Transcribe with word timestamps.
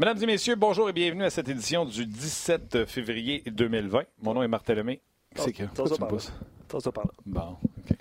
Mesdames 0.00 0.16
et 0.22 0.26
messieurs, 0.26 0.54
bonjour 0.56 0.88
et 0.88 0.94
bienvenue 0.94 1.24
à 1.24 1.28
cette 1.28 1.50
édition 1.50 1.84
du 1.84 2.06
17 2.06 2.86
février 2.86 3.42
2020. 3.46 4.04
Mon 4.22 4.32
nom 4.32 4.42
est 4.42 4.48
Martin 4.48 4.72
Lemay. 4.72 5.02
C'est 5.36 5.52
que 5.52 5.64
par 5.64 5.84
là. 6.10 6.18
T'as 6.68 6.80
ça 6.80 6.90
par 6.90 7.04
là. 7.04 7.10
Bon, 7.26 7.58
OK. 7.78 7.96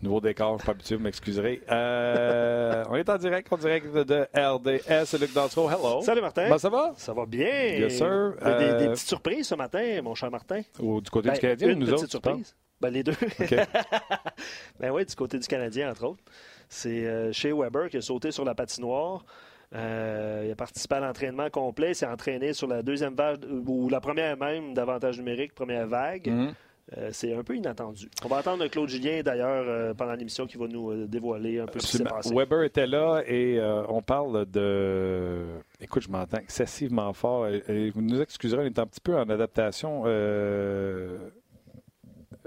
Nouveau 0.00 0.22
décor, 0.22 0.54
je 0.54 0.62
suis 0.62 0.66
pas 0.66 0.72
habitué, 0.72 0.96
vous 0.96 1.02
m'excuserez. 1.02 1.60
Euh, 1.70 2.82
on 2.88 2.96
est 2.96 3.06
en 3.10 3.18
direct, 3.18 3.52
en 3.52 3.58
direct 3.58 3.92
de 3.94 4.26
RDS. 4.34 5.18
Luc 5.20 5.34
Dansereau, 5.34 5.68
hello. 5.68 6.00
Salut 6.00 6.22
Martin. 6.22 6.48
Ben, 6.48 6.56
ça 6.56 6.70
va? 6.70 6.94
Ça 6.96 7.12
va 7.12 7.26
bien. 7.26 7.46
Yes, 7.46 7.98
sir. 7.98 8.32
Des, 8.40 8.44
des 8.46 8.64
Euh, 8.86 8.90
petites 8.92 9.08
surprises 9.08 9.48
ce 9.48 9.54
matin, 9.54 10.00
mon 10.02 10.14
cher 10.14 10.30
Martin. 10.30 10.62
Ou 10.80 11.02
du 11.02 11.10
côté 11.10 11.28
Ben, 11.28 11.34
du 11.34 11.40
Canadien, 11.40 11.68
une 11.68 11.80
nous 11.80 11.84
petite 11.88 11.98
autres, 11.98 12.06
tu 12.06 12.10
surprise. 12.30 12.56
Ben, 12.80 12.88
les 12.88 13.02
deux. 13.02 13.12
Ben 14.80 14.90
oui, 14.90 15.04
du 15.04 15.14
côté 15.14 15.38
du 15.38 15.46
Canadien, 15.46 15.90
entre 15.90 16.04
autres. 16.06 16.22
C'est 16.70 17.04
euh, 17.06 17.32
Shea 17.32 17.54
Weber 17.54 17.90
qui 17.90 17.98
a 17.98 18.00
sauté 18.00 18.32
sur 18.32 18.46
la 18.46 18.54
patinoire. 18.54 19.26
Euh, 19.74 20.42
il 20.46 20.50
a 20.50 20.54
participé 20.56 20.96
à 20.96 21.00
l'entraînement 21.00 21.48
complet. 21.50 21.94
S'est 21.94 22.06
entraîné 22.06 22.52
sur 22.52 22.66
la 22.68 22.82
deuxième 22.82 23.14
vague, 23.14 23.44
ou 23.66 23.88
la 23.88 24.00
première 24.00 24.36
même 24.36 24.74
d'avantage 24.74 25.18
numérique, 25.18 25.54
première 25.54 25.86
vague. 25.86 26.28
Mhm. 26.28 26.52
Euh, 26.98 27.08
c'est 27.12 27.32
un 27.32 27.42
peu 27.44 27.56
inattendu. 27.56 28.08
On 28.24 28.28
va 28.28 28.38
attendre 28.38 28.66
Claude 28.66 28.88
Julien, 28.88 29.22
d'ailleurs, 29.22 29.64
euh, 29.66 29.94
pendant 29.94 30.12
l'émission, 30.14 30.46
qui 30.46 30.58
va 30.58 30.66
nous 30.66 30.90
euh, 30.90 31.06
dévoiler 31.06 31.60
un 31.60 31.66
peu 31.66 31.78
ce 31.78 31.86
qui 31.86 31.96
s'est 31.96 32.02
Absolument. 32.02 32.16
passé. 32.16 32.34
Weber 32.34 32.64
était 32.64 32.86
là 32.88 33.22
et 33.26 33.58
euh, 33.58 33.84
on 33.88 34.02
parle 34.02 34.44
de. 34.46 35.44
Écoute, 35.80 36.02
je 36.02 36.10
m'entends 36.10 36.38
excessivement 36.38 37.12
fort. 37.14 37.46
Et- 37.46 37.62
et 37.68 37.90
vous 37.90 38.02
nous 38.02 38.20
excuserez, 38.20 38.62
on 38.64 38.66
est 38.66 38.78
un 38.78 38.86
petit 38.86 39.00
peu 39.00 39.16
en 39.16 39.26
adaptation 39.30 40.02
euh, 40.06 41.16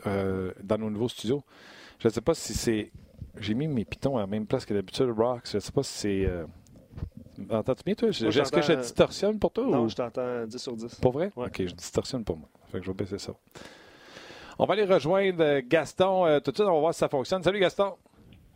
euh, 0.06 0.52
dans 0.62 0.78
nos 0.78 0.90
nouveaux 0.90 1.10
studios. 1.10 1.44
Je 2.00 2.08
ne 2.08 2.14
sais 2.14 2.22
pas 2.22 2.34
si 2.34 2.54
c'est. 2.54 2.92
J'ai 3.40 3.54
mis 3.54 3.68
mes 3.68 3.86
pitons 3.86 4.18
à 4.18 4.22
la 4.22 4.28
même 4.28 4.46
place 4.46 4.66
que 4.66 4.74
d'habitude, 4.74 5.10
Rocks. 5.18 5.48
Je 5.50 5.58
ne 5.58 5.62
sais 5.62 5.72
pas 5.72 5.84
si 5.84 5.94
c'est. 5.98 6.26
Entends-tu 7.50 7.84
bien, 7.84 7.96
toi? 7.96 8.10
Moi, 8.22 8.30
Est-ce 8.30 8.52
que 8.52 8.62
je 8.62 8.74
distorsionne 8.74 9.40
pour 9.40 9.52
toi? 9.52 9.66
Non, 9.66 9.84
ou... 9.84 9.90
je 9.90 9.96
t'entends 9.96 10.46
10 10.46 10.58
sur 10.58 10.76
10. 10.76 10.96
Pas 10.96 11.10
vrai? 11.10 11.32
Ouais. 11.36 11.48
OK, 11.48 11.58
je 11.60 11.74
distorsionne 11.74 12.24
pour 12.24 12.38
moi. 12.38 12.50
Fait 12.72 12.80
que 12.80 12.86
je 12.86 12.92
vais 12.92 12.96
baisser 12.96 13.18
ça. 13.18 13.34
On 14.58 14.66
va 14.66 14.74
aller 14.74 14.86
rejoindre 14.86 15.44
euh, 15.44 15.62
Gaston 15.66 16.26
euh, 16.26 16.40
tout 16.40 16.52
de 16.52 16.56
suite. 16.56 16.68
On 16.68 16.74
va 16.74 16.80
voir 16.80 16.94
si 16.94 17.00
ça 17.00 17.10
fonctionne. 17.10 17.44
Salut, 17.44 17.60
Gaston. 17.60 17.96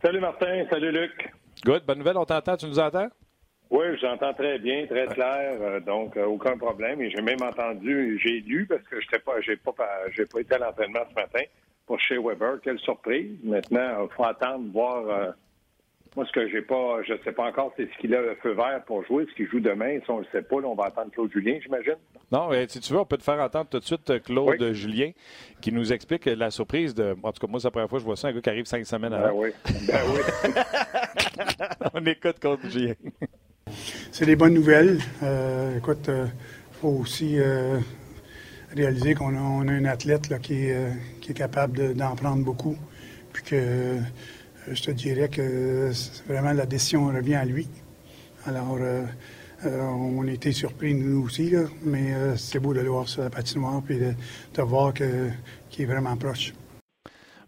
Salut 0.02 0.20
Martin, 0.20 0.64
salut 0.70 0.92
Luc. 0.92 1.30
Good. 1.64 1.84
Bonne 1.84 1.98
nouvelle. 1.98 2.16
On 2.16 2.24
t'entend. 2.24 2.56
Tu 2.56 2.66
nous 2.66 2.78
entends? 2.78 3.08
Oui, 3.70 3.84
j'entends 4.00 4.34
très 4.34 4.58
bien, 4.58 4.84
très 4.86 5.06
clair, 5.06 5.56
euh, 5.60 5.78
donc 5.78 6.16
euh, 6.16 6.24
aucun 6.24 6.56
problème. 6.58 7.00
Et 7.02 7.10
j'ai 7.10 7.22
même 7.22 7.40
entendu, 7.40 8.18
j'ai 8.20 8.40
lu 8.40 8.66
parce 8.66 8.82
que 8.82 9.00
j'étais 9.00 9.20
pas, 9.20 9.40
j'ai 9.42 9.56
pas, 9.56 9.72
j'ai 10.12 10.26
pas 10.26 10.40
été 10.40 10.54
à 10.54 10.58
l'entraînement 10.58 11.04
ce 11.08 11.14
matin 11.14 11.44
pour 11.86 12.00
chez 12.00 12.18
Weber. 12.18 12.58
Quelle 12.64 12.80
surprise 12.80 13.38
Maintenant, 13.44 14.08
il 14.08 14.14
faut 14.16 14.24
attendre 14.24 14.64
voir. 14.72 15.34
Moi, 16.16 16.26
ce 16.26 16.32
que 16.32 16.48
j'ai 16.48 16.62
pas, 16.62 17.02
je 17.06 17.14
sais 17.24 17.32
pas 17.32 17.44
encore, 17.44 17.72
c'est 17.76 17.88
ce 17.92 17.98
qu'il 18.00 18.14
a 18.14 18.20
le 18.20 18.34
feu 18.42 18.52
vert 18.52 18.82
pour 18.86 19.04
jouer, 19.06 19.26
ce 19.30 19.34
qu'il 19.36 19.48
joue 19.48 19.60
demain. 19.60 19.98
Si 20.04 20.10
on 20.10 20.18
le 20.18 20.26
sait 20.32 20.42
pas, 20.42 20.60
là, 20.60 20.66
on 20.68 20.74
va 20.74 20.86
attendre 20.86 21.10
Claude 21.12 21.30
Julien, 21.32 21.58
j'imagine. 21.62 21.94
Non, 22.32 22.48
si 22.68 22.80
tu 22.80 22.92
veux, 22.92 22.98
on 22.98 23.04
peut 23.04 23.16
te 23.16 23.22
faire 23.22 23.38
entendre 23.40 23.68
tout 23.70 23.78
de 23.78 23.84
suite 23.84 24.10
euh, 24.10 24.18
Claude 24.18 24.56
Oui. 24.60 24.74
Julien 24.74 25.10
qui 25.60 25.72
nous 25.72 25.92
explique 25.92 26.26
euh, 26.26 26.34
la 26.34 26.50
surprise 26.50 26.94
de. 26.94 27.16
En 27.22 27.32
tout 27.32 27.44
cas, 27.44 27.50
moi, 27.50 27.60
c'est 27.60 27.66
la 27.68 27.70
première 27.72 27.88
fois 27.88 27.98
que 27.98 28.02
je 28.02 28.06
vois 28.06 28.16
ça, 28.16 28.28
un 28.28 28.32
gars 28.32 28.40
qui 28.40 28.50
arrive 28.50 28.64
cinq 28.66 28.84
semaines 28.86 29.10
Ben 29.12 29.22
avant. 29.22 29.38
oui, 29.38 29.50
ben 29.86 30.00
oui. 30.12 30.50
on 31.94 32.06
écoute 32.06 32.38
Claude 32.40 32.58
Julien. 32.68 32.94
C'est 34.12 34.26
des 34.26 34.36
bonnes 34.36 34.54
nouvelles. 34.54 34.98
Euh, 35.22 35.78
écoute, 35.78 36.08
il 36.08 36.76
faut 36.80 36.88
aussi 36.88 37.38
euh, 37.38 37.78
réaliser 38.74 39.14
qu'on 39.14 39.36
a, 39.36 39.40
on 39.40 39.68
a 39.68 39.72
un 39.72 39.84
athlète 39.84 40.28
là, 40.28 40.38
qui, 40.38 40.66
est, 40.66 40.74
euh, 40.74 40.90
qui 41.20 41.30
est 41.32 41.34
capable 41.34 41.76
de- 41.76 41.92
d'en 41.92 42.14
prendre 42.16 42.44
beaucoup. 42.44 42.76
Puis 43.32 43.42
que 43.44 43.54
euh, 43.54 43.98
je 44.68 44.82
te 44.82 44.90
dirais 44.90 45.28
que 45.28 45.90
vraiment 46.28 46.52
la 46.52 46.66
décision 46.66 47.06
revient 47.06 47.34
à 47.34 47.44
lui. 47.44 47.68
Alors, 48.46 48.78
euh, 48.80 49.04
euh, 49.66 49.80
on 49.82 50.26
été 50.26 50.52
surpris, 50.52 50.94
nous 50.94 51.24
aussi, 51.24 51.52
mais 51.82 52.14
euh, 52.14 52.36
c'est 52.36 52.58
beau 52.58 52.72
de 52.72 52.80
le 52.80 52.88
voir 52.88 53.08
sur 53.08 53.22
la 53.22 53.30
patinoire 53.30 53.82
puis 53.82 53.98
de, 53.98 54.14
de 54.54 54.62
voir 54.62 54.94
qu'il 54.94 55.82
est 55.82 55.84
vraiment 55.84 56.16
proche. 56.16 56.54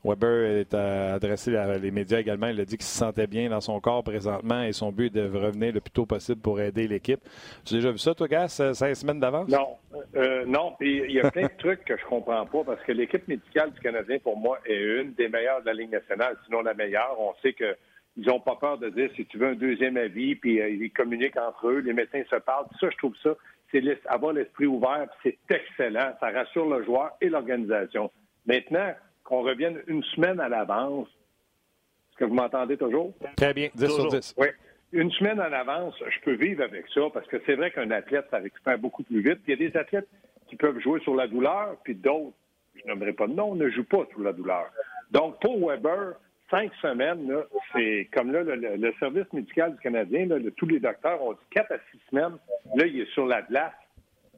Weber 0.04 0.58
est 0.60 0.74
euh, 0.74 1.14
adressé 1.14 1.56
à 1.56 1.78
les 1.78 1.90
médias 1.90 2.18
également. 2.18 2.48
Il 2.48 2.60
a 2.60 2.64
dit 2.64 2.76
qu'il 2.76 2.86
se 2.86 2.98
sentait 2.98 3.26
bien 3.26 3.50
dans 3.50 3.60
son 3.60 3.80
corps 3.80 4.02
présentement 4.02 4.62
et 4.62 4.72
son 4.72 4.90
but 4.90 5.06
est 5.16 5.20
de 5.20 5.38
revenir 5.38 5.72
le 5.72 5.80
plus 5.80 5.90
tôt 5.90 6.06
possible 6.06 6.40
pour 6.40 6.60
aider 6.60 6.88
l'équipe. 6.88 7.20
Tu 7.64 7.74
as 7.74 7.76
déjà 7.78 7.92
vu 7.92 7.98
ça, 7.98 8.14
toi, 8.14 8.26
Gas, 8.26 8.58
euh, 8.60 8.72
cinq 8.72 8.94
semaines 8.94 9.20
d'avance? 9.20 9.48
Non, 9.48 9.76
euh, 10.16 10.44
non. 10.44 10.74
Il 10.80 11.12
y 11.12 11.20
a 11.20 11.30
plein 11.30 11.44
de 11.44 11.56
trucs 11.58 11.84
que 11.84 11.96
je 11.96 12.04
comprends 12.04 12.44
pas 12.46 12.64
parce 12.64 12.82
que 12.82 12.92
l'équipe 12.92 13.26
médicale 13.28 13.72
du 13.72 13.80
Canadien, 13.80 14.18
pour 14.18 14.36
moi, 14.36 14.58
est 14.66 15.00
une 15.02 15.12
des 15.12 15.28
meilleures 15.28 15.60
de 15.60 15.66
la 15.66 15.74
Ligue 15.74 15.92
nationale, 15.92 16.36
sinon 16.46 16.62
la 16.62 16.74
meilleure. 16.74 17.16
On 17.19 17.34
sait 17.40 17.52
que 17.52 17.76
ils 18.16 18.28
ont 18.28 18.40
pas 18.40 18.56
peur 18.56 18.76
de 18.76 18.90
dire 18.90 19.08
si 19.16 19.24
tu 19.24 19.38
veux 19.38 19.48
un 19.48 19.54
deuxième 19.54 19.96
avis, 19.96 20.34
puis 20.34 20.56
ils 20.58 20.92
communiquent 20.92 21.38
entre 21.38 21.69
eux, 21.69 21.78
les 21.78 21.94
médecins 21.94 22.22
se 22.28 22.36
parlent. 22.36 22.66
Ça, 22.78 22.90
je 22.90 22.96
trouve 22.98 23.14
ça, 23.22 23.30
c'est 23.70 23.82
avoir 24.06 24.34
l'esprit 24.34 24.66
ouvert, 24.66 25.06
c'est 25.22 25.38
excellent. 25.48 26.12
Ça 26.20 26.30
rassure 26.30 26.69
le 26.69 26.84
joueur 26.84 27.12
et 27.22 27.30
l'organisation. 27.30 28.10
Maintenant, 28.44 28.92
qu'on 29.32 29.41
revienne 29.43 29.81
une 29.87 30.03
semaine 30.15 30.38
à 30.41 30.48
l'avance, 30.50 31.09
est-ce 31.09 32.19
que 32.19 32.25
vous 32.26 32.34
m'entendez 32.34 32.76
toujours? 32.76 33.15
Très 33.38 33.54
bien, 33.54 33.70
10 33.75 33.87
sur 33.87 33.97
Toujours. 33.97 34.10
10. 34.12 34.34
Oui. 34.37 34.48
Une 34.93 35.10
semaine 35.12 35.41
en 35.41 35.50
avance, 35.50 35.94
je 36.06 36.20
peux 36.20 36.34
vivre 36.34 36.62
avec 36.62 36.84
ça 36.93 37.00
parce 37.15 37.26
que 37.28 37.41
c'est 37.47 37.54
vrai 37.54 37.70
qu'un 37.70 37.91
athlète, 37.93 38.26
ça 38.31 38.37
récupère 38.37 38.78
beaucoup 38.78 39.03
plus 39.04 39.22
vite. 39.22 39.38
Il 39.48 39.50
y 39.50 39.53
a 39.54 39.70
des 39.70 39.75
athlètes 39.75 40.06
qui 40.48 40.56
peuvent 40.56 40.78
jouer 40.81 41.00
sur 41.00 41.15
la 41.15 41.26
douleur, 41.28 41.78
puis 41.82 41.94
d'autres, 41.94 42.34
je 42.75 42.82
n'aimerais 42.87 43.15
pas 43.15 43.26
de 43.26 43.32
nom, 43.32 43.54
ne 43.54 43.70
jouent 43.70 43.84
pas 43.88 44.04
sur 44.10 44.20
la 44.20 44.34
douleur. 44.34 44.66
Donc, 45.10 45.41
pour 45.41 45.66
Weber, 45.66 46.12
cinq 46.50 46.70
semaines, 46.82 47.32
c'est 47.72 48.10
comme 48.12 48.32
là, 48.32 48.43
le, 48.43 48.54
le- 48.56 48.76
le 48.76 48.93
service 49.00 49.32
médical 49.32 49.72
du 49.72 49.78
Canadien, 49.81 50.26
là, 50.26 50.37
le- 50.38 50.50
tous 50.50 50.66
les 50.66 50.78
docteurs 50.78 51.22
ont 51.22 51.32
dit 51.32 51.38
quatre 51.50 51.72
à 51.72 51.78
six 51.91 51.99
semaines. 52.10 52.37
Là, 52.76 52.84
il 52.84 53.00
est 53.00 53.10
sur 53.14 53.25
la 53.25 53.41
glace. 53.41 53.72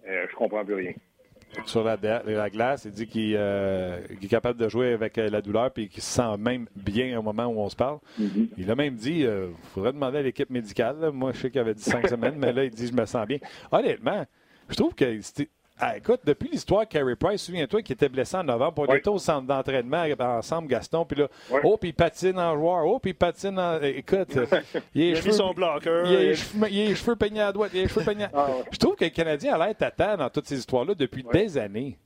Euh, 0.06 0.26
je 0.30 0.36
comprends 0.36 0.64
plus 0.64 0.74
rien. 0.74 0.92
Sur 1.66 1.84
la, 1.84 1.96
la 2.24 2.50
glace, 2.50 2.84
il 2.84 2.90
dit 2.92 3.06
qu'il 3.06 3.34
euh, 3.36 4.00
qu'il 4.06 4.24
est 4.24 4.28
capable 4.28 4.58
de 4.58 4.68
jouer 4.68 4.92
avec 4.92 5.16
euh, 5.18 5.28
la 5.30 5.40
douleur 5.40 5.70
et 5.76 5.88
qu'il 5.88 6.02
se 6.02 6.10
sent 6.10 6.36
même 6.38 6.66
bien 6.76 7.18
au 7.18 7.22
moment 7.22 7.46
où 7.46 7.58
on 7.60 7.68
se 7.68 7.76
parle. 7.76 7.98
Il 8.56 8.70
a 8.70 8.74
même 8.74 8.94
dit 8.96 9.20
il 9.20 9.48
faudrait 9.72 9.92
demander 9.92 10.18
à 10.18 10.22
l'équipe 10.22 10.50
médicale. 10.50 10.96
là. 11.00 11.10
Moi, 11.10 11.32
je 11.32 11.40
sais 11.40 11.50
qu'il 11.50 11.60
avait 11.60 11.74
dit 11.74 11.82
cinq 11.82 12.08
semaines, 12.14 12.34
mais 12.38 12.52
là, 12.52 12.64
il 12.64 12.70
dit 12.70 12.86
je 12.86 12.92
me 12.92 13.06
sens 13.06 13.26
bien. 13.26 13.38
Honnêtement, 13.72 14.24
je 14.68 14.74
trouve 14.76 14.94
que 14.94 15.20
c'était. 15.20 15.48
Ah, 15.80 15.96
écoute, 15.96 16.20
depuis 16.24 16.48
l'histoire 16.50 16.82
de 16.82 16.88
Carey 16.88 17.16
Price, 17.16 17.42
souviens-toi 17.42 17.82
qu'il 17.82 17.94
était 17.94 18.08
blessé 18.08 18.36
en 18.36 18.44
novembre. 18.44 18.84
On 18.86 18.92
Oui. 18.92 18.98
était 18.98 19.08
au 19.08 19.18
centre 19.18 19.46
d'entraînement 19.48 20.04
ensemble, 20.20 20.68
Gaston. 20.68 21.04
Puis 21.04 21.18
là, 21.20 21.28
Oui. 21.50 21.60
oh, 21.64 21.76
puis 21.76 21.88
il 21.90 21.92
patine 21.94 22.38
en 22.38 22.54
joueur. 22.56 22.86
Oh, 22.86 23.00
puis 23.00 23.10
il 23.10 23.14
patine 23.14 23.58
en. 23.58 23.82
Écoute, 23.82 24.36
euh, 24.36 24.46
il, 24.94 25.02
a 25.02 25.06
Il 25.06 25.06
a 25.06 25.10
mis 25.10 25.16
cheveux- 25.16 25.32
son 25.32 25.52
bloqueur. 25.52 26.06
Il 26.08 26.16
a 26.16 26.20
les 26.20 26.34
cheveux, 26.36 26.66
il 26.70 26.80
a 26.80 26.88
les 26.90 26.94
cheveux 26.94 27.16
peignés 27.16 27.40
à 27.40 27.50
droite. 27.50 27.72
Il 27.74 27.80
a 27.80 27.82
les 27.82 27.88
cheveux 27.88 28.04
peignés 28.04 28.24
à- 28.24 28.30
Ah, 28.32 28.46
ouais. 28.50 28.62
Je 28.70 28.78
trouve 28.78 28.94
que 28.94 29.04
le 29.04 29.10
Canadien 29.10 29.54
a 29.54 29.66
l'air 29.66 29.76
tata 29.76 30.16
dans 30.16 30.30
toutes 30.30 30.46
ces 30.46 30.58
histoires-là 30.58 30.94
depuis 30.94 31.24
des 31.32 31.58
années. 31.58 31.98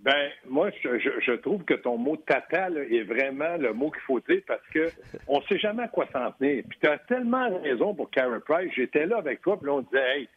Ben, 0.00 0.28
moi, 0.48 0.70
je, 0.80 0.98
je- 1.00 1.20
je 1.20 1.32
trouve 1.32 1.64
que 1.64 1.74
ton 1.74 1.98
mot 1.98 2.16
tata 2.16 2.68
là, 2.70 2.82
est 2.88 3.02
vraiment 3.02 3.56
le 3.58 3.72
mot 3.74 3.90
qu'il 3.90 4.00
faut 4.02 4.20
dire 4.20 4.42
parce 4.46 4.62
que 4.72 4.92
on 5.26 5.42
sait 5.42 5.58
jamais 5.58 5.82
à 5.82 5.88
quoi 5.88 6.06
s'en 6.12 6.30
tenir. 6.38 6.62
Puis 6.68 6.78
tu 6.80 6.88
as 6.88 6.98
tellement 6.98 7.48
raison 7.64 7.94
pour 7.96 8.08
Carey 8.10 8.38
Price. 8.46 8.70
J'étais 8.76 9.06
là 9.06 9.16
avec 9.18 9.40
toi, 9.42 9.58
puis 9.58 9.66
là, 9.66 9.72
on 9.74 9.80
disait, 9.80 10.18
hey, 10.20 10.28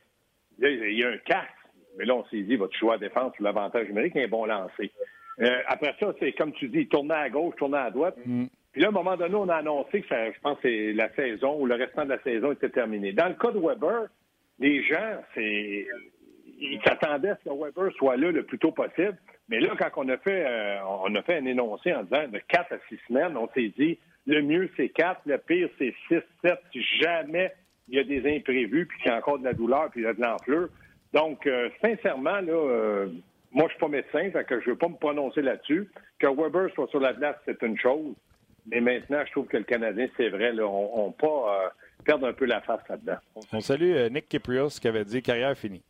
il 0.63 0.97
y 0.99 1.03
a 1.03 1.09
un 1.09 1.17
casque. 1.17 1.47
Mais 1.97 2.05
là, 2.05 2.15
on 2.15 2.25
s'est 2.25 2.41
dit, 2.41 2.55
votre 2.55 2.75
choix 2.77 2.95
à 2.95 2.97
défense 2.97 3.33
ou 3.39 3.43
l'avantage 3.43 3.87
numérique, 3.87 4.15
un 4.15 4.27
bon 4.27 4.45
lancer. 4.45 4.91
Euh, 5.39 5.59
après 5.67 5.95
ça, 5.99 6.13
c'est 6.19 6.33
comme 6.33 6.53
tu 6.53 6.67
dis, 6.67 6.79
il 6.79 6.87
tournait 6.87 7.13
à 7.13 7.29
gauche, 7.29 7.55
tournait 7.57 7.77
à 7.77 7.89
droite. 7.89 8.15
Puis 8.71 8.81
là, 8.81 8.87
à 8.87 8.89
un 8.89 8.93
moment 8.93 9.17
donné, 9.17 9.35
on 9.35 9.49
a 9.49 9.55
annoncé 9.55 10.01
que 10.01 10.07
ça, 10.07 10.31
je 10.31 10.39
pense 10.39 10.57
que 10.59 10.69
c'est 10.69 10.93
la 10.93 11.13
saison 11.13 11.59
ou 11.59 11.65
le 11.65 11.75
restant 11.75 12.05
de 12.05 12.09
la 12.09 12.21
saison 12.21 12.51
était 12.51 12.69
terminé. 12.69 13.11
Dans 13.11 13.27
le 13.27 13.35
cas 13.35 13.51
de 13.51 13.59
Weber, 13.59 14.07
les 14.59 14.83
gens, 14.83 15.21
c'est 15.33 15.87
ils 16.61 16.79
s'attendaient 16.85 17.29
à 17.29 17.37
ce 17.37 17.49
que 17.49 17.55
Weber 17.55 17.91
soit 17.97 18.17
là 18.17 18.31
le 18.31 18.43
plus 18.43 18.59
tôt 18.59 18.71
possible. 18.71 19.17
Mais 19.49 19.59
là, 19.59 19.73
quand 19.77 19.89
on 19.97 20.09
a 20.09 20.17
fait, 20.17 20.45
euh, 20.45 20.77
on 20.85 21.13
a 21.15 21.21
fait 21.23 21.37
un 21.37 21.45
énoncé 21.45 21.93
en 21.93 22.03
disant 22.03 22.27
de 22.27 22.39
4 22.47 22.73
à 22.73 22.77
6 22.87 22.99
semaines, 23.07 23.35
on 23.35 23.49
s'est 23.53 23.73
dit 23.77 23.97
le 24.27 24.41
mieux 24.41 24.69
c'est 24.77 24.89
4, 24.89 25.21
le 25.25 25.37
pire 25.39 25.69
c'est 25.77 25.93
6, 26.07 26.19
7, 26.43 26.59
si 26.71 26.83
jamais 27.01 27.51
il 27.89 27.95
y 27.95 27.99
a 27.99 28.03
des 28.03 28.37
imprévus, 28.37 28.85
puis 28.85 28.99
qu'il 28.99 29.11
y 29.11 29.13
a 29.13 29.17
encore 29.17 29.39
de 29.39 29.43
la 29.43 29.53
douleur, 29.53 29.89
puis 29.89 30.01
il 30.01 30.03
y 30.03 30.07
a 30.07 30.13
de 30.13 30.21
l'enflure. 30.21 30.69
Donc, 31.13 31.45
euh, 31.47 31.69
sincèrement, 31.81 32.39
là, 32.41 32.53
euh, 32.53 33.07
moi, 33.51 33.65
je 33.67 33.71
suis 33.71 33.79
pas 33.79 33.87
médecin, 33.89 34.31
fait 34.31 34.45
que 34.45 34.61
je 34.61 34.69
veux 34.69 34.77
pas 34.77 34.87
me 34.87 34.95
prononcer 34.95 35.41
là-dessus. 35.41 35.89
Que 36.19 36.27
Weber 36.27 36.69
soit 36.73 36.87
sur 36.87 36.99
la 36.99 37.13
place, 37.13 37.35
c'est 37.45 37.61
une 37.63 37.77
chose. 37.77 38.15
Mais 38.67 38.79
maintenant, 38.79 39.23
je 39.25 39.31
trouve 39.31 39.47
que 39.47 39.57
le 39.57 39.63
Canadien, 39.63 40.07
c'est 40.17 40.29
vrai, 40.29 40.53
là, 40.53 40.63
on, 40.67 41.07
on 41.07 41.11
pas 41.11 41.27
euh, 41.65 41.69
perdre 42.05 42.27
un 42.27 42.33
peu 42.33 42.45
la 42.45 42.61
face 42.61 42.81
là-dedans. 42.87 43.17
On 43.51 43.59
salue 43.59 43.95
Nick 44.11 44.29
Kiprios 44.29 44.69
qui 44.79 44.87
avait 44.87 45.03
dit 45.03 45.21
carrière 45.21 45.57
finie. 45.57 45.81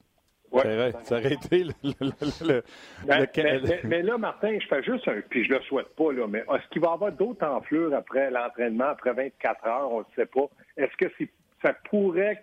Ouais. 0.52 0.64
Ça, 0.64 0.70
aurait, 0.70 0.92
ça 1.04 1.16
aurait 1.18 1.34
été 1.34 1.64
le, 1.64 1.72
le- 1.84 2.64
Ben, 3.06 3.20
le 3.22 3.26
Canada- 3.28 3.62
mais, 3.68 3.80
mais- 3.84 3.90
mais 3.90 4.02
là, 4.02 4.18
Martin, 4.18 4.58
je 4.60 4.68
fais 4.68 4.84
juste 4.84 5.08
un. 5.08 5.22
Puis 5.30 5.46
je 5.46 5.52
le 5.54 5.62
souhaite 5.62 5.96
pas, 5.96 6.12
là, 6.12 6.28
mais 6.28 6.40
est-ce 6.40 6.68
qu'il 6.72 6.82
va 6.82 6.90
y 6.90 6.94
avoir 6.94 7.12
d'autres 7.12 7.46
enflures 7.46 7.94
après 7.94 8.30
l'entraînement, 8.32 8.86
après 8.90 9.14
24 9.14 9.66
heures? 9.68 9.92
On 9.92 10.00
ne 10.00 10.06
sait 10.16 10.26
pas? 10.26 10.48
Est-ce 10.78 10.96
que 10.98 11.12
c'est- 11.18 11.30
ça 11.62 11.74
pourrait 11.90 12.40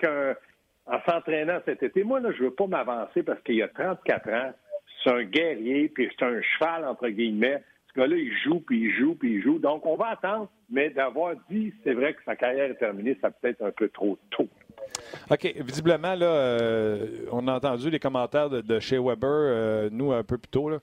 qu'en 0.89 1.01
s'entraînant 1.11 1.59
cet 1.65 1.83
été, 1.83 2.03
moi, 2.05 2.21
là, 2.21 2.31
je 2.33 2.45
veux 2.45 2.55
pas 2.55 2.67
m'avancer 2.67 3.23
parce 3.23 3.41
qu'il 3.43 3.57
y 3.57 3.63
a 3.63 3.69
34 3.69 4.29
ans, 4.31 4.53
c'est 5.03 5.11
un 5.11 5.25
guerrier, 5.25 5.89
puis 5.89 6.09
c'est 6.19 6.25
un 6.25 6.41
cheval, 6.43 6.85
entre 6.85 7.09
guillemets. 7.09 7.63
Ce 7.89 8.01
gars-là, 8.01 8.17
il 8.17 8.33
joue, 8.45 8.61
puis 8.61 8.85
il 8.85 8.93
joue, 8.93 9.15
puis 9.15 9.35
il 9.35 9.43
joue. 9.43 9.59
Donc, 9.59 9.87
on 9.87 9.97
va 9.97 10.09
attendre, 10.09 10.49
mais 10.71 10.91
d'avoir 10.91 11.35
dit, 11.51 11.73
c'est 11.85 11.95
vrai 11.95 12.15
que 12.15 12.21
sa 12.25 12.37
carrière 12.37 12.71
est 12.71 12.79
terminée, 12.79 13.17
ça 13.21 13.31
peut 13.31 13.49
être 13.49 13.63
un 13.63 13.71
peu 13.71 13.89
trop 13.89 14.19
tôt. 14.31 14.49
OK. 15.31 15.55
Visiblement, 15.57 16.15
là, 16.15 16.27
euh, 16.27 17.27
on 17.31 17.47
a 17.49 17.55
entendu 17.55 17.91
les 17.91 17.99
commentaires 17.99 18.51
de, 18.51 18.81
chez 18.81 18.99
Weber, 18.99 19.29
euh, 19.31 19.89
nous, 19.93 20.13
un 20.13 20.23
peu 20.23 20.39
plus 20.39 20.49
tôt. 20.49 20.69
Là. 20.69 20.79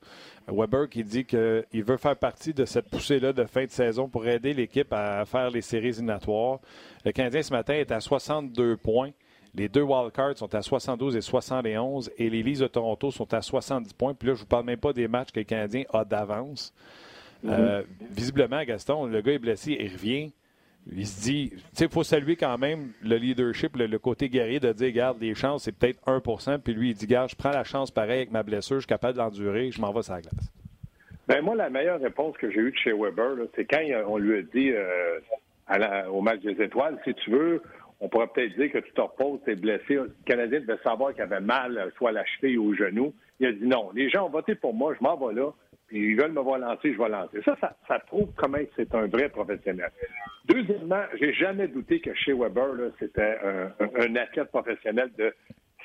Weber 0.48 0.90
qui 0.90 1.04
dit 1.04 1.26
qu'il 1.26 1.84
veut 1.84 1.98
faire 1.98 2.16
partie 2.16 2.54
de 2.54 2.66
cette 2.66 2.90
poussée-là 2.90 3.34
de 3.34 3.44
fin 3.46 3.66
de 3.66 3.72
saison 3.72 4.08
pour 4.08 4.28
aider 4.28 4.54
l'équipe 4.54 4.92
à 4.94 5.26
faire 5.26 5.50
les 5.50 5.62
séries 5.62 5.90
éliminatoires. 5.90 6.60
Le 7.04 7.12
Canadien, 7.12 7.42
ce 7.42 7.54
matin, 7.54 7.74
est 7.74 7.92
à 7.92 8.00
62 8.00 8.78
points. 8.78 9.12
Les 9.56 9.70
deux 9.70 9.82
wildcards 9.82 10.38
sont 10.38 10.54
à 10.54 10.62
72 10.62 11.16
et 11.16 11.22
71 11.22 12.12
et 12.18 12.30
les 12.30 12.44
Leafs 12.44 12.60
de 12.60 12.68
Toronto 12.68 13.10
sont 13.12 13.34
à 13.34 13.42
70 13.42 13.94
points. 13.94 14.14
Puis 14.14 14.28
là, 14.28 14.34
je 14.34 14.40
ne 14.40 14.44
vous 14.44 14.50
parle 14.50 14.66
même 14.66 14.80
pas 14.80 14.92
des 14.92 15.08
matchs 15.08 15.32
que 15.32 15.40
le 15.40 15.46
Canadien 15.46 15.84
a 15.94 16.04
d'avance. 16.04 16.74
Euh, 17.46 17.84
visiblement, 18.12 18.64
Gaston, 18.64 19.06
le 19.06 19.22
gars 19.22 19.34
est 19.34 19.40
blessé, 19.40 19.78
il 19.80 19.92
revient. 19.94 20.34
Il 20.92 21.08
se 21.08 21.22
dit, 21.22 21.50
tu 21.52 21.60
sais, 21.74 21.86
il 21.86 21.92
faut 21.92 22.04
saluer 22.04 22.36
quand 22.36 22.58
même 22.58 22.92
le 23.02 23.16
leadership, 23.16 23.76
le, 23.76 23.98
côté 23.98 24.30
guerrier 24.30 24.60
de 24.60 24.72
dire, 24.72 24.88
regarde, 24.88 25.18
les 25.20 25.34
chances, 25.34 25.64
c'est 25.64 25.72
peut-être 25.72 26.00
1% 26.06 26.60
Puis 26.60 26.74
lui, 26.74 26.90
il 26.92 26.94
dit, 26.94 27.06
regarde, 27.06 27.30
je 27.30 27.36
prends 27.36 27.52
la 27.52 27.64
chance 27.64 27.90
pareil 27.90 28.18
avec 28.18 28.32
ma 28.32 28.44
blessure, 28.44 28.76
je 28.76 28.82
suis 28.82 28.88
capable 28.88 29.18
d'endurer, 29.18 29.72
je 29.72 29.82
m'en 29.82 29.92
vais 29.92 30.04
sur 30.04 30.14
la 30.14 30.22
glace. 30.22 30.52
Ben 31.28 31.42
moi, 31.42 31.56
la 31.56 31.72
meilleure 31.72 32.00
réponse 32.00 32.38
que 32.38 32.52
j'ai 32.52 32.60
eue 32.60 32.72
de 32.72 32.78
chez 32.78 32.94
Weber, 32.94 33.48
c'est 33.56 33.66
quand 33.66 33.82
on 34.08 34.18
lui 34.18 34.38
a 34.38 34.42
dit 34.44 34.72
euh, 34.72 36.08
au 36.12 36.22
match 36.22 36.42
des 36.42 36.62
étoiles, 36.62 37.00
si 37.04 37.16
tu 37.16 37.32
veux, 37.32 37.64
on 38.00 38.10
pourrait 38.10 38.28
peut-être 38.28 38.56
dire 38.58 38.72
que 38.72 38.80
tu 38.80 38.92
te 38.92 39.02
reposes, 39.02 39.40
tu 39.46 39.52
es 39.52 39.56
blessé. 39.56 39.96
Le 39.96 40.14
Canadien 40.26 40.60
devait 40.60 40.80
savoir 40.84 41.14
qu'il 41.14 41.24
avait 41.24 41.40
mal, 41.40 41.92
soit 41.98 42.10
à 42.10 42.14
la 42.14 42.26
cheville 42.26 42.58
ou 42.58 42.72
au 42.72 42.74
genou. 42.76 43.14
Il 43.40 43.48
a 43.48 43.52
dit 43.52 43.66
non, 43.66 43.92
les 43.94 44.10
gens 44.10 44.28
ont 44.28 44.30
voté 44.30 44.56
pour 44.56 44.74
moi, 44.74 44.94
je 44.98 45.04
m'en 45.04 45.16
vais 45.18 45.34
là 45.34 45.52
puis 45.88 46.12
ils 46.12 46.16
veulent 46.16 46.32
me 46.32 46.42
voir 46.42 46.60
lancer, 46.60 46.94
je 46.94 46.98
vais 46.98 47.10
lancer. 47.10 47.42
Ça, 47.44 47.58
ça, 47.88 48.00
prouve 48.00 48.30
comment 48.36 48.58
c'est 48.76 48.94
un 48.96 49.08
vrai 49.08 49.30
professionnel. 49.30 49.92
Deuxièmement, 50.46 51.04
j'ai 51.20 51.34
jamais 51.34 51.68
douté 51.68 52.00
que 52.00 52.14
chez 52.14 52.34
Weber, 52.34 52.92
c'était 53.00 53.38
un, 53.80 54.16
athlète 54.16 54.50
professionnel 54.50 55.12
de 55.18 55.34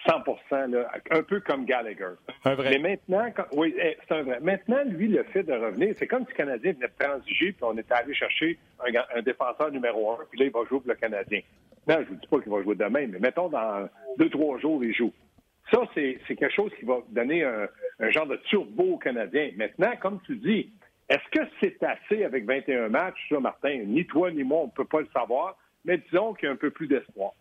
100% 0.06 0.86
un 1.10 1.22
peu 1.22 1.40
comme 1.40 1.64
Gallagher. 1.64 2.14
Un 2.44 2.54
vrai. 2.54 2.70
Mais 2.70 2.78
maintenant, 2.78 3.44
oui, 3.52 3.74
eh, 3.78 3.96
c'est 4.06 4.14
un 4.14 4.22
vrai. 4.22 4.40
Maintenant, 4.40 4.82
lui, 4.86 5.08
le 5.08 5.22
fait 5.24 5.42
de 5.42 5.52
revenir, 5.52 5.94
c'est 5.98 6.06
comme 6.06 6.24
si 6.24 6.30
le 6.30 6.36
Canadien 6.36 6.72
venait 6.72 6.88
de 6.88 6.92
transiger, 6.98 7.52
puis 7.52 7.62
on 7.62 7.76
était 7.76 7.92
allé 7.92 8.14
chercher 8.14 8.58
un, 9.14 9.22
défenseur 9.22 9.70
numéro 9.70 10.12
un, 10.12 10.18
puis 10.30 10.40
là, 10.40 10.46
il 10.46 10.52
va 10.52 10.60
jouer 10.60 10.80
pour 10.80 10.88
le 10.88 10.94
Canadien. 10.94 11.40
Non, 11.86 11.96
je 11.96 12.00
ne 12.00 12.04
vous 12.06 12.14
dis 12.14 12.26
pas 12.26 12.40
qu'il 12.40 12.52
va 12.52 12.62
jouer 12.62 12.74
demain, 12.76 13.06
mais 13.08 13.18
mettons, 13.18 13.48
dans 13.48 13.88
deux, 14.18 14.30
trois 14.30 14.58
jours, 14.58 14.82
il 14.84 14.94
joue. 14.94 15.12
Ça, 15.72 15.82
c'est 15.94 16.18
quelque 16.26 16.50
chose 16.50 16.72
qui 16.78 16.84
va 16.84 16.98
donner 17.10 17.44
un, 17.44 18.10
genre 18.10 18.26
de 18.26 18.36
turbo 18.36 18.96
canadien. 18.98 19.50
Maintenant, 19.56 19.92
comme 20.00 20.20
tu 20.26 20.36
dis, 20.36 20.70
est-ce 21.08 21.28
que 21.30 21.46
c'est 21.60 21.82
assez 21.82 22.24
avec 22.24 22.44
21 22.44 22.88
matchs, 22.88 23.28
ça, 23.28 23.38
Martin? 23.38 23.82
Ni 23.86 24.06
toi 24.06 24.30
ni 24.30 24.42
moi, 24.42 24.60
on 24.62 24.66
ne 24.66 24.70
peut 24.70 24.84
pas 24.84 25.00
le 25.00 25.08
savoir, 25.12 25.56
mais 25.84 25.98
disons 25.98 26.34
qu'il 26.34 26.46
y 26.46 26.48
a 26.48 26.52
un 26.52 26.56
peu 26.56 26.70
plus 26.70 26.88
d'espoir. 26.88 27.32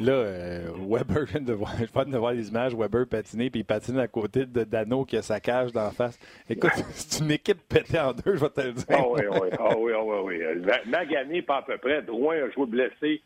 Là, 0.00 0.12
euh, 0.12 0.68
Weber 0.78 1.24
vient 1.26 1.40
de 1.40 1.52
voir, 1.52 1.72
je 1.78 1.84
viens 1.84 2.04
de 2.04 2.18
voir 2.18 2.32
les 2.32 2.48
images, 2.48 2.74
Weber 2.74 3.06
patiner, 3.06 3.50
puis 3.50 3.60
il 3.60 3.64
patine 3.64 3.98
à 3.98 4.08
côté 4.08 4.46
de 4.46 4.64
Dano 4.64 5.04
qui 5.04 5.16
a 5.16 5.22
sa 5.22 5.40
cage 5.40 5.72
d'en 5.72 5.90
face. 5.90 6.18
Écoute, 6.48 6.72
c'est 6.92 7.22
une 7.24 7.30
équipe 7.30 7.60
pétée 7.68 7.98
en 7.98 8.12
deux, 8.12 8.36
je 8.36 8.40
vais 8.40 8.50
te 8.50 8.60
le 8.60 8.72
dire. 8.72 8.84
Ah 8.90 9.08
oui, 9.08 9.22
oui, 9.30 9.48
ah 9.58 9.78
oui, 9.78 9.92
ah 9.94 10.02
oui, 10.02 10.16
oui. 10.24 10.72
Magané, 10.86 11.42
pas 11.42 11.58
à 11.58 11.62
peu 11.62 11.78
près. 11.78 12.02
Drouin 12.02 12.36
a 12.36 12.50
joué 12.50 12.66
blessé 12.66 13.22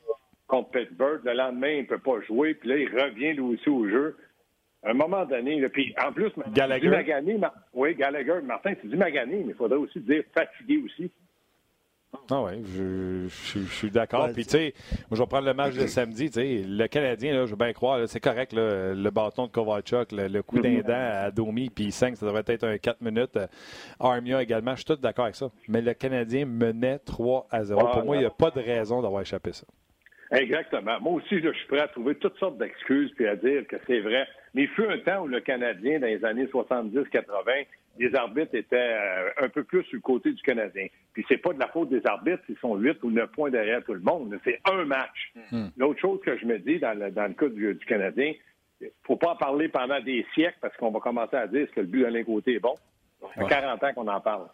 contre 0.46 0.70
Pittsburgh. 0.70 1.20
Le 1.25 1.34
lendemain, 1.34 1.70
il 1.70 1.82
ne 1.82 1.87
peut 1.87 1.99
pas 1.99 2.20
jouer. 2.26 2.55
Puis 2.55 2.69
là, 2.69 2.76
il 2.76 2.88
revient 2.88 3.32
lui 3.34 3.54
aussi 3.54 3.69
au 3.69 3.88
jeu. 3.88 4.16
À 4.82 4.90
un 4.90 4.94
moment 4.94 5.25
donné, 5.25 5.69
puis 5.70 5.93
en 6.04 6.12
plus, 6.12 6.31
Gallagher. 6.52 6.88
Magané, 6.88 7.37
oui, 7.75 7.94
Gallagher, 7.96 8.40
Martin, 8.44 8.75
tu 8.81 8.87
dis 8.87 8.96
Magané, 8.96 9.43
mais 9.44 9.52
il 9.52 9.54
faudrait 9.54 9.78
aussi 9.78 9.99
dire 10.00 10.22
fatigué 10.32 10.82
aussi. 10.84 11.11
Ah 12.31 12.43
oui, 12.43 12.62
je, 12.64 13.28
suis 13.28 13.90
d'accord. 13.90 14.28
Puis, 14.32 14.44
tu 14.44 14.50
sais, 14.50 14.75
je 15.10 15.16
vais 15.16 15.26
prendre 15.26 15.46
le 15.46 15.55
match 15.55 15.75
de 15.75 15.87
samedi. 15.87 16.31
Le 16.34 16.87
Canadien, 16.87 17.34
là, 17.34 17.44
je 17.44 17.50
veux 17.50 17.56
bien 17.56 17.72
croire, 17.72 18.06
c'est 18.08 18.20
correct, 18.20 18.52
le 18.55 19.10
bâton 19.10 19.46
de 19.46 19.52
Kovalchuk, 19.52 20.12
le, 20.12 20.40
coup 20.43 20.58
d'un 20.60 20.81
dent 20.81 21.10
à 21.25 21.31
Domi, 21.31 21.70
puis 21.70 21.90
5, 21.90 22.16
ça 22.16 22.26
devrait 22.26 22.44
être 22.46 22.64
un 22.64 22.78
4 22.78 23.00
minutes. 23.02 23.38
Armia 24.00 24.43
également, 24.43 24.72
je 24.72 24.78
suis 24.78 24.84
tout 24.84 24.96
d'accord 24.96 25.26
avec 25.26 25.37
ça. 25.37 25.50
Mais 25.69 25.82
le 25.82 25.94
Canadien 25.94 26.46
menait 26.46 26.99
3 26.99 27.46
à 27.50 27.64
0. 27.64 27.81
Pour 27.88 28.05
moi, 28.05 28.16
il 28.16 28.20
n'y 28.20 28.26
a 28.26 28.31
pas 28.31 28.50
de 28.50 28.61
raison 28.61 29.02
d'avoir 29.02 29.22
échappé 29.22 29.52
ça. 29.52 29.66
Exactement. 30.31 31.00
Moi 31.00 31.14
aussi, 31.14 31.40
je 31.40 31.50
suis 31.52 31.66
prêt 31.69 31.81
à 31.81 31.88
trouver 31.88 32.14
toutes 32.16 32.38
sortes 32.38 32.58
d'excuses 32.58 33.11
puis 33.16 33.26
à 33.26 33.37
dire 33.37 33.66
que 33.66 33.76
c'est 33.87 34.00
vrai. 34.00 34.26
Mais 34.55 34.62
il 34.62 34.69
fut 34.69 34.87
un 34.87 34.99
temps 34.99 35.23
où 35.23 35.27
le 35.27 35.41
Canadien, 35.41 36.00
dans 36.00 36.06
les 36.06 36.25
années 36.25 36.47
70-80, 36.47 37.67
les 37.99 38.15
arbitres 38.15 38.55
étaient 38.55 38.77
euh, 38.77 39.31
un 39.39 39.49
peu 39.49 39.65
plus 39.65 39.83
sur 39.85 39.97
le 39.97 40.00
côté 40.00 40.33
du 40.33 40.43
Canadien. 40.43 40.87
Puis 41.12 41.25
c'est 41.29 41.39
pas 41.39 41.53
de 41.53 41.59
la 41.59 41.69
faute 41.69 41.89
des 41.91 42.05
arbitres, 42.06 42.43
ils 42.49 42.56
sont 42.59 42.77
huit 42.77 43.03
ou 43.03 43.11
neuf 43.11 43.31
points 43.33 43.50
derrière 43.50 43.83
tout 43.85 43.95
le 43.95 44.00
monde. 44.00 44.39
C'est 44.45 44.61
un 44.71 44.85
match. 44.85 45.33
Hmm. 45.50 45.69
L'autre 45.77 46.00
chose 46.00 46.21
que 46.25 46.39
je 46.39 46.47
me 46.47 46.59
dis 46.59 46.79
dans 46.79 46.99
le, 46.99 47.11
dans 47.11 47.27
le 47.27 47.35
cas 47.35 47.49
du, 47.49 47.75
du 47.75 47.87
Canadien, 47.87 48.35
faut 49.03 49.17
pas 49.17 49.33
en 49.33 49.37
parler 49.37 49.69
pendant 49.69 50.00
des 50.00 50.25
siècles 50.35 50.59
parce 50.61 50.77
qu'on 50.77 50.91
va 50.91 51.00
commencer 51.00 51.37
à 51.37 51.47
dire 51.47 51.69
que 51.73 51.81
le 51.81 51.87
but 51.87 52.11
d'un 52.11 52.25
côté 52.25 52.55
est 52.55 52.61
bon. 52.61 52.75
Ça 53.21 53.29
fait 53.43 53.49
40 53.49 53.83
ans 53.83 53.93
qu'on 53.95 54.09
en 54.09 54.21
parle. 54.21 54.47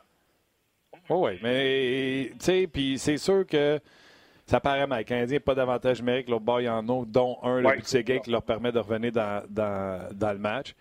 Oh 1.09 1.27
oui, 1.27 1.39
mais 1.43 2.31
tu 2.33 2.37
sais, 2.39 2.67
puis 2.67 2.99
c'est 2.99 3.19
sûr 3.19 3.47
que 3.47 3.79
ça 4.47 4.61
paraît 4.61 4.87
mal. 4.87 4.99
Le 4.99 5.05
Canadien 5.05 5.41
pas 5.41 5.55
d'avantage 5.55 6.01
numérique. 6.01 6.29
L'autre 6.29 6.45
bord, 6.45 6.61
il 6.61 6.65
y 6.65 6.69
en 6.69 6.87
a, 6.87 7.05
dont 7.07 7.39
un, 7.43 7.61
le 7.61 7.77
but 7.77 7.97
de 7.97 8.19
qui 8.19 8.31
leur 8.31 8.43
permet 8.43 8.73
de 8.73 8.79
revenir 8.79 9.13
dans, 9.13 9.43
dans, 9.49 10.33
le 10.33 10.39
match. 10.39 10.75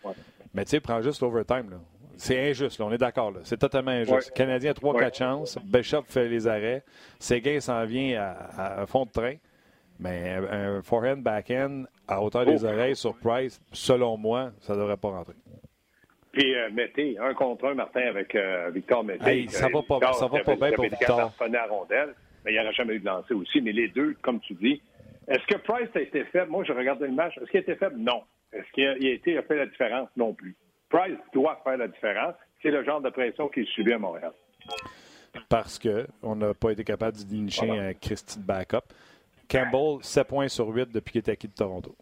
Mais 0.53 0.65
tu 0.65 0.71
sais, 0.71 0.79
prends 0.79 1.01
juste 1.01 1.21
l'overtime. 1.21 1.79
C'est 2.15 2.51
injuste, 2.51 2.79
on 2.79 2.91
est 2.91 2.97
d'accord. 2.97 3.33
C'est 3.43 3.57
totalement 3.57 3.91
injuste. 3.91 4.29
Le 4.29 4.35
Canadien 4.35 4.71
a 4.71 4.73
3-4 4.73 5.17
chances. 5.17 5.57
Bishop 5.63 6.03
fait 6.07 6.27
les 6.27 6.47
arrêts. 6.47 6.83
Seguin 7.19 7.59
s'en 7.59 7.85
vient 7.85 8.35
à, 8.55 8.85
fond 8.85 9.05
de 9.05 9.11
train. 9.11 9.35
Mais 9.99 10.31
un 10.51 10.81
forehand, 10.81 11.17
backhand 11.17 11.85
à 12.07 12.21
hauteur 12.21 12.45
des 12.45 12.65
oh. 12.65 12.67
oreilles 12.67 12.95
sur 12.95 13.15
Price, 13.15 13.61
selon 13.71 14.17
moi, 14.17 14.51
ça 14.59 14.73
ne 14.73 14.79
devrait 14.79 14.97
pas 14.97 15.09
rentrer. 15.09 15.35
Puis 16.31 16.55
euh, 16.55 16.69
mettez 16.71 17.17
un 17.19 17.33
contre 17.35 17.67
un, 17.67 17.75
Martin, 17.75 18.01
avec 18.01 18.35
euh, 18.35 18.71
Victor 18.73 19.03
Mété. 19.03 19.47
ça 19.49 19.69
va 19.69 19.81
pas, 19.83 20.13
ça 20.13 20.27
va 20.27 20.39
pas 20.39 20.55
bien 20.55 20.71
pour 20.71 20.85
Victor. 20.85 21.31
à 21.39 21.67
rondelle 21.67 22.15
mais 22.43 22.51
il 22.51 22.55
n'y 22.55 22.59
aurait 22.59 22.73
jamais 22.73 22.95
eu 22.95 22.99
de 22.99 23.05
lancer 23.05 23.33
aussi. 23.33 23.61
Mais 23.61 23.71
les 23.71 23.87
deux, 23.89 24.15
comme 24.21 24.39
tu 24.39 24.53
dis, 24.55 24.81
est-ce 25.27 25.45
que 25.47 25.57
Price 25.57 25.89
a 25.95 26.01
été 26.01 26.23
faible? 26.25 26.51
Moi, 26.51 26.63
je 26.63 26.73
regardais 26.73 27.07
le 27.07 27.13
match. 27.13 27.37
Est-ce 27.37 27.49
qu'il 27.49 27.59
a 27.59 27.61
été 27.61 27.75
faible? 27.75 27.97
Non. 27.97 28.23
Est-ce 28.51 28.71
qu'il 28.73 28.85
a, 28.85 28.95
été, 28.97 29.37
a 29.37 29.43
fait 29.43 29.55
la 29.55 29.65
différence? 29.65 30.09
Non 30.17 30.33
plus. 30.33 30.55
Price 30.89 31.17
doit 31.33 31.59
faire 31.63 31.77
la 31.77 31.87
différence. 31.87 32.35
C'est 32.61 32.71
le 32.71 32.83
genre 32.83 33.01
de 33.01 33.09
pression 33.09 33.47
qu'il 33.49 33.65
subit 33.67 33.93
à 33.93 33.99
Montréal. 33.99 34.31
Parce 35.49 35.79
qu'on 35.79 36.35
n'a 36.35 36.53
pas 36.53 36.71
été 36.71 36.83
capable 36.83 37.17
de 37.17 37.23
dénicher 37.23 37.69
un 37.69 37.93
Christy 37.93 38.39
de 38.39 38.45
backup. 38.45 38.83
Campbell, 39.49 39.97
7 40.01 40.27
points 40.27 40.47
sur 40.47 40.67
8 40.67 40.91
depuis 40.91 41.13
qu'il 41.13 41.21
est 41.21 41.29
acquis 41.29 41.47
de 41.47 41.53
Toronto. 41.53 41.95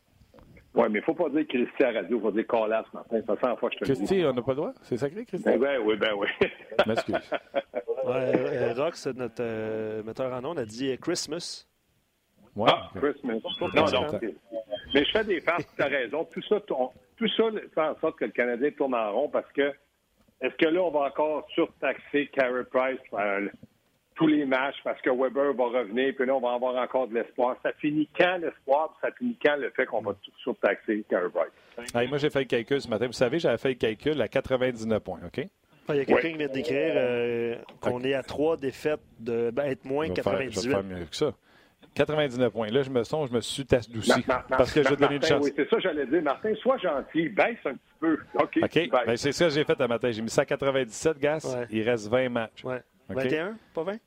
Oui, 0.74 0.84
mais 0.90 1.00
il 1.00 1.02
ne 1.02 1.02
faut 1.02 1.14
pas 1.14 1.30
dire 1.30 1.46
Christy 1.48 1.84
à 1.84 1.92
la 1.92 2.02
radio, 2.02 2.18
il 2.18 2.22
faut 2.22 2.32
dire 2.32 2.48
Colas, 2.48 2.86
Martin. 2.94 3.22
Ça 3.28 3.36
sent 3.36 3.58
fois 3.60 3.70
que 3.70 3.76
je 3.76 3.80
te 3.80 3.84
Christy, 3.84 4.16
le 4.16 4.22
dis. 4.22 4.26
on 4.26 4.34
n'a 4.34 4.42
pas 4.42 4.52
le 4.52 4.56
droit? 4.56 4.74
C'est 4.84 4.98
sacré, 4.98 5.26
Christy? 5.26 5.44
Ben, 5.44 5.60
ben 5.60 5.82
oui, 5.84 5.98
ben 5.98 6.14
oui. 6.18 6.28
M'excuse. 6.88 7.16
ouais, 8.06 8.74
Rox, 8.74 9.08
notre 9.08 9.42
euh, 9.42 10.04
metteur 10.04 10.32
en 10.34 10.42
nom, 10.42 10.56
a 10.56 10.64
dit 10.64 10.98
Christmas. 11.00 11.68
Ouais, 12.56 12.70
ah, 12.72 12.90
Christmas. 12.96 13.40
Non, 13.76 13.86
non. 13.92 14.20
Mais 14.94 15.06
je 15.06 15.12
fais 15.12 15.24
des 15.24 15.42
farces, 15.42 15.68
tu 15.76 15.82
as 15.82 15.88
raison. 15.88 16.26
Tout 16.26 16.42
ça, 16.44 16.60
tout 16.62 17.28
ça 17.28 17.44
fait 17.74 17.82
en 17.82 18.00
sorte 18.00 18.18
que 18.18 18.26
le 18.26 18.32
Canadien 18.32 18.72
tourne 18.72 18.96
en 18.96 19.12
rond 19.12 19.30
parce 19.30 19.52
que 19.54 19.74
est-ce 20.42 20.56
que 20.56 20.66
là, 20.66 20.82
on 20.82 20.92
va 20.92 21.02
encore 21.02 21.48
surtaxer 21.54 22.28
Carey 22.34 22.64
Price 22.72 23.00
euh, 23.14 23.48
tous 24.22 24.28
les 24.28 24.46
matchs 24.46 24.78
parce 24.84 25.02
que 25.02 25.10
Weber 25.10 25.54
va 25.54 25.80
revenir, 25.80 26.14
puis 26.16 26.26
là, 26.26 26.36
on 26.36 26.40
va 26.40 26.54
avoir 26.54 26.76
encore 26.76 27.08
de 27.08 27.16
l'espoir. 27.16 27.58
Ça 27.64 27.72
finit 27.80 28.08
quand 28.18 28.38
l'espoir, 28.38 28.96
ça 29.02 29.10
finit 29.18 29.38
quand 29.44 29.56
le 29.56 29.70
fait 29.72 29.86
qu'on 29.86 30.02
va 30.02 30.16
surtaxer 30.44 31.04
Carey 31.10 31.30
Price? 31.34 32.10
moi, 32.10 32.18
j'ai 32.18 32.30
fait 32.30 32.40
le 32.40 32.46
calcul 32.46 32.82
ce 32.82 32.88
matin. 32.88 33.08
Vous 33.08 33.14
savez, 33.14 33.40
j'avais 33.40 33.58
fait 33.58 33.70
le 33.70 33.76
calcul 33.76 34.22
à 34.22 34.28
99 34.28 35.04
points, 35.04 35.20
OK? 35.26 35.48
Il 35.90 35.96
y 35.96 36.00
a 36.00 36.06
quelqu'un 36.06 36.32
qui 36.32 36.38
vient 36.38 36.48
d'écrire 36.48 36.94
euh, 36.96 37.56
qu'on 37.82 38.04
est 38.04 38.14
à 38.14 38.24
trois 38.24 38.56
défaites 38.56 39.02
de 39.20 39.52
ben, 39.52 39.66
être 39.66 39.84
moins 39.84 40.08
98. 40.10 40.62
je 40.62 40.68
vais 40.68 40.76
faire 40.76 40.84
mieux 40.84 41.06
que 41.06 41.16
ça. 41.16 41.34
99 41.96 42.54
points. 42.54 42.70
Là, 42.70 42.84
je 42.84 42.90
me 42.90 43.04
sens, 43.04 43.30
je 43.30 43.36
me 43.36 43.42
suis 43.42 43.66
adouci 43.72 44.24
parce 44.50 44.72
que 44.72 44.84
je 44.84 44.96
donné 44.96 45.16
une 45.16 45.24
chance. 45.24 45.44
Oui, 45.44 45.52
c'est 45.56 45.68
ça 45.70 45.76
que 45.76 45.82
j'allais 45.82 46.06
dire. 46.06 46.22
Martin, 46.22 46.54
sois 46.62 46.78
gentil, 46.78 47.28
baisse 47.30 47.58
un 47.66 47.74
petit 47.74 47.94
peu. 48.00 48.18
OK. 48.36 48.60
OK. 48.62 48.90
Ben, 48.90 49.18
c'est 49.18 49.32
ça 49.32 49.46
que 49.46 49.52
j'ai 49.52 49.66
fait 49.66 49.82
un 49.82 49.88
matin. 49.88 50.12
J'ai 50.12 50.22
mis 50.22 50.30
ça 50.30 50.44
à 50.44 50.46
97, 50.46 51.20
gars. 51.20 51.40
Il 51.70 51.82
reste 51.90 52.08
20 52.08 52.30
matchs. 52.30 52.64
Ouais. 52.64 52.82
21, 53.10 53.58
pas 53.74 53.84
20? 53.84 53.98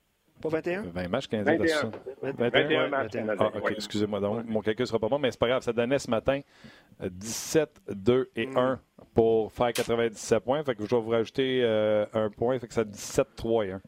Pas 0.42 0.48
21? 0.48 0.82
20 0.82 1.08
matchs 1.08 1.26
canadiens 1.28 1.56
21. 1.56 1.90
21, 2.22 2.88
21 2.88 2.88
matchs 2.88 3.12
Ah, 3.38 3.50
OK, 3.54 3.72
excusez-moi. 3.72 4.20
Donc, 4.20 4.44
mon 4.46 4.60
calcul 4.60 4.82
ne 4.82 4.86
sera 4.86 4.98
pas 4.98 5.08
bon, 5.08 5.18
mais 5.18 5.30
c'est 5.30 5.40
pas 5.40 5.48
grave. 5.48 5.62
Ça 5.62 5.72
donnait 5.72 5.98
ce 5.98 6.10
matin 6.10 6.40
17, 7.00 7.70
2 7.88 8.30
et 8.36 8.48
1 8.54 8.78
pour 9.14 9.52
faire 9.52 9.72
97 9.72 10.40
points. 10.44 10.62
Fait 10.64 10.74
que 10.74 10.84
je 10.84 10.94
vais 10.94 11.00
vous 11.00 11.10
rajouter 11.10 11.62
euh, 11.62 12.04
un 12.12 12.28
point. 12.30 12.58
Fait 12.58 12.66
que 12.66 12.74
ça 12.74 12.84
17, 12.84 13.28
3 13.36 13.66
et 13.66 13.72
1. 13.72 13.80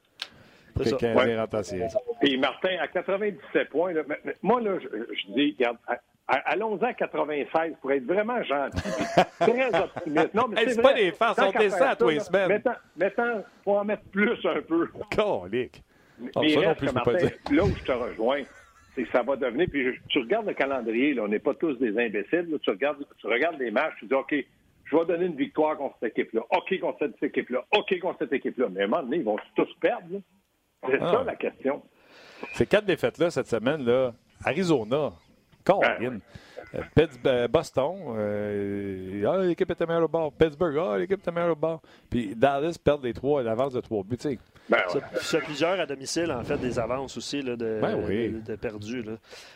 Pour 0.74 0.84
que 0.84 0.90
le 0.90 0.96
Canadien 0.96 1.40
rentre 1.40 1.56
en 1.56 1.62
série. 1.62 1.92
Et 2.22 2.36
Martin, 2.36 2.76
à 2.80 2.88
97 2.88 3.68
points, 3.70 3.92
là, 3.92 4.02
moi, 4.42 4.60
là, 4.60 4.78
je, 4.78 4.88
je 4.88 5.32
dis, 5.32 5.56
regarde, 5.58 5.78
allons-en 6.26 6.82
à 6.82 6.92
96 6.94 7.74
pour 7.80 7.92
être 7.92 8.04
vraiment 8.04 8.42
gentil. 8.42 8.82
très 9.40 9.74
optimiste. 9.80 10.34
Non, 10.34 10.48
mais 10.48 10.68
c'est 10.68 10.82
pas 10.82 10.94
des 10.94 11.12
farces, 11.12 11.38
on 11.38 11.58
descend 11.58 11.96
tous 11.98 12.08
les 12.08 12.20
semaines. 12.20 12.62
Mettons, 12.96 13.44
faut 13.64 13.76
en 13.76 13.84
mettre 13.84 14.04
plus 14.04 14.38
un 14.44 14.60
peu. 14.62 14.88
Colique. 15.14 15.82
Mais, 16.18 16.56
reste, 16.56 16.92
Martin, 16.92 17.28
là 17.50 17.64
où 17.64 17.68
je 17.68 17.84
te 17.84 17.92
rejoins, 17.92 18.42
c'est 18.94 19.04
que 19.04 19.10
ça 19.10 19.22
va 19.22 19.36
devenir. 19.36 19.66
Puis 19.70 19.86
tu 20.08 20.18
regardes 20.20 20.46
le 20.46 20.54
calendrier, 20.54 21.14
là, 21.14 21.22
on 21.24 21.28
n'est 21.28 21.38
pas 21.38 21.54
tous 21.54 21.74
des 21.74 21.90
imbéciles. 21.98 22.48
tu, 22.62 22.70
regardes, 22.70 23.04
tu 23.18 23.26
regardes 23.26 23.58
les 23.58 23.70
matchs, 23.70 23.94
tu 23.98 24.06
dis 24.06 24.14
OK, 24.14 24.34
je 24.84 24.96
vais 24.96 25.04
donner 25.04 25.26
une 25.26 25.36
victoire 25.36 25.76
contre 25.76 25.96
cette 26.00 26.16
équipe-là. 26.18 26.42
OK 26.50 26.80
contre 26.80 26.98
cette 26.98 27.22
équipe-là. 27.22 27.64
OK 27.76 27.98
contre 28.00 28.18
cette 28.20 28.32
équipe-là. 28.32 28.68
Mais 28.70 28.82
à 28.82 28.84
un 28.84 28.88
moment 28.88 29.02
donné, 29.02 29.18
ils 29.18 29.24
vont 29.24 29.38
tous 29.54 29.68
perdre. 29.80 30.20
C'est 30.88 31.00
ah. 31.00 31.12
ça 31.12 31.24
la 31.24 31.36
question. 31.36 31.82
Ces 32.52 32.66
quatre 32.66 32.86
défaites-là 32.86 33.30
cette 33.30 33.48
semaine, 33.48 33.84
là, 33.84 34.14
Arizona, 34.44 35.12
Colin. 35.64 35.88
Euh, 36.00 36.18
euh, 36.74 37.48
Boston, 37.48 37.94
euh, 38.16 39.24
ah, 39.26 39.44
l'équipe 39.44 39.70
était 39.70 39.86
meilleure 39.86 40.04
au 40.04 40.08
bord. 40.08 40.32
Pittsburgh, 40.32 40.76
ah, 40.78 40.98
l'équipe 40.98 41.20
était 41.20 41.30
meilleure 41.30 41.52
au 41.52 41.56
bord. 41.56 41.80
Puis 42.10 42.34
Dallas 42.34 42.76
perd 42.82 43.04
les 43.04 43.12
trois, 43.12 43.42
l'avance 43.42 43.72
de 43.72 43.80
trois 43.80 44.02
buts. 44.02 44.16
Ben 44.68 44.78
ouais. 44.94 45.40
plusieurs 45.44 45.78
à 45.78 45.86
domicile, 45.86 46.32
en 46.32 46.42
fait, 46.42 46.58
des 46.58 46.78
avances 46.78 47.16
aussi 47.16 47.40
là, 47.40 47.54
de, 47.54 47.78
ben 47.80 47.96
de, 48.44 48.56
perdus. 48.56 49.04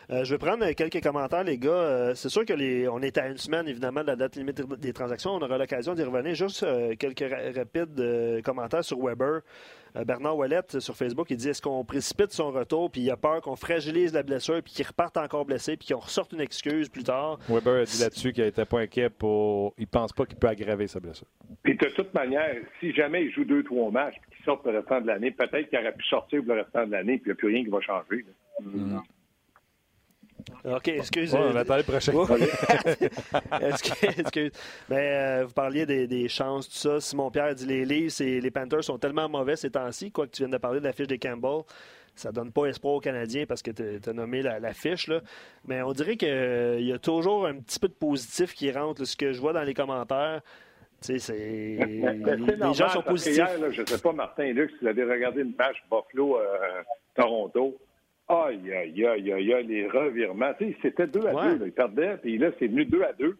je 0.09 0.29
vais 0.29 0.37
prendre 0.37 0.69
quelques 0.71 1.03
commentaires, 1.03 1.43
les 1.43 1.57
gars. 1.57 2.13
c'est 2.15 2.29
sûr 2.29 2.45
que 2.45 2.53
les, 2.53 2.87
on 2.87 3.01
est 3.01 3.17
à 3.17 3.27
une 3.27 3.37
semaine, 3.37 3.67
évidemment, 3.67 4.01
de 4.01 4.07
la 4.07 4.15
date 4.15 4.37
limite 4.37 4.61
des 4.79 4.93
transactions. 4.93 5.31
On 5.31 5.41
aura 5.41 5.57
l'occasion 5.57 5.93
d'y 5.93 6.03
revenir. 6.03 6.35
Juste 6.35 6.65
quelques 6.97 7.25
rapides 7.55 8.41
commentaires 8.43 8.85
sur 8.85 8.99
Weber. 8.99 9.41
Euh, 9.95 10.05
Bernard 10.05 10.37
Wallet 10.37 10.61
euh, 10.75 10.79
sur 10.79 10.95
Facebook, 10.95 11.27
il 11.31 11.37
dit 11.37 11.49
est-ce 11.49 11.61
qu'on 11.61 11.83
précipite 11.83 12.31
son 12.31 12.51
retour, 12.51 12.89
puis 12.91 13.01
il 13.01 13.11
a 13.11 13.17
peur 13.17 13.41
qu'on 13.41 13.55
fragilise 13.55 14.13
la 14.13 14.23
blessure, 14.23 14.61
puis 14.63 14.73
qu'il 14.73 14.85
reparte 14.85 15.17
encore 15.17 15.45
blessé, 15.45 15.77
puis 15.77 15.89
qu'on 15.89 15.99
ressorte 15.99 16.33
une 16.33 16.41
excuse 16.41 16.89
plus 16.89 17.03
tard? 17.03 17.39
Weber 17.49 17.81
a 17.81 17.83
dit 17.83 18.01
là-dessus 18.01 18.33
qu'il 18.33 18.43
n'était 18.43 18.65
pas 18.65 18.79
inquiet 18.79 19.09
pour. 19.09 19.73
Il 19.77 19.87
pense 19.87 20.13
pas 20.13 20.25
qu'il 20.25 20.37
peut 20.37 20.47
aggraver 20.47 20.87
sa 20.87 20.99
blessure. 20.99 21.27
Puis 21.63 21.75
de 21.75 21.87
toute 21.87 22.13
manière, 22.13 22.55
si 22.79 22.93
jamais 22.93 23.25
il 23.25 23.31
joue 23.31 23.43
deux, 23.43 23.63
trois 23.63 23.91
matchs, 23.91 24.15
puis 24.21 24.37
qu'il 24.37 24.45
sort 24.45 24.61
le 24.65 24.77
restant 24.77 25.01
de 25.01 25.07
l'année, 25.07 25.31
peut-être 25.31 25.69
qu'il 25.69 25.79
aurait 25.79 25.93
pu 25.93 26.05
sortir 26.05 26.43
pour 26.43 26.55
le 26.55 26.61
restant 26.61 26.85
de 26.85 26.91
l'année, 26.91 27.17
puis 27.17 27.25
il 27.25 27.29
n'y 27.29 27.33
a 27.33 27.35
plus 27.35 27.47
rien 27.47 27.63
qui 27.63 27.69
va 27.69 27.81
changer. 27.81 28.25
OK, 30.65 30.87
excusez. 30.87 31.37
moi 31.37 31.49
on 31.53 31.55
attend 31.55 31.77
le 31.77 31.83
prochain. 31.83 32.13
excuse, 33.61 34.51
Mais 34.89 35.11
euh, 35.11 35.45
vous 35.45 35.53
parliez 35.53 35.85
des, 35.85 36.27
chances, 36.27 36.67
tout 36.69 36.75
ça. 36.75 36.99
Simon 36.99 37.31
Pierre 37.31 37.55
dit 37.55 37.65
les 37.65 37.85
Leafs 37.85 38.21
et 38.21 38.41
les 38.41 38.51
Panthers 38.51 38.83
sont 38.83 38.97
tellement 38.97 39.29
mauvais 39.29 39.55
ces 39.55 39.71
temps-ci, 39.71 40.11
quoi 40.11 40.27
que 40.27 40.31
tu 40.31 40.43
viennes 40.43 40.51
de 40.51 40.57
parler 40.57 40.79
de 40.79 40.85
la 40.85 40.93
fiche 40.93 41.07
des 41.07 41.19
Campbell. 41.19 41.61
Ça 42.15 42.31
donne 42.31 42.51
pas 42.51 42.65
espoir 42.65 42.95
aux 42.95 42.99
Canadiens 42.99 43.45
parce 43.45 43.61
que 43.61 43.71
tu 43.71 44.09
as 44.09 44.13
nommé 44.13 44.41
la, 44.41 44.73
fiche. 44.73 45.07
Là. 45.07 45.21
Mais 45.65 45.81
on 45.81 45.93
dirait 45.93 46.17
qu'il 46.17 46.27
euh, 46.27 46.79
y 46.81 46.91
a 46.91 46.99
toujours 46.99 47.47
un 47.47 47.55
petit 47.55 47.79
peu 47.79 47.87
de 47.87 47.93
positif 47.93 48.53
qui 48.53 48.69
rentre. 48.71 49.05
ce 49.05 49.15
que 49.15 49.31
je 49.31 49.39
vois 49.39 49.53
dans 49.53 49.63
les 49.63 49.73
commentaires, 49.73 50.41
tu 51.01 51.19
sais, 51.19 51.19
c'est. 51.19 51.33
Les 51.33 52.73
gens 52.73 52.89
sont 52.89 53.01
positifs. 53.01 53.37
Hier, 53.37 53.71
je 53.71 53.81
ne 53.81 53.85
sais 53.87 53.97
pas, 53.97 54.11
Martin 54.13 54.51
Luc, 54.51 54.71
si 54.71 54.77
vous 54.81 54.87
avez 54.87 55.03
regardé 55.03 55.41
une 55.41 55.55
match 55.57 55.77
Buffalo-Toronto. 55.89 57.77
Euh, 57.79 57.90
Aïe, 58.31 58.73
aïe, 58.73 59.05
aïe, 59.05 59.33
aïe, 59.33 59.53
aïe, 59.53 59.67
les 59.67 59.87
revirements. 59.87 60.53
Tu 60.57 60.71
sais, 60.71 60.77
c'était 60.81 61.07
2 61.07 61.19
à 61.27 61.31
2. 61.31 61.57
Là. 61.57 61.65
Ils 61.65 61.71
perdaient, 61.71 62.17
puis 62.17 62.37
là, 62.37 62.49
c'est 62.59 62.67
venu 62.67 62.85
2 62.85 63.03
à 63.03 63.13
2. 63.13 63.37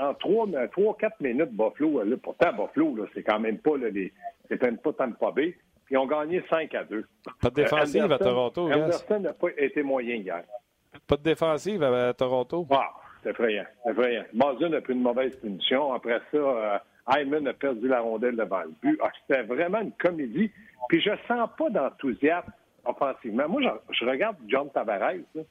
en 0.00 0.12
3-4 0.12 1.10
minutes, 1.20 1.52
Buffalo, 1.52 2.02
là, 2.02 2.16
pourtant, 2.22 2.52
Buffalo, 2.52 3.06
c'est 3.14 3.22
quand 3.22 3.38
même 3.38 3.58
pas, 3.58 3.76
là, 3.76 3.88
les, 3.90 4.12
c'est 4.48 4.60
même 4.62 4.78
pas 4.78 4.92
Tampa 4.92 5.30
Bay. 5.30 5.56
Puis 5.84 5.94
ils 5.94 5.98
ont 5.98 6.06
gagné 6.06 6.42
5 6.50 6.74
à 6.74 6.84
2. 6.84 7.04
Pas 7.40 7.50
de 7.50 7.54
défensive 7.54 8.10
à 8.10 8.18
Toronto, 8.18 8.70
Anderson 8.70 9.20
n'a 9.20 9.32
pas 9.32 9.48
été 9.56 9.82
moyen 9.82 10.16
hier. 10.16 10.42
Pas 11.06 11.16
de 11.16 11.22
défensive 11.22 11.82
à 11.82 12.12
Toronto? 12.14 12.66
Ah, 12.70 12.90
c'est 13.22 13.30
effrayant. 13.30 13.66
C'est 13.84 13.92
effrayant. 13.92 14.24
Mazun 14.34 14.72
a 14.72 14.80
pris 14.80 14.94
une 14.94 15.02
mauvaise 15.02 15.36
punition. 15.36 15.92
Après 15.92 16.20
ça, 16.32 16.36
euh, 16.36 16.78
Hyman 17.08 17.46
a 17.46 17.52
perdu 17.52 17.86
la 17.86 18.00
rondelle 18.00 18.34
devant 18.34 18.62
le 18.62 18.72
but. 18.82 18.98
Ah, 19.00 19.10
c'était 19.20 19.42
vraiment 19.42 19.80
une 19.80 19.92
comédie. 19.92 20.50
Puis 20.88 21.00
je 21.00 21.10
sens 21.28 21.48
pas 21.56 21.70
d'enthousiasme 21.70 22.50
offensivement. 22.88 23.48
Moi, 23.48 23.62
je, 23.90 24.04
regarde 24.04 24.36
John 24.48 24.70
Tavares, 24.70 25.14
là, 25.34 25.42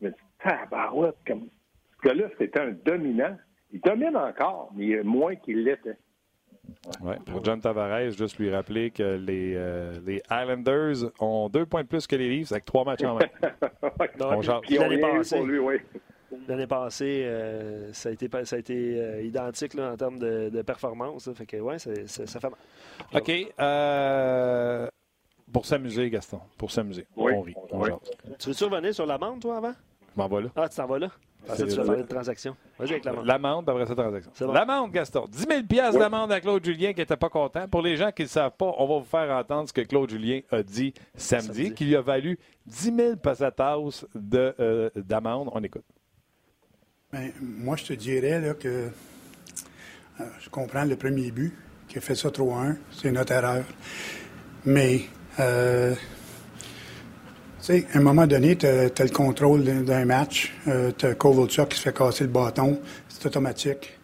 je 0.00 0.06
me 0.06 0.10
dis, 0.10 0.16
tabarouette, 0.42 1.16
comme. 1.26 1.48
Ce 1.96 2.08
gars-là, 2.08 2.28
c'était 2.38 2.60
un 2.60 2.72
dominant. 2.84 3.36
Il 3.72 3.80
domine 3.80 4.16
encore, 4.16 4.70
mais 4.76 5.02
moins 5.02 5.34
qu'il 5.36 5.64
l'était. 5.64 5.96
Ouais. 7.00 7.16
Pour 7.26 7.44
John 7.44 7.60
Tavares, 7.60 8.10
juste 8.10 8.38
lui 8.38 8.50
rappeler 8.50 8.90
que 8.90 9.16
les, 9.16 9.54
euh, 9.56 9.94
les 10.04 10.22
Islanders 10.30 11.10
ont 11.20 11.48
deux 11.48 11.66
points 11.66 11.82
de 11.82 11.88
plus 11.88 12.06
que 12.06 12.16
les 12.16 12.28
Leafs 12.28 12.52
avec 12.52 12.64
trois 12.64 12.84
matchs 12.84 13.04
en 13.04 13.14
main. 13.18 13.26
L'année 14.70 15.00
passée, 15.00 15.40
oui. 15.40 15.76
Euh, 17.24 17.92
ça 17.92 18.08
a 18.08 18.12
été, 18.12 18.28
ça 18.44 18.56
a 18.56 18.58
été 18.58 19.00
euh, 19.00 19.22
identique 19.22 19.74
là, 19.74 19.92
en 19.92 19.96
termes 19.96 20.18
de, 20.18 20.50
de 20.50 20.62
performance. 20.62 21.30
Fait 21.34 21.46
que, 21.46 21.56
ouais, 21.58 21.78
ça, 21.78 21.90
ça, 22.06 22.40
fait 22.40 22.50
mal. 22.50 22.58
OK. 23.14 23.30
Pour 25.54 25.66
s'amuser, 25.66 26.10
Gaston. 26.10 26.40
Pour 26.58 26.72
s'amuser. 26.72 27.06
On 27.16 27.40
rit. 27.40 27.54
Tu 28.40 28.48
veux-tu 28.48 28.64
revenir 28.64 28.92
sur 28.92 29.06
l'amende, 29.06 29.40
toi, 29.40 29.58
avant? 29.58 29.72
Je 29.72 30.20
m'en 30.20 30.28
vais 30.28 30.42
là. 30.42 30.48
Ah, 30.56 30.68
tu 30.68 30.74
t'en 30.74 30.86
vas 30.86 30.98
là? 30.98 31.10
Parce 31.46 31.62
que 31.62 31.68
tu 31.68 31.76
vas 31.76 31.84
parler 31.84 32.02
de 32.02 32.08
transaction. 32.08 32.56
Vas-y 32.76 32.90
avec 32.90 33.04
l'amende. 33.04 33.26
L'amende, 33.26 33.68
après 33.68 33.86
cette 33.86 33.96
transaction. 33.96 34.52
L'amende, 34.52 34.90
Gaston. 34.90 35.26
10 35.28 35.46
000 35.70 35.92
d'amende 35.96 36.32
à 36.32 36.40
Claude 36.40 36.64
Julien 36.64 36.92
qui 36.92 36.98
n'était 37.00 37.16
pas 37.16 37.28
content. 37.28 37.68
Pour 37.68 37.82
les 37.82 37.96
gens 37.96 38.10
qui 38.10 38.22
ne 38.22 38.28
savent 38.28 38.56
pas, 38.58 38.74
on 38.78 38.86
va 38.88 38.98
vous 38.98 39.04
faire 39.04 39.30
entendre 39.30 39.68
ce 39.68 39.72
que 39.72 39.82
Claude 39.82 40.10
Julien 40.10 40.40
a 40.50 40.64
dit 40.64 40.92
samedi, 41.14 41.72
qui 41.72 41.84
lui 41.84 41.94
a 41.94 42.00
valu 42.00 42.36
10 42.66 42.96
000 42.96 43.16
pesetas 43.16 43.78
d'amende. 44.12 45.50
on 45.52 45.62
écoute. 45.62 45.84
Bien, 47.12 47.30
moi, 47.40 47.76
je 47.76 47.84
te 47.84 47.92
dirais 47.92 48.40
là, 48.40 48.54
que 48.54 48.88
euh, 50.20 50.24
je 50.40 50.50
comprends 50.50 50.84
le 50.84 50.96
premier 50.96 51.30
but, 51.30 51.54
qui 51.86 51.98
a 51.98 52.00
fait 52.00 52.16
ça 52.16 52.30
3-1. 52.30 52.76
C'est 52.90 53.12
notre 53.12 53.32
erreur. 53.32 53.64
Mais 54.64 55.02
euh, 55.40 55.94
sais, 57.64 57.86
à 57.94 57.98
un 57.98 58.02
moment 58.02 58.26
donné, 58.26 58.56
tu 58.56 58.66
as, 58.66 58.90
le 58.98 59.10
contrôle 59.10 59.64
d'un 59.64 60.04
match. 60.04 60.52
Euh, 60.68 60.92
tu 60.96 61.06
as 61.06 61.14
Kovalchuk 61.14 61.70
qui 61.70 61.78
se 61.78 61.82
fait 61.82 61.96
casser 61.96 62.24
le 62.24 62.30
bâton. 62.30 62.80
C'est 63.08 63.26
automatique. 63.26 63.98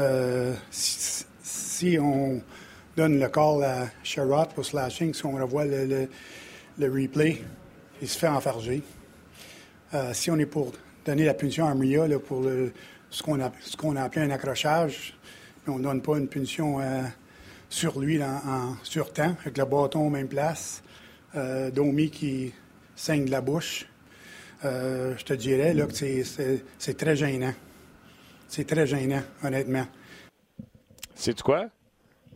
Euh, 0.00 0.54
si, 0.70 1.98
on 2.00 2.40
donne 2.96 3.20
le 3.20 3.28
call 3.28 3.64
à 3.64 3.88
Sherrod 4.02 4.48
pour 4.54 4.64
slashing, 4.64 5.12
si 5.12 5.26
on 5.26 5.32
revoit 5.32 5.66
le, 5.66 6.08
replay, 6.80 7.42
il 8.00 8.08
se 8.08 8.18
fait 8.18 8.28
enfarger. 8.28 8.82
Euh, 9.92 10.14
si 10.14 10.30
on 10.30 10.38
est 10.38 10.46
pour 10.46 10.72
donner 11.04 11.26
la 11.26 11.34
punition 11.34 11.66
à 11.66 11.74
Mria 11.74 12.06
pour 12.18 12.44
ce 13.10 13.22
qu'on 13.22 13.40
a, 13.40 14.02
appelé 14.02 14.24
un 14.24 14.30
accrochage, 14.30 15.18
on 15.66 15.78
ne 15.78 15.82
donne 15.82 16.00
pas 16.00 16.16
une 16.16 16.28
punition 16.28 16.78
sur 17.72 17.98
lui 17.98 18.22
en, 18.22 18.76
sur 18.82 19.12
temps, 19.12 19.34
avec 19.40 19.56
le 19.56 19.64
bâton 19.64 20.06
aux 20.06 20.10
même 20.10 20.28
place. 20.28 20.84
Euh, 21.34 21.70
Domi 21.70 22.10
qui 22.10 22.52
saigne 22.94 23.24
de 23.24 23.30
la 23.30 23.40
bouche. 23.40 23.86
Euh, 24.64 25.14
je 25.16 25.24
te 25.24 25.32
dirais 25.32 25.72
là, 25.72 25.86
que 25.86 25.94
c'est 25.94 26.96
très 26.98 27.16
gênant. 27.16 27.54
C'est 28.46 28.66
très 28.66 28.86
gênant, 28.86 29.22
honnêtement. 29.42 29.86
C'est 31.14 31.40
quoi? 31.40 31.68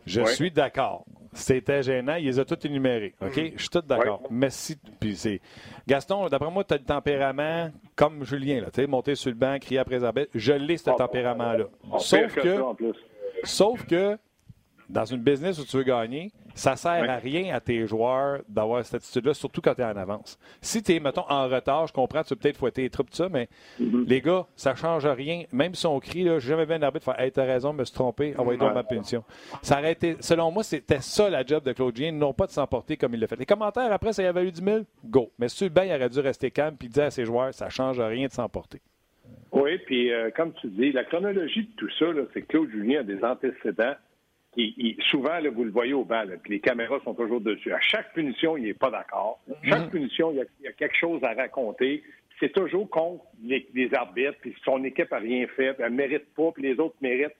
Je 0.07 0.25
suis 0.25 0.49
d'accord. 0.49 1.05
C'était 1.33 1.83
gênant. 1.83 2.15
Il 2.15 2.25
les 2.25 2.39
a 2.39 2.45
tous 2.45 2.65
énumérés. 2.65 3.13
OK? 3.21 3.37
Mm. 3.37 3.51
Je 3.55 3.61
suis 3.61 3.69
tout 3.69 3.81
d'accord. 3.81 4.23
Mais 4.31 4.49
si. 4.49 4.75
Puis 4.99 5.15
c'est. 5.15 5.39
Gaston, 5.87 6.29
d'après 6.29 6.49
moi, 6.49 6.63
tu 6.63 6.73
as 6.73 6.77
le 6.77 6.83
tempérament 6.83 7.69
comme 7.95 8.23
Julien, 8.23 8.61
là. 8.61 8.71
Tu 8.71 8.81
sais, 8.81 8.87
monter 8.87 9.13
sur 9.13 9.29
le 9.29 9.35
banc, 9.35 9.59
crier 9.59 9.79
après 9.79 9.97
Isabelle. 9.97 10.27
Je 10.33 10.53
l'ai, 10.53 10.77
ce 10.77 10.89
ah, 10.89 10.95
tempérament-là. 10.97 11.65
Sauf 11.99 12.33
que. 12.33 12.63
Sauf 13.43 13.85
que 13.85 14.17
dans 14.89 15.05
une 15.05 15.21
business 15.21 15.59
où 15.59 15.65
tu 15.65 15.77
veux 15.77 15.83
gagner, 15.83 16.31
ça 16.55 16.75
sert 16.75 17.09
à 17.09 17.17
rien 17.17 17.53
à 17.53 17.59
tes 17.59 17.85
joueurs 17.85 18.41
d'avoir 18.49 18.83
cette 18.83 19.03
attitude-là, 19.03 19.33
surtout 19.33 19.61
quand 19.61 19.75
tu 19.75 19.81
es 19.81 19.85
en 19.85 19.95
avance. 19.95 20.39
Si 20.61 20.81
tu 20.81 20.93
es, 20.93 20.99
mettons, 20.99 21.25
en 21.29 21.47
retard, 21.47 21.87
je 21.87 21.93
comprends, 21.93 22.23
tu 22.23 22.29
peux 22.29 22.35
peut-être 22.37 22.57
fouetter 22.57 22.83
les 22.83 22.89
troupes, 22.89 23.09
tout 23.09 23.17
ça, 23.17 23.29
mais 23.29 23.47
mm-hmm. 23.79 24.07
les 24.07 24.21
gars, 24.21 24.45
ça 24.55 24.73
change 24.73 25.05
rien. 25.05 25.43
Même 25.51 25.75
si 25.75 25.85
on 25.85 25.99
crie, 25.99 26.23
j'ai 26.23 26.39
jamais 26.39 26.65
vu 26.65 26.73
un 26.73 26.81
arbitre 26.81 27.05
faire 27.05 27.19
Hey, 27.19 27.31
t'as 27.31 27.45
raison, 27.45 27.73
me 27.73 27.83
suis 27.83 27.93
trompé, 27.93 28.33
envoyez 28.37 28.59
donc 28.59 28.73
ma 28.73 28.83
punition. 28.83 29.23
Ça 29.61 29.79
aurait 29.79 29.91
été, 29.91 30.17
selon 30.19 30.51
moi, 30.51 30.63
c'était 30.63 31.01
ça 31.01 31.29
la 31.29 31.45
job 31.45 31.63
de 31.63 31.73
Claude 31.73 31.95
Gien, 31.95 32.11
non 32.11 32.33
pas 32.33 32.47
de 32.47 32.51
s'emporter 32.51 32.97
comme 32.97 33.13
il 33.13 33.19
l'a 33.19 33.27
fait. 33.27 33.35
Les 33.35 33.45
commentaires 33.45 33.91
après, 33.91 34.13
ça 34.13 34.23
y 34.23 34.25
avait 34.25 34.43
eu 34.43 34.51
10 34.51 34.63
000, 34.63 34.79
go. 35.05 35.31
Mais 35.37 35.49
si 35.49 35.65
le 35.65 35.71
il 35.77 35.93
aurait 35.93 36.09
dû 36.09 36.19
rester 36.19 36.49
calme 36.49 36.75
et 36.81 36.87
dire 36.87 37.03
à 37.03 37.11
ses 37.11 37.25
joueurs, 37.25 37.53
ça 37.53 37.69
change 37.69 37.99
rien 37.99 38.27
de 38.27 38.31
s'emporter. 38.31 38.81
Oui, 39.51 39.77
puis 39.85 40.11
euh, 40.11 40.29
comme 40.35 40.53
tu 40.53 40.67
dis, 40.67 40.91
la 40.91 41.03
chronologie 41.03 41.63
de 41.63 41.75
tout 41.77 41.89
ça, 41.99 42.05
c'est 42.33 42.41
que 42.41 42.47
Claude 42.47 42.69
Julien 42.71 43.01
a 43.01 43.03
des 43.03 43.23
antécédents 43.23 43.95
souvent, 45.09 45.39
vous 45.53 45.63
le 45.63 45.71
voyez 45.71 45.93
au 45.93 46.03
banc, 46.03 46.23
puis 46.43 46.53
les 46.53 46.59
caméras 46.59 46.99
sont 47.03 47.13
toujours 47.13 47.41
dessus. 47.41 47.71
À 47.71 47.79
chaque 47.79 48.13
punition, 48.13 48.57
il 48.57 48.63
n'est 48.63 48.73
pas 48.73 48.89
d'accord. 48.89 49.39
Chaque 49.63 49.85
mhm. 49.85 49.89
punition, 49.89 50.31
il 50.31 50.45
y, 50.63 50.67
a, 50.67 50.71
quelque 50.71 50.95
chose 50.97 51.21
à 51.23 51.33
raconter. 51.33 52.03
C'est 52.39 52.51
toujours 52.53 52.89
contre 52.89 53.23
les, 53.43 53.89
arbitres, 53.93 54.37
puis 54.41 54.55
son 54.63 54.83
équipe 54.83 55.11
n'a 55.11 55.19
rien 55.19 55.47
fait, 55.55 55.73
puis 55.73 55.83
elle 55.83 55.91
ne 55.91 55.97
mérite 55.97 56.33
pas, 56.35 56.51
puis 56.51 56.63
les 56.63 56.79
autres 56.79 56.95
méritent. 57.01 57.35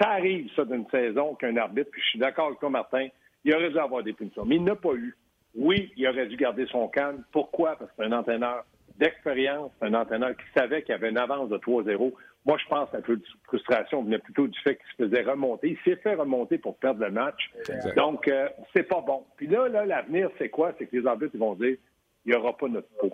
Ça 0.00 0.10
arrive, 0.10 0.50
ça, 0.54 0.64
d'une 0.64 0.88
saison, 0.90 1.34
qu'un 1.34 1.56
arbitre, 1.56 1.90
puis 1.90 2.00
je 2.00 2.08
suis 2.10 2.18
d'accord 2.18 2.46
avec 2.46 2.60
toi, 2.60 2.70
Martin, 2.70 3.08
il 3.44 3.54
aurait 3.54 3.70
dû 3.70 3.78
avoir 3.78 4.02
des 4.02 4.12
punitions. 4.12 4.44
Mais 4.44 4.56
il 4.56 4.64
n'a 4.64 4.76
pas 4.76 4.94
eu. 4.94 5.16
Oui, 5.54 5.92
il 5.96 6.06
aurait 6.06 6.26
dû 6.26 6.36
garder 6.36 6.66
son 6.66 6.88
calme. 6.88 7.24
Pourquoi? 7.32 7.76
Parce 7.76 7.90
que 7.90 7.96
c'est 7.98 8.04
un 8.04 8.12
entraîneur 8.12 8.64
d'expérience, 8.96 9.72
un 9.80 9.94
entraîneur 9.94 10.36
qui 10.36 10.44
savait 10.54 10.82
qu'il 10.82 10.94
avait 10.94 11.10
une 11.10 11.18
avance 11.18 11.48
de 11.48 11.56
3-0. 11.56 12.12
Moi, 12.46 12.56
je 12.62 12.68
pense 12.68 12.90
que 12.90 12.96
la 12.96 13.18
frustration 13.44 14.02
venait 14.02 14.18
plutôt 14.18 14.48
du 14.48 14.58
fait 14.60 14.76
qu'il 14.76 14.86
se 14.96 15.08
faisait 15.08 15.22
remonter. 15.22 15.68
Il 15.68 15.78
s'est 15.84 16.00
fait 16.00 16.14
remonter 16.14 16.56
pour 16.56 16.78
perdre 16.78 17.04
le 17.04 17.10
match. 17.10 17.50
Donc, 17.96 18.28
euh, 18.28 18.48
c'est 18.72 18.84
pas 18.84 19.02
bon. 19.02 19.26
Puis 19.36 19.46
là, 19.46 19.68
là, 19.68 19.84
l'avenir, 19.84 20.30
c'est 20.38 20.48
quoi? 20.48 20.72
C'est 20.78 20.86
que 20.86 20.96
les 20.96 21.06
arbitres 21.06 21.36
vont 21.36 21.54
dire 21.54 21.76
il 22.24 22.32
n'y 22.32 22.36
aura 22.36 22.56
pas 22.56 22.68
notre 22.68 22.88
peau. 22.98 23.10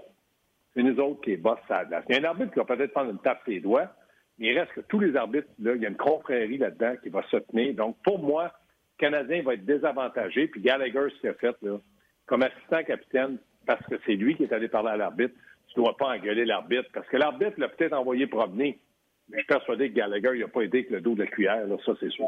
c'est 0.74 0.82
nous 0.82 0.98
autres 0.98 1.20
qui 1.22 1.32
est 1.32 1.36
boss 1.36 1.58
ça 1.68 1.84
Il 1.84 2.14
y 2.14 2.18
a 2.18 2.20
un 2.20 2.24
arbitre 2.24 2.52
qui 2.52 2.58
va 2.58 2.64
peut-être 2.64 2.92
prendre 2.92 3.10
une 3.10 3.18
tape 3.18 3.40
ses 3.46 3.60
doigts, 3.60 3.88
mais 4.38 4.48
il 4.48 4.58
reste 4.58 4.72
que 4.72 4.80
tous 4.80 5.00
les 5.00 5.16
arbitres, 5.16 5.48
là, 5.60 5.74
il 5.74 5.82
y 5.82 5.86
a 5.86 5.88
une 5.88 5.96
confrérie 5.96 6.58
là-dedans 6.58 6.94
qui 7.02 7.08
va 7.08 7.22
se 7.30 7.36
tenir. 7.36 7.74
Donc, 7.74 7.96
pour 8.02 8.18
moi, 8.18 8.44
le 8.44 8.98
Canadien 8.98 9.42
va 9.42 9.54
être 9.54 9.64
désavantagé. 9.64 10.48
Puis 10.48 10.60
Gallagher, 10.60 11.08
a 11.24 11.32
fait, 11.34 11.56
là, 11.62 11.78
comme 12.26 12.42
assistant 12.42 12.82
capitaine, 12.84 13.38
parce 13.66 13.84
que 13.86 13.96
c'est 14.04 14.14
lui 14.14 14.36
qui 14.36 14.44
est 14.44 14.52
allé 14.52 14.68
parler 14.68 14.90
à 14.90 14.96
l'arbitre, 14.96 15.34
tu 15.68 15.80
ne 15.80 15.84
dois 15.84 15.96
pas 15.96 16.16
engueuler 16.16 16.44
l'arbitre. 16.44 16.88
Parce 16.92 17.08
que 17.08 17.16
l'arbitre 17.16 17.58
l'a 17.58 17.68
peut-être 17.68 17.92
envoyé 17.92 18.26
promener. 18.26 18.78
Mais 19.28 19.38
je 19.38 19.42
suis 19.42 19.46
persuadé 19.46 19.90
que 19.90 19.96
Gallagher 19.96 20.38
n'a 20.38 20.48
pas 20.48 20.60
aidé 20.60 20.78
avec 20.78 20.90
le 20.90 21.00
dos 21.00 21.14
de 21.14 21.24
la 21.24 21.26
cuillère, 21.26 21.66
là, 21.66 21.76
ça 21.84 21.92
c'est 21.98 22.10
sûr. 22.10 22.26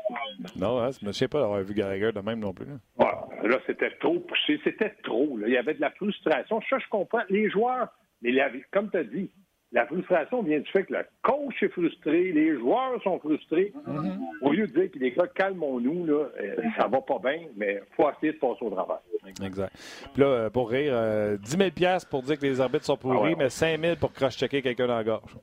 Non, 0.57 0.81
hein, 0.81 0.91
je 1.01 1.07
ne 1.07 1.13
sais 1.13 1.29
pas 1.29 1.41
d'avoir 1.41 1.63
vu 1.63 1.75
Gallagher 1.75 2.13
de 2.13 2.21
même 2.21 2.41
non 2.41 2.53
plus. 2.53 2.67
Là, 2.99 3.29
là 3.45 3.59
c'était 3.67 3.91
trop 4.01 4.19
poussé, 4.19 4.61
c'était 4.65 4.95
trop. 5.05 5.37
Là. 5.39 5.47
Il 5.47 5.53
y 5.53 5.57
avait 5.57 5.75
de 5.75 5.81
la 5.81 5.91
frustration. 5.91 6.61
Ça, 6.69 6.79
je 6.79 6.89
comprends. 6.91 7.23
Les 7.29 7.49
joueurs, 7.49 7.89
mais 8.23 8.33
comme 8.73 8.91
tu 8.91 8.97
as 8.97 9.05
dit, 9.05 9.31
la 9.71 9.87
frustration 9.87 10.43
vient 10.43 10.61
du 10.61 10.71
fait 10.71 10.85
que 10.85 10.95
le 10.95 11.05
coach 11.23 11.63
est 11.63 11.69
frustré, 11.69 12.33
les 12.33 12.57
joueurs 12.57 13.03
sont 13.03 13.19
frustrés. 13.19 13.73
Mm-hmm. 13.87 14.19
Au 14.41 14.53
lieu 14.53 14.67
de 14.67 14.73
dire 14.73 14.91
que 14.91 14.99
les 14.99 15.13
gars, 15.13 15.27
calmons-nous, 15.27 16.07
là, 16.07 16.25
euh, 16.41 16.57
ça 16.79 16.89
va 16.89 17.03
pas 17.03 17.19
bien, 17.19 17.49
mais 17.55 17.83
il 17.83 17.95
faut 17.95 18.11
essayer 18.11 18.33
de 18.33 18.39
passer 18.39 18.65
au 18.65 18.71
travail. 18.71 18.99
Exact. 19.45 19.73
Puis 20.15 20.23
là, 20.23 20.27
euh, 20.27 20.51
pour 20.51 20.71
rire, 20.71 20.93
10 21.39 21.57
euh, 21.61 21.71
000 21.77 21.99
pour 22.11 22.23
dire 22.23 22.39
que 22.39 22.47
les 22.47 22.61
arbitres 22.61 22.87
sont 22.87 22.97
pourris, 22.97 23.33
ah 23.35 23.39
mais 23.39 23.51
5 23.51 23.79
000 23.79 23.97
pour 23.97 24.13
cross-checker 24.13 24.63
quelqu'un 24.63 24.87
dans 24.87 24.97
la 24.97 25.05
gorge. 25.05 25.37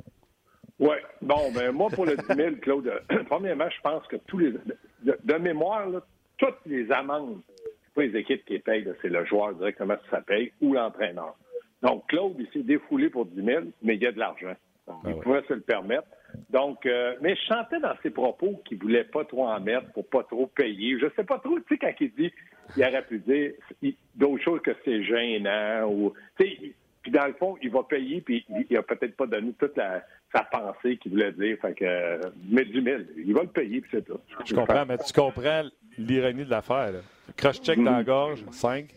Bon, 1.26 1.52
ben 1.52 1.72
moi, 1.72 1.90
pour 1.90 2.06
le 2.06 2.16
10 2.16 2.36
000, 2.36 2.56
Claude, 2.62 3.02
premièrement, 3.28 3.68
je 3.68 3.82
pense 3.82 4.06
que 4.08 4.16
tous 4.28 4.38
les. 4.38 4.54
De, 5.02 5.34
mémoire, 5.36 5.88
toutes 6.38 6.60
les 6.68 6.92
amendes, 6.92 7.42
c'est 7.58 7.94
pas 7.96 8.04
les 8.04 8.20
équipes 8.20 8.46
qui 8.46 8.60
payent, 8.60 8.88
c'est 9.02 9.10
le 9.10 9.26
joueur 9.26 9.56
directement 9.56 9.96
qui 9.96 10.10
ça 10.12 10.22
paye 10.22 10.52
ou 10.62 10.74
l'entraîneur. 10.74 11.36
Donc, 11.82 12.06
Claude, 12.08 12.36
il 12.38 12.48
s'est 12.54 12.64
défoulé 12.64 13.10
pour 13.10 13.26
10 13.26 13.44
000, 13.44 13.64
mais 13.82 13.96
il 13.96 14.04
y 14.04 14.08
a 14.08 14.12
de 14.12 14.20
l'argent. 14.20 14.54
Ah 14.88 14.94
il 15.08 15.16
pouvait 15.16 15.42
se 15.48 15.54
le 15.54 15.62
permettre. 15.62 16.08
Donc, 16.52 16.86
euh, 16.86 17.16
mais 17.22 17.36
je 17.36 17.46
sentais 17.48 17.80
dans 17.80 17.96
ses 18.04 18.12
propos 18.12 18.62
qu'il 18.66 18.78
voulait 18.78 19.04
pas 19.04 19.26
trop 19.26 19.48
en 19.48 19.60
mettre 19.60 19.92
pour 19.94 20.08
pas 20.08 20.24
trop 20.24 20.46
payer. 20.46 21.00
Je 21.00 21.08
sais 21.16 21.24
pas 21.24 21.40
trop, 21.40 21.58
tu 21.60 21.66
sais, 21.70 21.78
quand 21.80 21.94
il 22.00 22.14
dit, 22.14 22.32
il 22.78 22.84
aurait 22.84 23.06
pu 23.06 23.18
dire 23.18 23.54
d'autres 24.14 24.44
choses 24.44 24.62
que 24.62 24.76
c'est 24.86 25.04
gênant 25.04 25.90
ou, 25.90 26.14
tu 26.38 26.46
sais, 26.46 26.76
puis 27.06 27.12
dans 27.12 27.28
le 27.28 27.34
fond, 27.34 27.56
il 27.62 27.70
va 27.70 27.84
payer, 27.84 28.20
puis 28.22 28.44
il 28.68 28.76
a 28.78 28.82
peut-être 28.82 29.16
pas 29.16 29.28
donné 29.28 29.54
toute 29.60 29.78
sa 30.36 30.44
pensée 30.44 30.98
qu'il 30.98 31.12
voulait 31.12 31.32
dire. 31.32 31.58
Fait 31.62 31.74
que, 31.74 32.20
mais 32.50 32.66
10 32.66 32.84
000, 32.84 32.98
il 33.18 33.34
va 33.34 33.42
le 33.44 33.48
payer, 33.48 33.82
puis 33.82 33.90
c'est 33.94 34.06
tout. 34.06 34.20
Je 34.46 34.54
comprends, 34.54 34.86
mais 34.86 34.98
tu 34.98 35.14
comprends 35.14 35.64
l'ironie 35.98 36.46
de 36.46 36.50
l'affaire. 36.50 36.94
Cross-check 37.38 37.82
dans 37.84 37.92
la 37.92 38.04
gorge, 38.04 38.44
5. 38.52 38.88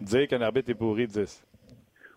Dire 0.00 0.28
qu'un 0.28 0.42
arbitre 0.42 0.70
est 0.70 0.74
pourri, 0.74 1.06
10. 1.06 1.42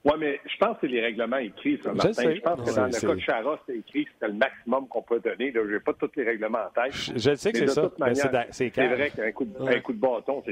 Oui, 0.04 0.14
mais 0.20 0.40
je 0.46 0.58
pense 0.58 0.76
que 0.76 0.88
c'est 0.88 0.94
les 0.94 1.02
règlements 1.02 1.38
écrits, 1.38 1.80
ça, 1.84 1.92
Martin. 1.92 2.12
Je, 2.30 2.36
je 2.36 2.42
pense 2.42 2.62
que 2.62 2.76
dans 2.76 2.86
le 2.86 2.92
cas 2.92 3.16
de 3.16 3.20
Chara, 3.20 3.60
c'était 3.66 3.80
écrit 3.80 4.06
que 4.06 4.12
c'était 4.14 4.28
le 4.28 4.38
maximum 4.38 4.88
qu'on 4.88 5.02
peut 5.02 5.20
donner. 5.20 5.52
Je 5.54 5.60
n'ai 5.60 5.80
pas 5.80 5.94
tous 5.94 6.12
les 6.16 6.24
règlements 6.24 6.60
en 6.60 6.82
tête. 6.82 6.94
Je, 6.94 7.36
sais 7.36 7.52
que 7.52 7.58
c'est 7.58 7.68
ça. 7.68 7.92
C'est 8.52 8.70
vrai 8.74 9.12
qu'un 9.14 9.32
coup, 9.34 9.46
de, 9.46 9.80
coup 9.80 9.94
de 9.94 10.00
bâton, 10.00 10.44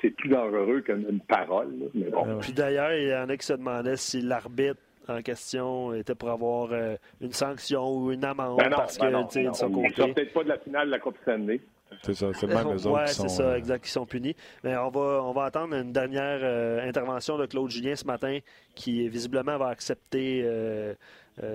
c'est 0.00 0.10
plus 0.10 0.30
dangereux 0.30 0.80
qu'une 0.80 1.20
parole. 1.28 1.74
Mais 1.94 2.10
bon. 2.10 2.38
Puis 2.40 2.52
d'ailleurs, 2.52 2.92
il 2.92 3.08
y 3.08 3.14
en 3.14 3.28
a 3.28 3.36
qui 3.36 3.46
se 3.46 3.52
demandaient 3.52 3.96
si 3.96 4.20
l'arbitre 4.20 4.80
en 5.08 5.22
question 5.22 5.94
était 5.94 6.14
pour 6.14 6.30
avoir 6.30 6.68
euh, 6.72 6.96
une 7.20 7.32
sanction 7.32 7.96
ou 7.96 8.12
une 8.12 8.24
amende 8.24 8.58
ben 8.58 8.70
parce 8.70 8.98
ben 8.98 9.10
que, 9.10 9.28
tu 9.28 9.42
sais, 9.42 9.48
de 9.48 9.54
son 9.54 9.70
côté. 9.70 10.12
peut-être 10.12 10.32
pas 10.32 10.44
de 10.44 10.48
la 10.48 10.58
finale 10.58 10.86
de 10.86 10.92
la 10.92 10.98
Coupe 10.98 11.16
Stanley. 11.22 11.60
C'est 12.02 12.14
ça, 12.14 12.26
c'est 12.34 12.46
même 12.46 12.68
eux 12.76 12.86
autres 12.86 13.04
qui 13.04 13.14
sont... 13.14 13.28
c'est 13.28 13.36
ça, 13.36 13.42
euh, 13.42 13.56
exact, 13.56 13.84
qui 13.84 13.90
sont 13.90 14.06
punis. 14.06 14.34
Mais 14.62 14.76
on 14.76 14.90
va, 14.90 15.22
on 15.22 15.32
va 15.32 15.44
attendre 15.44 15.74
une 15.74 15.92
dernière 15.92 16.40
euh, 16.42 16.86
intervention 16.86 17.38
de 17.38 17.46
Claude 17.46 17.70
Julien 17.70 17.96
ce 17.96 18.06
matin, 18.06 18.38
qui 18.74 19.08
visiblement 19.08 19.58
va 19.58 19.68
accepter 19.68 20.42
euh, 20.44 20.94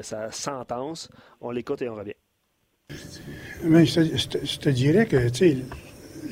sa 0.02 0.32
sentence. 0.32 1.10
On 1.42 1.52
l'écoute 1.52 1.82
et 1.82 1.90
on 1.90 1.96
revient. 1.96 2.14
Mais 3.64 3.86
je, 3.86 4.58
te, 4.58 4.70
dirais 4.70 5.06
que, 5.06 5.28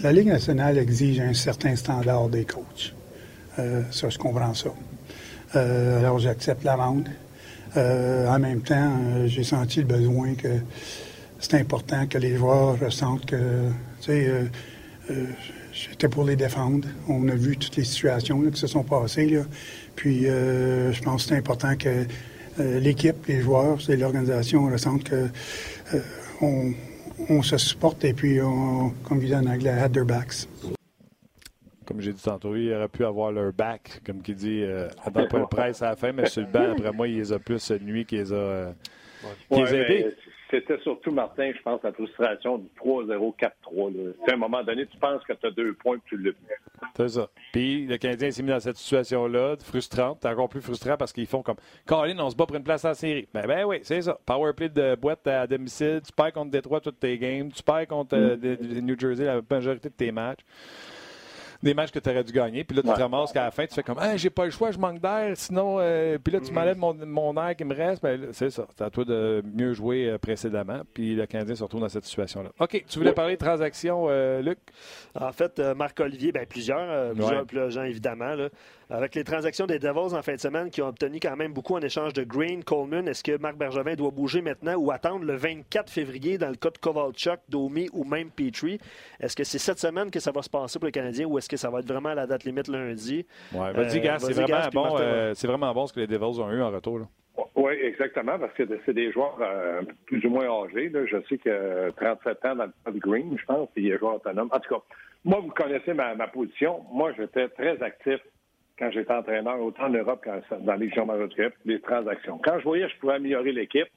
la 0.02 0.12
Ligue 0.12 0.28
nationale 0.28 0.78
exige 0.78 1.20
un 1.20 1.34
certain 1.34 1.76
standard 1.76 2.30
des 2.30 2.46
coachs. 2.46 2.96
ça, 3.92 4.10
je 4.10 4.18
comprends 4.18 4.54
ça. 4.54 4.70
Alors, 5.54 6.20
j'accepte 6.20 6.64
l'amende. 6.64 7.10
en 7.76 8.40
même 8.40 8.62
temps, 8.62 8.92
j'ai 9.26 9.44
senti 9.44 9.80
le 9.80 9.86
besoin 9.86 10.36
que 10.36 10.60
c'est 11.40 11.56
important 11.56 12.08
que 12.08 12.18
les 12.18 12.36
joueurs 12.36 12.80
ressentent 12.80 13.26
que, 13.26 13.70
tu 14.02 14.06
sais, 14.06 14.28
euh, 14.28 14.44
euh, 15.12 15.26
j'étais 15.72 16.08
pour 16.08 16.24
les 16.24 16.36
défendre. 16.36 16.88
On 17.08 17.28
a 17.28 17.36
vu 17.36 17.58
toutes 17.58 17.76
les 17.76 17.84
situations 17.84 18.42
qui 18.50 18.60
se 18.60 18.68
sont 18.68 18.84
passées. 18.84 19.40
Puis, 19.96 20.28
euh, 20.28 20.92
je 20.92 21.02
pense 21.02 21.24
que 21.24 21.30
c'est 21.30 21.38
important 21.38 21.76
que 21.76 22.06
l'équipe, 22.60 23.28
les 23.28 23.42
joueurs 23.42 23.78
et 23.90 23.96
l'organisation 23.96 24.66
ressentent 24.66 25.04
que 25.04 25.30
on, 26.42 27.42
se 27.44 27.58
supporte 27.58 28.04
et 28.04 28.14
puis, 28.14 28.42
on, 28.42 28.92
comme 29.04 29.20
ils 29.20 29.28
disent 29.28 29.36
en 29.36 29.46
anglais, 29.46 29.70
had 29.70 29.92
their 29.94 30.06
backs. 30.06 30.48
Comme 31.88 32.02
j'ai 32.02 32.14
dit 32.14 32.22
tantôt, 32.22 32.56
il 32.56 32.74
aurait 32.74 32.88
pu 32.88 33.06
avoir 33.06 33.32
leur 33.32 33.54
back, 33.54 34.02
comme 34.06 34.22
qui 34.22 34.36
dit, 34.36 34.62
dans 34.62 35.40
le 35.40 35.48
presse 35.48 35.82
à 35.82 35.90
la 35.90 35.96
fin, 35.96 36.12
mais 36.12 36.26
sur 36.28 36.42
le 36.42 36.48
banc, 36.48 36.72
après 36.72 36.92
moi, 36.92 37.08
il 37.08 37.18
les 37.18 37.32
a 37.32 37.40
plus 37.40 37.72
nuit 37.82 38.06
qu'il 38.06 38.20
les 38.20 38.34
a, 38.34 38.74
les 39.52 39.74
a 39.74 39.78
aidés 39.78 40.16
c'était 40.50 40.78
surtout, 40.80 41.12
Martin, 41.12 41.52
je 41.56 41.62
pense, 41.62 41.82
la 41.84 41.92
frustration 41.92 42.58
du 42.58 42.68
3-0, 42.80 43.36
4-3. 43.36 44.14
À 44.30 44.34
un 44.34 44.38
moment 44.38 44.64
donné, 44.64 44.86
tu 44.86 44.98
penses 44.98 45.22
que 45.24 45.34
tu 45.34 45.46
as 45.46 45.52
deux 45.52 45.74
points 45.74 45.98
et 45.98 46.02
tu 46.08 46.16
le 46.16 46.34
C'est 46.96 47.10
ça. 47.10 47.28
Puis 47.52 47.86
le 47.86 47.98
Canadien 47.98 48.32
s'est 48.32 48.44
mis 48.44 48.50
dans 48.50 48.60
cette 48.60 48.78
situation-là, 48.78 49.56
frustrante. 49.62 50.20
C'est 50.22 50.30
encore 50.30 50.48
plus 50.48 50.62
frustrant 50.62 50.96
parce 50.96 51.12
qu'ils 51.12 51.28
font 51.28 51.42
comme 51.42 51.58
Colin, 51.86 52.18
on 52.20 52.30
se 52.30 52.36
bat 52.36 52.46
pour 52.46 52.56
une 52.56 52.64
place 52.64 52.86
en 52.86 52.94
série. 52.94 53.28
Ben, 53.34 53.46
ben 53.46 53.66
oui, 53.66 53.80
c'est 53.84 54.02
ça. 54.02 54.18
Powerplay 54.26 54.70
de 54.70 54.96
boîte 54.96 55.28
à 55.28 55.46
domicile. 55.48 56.02
Tu 56.06 56.14
perds 56.14 56.34
contre 56.34 56.52
Détroit 56.52 56.80
toutes 56.80 57.00
tes 57.00 57.18
games. 57.18 57.52
Tu 57.52 57.64
perds 57.64 57.88
contre 57.88 58.16
euh, 58.16 58.38
mm. 58.38 58.80
New 58.80 58.98
Jersey 58.98 59.26
la 59.26 59.42
majorité 59.50 59.90
de 59.90 59.96
tes 59.96 60.12
matchs 60.12 60.42
des 61.64 61.74
matchs 61.74 61.92
que 61.92 62.00
tu 62.00 62.10
aurais 62.10 62.24
dû 62.24 62.32
gagner. 62.32 62.64
Puis 62.64 62.76
là, 62.76 62.84
tu 62.84 62.90
te 62.90 63.00
ramasses 63.00 63.32
qu'à 63.32 63.44
la 63.44 63.52
fin, 63.52 63.66
tu 63.66 63.74
fais 63.74 63.84
comme 63.84 63.98
j'ai 64.16 64.30
pas 64.30 64.46
le 64.46 64.52
choix, 64.52 64.72
je 64.72 64.78
manque 64.78 65.00
d'air. 65.00 65.32
Sinon, 65.36 65.78
euh, 65.80 66.18
puis 66.18 66.34
là, 66.34 66.40
tu 66.40 66.52
mm. 66.52 66.56
m'enlèves 66.56 66.78
mon, 66.78 66.94
mon, 66.94 67.36
air 67.42 67.56
qui 67.56 67.66
me 67.66 67.76
reste. 67.76 68.02
Ben, 68.02 68.30
c'est 68.32 68.50
ça. 68.50 68.68
C'est 68.76 68.84
à 68.84 68.90
toi 68.90 69.06
de 69.06 69.44
mieux 69.54 69.74
jouer 69.74 70.10
euh, 70.10 70.18
précédemment. 70.18 70.82
Puis 70.94 71.16
le 71.16 71.26
Canadien 71.26 71.56
se 71.56 71.64
retrouve 71.64 71.82
dans 71.82 71.90
cette 71.90 72.06
situation-là. 72.06 72.50
OK. 72.60 72.84
Tu 72.88 73.00
voulais 73.00 73.14
parler 73.14 73.34
de 73.34 73.40
transactions, 73.40 74.08
euh, 74.10 74.42
Luc? 74.42 74.60
En 75.20 75.32
fait, 75.32 75.60
Marc-Olivier, 75.60 76.32
ben, 76.32 76.46
plusieurs, 76.46 77.14
plusieurs, 77.46 77.70
gens, 77.70 77.84
évidemment. 77.84 78.36
Là. 78.36 78.50
Avec 78.90 79.16
les 79.16 79.26
transactions 79.26 79.66
des 79.66 79.80
Devils 79.80 80.16
en 80.16 80.22
fin 80.22 80.36
de 80.36 80.40
semaine 80.40 80.70
qui 80.70 80.82
ont 80.82 80.88
obtenu 80.88 81.20
quand 81.22 81.36
même 81.36 81.52
beaucoup 81.52 81.76
en 81.76 81.82
échange 81.82 82.14
de 82.14 82.24
Green, 82.24 82.64
Coleman, 82.64 83.06
est-ce 83.10 83.22
que 83.22 83.38
Marc 83.38 83.58
Bergevin 83.58 83.96
doit 83.96 84.12
bouger 84.12 84.42
maintenant 84.42 84.76
ou 84.76 84.92
attendre 84.92 85.26
le 85.26 85.36
24 85.36 85.92
février 85.92 86.38
dans 86.38 86.48
le 86.48 86.56
cas 86.56 86.70
de 86.70 86.78
Kovalchuk, 86.78 87.40
Domi 87.50 87.90
ou 87.92 88.06
même 88.06 88.30
Petrie? 88.30 88.80
Est-ce 89.20 89.36
que 89.36 89.44
c'est 89.44 89.58
cette 89.58 89.80
semaine 89.80 90.10
que 90.10 90.22
ça 90.22 90.32
va 90.32 90.42
se 90.42 90.50
passer 90.50 90.80
pour 90.80 90.86
les 90.86 90.94
Canadiens 90.94 91.26
ou 91.26 91.38
est-ce 91.38 91.50
que 91.50 91.58
ça 91.58 91.70
va 91.70 91.80
être 91.80 91.88
vraiment 91.88 92.10
à 92.10 92.16
la 92.16 92.28
date 92.28 92.46
limite 92.46 92.70
lundi? 92.70 93.26
Oui, 93.52 93.60
vas-y, 93.74 94.08
euh, 94.08 94.20
c'est 94.20 94.32
vraiment, 94.32 94.70
bon, 94.72 94.98
euh, 95.02 95.34
vraiment 95.44 95.74
bon 95.74 95.86
ce 95.88 95.92
que 95.92 96.00
les 96.00 96.08
Devils 96.08 96.40
ont 96.40 96.50
eu 96.50 96.62
en 96.62 96.72
retour. 96.72 97.02
Oui, 97.56 97.74
exactement, 97.84 98.40
parce 98.40 98.54
que 98.54 98.64
c'est 98.86 98.94
des 98.94 99.12
joueurs 99.12 99.38
euh, 99.42 99.82
plus 100.06 100.26
ou 100.26 100.30
moins 100.30 100.64
âgés. 100.64 100.90
Je 100.94 101.18
sais 101.28 101.38
que 101.38 101.90
37 101.98 102.46
ans 102.46 102.56
dans 102.56 102.64
le 102.64 102.72
cas 102.86 102.92
de 102.92 103.00
Green, 103.00 103.38
je 103.38 103.46
pense, 103.46 103.68
il 103.76 103.92
est 103.92 103.98
joueur 103.98 104.16
autonome. 104.16 104.48
En 104.50 104.60
tout 104.62 104.76
cas, 104.76 104.82
moi, 105.26 105.42
vous 105.42 105.50
connaissez 105.50 105.94
ma, 105.94 106.16
ma 106.16 106.28
position. 106.28 106.86
Moi, 106.90 107.12
j'étais 107.18 107.50
très 107.50 107.84
actif 107.84 108.22
quand 108.78 108.92
j'étais 108.92 109.14
entraîneur, 109.14 109.60
autant 109.62 109.86
en 109.86 109.90
Europe 109.90 110.24
que 110.24 110.56
dans 110.60 110.76
les 110.76 110.88
Légion 110.88 111.06
majeure 111.06 111.30
les 111.66 111.82
transactions. 111.82 112.38
Quand 112.38 112.60
je 112.60 112.64
voyais 112.64 112.86
que 112.86 112.94
je 112.94 112.98
pouvais 113.00 113.14
améliorer 113.16 113.52
l'équipe, 113.52 113.88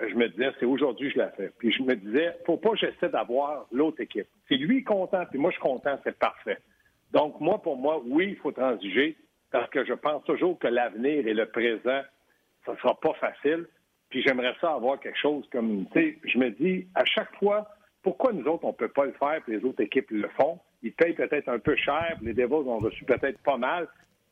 je 0.00 0.14
me 0.14 0.28
disais, 0.28 0.50
c'est 0.58 0.66
aujourd'hui 0.66 1.08
que 1.08 1.14
je 1.14 1.18
la 1.18 1.30
fais. 1.30 1.50
Puis 1.58 1.72
je 1.72 1.82
me 1.82 1.94
disais, 1.94 2.36
faut 2.46 2.56
pas 2.56 2.70
que 2.70 2.78
j'essaie 2.78 3.08
d'avoir 3.08 3.66
l'autre 3.72 4.00
équipe. 4.00 4.26
Si 4.48 4.56
lui 4.56 4.84
content, 4.84 5.24
puis 5.28 5.38
moi 5.38 5.50
je 5.50 5.56
suis 5.56 5.62
content, 5.62 5.98
c'est 6.04 6.18
parfait. 6.18 6.58
Donc, 7.12 7.40
moi, 7.40 7.60
pour 7.60 7.76
moi, 7.76 8.00
oui, 8.06 8.28
il 8.30 8.36
faut 8.36 8.52
transiger, 8.52 9.16
parce 9.50 9.68
que 9.70 9.84
je 9.84 9.94
pense 9.94 10.22
toujours 10.24 10.58
que 10.58 10.68
l'avenir 10.68 11.26
et 11.26 11.34
le 11.34 11.46
présent, 11.46 12.02
ça 12.64 12.76
sera 12.76 12.98
pas 13.00 13.14
facile. 13.14 13.66
Puis 14.10 14.22
j'aimerais 14.22 14.54
ça 14.60 14.74
avoir 14.74 15.00
quelque 15.00 15.18
chose 15.18 15.44
comme, 15.50 15.86
tu 15.92 16.00
sais, 16.00 16.18
je 16.24 16.38
me 16.38 16.50
dis, 16.50 16.86
à 16.94 17.04
chaque 17.04 17.34
fois, 17.36 17.68
pourquoi 18.02 18.32
nous 18.32 18.44
autres, 18.46 18.64
on 18.64 18.72
peut 18.72 18.88
pas 18.88 19.06
le 19.06 19.12
faire, 19.12 19.40
puis 19.44 19.56
les 19.56 19.64
autres 19.64 19.82
équipes 19.82 20.10
le 20.10 20.28
font? 20.40 20.58
Ils 20.82 20.92
payent 20.92 21.14
peut-être 21.14 21.48
un 21.48 21.58
peu 21.58 21.76
cher, 21.76 22.16
les 22.22 22.32
Devils 22.32 22.54
ont 22.54 22.78
reçu 22.78 23.04
peut-être 23.04 23.38
pas 23.42 23.56
mal, 23.56 23.88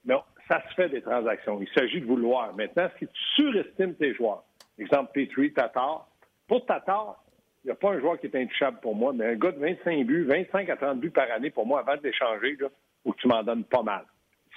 mais 0.09 0.15
ça 0.49 0.63
se 0.69 0.75
fait 0.75 0.89
des 0.89 1.03
transactions. 1.03 1.61
Il 1.61 1.69
s'agit 1.69 2.01
de 2.01 2.07
vouloir. 2.07 2.55
Maintenant, 2.57 2.89
si 2.99 3.07
tu 3.07 3.23
surestimes 3.37 3.95
tes 3.95 4.15
joueurs, 4.15 4.43
exemple 4.79 5.11
Petrie, 5.13 5.53
Tatar, 5.53 6.09
pour 6.49 6.65
Tatar, 6.65 7.23
il 7.63 7.69
n'y 7.69 7.73
a 7.73 7.75
pas 7.75 7.91
un 7.91 8.01
joueur 8.01 8.19
qui 8.19 8.27
est 8.27 8.35
intouchable 8.35 8.79
pour 8.81 8.95
moi, 8.95 9.13
mais 9.13 9.27
un 9.27 9.35
gars 9.35 9.53
de 9.53 9.59
25 9.59 10.07
buts, 10.07 10.25
25 10.25 10.71
à 10.71 10.77
30 10.77 11.01
buts 11.01 11.11
par 11.11 11.31
année 11.31 11.51
pour 11.51 11.67
moi, 11.67 11.81
avant 11.81 11.97
de 11.97 12.03
l'échanger, 12.03 12.57
ou 13.05 13.13
que 13.13 13.19
tu 13.19 13.29
m'en 13.29 13.43
donnes 13.43 13.65
pas 13.65 13.83
mal. 13.83 14.05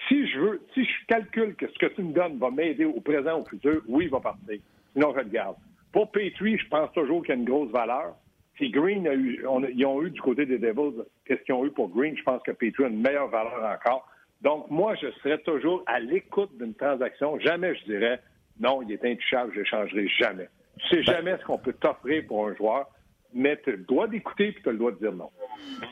Si 0.07 0.27
je 0.27 0.39
veux, 0.39 0.61
si 0.73 0.85
je 0.85 1.05
calcule 1.07 1.55
que 1.55 1.67
ce 1.67 1.77
que 1.77 1.87
tu 1.87 2.01
me 2.03 2.13
donnes 2.13 2.37
va 2.37 2.49
m'aider 2.49 2.85
au 2.85 3.01
présent, 3.01 3.41
au 3.41 3.45
futur, 3.45 3.81
oui, 3.87 4.05
il 4.05 4.11
va 4.11 4.19
partir. 4.19 4.59
Sinon, 4.93 5.13
je 5.13 5.19
le 5.19 5.29
garde. 5.29 5.57
Pour 5.91 6.11
Petrie, 6.11 6.57
je 6.57 6.67
pense 6.69 6.91
toujours 6.93 7.21
qu'il 7.21 7.35
y 7.35 7.37
a 7.37 7.39
une 7.39 7.45
grosse 7.45 7.71
valeur. 7.71 8.15
Si 8.57 8.69
Green 8.69 9.07
a 9.07 9.13
eu, 9.13 9.43
ils 9.73 9.85
ont 9.85 10.03
eu 10.03 10.11
du 10.11 10.21
côté 10.21 10.45
des 10.45 10.57
Devils, 10.57 11.03
qu'est-ce 11.25 11.41
qu'ils 11.41 11.55
ont 11.55 11.65
eu 11.65 11.71
pour 11.71 11.89
Green, 11.89 12.15
je 12.15 12.23
pense 12.23 12.41
que 12.43 12.51
Petrie 12.51 12.85
a 12.85 12.87
une 12.87 13.01
meilleure 13.01 13.27
valeur 13.27 13.63
encore. 13.63 14.07
Donc, 14.41 14.69
moi, 14.69 14.95
je 14.95 15.11
serais 15.21 15.37
toujours 15.39 15.83
à 15.85 15.99
l'écoute 15.99 16.49
d'une 16.57 16.73
transaction. 16.73 17.39
Jamais 17.39 17.75
je 17.75 17.83
dirais 17.85 18.21
non, 18.59 18.81
il 18.81 18.91
est 18.91 19.03
intouchable, 19.05 19.51
je 19.53 19.59
l'échangerai 19.59 20.07
jamais. 20.19 20.49
Tu 20.77 20.89
sais 20.89 20.95
Ben 20.97 21.15
jamais 21.15 21.37
ce 21.39 21.45
qu'on 21.45 21.57
peut 21.57 21.73
t'offrir 21.73 22.25
pour 22.27 22.47
un 22.47 22.55
joueur, 22.55 22.87
mais 23.33 23.59
tu 23.63 23.69
as 23.69 23.73
le 23.73 23.83
droit 23.83 24.07
d'écouter 24.07 24.51
puis 24.51 24.61
tu 24.61 24.69
as 24.69 24.71
le 24.71 24.77
droit 24.77 24.91
de 24.91 24.97
dire 24.97 25.13
non. 25.13 25.29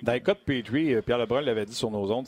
Dans 0.03 0.13
le 0.13 0.19
cas 0.19 0.33
de 0.33 0.39
Petrie, 0.39 0.93
euh, 0.93 1.01
Pierre 1.01 1.17
Lebrun 1.17 1.41
l'avait 1.41 1.65
dit 1.65 1.73
sur 1.73 1.89
nos 1.89 2.12
ondes, 2.12 2.27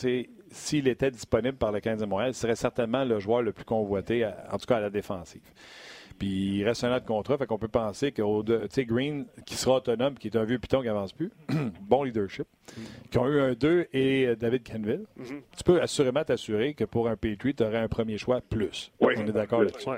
s'il 0.50 0.88
était 0.88 1.12
disponible 1.12 1.58
par 1.58 1.72
le 1.72 1.80
15 1.80 2.02
de 2.02 2.06
Montréal, 2.06 2.34
ce 2.34 2.42
serait 2.42 2.56
certainement 2.56 3.04
le 3.04 3.20
joueur 3.20 3.42
le 3.42 3.52
plus 3.52 3.66
convoité, 3.66 4.26
en 4.26 4.58
tout 4.58 4.66
cas 4.66 4.78
à 4.78 4.82
la 4.82 4.90
défensive. 4.90 5.42
Puis 6.18 6.58
il 6.60 6.64
reste 6.64 6.84
un 6.84 6.92
an 6.96 7.00
de 7.00 7.06
contrat, 7.06 7.38
fait 7.38 7.46
qu'on 7.48 7.58
peut 7.58 7.68
penser 7.68 8.12
que 8.12 8.22
Green, 8.84 9.26
qui 9.46 9.56
sera 9.56 9.78
autonome, 9.78 10.16
qui 10.16 10.28
est 10.28 10.36
un 10.38 10.44
vieux 10.44 10.60
piton 10.60 10.82
qui 10.82 10.88
avance 10.90 11.14
plus, 11.14 11.32
bon 11.82 12.04
leadership, 12.04 12.46
qui 13.10 13.18
ont 13.18 13.28
eu 13.28 13.40
un 13.40 13.54
2 13.54 13.88
et 13.94 14.36
David 14.36 14.68
Canville, 14.70 15.06
tu 15.18 15.64
peux 15.64 15.82
assurément 15.82 16.24
t'assurer 16.24 16.74
que 16.74 16.84
pour 16.84 17.08
un 17.10 17.16
Petrie, 17.16 17.54
tu 17.56 17.64
aurais 17.64 17.78
un 17.80 17.88
premier 17.88 18.18
choix 18.18 18.42
plus. 18.42 18.92
Oui. 19.00 19.14
On 19.18 19.26
est 19.28 19.32
d'accord 19.32 19.64
là-dessus? 19.64 19.90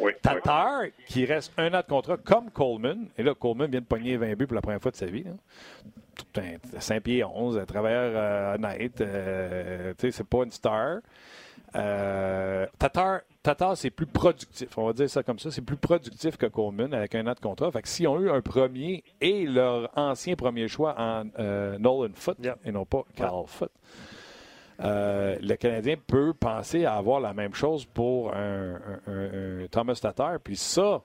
Oui. 0.00 0.10
Tatar, 0.22 0.82
qui 1.06 1.24
reste 1.24 1.52
un 1.56 1.72
an 1.74 1.80
de 1.80 1.86
contrat 1.86 2.16
comme 2.16 2.50
Coleman. 2.50 3.06
Et 3.16 3.22
là, 3.22 3.34
Coleman 3.34 3.70
vient 3.70 3.80
de 3.80 3.86
pogner 3.86 4.16
20 4.16 4.34
buts 4.36 4.46
pour 4.46 4.54
la 4.56 4.60
première 4.60 4.80
fois 4.80 4.90
de 4.90 4.96
sa 4.96 5.06
vie. 5.06 5.24
là. 5.24 5.30
Tout 6.16 6.40
un 6.40 6.80
5 6.80 7.00
pieds 7.02 7.22
11, 7.24 7.58
un 7.58 7.64
travailleur 7.64 8.12
euh, 8.14 8.54
honnête. 8.56 9.00
euh, 9.00 9.94
c'est 9.98 10.24
pas 10.24 10.42
une 10.44 10.50
star. 10.50 10.98
Euh, 11.76 12.66
Tatar, 12.78 13.20
Tatar, 13.48 13.76
c'est 13.78 13.90
plus 13.90 14.04
productif. 14.06 14.76
On 14.76 14.84
va 14.86 14.92
dire 14.92 15.08
ça 15.08 15.22
comme 15.22 15.38
ça. 15.38 15.50
C'est 15.50 15.64
plus 15.64 15.76
productif 15.78 16.36
que 16.36 16.44
Coleman 16.46 16.92
avec 16.92 17.14
un 17.14 17.26
an 17.26 17.32
de 17.32 17.40
contrat. 17.40 17.70
Fait 17.72 17.80
que 17.80 17.88
s'ils 17.88 18.06
ont 18.06 18.20
eu 18.20 18.28
un 18.28 18.42
premier 18.42 19.02
et 19.22 19.46
leur 19.46 19.90
ancien 19.96 20.34
premier 20.36 20.68
choix 20.68 20.94
en 20.98 21.24
euh, 21.38 21.78
Nolan 21.78 22.12
Foot 22.14 22.36
Yeah. 22.42 22.56
et 22.66 22.72
non 22.72 22.84
pas 22.84 23.04
Carl 23.16 23.44
Foot, 23.46 23.70
euh, 24.80 25.36
le 25.40 25.54
Canadien 25.56 25.94
peut 26.06 26.34
penser 26.34 26.84
à 26.84 26.94
avoir 26.96 27.20
la 27.20 27.32
même 27.32 27.54
chose 27.54 27.84
pour 27.86 28.34
un, 28.34 28.74
un- 28.74 29.00
un- 29.12 29.62
un 29.62 29.66
Thomas 29.68 29.98
Tatar. 30.00 30.38
Puis 30.44 30.56
ça, 30.56 31.00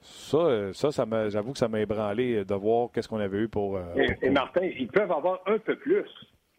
ça, 0.00 0.36
euh, 0.38 0.72
ça, 0.72 0.92
ça 0.92 1.04
m'a- 1.06 1.28
j'avoue 1.28 1.52
que 1.52 1.58
ça 1.58 1.68
m'a 1.68 1.80
ébranlé 1.80 2.44
de 2.44 2.54
voir 2.54 2.88
qu'est-ce 2.92 3.08
qu'on 3.08 3.20
avait 3.20 3.38
eu 3.38 3.48
pour. 3.48 3.76
euh, 3.76 3.82
Et, 3.96 4.14
pour- 4.14 4.24
et 4.24 4.30
Martin, 4.30 4.62
ils 4.62 4.88
peuvent 4.88 5.10
avoir 5.12 5.40
un 5.46 5.58
peu 5.58 5.76
plus 5.76 6.06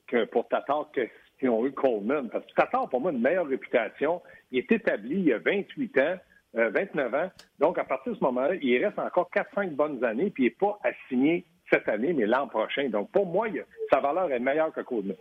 que 0.07 0.25
pour 0.25 0.47
Tatar 0.49 0.87
que 0.93 1.05
ce 1.05 1.39
qu'ils 1.39 1.49
ont 1.49 1.65
eu 1.65 1.71
Coleman. 1.71 2.29
Parce 2.29 2.45
que 2.45 2.53
Tatar, 2.53 2.89
pour 2.89 2.99
moi, 3.01 3.11
une 3.11 3.21
meilleure 3.21 3.47
réputation. 3.47 4.21
Il 4.51 4.59
est 4.59 4.71
établi 4.71 5.15
il 5.15 5.25
y 5.25 5.33
a 5.33 5.39
28 5.39 5.97
ans, 5.99 6.15
euh, 6.57 6.69
29 6.69 7.13
ans. 7.13 7.31
Donc, 7.59 7.77
à 7.77 7.83
partir 7.83 8.13
de 8.13 8.17
ce 8.17 8.23
moment-là, 8.23 8.55
il 8.61 8.83
reste 8.83 8.99
encore 8.99 9.29
4-5 9.33 9.71
bonnes 9.71 10.03
années, 10.03 10.29
puis 10.29 10.43
il 10.43 10.47
n'est 10.47 10.51
pas 10.51 10.79
assigné 10.83 11.45
cette 11.71 11.87
année, 11.87 12.13
mais 12.13 12.25
l'an 12.25 12.47
prochain. 12.47 12.89
Donc, 12.89 13.11
pour 13.11 13.25
moi, 13.25 13.47
il 13.47 13.63
sa 13.91 13.99
valeur 13.99 14.31
est 14.31 14.39
meilleure 14.39 14.73
que 14.73 14.81
Coleman. 14.81 15.15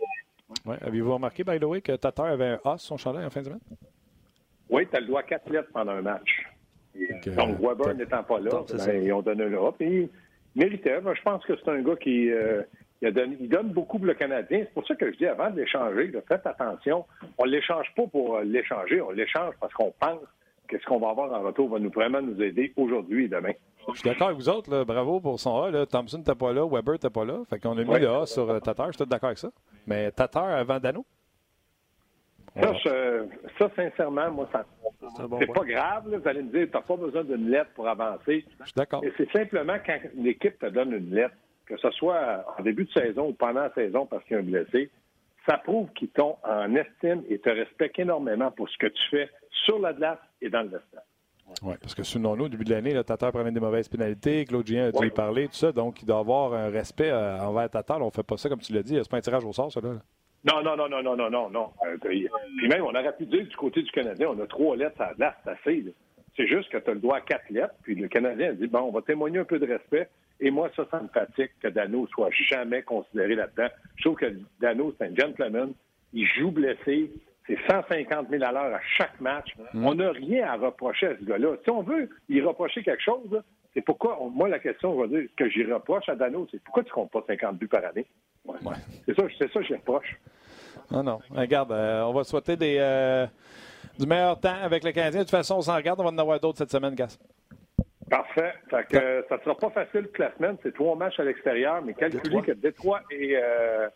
Ouais. 0.65 0.75
Avez-vous 0.81 1.13
remarqué, 1.13 1.43
by 1.43 1.59
the 1.59 1.63
way, 1.63 1.81
que 1.81 1.93
Tatar 1.93 2.25
avait 2.25 2.45
un 2.45 2.59
A 2.65 2.77
sur 2.77 2.81
son 2.81 2.97
chandail 2.97 3.25
en 3.25 3.29
fin 3.29 3.41
de 3.41 3.45
semaine? 3.45 3.61
Oui, 4.69 4.87
tu 4.89 4.95
as 4.95 4.99
le 4.99 5.07
droit 5.07 5.21
à 5.21 5.23
4 5.23 5.49
lettres 5.49 5.69
pendant 5.73 5.93
un 5.93 6.01
match. 6.01 6.45
Donc, 6.95 7.27
euh, 7.27 7.35
Donc, 7.35 7.59
Weber 7.59 7.95
n'étant 7.95 8.23
pas 8.23 8.39
là, 8.39 8.63
ben, 8.69 9.03
ils 9.03 9.13
ont 9.13 9.21
donné 9.21 9.45
le 9.45 9.59
A. 9.59 9.71
Puis, 9.71 10.09
il 10.55 10.61
méritait. 10.61 10.99
Moi, 10.99 11.13
je 11.15 11.21
pense 11.21 11.43
que 11.45 11.53
c'est 11.55 11.69
un 11.69 11.81
gars 11.81 11.95
qui 11.95 12.31
euh, 12.31 12.63
il 13.01 13.07
a 13.07 13.11
donné- 13.11 13.37
il 13.39 13.49
donne 13.49 13.69
beaucoup 13.69 13.97
pour 13.97 14.05
le 14.07 14.13
Canadien. 14.13 14.59
C'est 14.61 14.73
pour 14.73 14.85
ça 14.87 14.95
que 14.95 15.11
je 15.11 15.17
dis 15.17 15.25
avant 15.25 15.49
de 15.49 15.59
l'échanger, 15.61 16.11
faites 16.27 16.45
attention. 16.45 17.05
On 17.37 17.45
ne 17.45 17.51
l'échange 17.51 17.87
pas 17.95 18.05
pour 18.07 18.37
euh, 18.37 18.43
l'échanger, 18.43 19.01
on 19.01 19.11
l'échange 19.11 19.53
parce 19.59 19.73
qu'on 19.73 19.91
pense 19.99 20.19
que 20.67 20.77
ce 20.79 20.85
qu'on 20.85 20.99
va 20.99 21.09
avoir 21.09 21.31
en 21.33 21.41
retour 21.43 21.67
va 21.69 21.79
nous 21.79 21.89
vraiment 21.89 22.21
nous 22.21 22.41
aider 22.41 22.71
aujourd'hui 22.77 23.25
et 23.25 23.27
demain. 23.27 23.53
Je 23.93 23.99
suis 23.99 24.07
d'accord 24.09 24.27
avec 24.27 24.37
vous 24.39 24.47
autres. 24.49 24.69
là. 24.69 24.85
bravo 24.85 25.19
pour 25.19 25.39
son 25.39 25.63
A. 25.63 25.71
Là. 25.71 25.85
Thompson 25.87 26.19
n'était 26.19 26.35
pas 26.35 26.53
là, 26.53 26.65
Weber 26.65 26.93
n'était 26.93 27.09
pas 27.09 27.25
là. 27.25 27.39
Fait 27.49 27.59
qu'on 27.59 27.75
a 27.77 27.83
mis 27.83 27.89
Ouais. 27.89 27.99
le 27.99 28.09
A 28.09 28.25
sur 28.27 28.47
euh, 28.49 28.59
Tatar. 28.59 28.91
Je 28.91 28.97
suis 28.97 29.05
d'accord 29.07 29.27
avec 29.29 29.39
ça. 29.39 29.49
Mais 29.87 30.11
Tatar 30.11 30.45
avant 30.49 30.79
Dano? 30.79 31.03
Ça, 32.55 32.73
je- 32.83 33.25
ça, 33.57 33.71
sincèrement, 33.75 34.29
moi, 34.29 34.49
ça, 34.51 34.65
C'est 35.15 35.23
bon 35.27 35.39
pas 35.39 35.63
grave. 35.63 36.09
là. 36.11 36.17
vous 36.19 36.27
allez 36.27 36.43
me 36.43 36.51
dire, 36.51 36.67
tu 36.67 36.73
n'as 36.73 36.81
pas 36.81 36.95
besoin 36.97 37.23
d'une 37.23 37.49
lettre 37.49 37.71
pour 37.73 37.87
avancer. 37.87 38.45
Je 38.59 38.65
suis 38.65 38.73
d'accord. 38.75 39.03
Et 39.05 39.11
c'est 39.17 39.31
simplement 39.31 39.77
quand 39.85 39.97
l'équipe 40.15 40.59
te 40.59 40.65
donne 40.67 40.91
une 40.93 41.11
lettre, 41.15 41.33
que 41.75 41.81
ce 41.81 41.91
soit 41.91 42.45
en 42.57 42.63
début 42.63 42.85
de 42.85 42.91
saison 42.91 43.29
ou 43.29 43.33
pendant 43.33 43.61
la 43.61 43.73
saison 43.73 44.05
parce 44.05 44.23
qu'il 44.25 44.33
y 44.33 44.39
a 44.39 44.39
un 44.39 44.45
blessé, 44.45 44.89
ça 45.47 45.57
prouve 45.57 45.89
qu'ils 45.93 46.09
t'ont 46.09 46.35
en 46.43 46.75
estime 46.75 47.23
et 47.29 47.39
te 47.39 47.49
respectent 47.49 47.99
énormément 47.99 48.51
pour 48.51 48.69
ce 48.69 48.77
que 48.77 48.87
tu 48.87 49.01
fais 49.09 49.29
sur 49.65 49.79
la 49.79 49.93
glace 49.93 50.19
et 50.41 50.49
dans 50.49 50.61
le 50.61 50.69
vestiaire. 50.69 51.01
Oui, 51.63 51.73
parce 51.81 51.93
que 51.95 52.03
souvenons-nous, 52.03 52.45
au 52.45 52.49
début 52.49 52.63
de 52.63 52.69
l'année, 52.73 52.93
le 52.93 53.03
Tatar 53.03 53.31
prenait 53.31 53.51
des 53.51 53.59
mauvaises 53.59 53.89
pénalités. 53.89 54.45
Claude 54.45 54.65
Gien 54.65 54.85
a 54.85 54.91
dû 54.91 54.97
Oui. 54.99 55.07
y 55.07 55.09
parler, 55.09 55.47
tout 55.47 55.53
ça. 55.55 55.71
Donc, 55.73 56.01
il 56.01 56.05
doit 56.05 56.19
avoir 56.19 56.53
un 56.53 56.69
respect 56.69 57.09
euh, 57.11 57.39
envers 57.39 57.69
Tatar. 57.69 58.01
On 58.01 58.05
ne 58.05 58.11
fait 58.11 58.23
pas 58.23 58.37
ça 58.37 58.47
comme 58.47 58.59
tu 58.61 58.71
l'as 58.71 58.83
dit. 58.83 58.95
C'est 58.95 59.09
pas 59.09 59.17
un 59.17 59.21
tirage 59.21 59.43
au 59.43 59.51
sort, 59.51 59.69
ça. 59.71 59.81
Là. 59.81 59.89
Non, 60.45 60.63
non, 60.63 60.77
non, 60.77 60.87
non, 60.87 61.03
non, 61.03 61.15
non, 61.17 61.29
non, 61.29 61.49
non. 61.49 61.69
Euh, 61.85 61.97
puis 62.01 62.27
même, 62.69 62.83
on 62.83 62.89
aurait 62.95 63.15
pu 63.17 63.25
dire 63.25 63.45
du 63.45 63.55
côté 63.57 63.81
du 63.83 63.91
Canadien, 63.91 64.29
on 64.29 64.39
a 64.41 64.47
trois 64.47 64.75
lettres 64.77 65.01
à 65.01 65.09
la 65.09 65.13
glace, 65.15 65.35
c'est 65.43 65.49
assez. 65.51 65.81
là. 65.81 65.91
C'est 66.37 66.47
juste 66.47 66.69
que 66.69 66.77
tu 66.77 66.89
as 66.89 66.93
le 66.93 66.99
droit 66.99 67.17
à 67.17 67.21
quatre 67.21 67.49
lettres, 67.49 67.73
puis 67.83 67.95
le 67.95 68.07
Canadien 68.07 68.49
a 68.49 68.53
dit, 68.53 68.67
bon, 68.67 68.79
on 68.81 68.91
va 68.91 69.01
témoigner 69.01 69.39
un 69.39 69.43
peu 69.45 69.59
de 69.59 69.65
respect. 69.67 70.07
Et 70.39 70.49
moi, 70.49 70.69
ça, 70.75 70.85
ça 70.89 70.99
me 71.01 71.07
fatigue 71.09 71.51
que 71.61 71.67
Dano 71.67 72.07
soit 72.07 72.29
jamais 72.49 72.81
considéré 72.81 73.35
là-dedans. 73.35 73.67
Je 73.97 74.03
trouve 74.03 74.15
que 74.17 74.33
Dano, 74.59 74.93
c'est 74.97 75.05
un 75.07 75.15
gentleman. 75.15 75.73
Il 76.13 76.25
joue 76.25 76.51
blessé. 76.51 77.11
C'est 77.47 77.57
150 77.69 78.29
000 78.29 78.43
à 78.43 78.51
l'heure 78.51 78.73
à 78.73 78.79
chaque 78.97 79.19
match. 79.19 79.49
On 79.73 79.93
n'a 79.95 80.11
rien 80.11 80.47
à 80.47 80.55
reprocher 80.55 81.07
à 81.07 81.17
ce 81.17 81.23
gars-là. 81.25 81.57
Si 81.63 81.69
on 81.69 81.81
veut 81.83 82.09
y 82.29 82.39
reprocher 82.41 82.81
quelque 82.81 83.03
chose, 83.03 83.41
c'est 83.73 83.81
pourquoi, 83.81 84.21
on- 84.21 84.29
moi, 84.29 84.47
la 84.49 84.59
question, 84.59 84.91
on 84.91 85.01
va 85.01 85.07
dire, 85.07 85.27
que 85.37 85.49
j'y 85.49 85.63
reproche 85.63 86.07
à 86.09 86.15
Dano, 86.15 86.47
c'est 86.49 86.61
pourquoi 86.63 86.83
tu 86.83 86.91
comptes 86.91 87.11
pas 87.11 87.23
50 87.27 87.57
buts 87.57 87.67
par 87.67 87.83
année? 87.85 88.05
Ouais. 88.45 88.55
C'est 89.05 89.15
ça, 89.15 89.23
c'est 89.37 89.51
ça 89.51 89.59
que 89.59 89.65
j'y 89.65 89.75
reproche. 89.75 90.17
Non, 90.89 91.03
non. 91.03 91.19
Regarde, 91.29 91.71
euh, 91.71 92.01
on 92.03 92.13
va 92.13 92.23
souhaiter 92.23 92.55
des, 92.55 92.77
euh, 92.79 93.25
du 93.99 94.05
meilleur 94.05 94.39
temps 94.39 94.55
avec 94.61 94.83
le 94.83 94.91
Canadien. 94.91 95.19
De 95.19 95.23
toute 95.25 95.31
façon, 95.31 95.55
on 95.57 95.61
s'en 95.61 95.75
regarde. 95.75 95.99
On 95.99 96.03
va 96.03 96.09
en 96.09 96.17
avoir 96.17 96.39
d'autres 96.39 96.57
cette 96.57 96.71
semaine, 96.71 96.95
Gas. 96.95 97.17
Parfait. 98.09 98.53
Fait 98.69 98.87
que, 98.89 98.97
euh, 98.97 99.21
ça 99.29 99.37
ne 99.37 99.41
sera 99.41 99.55
pas 99.55 99.69
facile 99.69 100.07
toute 100.07 100.19
la 100.19 100.35
semaine. 100.35 100.57
C'est 100.63 100.73
trois 100.73 100.95
matchs 100.95 101.19
à 101.19 101.23
l'extérieur, 101.23 101.81
mais 101.81 101.93
calculez 101.93 102.41
que 102.41 102.51
Détroit 102.51 103.01
et 103.09 103.37
euh, 103.37 103.87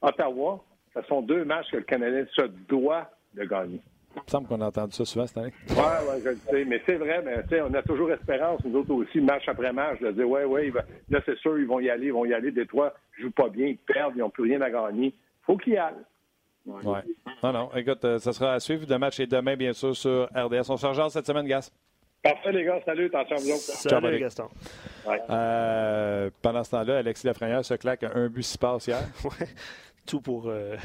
Ottawa, 0.00 0.62
ce 0.94 1.02
sont 1.02 1.22
deux 1.22 1.44
matchs 1.44 1.70
que 1.72 1.78
le 1.78 1.82
Canadien 1.82 2.24
se 2.36 2.42
doit 2.68 3.10
de 3.34 3.44
gagner. 3.44 3.80
Il 4.14 4.20
me 4.24 4.30
semble 4.30 4.46
qu'on 4.46 4.60
a 4.60 4.66
entendu 4.66 4.92
ça 4.92 5.04
souvent 5.04 5.26
cette 5.26 5.38
année. 5.38 5.52
Oui, 5.70 5.76
oui, 5.76 6.22
je 6.24 6.28
le 6.28 6.36
sais. 6.36 6.64
Mais 6.64 6.80
c'est 6.86 6.94
vrai, 6.94 7.20
mais 7.24 7.60
on 7.62 7.74
a 7.74 7.82
toujours 7.82 8.12
espérance, 8.12 8.64
nous 8.64 8.78
autres 8.78 8.92
aussi, 8.92 9.20
match 9.20 9.48
après 9.48 9.72
match, 9.72 9.98
de 10.00 10.12
dire, 10.12 10.28
ouais, 10.28 10.44
ouais, 10.44 10.72
là, 11.10 11.20
c'est 11.26 11.36
sûr, 11.38 11.58
ils 11.58 11.66
vont 11.66 11.80
y 11.80 11.90
aller, 11.90 12.06
ils 12.06 12.12
vont 12.12 12.24
y 12.24 12.32
aller. 12.32 12.52
Détroit 12.52 12.94
ne 13.18 13.24
joue 13.24 13.30
pas 13.32 13.48
bien, 13.48 13.66
ils 13.66 13.76
perdent, 13.76 14.12
ils 14.14 14.20
n'ont 14.20 14.30
plus 14.30 14.44
rien 14.44 14.60
à 14.60 14.70
gagner. 14.70 15.12
faut 15.42 15.56
qu'ils 15.56 15.72
y 15.72 15.78
aillent. 15.78 15.94
Ouais. 16.66 17.02
Non, 17.42 17.52
non. 17.52 17.70
Écoute, 17.74 18.04
euh, 18.04 18.18
ça 18.18 18.32
sera 18.32 18.54
à 18.54 18.60
suivre. 18.60 18.86
Le 18.88 18.98
match 18.98 19.20
est 19.20 19.26
demain, 19.26 19.56
bien 19.56 19.72
sûr, 19.72 19.94
sur 19.94 20.28
RDS. 20.34 20.70
On 20.70 20.76
se 20.76 20.86
rejoint 20.86 21.08
cette 21.10 21.26
semaine, 21.26 21.46
Gas. 21.46 21.70
Parfait, 22.22 22.52
les 22.52 22.64
gars. 22.64 22.80
Salut, 22.86 23.06
attention 23.06 23.36
à 23.36 23.40
vous 23.40 23.50
autres. 23.50 23.60
Salut, 23.60 24.02
Patrick. 24.02 24.20
Gaston. 24.20 24.48
Euh, 25.28 26.30
pendant 26.40 26.64
ce 26.64 26.70
temps-là, 26.70 26.98
Alexis 26.98 27.26
Lafrenière 27.26 27.62
se 27.64 27.74
claque 27.74 28.02
un 28.04 28.28
but 28.28 28.42
six 28.42 28.56
passes 28.56 28.86
hier. 28.86 29.02
Ouais. 29.24 29.46
Tout 30.06 30.20
pour 30.20 30.48
euh, 30.48 30.76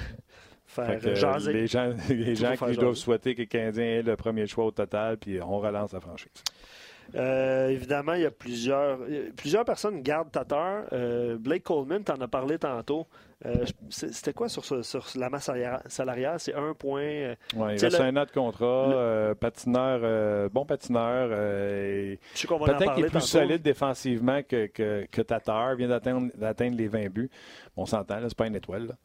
faire 0.66 1.00
que, 1.00 1.14
jaser. 1.14 1.52
les 1.52 1.68
gens, 1.68 1.94
les 2.10 2.36
gens 2.36 2.56
qui 2.56 2.78
doivent 2.78 2.96
souhaiter 2.96 3.36
que 3.36 3.42
le 3.42 3.48
Canadien 3.48 3.84
ait 3.84 4.02
le 4.02 4.16
premier 4.16 4.48
choix 4.48 4.66
au 4.66 4.72
total, 4.72 5.18
puis 5.18 5.42
on 5.42 5.60
relance 5.60 5.92
la 5.92 6.00
franchise. 6.00 6.44
Euh, 7.16 7.70
évidemment, 7.70 8.14
il 8.14 8.22
y 8.22 8.26
a 8.26 8.32
plusieurs, 8.32 9.00
plusieurs 9.36 9.66
personnes 9.66 10.02
gardent 10.02 10.32
Tatar. 10.32 10.84
Euh, 10.94 11.38
Blake 11.38 11.64
Coleman, 11.64 12.04
tu 12.04 12.12
en 12.12 12.22
as 12.22 12.28
parlé 12.28 12.58
tantôt. 12.60 13.08
Euh, 13.46 13.66
C'était 13.90 14.34
quoi 14.34 14.50
sur, 14.50 14.66
ce- 14.66 14.82
sur 14.82 15.06
la 15.16 15.30
masse 15.30 15.46
salaria- 15.46 15.82
salariale? 15.88 16.40
C'est 16.40 16.54
un 16.54 16.74
point. 16.74 17.36
Ouais, 17.56 17.76
il 17.76 17.82
reste 17.82 17.98
le- 18.00 18.02
un 18.06 18.16
an 18.18 18.26
de 18.26 18.32
contrat, 18.32 18.88
le- 18.90 19.34
patineur, 19.36 20.50
bon 20.50 20.66
patineur. 20.66 21.30
Peut-être 21.30 22.94
qu'il 22.96 23.06
est 23.06 23.08
plus 23.08 23.12
tantôt. 23.14 23.20
solide 23.26 23.62
défensivement 23.62 24.42
que, 24.44 24.68
que, 24.68 25.06
que 25.10 25.22
Tatar. 25.22 25.76
vient 25.76 25.88
d'atteindre 25.88 26.78
les 26.78 26.88
20 26.88 27.10
buts. 27.10 27.30
On 27.78 27.86
s'entend, 27.86 28.18
c'est 28.22 28.36
pas 28.38 28.48
une 28.48 28.56
étoile. 28.56 28.88
là. 28.88 28.96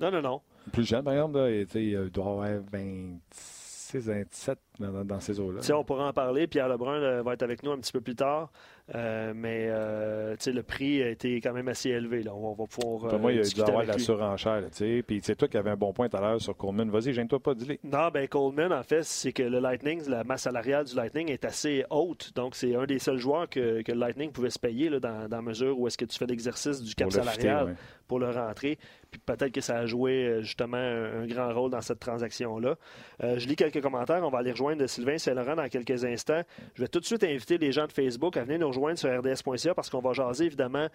Non, 0.00 0.10
non, 0.10 0.22
non. 0.22 0.40
Plus 0.72 0.84
jeune, 0.84 1.02
par 1.02 1.14
exemple, 1.14 1.38
là, 1.38 1.50
il 1.50 2.10
doit 2.10 2.24
avoir 2.26 2.48
26, 2.70 3.61
27 3.98 4.58
dans, 4.78 5.04
dans 5.04 5.20
ces 5.20 5.40
eaux-là. 5.40 5.62
Sais, 5.62 5.72
on 5.72 5.84
pourra 5.84 6.08
en 6.08 6.12
parler. 6.12 6.46
Pierre 6.46 6.68
Lebrun 6.68 7.00
euh, 7.00 7.22
va 7.22 7.34
être 7.34 7.42
avec 7.42 7.62
nous 7.62 7.72
un 7.72 7.78
petit 7.78 7.92
peu 7.92 8.00
plus 8.00 8.14
tard. 8.16 8.50
Euh, 8.94 9.32
mais 9.34 9.68
euh, 9.70 10.36
le 10.44 10.62
prix 10.62 11.02
a 11.02 11.08
été 11.08 11.40
quand 11.40 11.52
même 11.52 11.68
assez 11.68 11.88
élevé. 11.90 12.22
Là. 12.22 12.34
On 12.34 12.52
va 12.52 12.66
pouvoir. 12.66 13.08
Pour 13.08 13.14
euh, 13.14 13.18
moi, 13.18 13.32
il 13.32 13.40
a 13.40 13.42
dû 13.42 13.60
avoir 13.62 13.82
de 13.82 13.88
la 13.88 13.94
lui. 13.94 14.02
surenchère. 14.02 14.60
là, 14.60 14.68
tu 14.68 14.78
sais. 14.78 15.02
Puis 15.06 15.20
c'est 15.22 15.34
toi 15.34 15.48
qui 15.48 15.56
avais 15.56 15.70
un 15.70 15.76
bon 15.76 15.92
point 15.92 16.08
tout 16.08 16.16
à 16.18 16.20
l'heure 16.20 16.40
sur 16.40 16.56
Coleman. 16.56 16.90
Vas-y, 16.90 17.12
gêne-toi 17.14 17.40
pas, 17.40 17.54
dis-le. 17.54 17.78
Non, 17.84 18.08
ben 18.12 18.28
Coleman, 18.28 18.72
en 18.72 18.82
fait, 18.82 19.02
c'est 19.04 19.32
que 19.32 19.42
le 19.42 19.60
Lightning, 19.60 20.06
la 20.08 20.24
masse 20.24 20.42
salariale 20.42 20.84
du 20.84 20.94
Lightning 20.94 21.30
est 21.30 21.44
assez 21.44 21.84
haute. 21.88 22.32
Donc, 22.34 22.54
c'est 22.54 22.74
un 22.74 22.84
des 22.84 22.98
seuls 22.98 23.18
joueurs 23.18 23.48
que, 23.48 23.82
que 23.82 23.92
le 23.92 23.98
Lightning 23.98 24.30
pouvait 24.30 24.50
se 24.50 24.58
payer 24.58 24.90
là, 24.90 25.00
dans, 25.00 25.28
dans 25.28 25.40
mesure 25.40 25.78
où 25.78 25.86
est-ce 25.86 25.96
que 25.96 26.04
tu 26.04 26.18
fais 26.18 26.26
l'exercice 26.26 26.82
du 26.82 26.94
cap 26.94 27.08
Pour 27.08 27.16
le 27.16 27.22
fitter, 27.22 27.42
salarial 27.42 27.66
ouais. 27.68 27.74
pour 28.06 28.18
le 28.18 28.30
rentrer. 28.30 28.78
Puis 29.10 29.20
peut-être 29.24 29.52
que 29.52 29.60
ça 29.60 29.78
a 29.78 29.86
joué 29.86 30.38
justement 30.40 30.76
un, 30.76 31.22
un 31.22 31.26
grand 31.26 31.52
rôle 31.52 31.70
dans 31.70 31.80
cette 31.80 31.98
transaction-là. 32.00 32.76
Je 33.20 33.46
lis 33.46 33.56
quelques 33.56 33.80
commentaires. 33.80 34.22
On 34.22 34.30
va 34.30 34.38
aller 34.38 34.52
rejoindre 34.52 34.86
Sylvain 34.86 35.18
Saint-Laurent 35.18 35.56
dans 35.56 35.68
quelques 35.68 36.04
instants. 36.04 36.42
Je 36.74 36.82
vais 36.82 36.88
tout 36.88 37.00
de 37.00 37.04
suite 37.04 37.24
inviter 37.24 37.58
les 37.58 37.72
gens 37.72 37.86
de 37.86 37.92
Facebook 37.92 38.36
à 38.36 38.44
venir 38.44 38.58
nous 38.58 38.68
rejoindre 38.68 38.81
rejoindre 38.82 38.98
sur 38.98 39.52
rds.ca 39.52 39.74
parce 39.74 39.90
qu'on 39.90 40.00
va 40.00 40.12
jaser 40.12 40.46
évidemment 40.46 40.86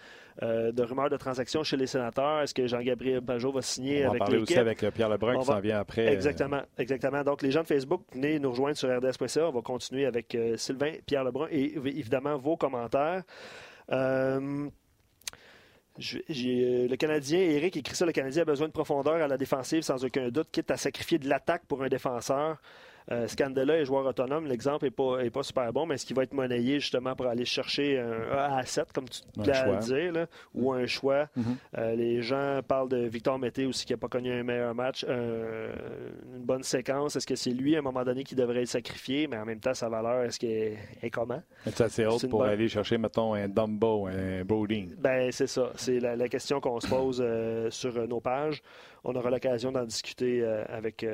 de 0.41 0.83
rumeurs 0.83 1.09
de 1.09 1.17
transactions 1.17 1.63
chez 1.63 1.77
les 1.77 1.87
sénateurs. 1.87 2.41
Est-ce 2.41 2.53
que 2.53 2.67
Jean-Gabriel 2.67 3.21
Pajot 3.21 3.51
va 3.51 3.61
signer 3.61 4.03
avec 4.03 4.13
l'équipe? 4.13 4.21
On 4.21 4.21
va 4.21 4.25
parler 4.25 4.41
aussi 4.41 4.57
avec 4.57 4.93
Pierre 4.93 5.09
Lebrun 5.09 5.39
qui 5.39 5.45
s'en 5.45 5.59
vient 5.59 5.79
après. 5.79 6.13
Exactement, 6.13 6.61
exactement. 6.77 7.23
Donc, 7.23 7.41
les 7.41 7.51
gens 7.51 7.61
de 7.61 7.67
Facebook, 7.67 8.01
venez 8.13 8.39
nous 8.39 8.51
rejoindre 8.51 8.77
sur 8.77 8.89
rds.ca. 8.89 9.47
On 9.47 9.51
va 9.51 9.61
continuer 9.61 10.05
avec 10.05 10.37
Sylvain, 10.57 10.93
Pierre 11.05 11.23
Lebrun 11.23 11.47
et 11.51 11.75
évidemment 11.75 12.37
vos 12.37 12.57
commentaires. 12.57 13.23
Euh, 13.91 14.69
le 15.97 16.95
Canadien, 16.95 17.39
Eric 17.39 17.77
écrit 17.77 17.95
ça, 17.95 18.05
le 18.05 18.11
Canadien 18.11 18.43
a 18.43 18.45
besoin 18.45 18.67
de 18.67 18.73
profondeur 18.73 19.15
à 19.15 19.27
la 19.27 19.37
défensive 19.37 19.81
sans 19.81 20.03
aucun 20.05 20.29
doute, 20.29 20.49
quitte 20.51 20.71
à 20.71 20.77
sacrifier 20.77 21.17
de 21.17 21.27
l'attaque 21.27 21.63
pour 21.67 21.83
un 21.83 21.87
défenseur. 21.87 22.57
Euh, 23.09 23.27
Scandella 23.27 23.77
est 23.77 23.85
joueur 23.85 24.05
autonome, 24.05 24.47
l'exemple 24.47 24.85
n'est 24.85 24.91
pas, 24.91 25.19
est 25.19 25.29
pas 25.29 25.43
super 25.43 25.71
bon, 25.71 25.85
mais 25.85 25.95
est-ce 25.95 26.05
qu'il 26.05 26.15
va 26.15 26.23
être 26.23 26.33
monnayé 26.33 26.79
justement 26.79 27.15
pour 27.15 27.27
aller 27.27 27.45
chercher 27.45 27.99
un 27.99 28.59
A7, 28.61 28.85
comme 28.93 29.07
tu 29.07 29.21
l'as 29.45 29.77
dire, 29.77 30.27
ou 30.53 30.73
un 30.73 30.85
choix? 30.85 31.29
Mm-hmm. 31.37 31.41
Euh, 31.77 31.95
les 31.95 32.21
gens 32.21 32.59
parlent 32.67 32.89
de 32.89 32.97
Victor 33.07 33.39
Mété 33.39 33.65
aussi 33.65 33.85
qui 33.85 33.93
n'a 33.93 33.97
pas 33.97 34.09
connu 34.09 34.31
un 34.31 34.43
meilleur 34.43 34.75
match, 34.75 35.05
une 35.07 36.43
bonne 36.43 36.63
séquence. 36.63 37.15
Est-ce 37.15 37.27
que 37.27 37.35
c'est 37.35 37.51
lui 37.51 37.75
à 37.75 37.79
un 37.79 37.81
moment 37.81 38.03
donné 38.03 38.23
qui 38.23 38.35
devrait 38.35 38.63
être 38.63 38.67
sacrifié, 38.67 39.27
mais 39.27 39.37
en 39.37 39.45
même 39.45 39.59
temps, 39.59 39.73
sa 39.73 39.87
valeur, 39.87 40.23
est-ce 40.23 40.39
qu'elle 40.39 40.77
est 41.01 41.09
comment? 41.09 41.41
C'est 41.65 41.81
assez 41.81 42.05
haute 42.05 42.27
pour 42.27 42.43
aller 42.43 42.67
chercher, 42.67 42.97
mettons, 42.97 43.33
un 43.33 43.47
Dumbo, 43.47 44.07
un 44.07 44.43
Bodine. 44.43 44.95
Ben, 44.97 45.31
c'est 45.31 45.47
ça. 45.47 45.71
C'est 45.75 45.99
la, 45.99 46.27
question 46.27 46.59
qu'on 46.59 46.79
se 46.81 46.87
pose 46.87 47.23
euh, 47.25 47.71
sur 47.71 48.05
nos 48.05 48.19
pages. 48.19 48.61
On 49.05 49.15
aura 49.15 49.29
l'occasion 49.29 49.71
d'en 49.71 49.85
discuter 49.85 50.43
avec 50.43 51.05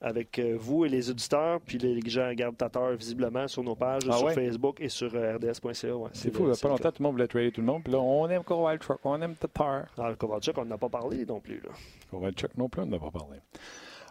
avec 0.00 0.38
euh, 0.38 0.56
vous 0.58 0.84
et 0.84 0.88
les 0.88 1.10
auditeurs, 1.10 1.60
puis 1.60 1.78
les 1.78 2.00
gens 2.08 2.32
gardateurs 2.32 2.92
visiblement 2.94 3.46
sur 3.48 3.62
nos 3.62 3.74
pages, 3.74 4.02
ah 4.08 4.16
sur 4.16 4.32
Facebook 4.32 4.80
et 4.80 4.88
sur 4.88 5.14
euh, 5.14 5.36
rds.ca. 5.36 5.94
Ouais, 5.94 6.10
c'est 6.12 6.34
fou, 6.34 6.44
il 6.44 6.46
n'y 6.46 6.52
a 6.52 6.56
pas 6.56 6.68
longtemps, 6.68 6.90
tout 6.90 7.02
le 7.02 7.04
monde 7.04 7.12
voulait 7.12 7.28
trader 7.28 7.52
tout 7.52 7.60
le 7.60 7.66
monde, 7.66 7.82
puis 7.84 7.92
là, 7.92 7.98
on 7.98 8.28
aime 8.28 8.42
Kovalchuk, 8.42 8.98
on 9.04 9.20
aime 9.20 9.34
Tatar. 9.34 9.84
Ah, 9.98 10.14
Kovalchuk, 10.18 10.56
on 10.56 10.64
n'a 10.64 10.78
pas 10.78 10.88
parlé 10.88 11.26
non 11.26 11.40
plus. 11.40 11.60
Là. 11.60 11.70
Kovalchuk 12.10 12.56
non 12.56 12.68
plus, 12.68 12.82
on 12.82 12.86
n'a 12.86 12.98
pas 12.98 13.10
parlé. 13.10 13.38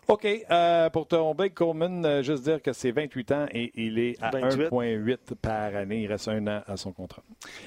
OK. 0.08 0.26
Euh, 0.26 0.90
pour 0.90 1.08
ton 1.08 1.36
Blake 1.36 1.54
Coleman, 1.54 2.24
juste 2.24 2.44
dire 2.44 2.64
que 2.64 2.74
c'est 2.74 2.90
28 2.90 3.32
ans 3.32 3.46
et 3.52 3.72
il 3.76 4.00
est 4.00 4.16
à 4.24 4.32
1,8 4.32 5.36
par 5.40 5.76
année. 5.76 6.02
Il 6.02 6.08
reste 6.08 6.28
un 6.30 6.48
an 6.48 6.62
à 6.66 6.78
son 6.78 6.92
contrat. 6.92 7.22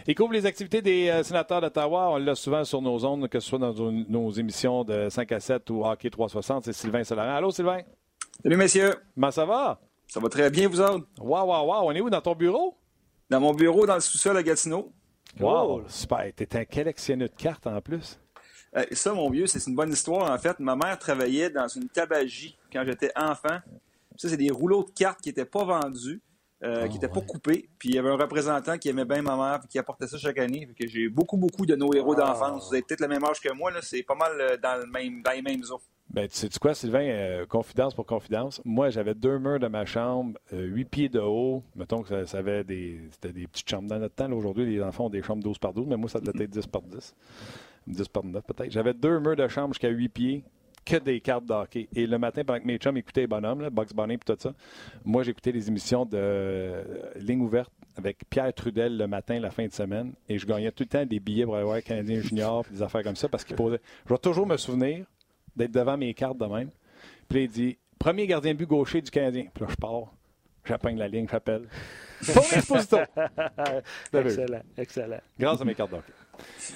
Il 0.08 0.16
couvre 0.16 0.32
les 0.32 0.44
activités 0.44 0.82
des 0.82 1.22
sénateurs 1.22 1.60
d'Ottawa. 1.60 2.10
On 2.10 2.16
l'a 2.16 2.34
souvent 2.34 2.64
sur 2.64 2.82
nos 2.82 3.04
ondes, 3.04 3.28
que 3.28 3.38
ce 3.38 3.48
soit 3.48 3.60
dans 3.60 3.92
nos 3.92 4.30
émissions 4.32 4.82
de 4.82 5.08
5 5.08 5.30
à 5.30 5.38
7 5.38 5.70
ou 5.70 5.84
Hockey 5.84 6.10
360. 6.10 6.64
C'est 6.64 6.72
Sylvain 6.72 7.04
Solarin. 7.04 7.36
Allô, 7.36 7.52
Sylvain? 7.52 7.82
Salut, 8.40 8.56
messieurs. 8.56 8.94
Comment 9.14 9.30
ça 9.30 9.44
va? 9.44 9.80
Ça 10.08 10.18
va 10.18 10.28
très 10.28 10.50
bien, 10.50 10.68
vous 10.68 10.80
autres? 10.80 11.06
Waouh, 11.20 11.46
waouh, 11.46 11.66
waouh. 11.66 11.88
On 11.88 11.92
est 11.92 12.00
où 12.00 12.10
dans 12.10 12.20
ton 12.20 12.34
bureau? 12.34 12.76
Dans 13.30 13.40
mon 13.40 13.54
bureau, 13.54 13.86
dans 13.86 13.94
le 13.94 14.00
sous-sol 14.00 14.36
à 14.36 14.42
Gatineau. 14.42 14.92
Wow, 15.38 15.84
super. 15.88 16.32
T'es 16.34 16.56
un 16.56 16.64
collectionneur 16.64 17.28
de 17.28 17.34
cartes 17.34 17.66
en 17.66 17.80
plus. 17.80 18.18
Euh, 18.76 18.84
ça, 18.92 19.12
mon 19.12 19.30
vieux, 19.30 19.46
c'est 19.46 19.64
une 19.66 19.74
bonne 19.74 19.92
histoire. 19.92 20.30
En 20.30 20.38
fait, 20.38 20.58
ma 20.58 20.74
mère 20.74 20.98
travaillait 20.98 21.50
dans 21.50 21.68
une 21.68 21.88
tabagie 21.88 22.56
quand 22.72 22.82
j'étais 22.84 23.12
enfant. 23.14 23.60
Ça, 24.16 24.28
c'est 24.28 24.36
des 24.36 24.50
rouleaux 24.50 24.84
de 24.84 24.90
cartes 24.90 25.20
qui 25.20 25.28
n'étaient 25.28 25.44
pas 25.44 25.64
vendus. 25.64 26.20
Euh, 26.64 26.86
qui 26.86 26.94
n'étaient 26.94 27.08
ah, 27.10 27.14
pas 27.14 27.22
coupés. 27.22 27.68
Puis 27.76 27.88
il 27.88 27.94
y 27.96 27.98
avait 27.98 28.10
un 28.10 28.16
représentant 28.16 28.78
qui 28.78 28.88
aimait 28.88 29.04
bien 29.04 29.20
ma 29.20 29.36
mère 29.36 29.60
et 29.64 29.66
qui 29.66 29.80
apportait 29.80 30.06
ça 30.06 30.16
chaque 30.16 30.38
année. 30.38 30.68
que 30.78 30.86
j'ai 30.86 31.08
beaucoup, 31.08 31.36
beaucoup 31.36 31.66
de 31.66 31.74
nos 31.74 31.92
héros 31.92 32.14
d'enfance. 32.14 32.68
Vous 32.68 32.74
avez 32.74 32.82
peut-être 32.82 33.00
le 33.00 33.08
même 33.08 33.24
âge 33.24 33.40
que 33.40 33.52
moi. 33.52 33.72
C'est 33.82 34.04
pas 34.04 34.14
mal 34.14 34.40
euh, 34.40 34.56
dans, 34.56 34.80
le 34.80 34.86
même, 34.86 35.22
dans 35.22 35.32
les 35.32 35.42
mêmes 35.42 35.62
eaux. 35.70 35.80
Ben, 36.10 36.28
tu 36.28 36.36
sais 36.36 36.48
quoi, 36.60 36.74
Sylvain, 36.74 37.04
euh, 37.04 37.46
confidence 37.46 37.94
pour 37.94 38.04
confidence. 38.04 38.60
Moi, 38.64 38.90
j'avais 38.90 39.14
deux 39.14 39.38
murs 39.38 39.58
de 39.58 39.66
ma 39.66 39.86
chambre, 39.86 40.38
euh, 40.52 40.66
huit 40.66 40.84
pieds 40.84 41.08
de 41.08 41.20
haut. 41.20 41.62
Mettons 41.74 42.02
que 42.02 42.26
ça, 42.26 42.38
avait 42.38 42.64
des, 42.64 43.00
c'était 43.12 43.32
des 43.32 43.46
petites 43.46 43.68
chambres. 43.68 43.88
Dans 43.88 43.98
notre 43.98 44.14
temps, 44.14 44.30
aujourd'hui, 44.30 44.66
les 44.66 44.82
enfants 44.82 45.06
ont 45.06 45.10
des 45.10 45.22
chambres 45.22 45.42
12 45.42 45.58
par 45.58 45.72
12, 45.72 45.86
mais 45.86 45.96
moi, 45.96 46.10
ça 46.10 46.20
devait 46.20 46.44
être 46.44 46.50
10 46.50 46.66
par 46.66 46.82
10. 46.82 47.14
10 47.86 48.08
par 48.08 48.24
9 48.24 48.44
peut-être. 48.44 48.70
J'avais 48.70 48.92
deux 48.92 49.20
murs 49.20 49.36
de 49.36 49.48
chambre 49.48 49.72
jusqu'à 49.72 49.88
huit 49.88 50.10
pieds, 50.10 50.44
que 50.84 50.96
des 50.96 51.20
cartes 51.20 51.46
d'hockey. 51.46 51.88
Et 51.94 52.06
le 52.06 52.18
matin, 52.18 52.42
pendant 52.44 52.60
que 52.60 52.66
mes 52.66 52.76
chums 52.76 52.96
écoutaient 52.96 53.22
les 53.22 53.26
bonhommes, 53.26 53.68
Box 53.70 53.94
Bunny 53.94 54.14
et 54.14 54.18
tout 54.18 54.34
ça, 54.38 54.52
moi, 55.04 55.22
j'écoutais 55.22 55.52
les 55.52 55.68
émissions 55.68 56.04
de 56.04 56.16
euh, 56.16 56.84
Ligne 57.16 57.40
ouverte 57.40 57.72
avec 57.96 58.18
Pierre 58.28 58.52
Trudel 58.52 58.96
le 58.96 59.06
matin, 59.06 59.38
la 59.38 59.50
fin 59.50 59.66
de 59.66 59.72
semaine. 59.72 60.12
Et 60.28 60.38
je 60.38 60.46
gagnais 60.46 60.72
tout 60.72 60.82
le 60.84 60.88
temps 60.88 61.06
des 61.06 61.20
billets 61.20 61.44
pour 61.44 61.56
aller 61.56 61.64
voir 61.64 61.82
Canadien 61.82 62.20
Junior 62.20 62.64
des 62.70 62.82
affaires 62.82 63.02
comme 63.02 63.16
ça 63.16 63.28
parce 63.28 63.44
qu'il 63.44 63.56
posait. 63.56 63.80
Je 64.06 64.12
vais 64.12 64.18
toujours 64.18 64.46
me 64.46 64.56
souvenir 64.56 65.06
d'être 65.56 65.72
devant 65.72 65.96
mes 65.96 66.14
cartes 66.14 66.38
de 66.38 66.46
même. 66.46 66.70
Puis 67.28 67.38
là, 67.38 67.44
il 67.44 67.50
dit 67.50 67.78
premier 67.98 68.26
gardien 68.26 68.52
de 68.52 68.58
but 68.58 68.66
gaucher 68.68 69.00
du 69.00 69.10
Canadien. 69.10 69.46
Puis 69.54 69.64
là, 69.64 69.70
je 69.70 69.76
pars. 69.76 70.12
J'appelle 70.64 70.96
la 70.96 71.08
ligne, 71.08 71.26
j'appelle. 71.30 71.68
Ton 72.34 72.40
exposito! 72.40 72.98
excellent, 74.12 74.62
excellent. 74.76 75.20
Grâce 75.38 75.60
à 75.60 75.64
mes 75.64 75.74
cartes 75.74 75.90
d'hockey. 75.90 76.12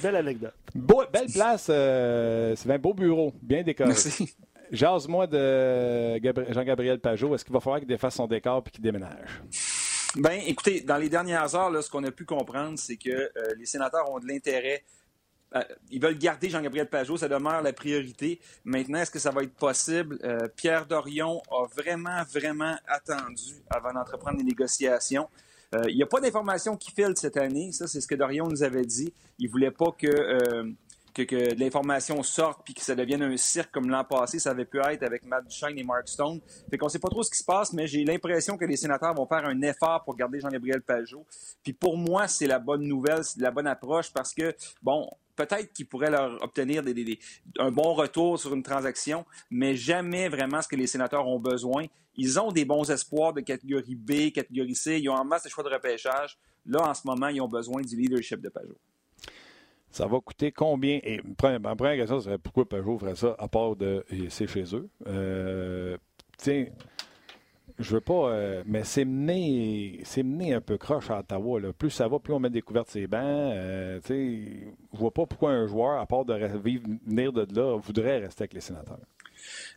Belle 0.02 0.16
anecdote. 0.16 0.54
belle 0.74 1.30
place, 1.32 1.68
euh, 1.70 2.54
c'est 2.56 2.70
un 2.70 2.78
beau 2.78 2.94
bureau, 2.94 3.32
bien 3.40 3.62
décoré. 3.62 3.88
Merci. 3.88 4.34
Jase-moi 4.72 5.28
de 5.28 6.20
Jean-Gabriel 6.52 6.98
Pajot. 6.98 7.34
Est-ce 7.34 7.44
qu'il 7.44 7.54
va 7.54 7.60
falloir 7.60 7.78
qu'il 7.78 7.88
défasse 7.88 8.14
son 8.14 8.26
décor 8.26 8.64
et 8.66 8.70
qu'il 8.70 8.82
déménage? 8.82 9.40
Ben, 10.16 10.40
écoutez, 10.46 10.80
dans 10.80 10.96
les 10.96 11.08
dernières 11.08 11.54
heures, 11.54 11.70
là, 11.70 11.82
ce 11.82 11.90
qu'on 11.90 12.02
a 12.04 12.10
pu 12.10 12.24
comprendre, 12.24 12.78
c'est 12.78 12.96
que 12.96 13.10
euh, 13.10 13.30
les 13.58 13.66
sénateurs 13.66 14.10
ont 14.10 14.18
de 14.18 14.26
l'intérêt 14.26 14.82
euh, 14.82 15.05
ils 15.90 16.00
veulent 16.00 16.18
garder 16.18 16.48
Jean-Gabriel 16.48 16.88
Pajot, 16.88 17.16
ça 17.16 17.28
demeure 17.28 17.62
la 17.62 17.72
priorité. 17.72 18.40
Maintenant, 18.64 18.98
est-ce 18.98 19.10
que 19.10 19.18
ça 19.18 19.30
va 19.30 19.42
être 19.42 19.54
possible? 19.54 20.18
Euh, 20.24 20.48
Pierre 20.54 20.86
Dorion 20.86 21.42
a 21.50 21.66
vraiment, 21.74 22.22
vraiment 22.32 22.76
attendu 22.86 23.54
avant 23.70 23.92
d'entreprendre 23.92 24.38
les 24.38 24.44
négociations. 24.44 25.28
Euh, 25.74 25.84
il 25.88 25.96
n'y 25.96 26.02
a 26.02 26.06
pas 26.06 26.20
d'informations 26.20 26.76
qui 26.76 26.90
filent 26.90 27.16
cette 27.16 27.36
année. 27.36 27.72
Ça, 27.72 27.86
c'est 27.86 28.00
ce 28.00 28.06
que 28.06 28.14
Dorion 28.14 28.46
nous 28.48 28.62
avait 28.62 28.84
dit. 28.84 29.12
Il 29.38 29.48
voulait 29.48 29.70
pas 29.70 29.92
que, 29.92 30.74
que, 31.24 31.54
l'information 31.54 32.22
sorte 32.22 32.62
puis 32.64 32.74
que 32.74 32.82
ça 32.82 32.94
devienne 32.94 33.22
un 33.22 33.36
cirque 33.36 33.72
comme 33.72 33.88
l'an 33.88 34.04
passé. 34.04 34.38
Ça 34.38 34.50
avait 34.50 34.64
pu 34.64 34.78
être 34.78 35.02
avec 35.02 35.24
Matt 35.24 35.46
Duchesne 35.46 35.78
et 35.78 35.84
Mark 35.84 36.08
Stone. 36.08 36.40
Fait 36.70 36.78
qu'on 36.78 36.88
sait 36.88 36.98
pas 36.98 37.08
trop 37.08 37.22
ce 37.22 37.30
qui 37.30 37.38
se 37.38 37.44
passe, 37.44 37.72
mais 37.72 37.86
j'ai 37.86 38.04
l'impression 38.04 38.56
que 38.56 38.64
les 38.64 38.76
sénateurs 38.76 39.14
vont 39.14 39.26
faire 39.26 39.44
un 39.44 39.60
effort 39.62 40.04
pour 40.04 40.14
garder 40.16 40.40
Jean-Gabriel 40.40 40.82
Pajot. 40.82 41.24
Puis 41.62 41.72
pour 41.72 41.96
moi, 41.96 42.28
c'est 42.28 42.46
la 42.46 42.58
bonne 42.58 42.82
nouvelle, 42.82 43.24
c'est 43.24 43.40
la 43.40 43.50
bonne 43.50 43.66
approche 43.66 44.12
parce 44.12 44.34
que, 44.34 44.54
bon, 44.82 45.08
peut-être 45.36 45.72
qu'ils 45.72 45.86
pourraient 45.86 46.10
leur 46.10 46.42
obtenir 46.42 46.82
un 47.58 47.70
bon 47.70 47.94
retour 47.94 48.38
sur 48.40 48.54
une 48.54 48.62
transaction, 48.62 49.24
mais 49.50 49.76
jamais 49.76 50.28
vraiment 50.28 50.62
ce 50.62 50.68
que 50.68 50.76
les 50.76 50.86
sénateurs 50.86 51.26
ont 51.28 51.38
besoin. 51.38 51.84
Ils 52.16 52.40
ont 52.40 52.50
des 52.50 52.64
bons 52.64 52.90
espoirs 52.90 53.34
de 53.34 53.42
catégorie 53.42 53.94
B, 53.94 54.32
catégorie 54.32 54.74
C. 54.74 54.98
Ils 54.98 55.08
ont 55.10 55.14
en 55.14 55.24
masse 55.24 55.44
de 55.44 55.50
choix 55.50 55.62
de 55.62 55.68
repêchage. 55.68 56.38
Là, 56.64 56.88
en 56.88 56.94
ce 56.94 57.06
moment, 57.06 57.28
ils 57.28 57.40
ont 57.40 57.48
besoin 57.48 57.82
du 57.82 57.94
leadership 57.94 58.40
de 58.40 58.48
Pajot. 58.48 58.78
Ça 59.90 60.06
va 60.06 60.20
coûter 60.20 60.50
combien? 60.50 60.98
Et 61.02 61.20
ma 61.42 61.76
première 61.76 61.96
question 61.96 62.20
serait 62.20 62.38
pourquoi 62.38 62.68
Pajot 62.68 62.98
ferait 62.98 63.16
ça 63.16 63.36
à 63.38 63.48
part 63.48 63.76
de 63.76 64.04
c'est 64.30 64.46
chez 64.46 64.64
eux? 64.74 64.88
Euh, 65.06 65.96
tiens, 66.38 66.66
je 67.78 67.94
veux 67.94 68.00
pas, 68.00 68.30
euh, 68.30 68.62
mais 68.66 68.84
c'est 68.84 69.04
mené, 69.04 70.00
c'est 70.04 70.22
mené 70.22 70.54
un 70.54 70.60
peu 70.60 70.78
croche 70.78 71.10
à 71.10 71.20
Ottawa. 71.20 71.60
Là. 71.60 71.72
Plus 71.72 71.90
ça 71.90 72.08
va, 72.08 72.18
plus 72.18 72.32
on 72.32 72.40
met 72.40 72.50
des 72.50 72.62
couvertes 72.62 72.88
ses 72.88 73.06
bancs. 73.06 73.20
Euh, 73.22 74.00
je 74.08 74.98
vois 74.98 75.10
pas 75.10 75.26
pourquoi 75.26 75.50
un 75.50 75.66
joueur, 75.66 76.00
à 76.00 76.06
part 76.06 76.24
de 76.24 76.34
venir 76.34 77.32
de 77.32 77.46
là, 77.54 77.76
voudrait 77.78 78.18
rester 78.18 78.42
avec 78.42 78.54
les 78.54 78.60
sénateurs. 78.60 78.98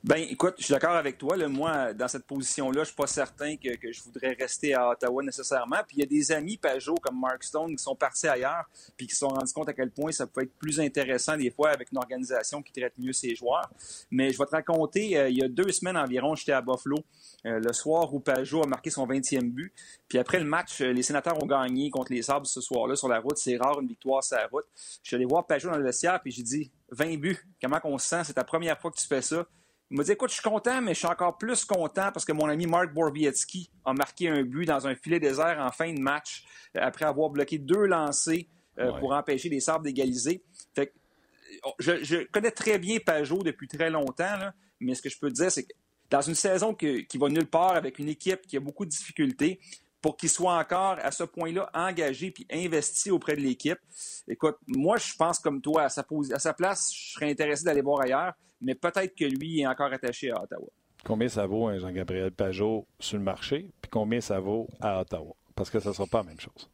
Ben, 0.03 0.17
écoute, 0.29 0.55
je 0.57 0.65
suis 0.65 0.73
d'accord 0.73 0.95
avec 0.95 1.17
toi. 1.17 1.35
Moi, 1.47 1.93
dans 1.93 2.07
cette 2.07 2.25
position-là, 2.25 2.81
je 2.81 2.87
suis 2.87 2.95
pas 2.95 3.07
certain 3.07 3.55
que, 3.57 3.69
je 3.91 4.03
voudrais 4.03 4.33
rester 4.39 4.73
à 4.73 4.89
Ottawa 4.89 5.23
nécessairement. 5.23 5.77
Puis 5.87 5.97
il 5.97 5.99
y 5.99 6.03
a 6.03 6.05
des 6.05 6.31
amis 6.31 6.57
Pajot 6.57 6.95
comme 6.95 7.19
Mark 7.19 7.43
Stone 7.43 7.75
qui 7.75 7.83
sont 7.83 7.95
partis 7.95 8.27
ailleurs, 8.27 8.69
puis 8.97 9.07
qui 9.07 9.13
se 9.13 9.19
sont 9.19 9.29
rendus 9.29 9.53
compte 9.53 9.69
à 9.69 9.73
quel 9.73 9.91
point 9.91 10.11
ça 10.11 10.27
peut 10.27 10.43
être 10.43 10.53
plus 10.57 10.79
intéressant 10.79 11.37
des 11.37 11.51
fois 11.51 11.69
avec 11.69 11.91
une 11.91 11.97
organisation 11.97 12.61
qui 12.61 12.71
traite 12.71 12.93
mieux 12.97 13.13
ses 13.13 13.35
joueurs. 13.35 13.69
Mais 14.11 14.31
je 14.31 14.37
vais 14.37 14.45
te 14.45 14.51
raconter, 14.51 15.17
euh, 15.17 15.29
il 15.29 15.37
y 15.37 15.43
a 15.43 15.47
deux 15.47 15.71
semaines 15.71 15.97
environ, 15.97 16.35
j'étais 16.35 16.53
à 16.53 16.61
Buffalo. 16.61 16.97
Euh, 17.45 17.59
le 17.59 17.71
soir 17.71 18.13
où 18.13 18.19
Pajot 18.19 18.63
a 18.63 18.67
marqué 18.67 18.89
son 18.89 19.07
20e 19.07 19.49
but. 19.49 19.73
Puis 20.07 20.17
après 20.17 20.39
le 20.39 20.45
match, 20.45 20.81
euh, 20.81 20.91
les 20.91 21.03
sénateurs 21.03 21.41
ont 21.41 21.45
gagné 21.45 21.89
contre 21.89 22.11
les 22.11 22.21
Sabres 22.21 22.47
ce 22.47 22.59
soir-là 22.59 22.95
sur 22.95 23.07
la 23.07 23.19
route. 23.19 23.37
C'est 23.37 23.55
rare 23.57 23.79
une 23.79 23.87
victoire 23.87 24.23
sur 24.23 24.37
la 24.37 24.47
route. 24.47 24.65
Je 24.75 25.07
suis 25.07 25.15
allé 25.15 25.25
voir 25.25 25.47
Pajot 25.47 25.69
dans 25.69 25.77
le 25.77 25.83
vestiaire 25.83 26.19
puis 26.21 26.31
j'ai 26.31 26.43
dit 26.43 26.71
20 26.91 27.17
buts. 27.17 27.37
Comment 27.61 27.79
on 27.83 27.97
se 27.97 28.07
sent? 28.07 28.23
C'est 28.25 28.33
ta 28.33 28.43
première 28.43 28.79
fois 28.79 28.91
que 28.91 28.97
tu 28.97 29.07
fais 29.07 29.21
ça. 29.21 29.45
Il 29.91 29.97
m'a 29.97 30.03
dit 30.03 30.11
écoute, 30.11 30.29
je 30.29 30.35
suis 30.35 30.43
content, 30.43 30.81
mais 30.81 30.93
je 30.93 30.99
suis 30.99 31.07
encore 31.07 31.37
plus 31.37 31.65
content 31.65 32.11
parce 32.11 32.23
que 32.23 32.31
mon 32.31 32.47
ami 32.47 32.67
Mark 32.67 32.93
Borbietsky 32.93 33.71
a 33.85 33.93
marqué 33.93 34.29
un 34.29 34.43
but 34.43 34.65
dans 34.65 34.87
un 34.87 34.95
filet 34.95 35.19
désert 35.19 35.57
en 35.59 35.71
fin 35.71 35.91
de 35.91 35.99
match 35.99 36.45
euh, 36.75 36.79
après 36.81 37.05
avoir 37.05 37.29
bloqué 37.29 37.57
deux 37.57 37.85
lancers 37.85 38.45
pour 39.01 39.11
empêcher 39.11 39.49
les 39.49 39.59
Sabres 39.59 39.83
d'égaliser. 39.83 40.41
Fait 40.73 40.93
je, 41.79 42.23
connais 42.27 42.51
très 42.51 42.79
bien 42.79 42.97
Pajot 42.99 43.43
depuis 43.43 43.67
très 43.67 43.89
longtemps, 43.89 44.37
mais 44.79 44.95
ce 44.95 45.01
que 45.01 45.09
je 45.09 45.19
peux 45.19 45.27
te 45.27 45.33
dire, 45.33 45.51
c'est 45.51 45.63
que 45.63 45.73
dans 46.09 46.21
une 46.21 46.35
saison 46.35 46.73
qui 46.73 47.05
va 47.15 47.27
nulle 47.27 47.49
part 47.49 47.75
avec 47.75 47.99
une 47.99 48.07
équipe 48.07 48.47
qui 48.47 48.55
a 48.55 48.61
beaucoup 48.61 48.85
de 48.85 48.89
difficultés, 48.89 49.59
pour 50.01 50.17
qu'il 50.17 50.29
soit 50.29 50.57
encore 50.57 50.97
à 51.01 51.11
ce 51.11 51.23
point-là 51.23 51.69
engagé 51.73 52.31
puis 52.31 52.47
investi 52.51 53.11
auprès 53.11 53.35
de 53.35 53.41
l'équipe. 53.41 53.79
Écoute, 54.27 54.57
moi, 54.67 54.97
je 54.97 55.13
pense 55.15 55.39
comme 55.39 55.61
toi, 55.61 55.83
à 55.83 55.89
sa, 55.89 56.05
à 56.33 56.39
sa 56.39 56.53
place, 56.53 56.93
je 56.93 57.13
serais 57.13 57.31
intéressé 57.31 57.63
d'aller 57.63 57.81
voir 57.81 58.01
ailleurs, 58.01 58.33
mais 58.61 58.75
peut-être 58.75 59.15
que 59.15 59.25
lui 59.25 59.61
est 59.61 59.67
encore 59.67 59.91
attaché 59.91 60.31
à 60.31 60.41
Ottawa. 60.41 60.67
Combien 61.05 61.29
ça 61.29 61.45
vaut 61.45 61.67
un 61.67 61.79
Jean-Gabriel 61.79 62.31
Pajot 62.31 62.85
sur 62.99 63.17
le 63.17 63.23
marché, 63.23 63.69
puis 63.81 63.89
combien 63.89 64.21
ça 64.21 64.39
vaut 64.39 64.67
à 64.81 65.01
Ottawa? 65.01 65.33
Parce 65.55 65.69
que 65.69 65.79
ça 65.79 65.89
ne 65.89 65.93
sera 65.93 66.07
pas 66.07 66.19
la 66.19 66.25
même 66.25 66.39
chose. 66.39 66.69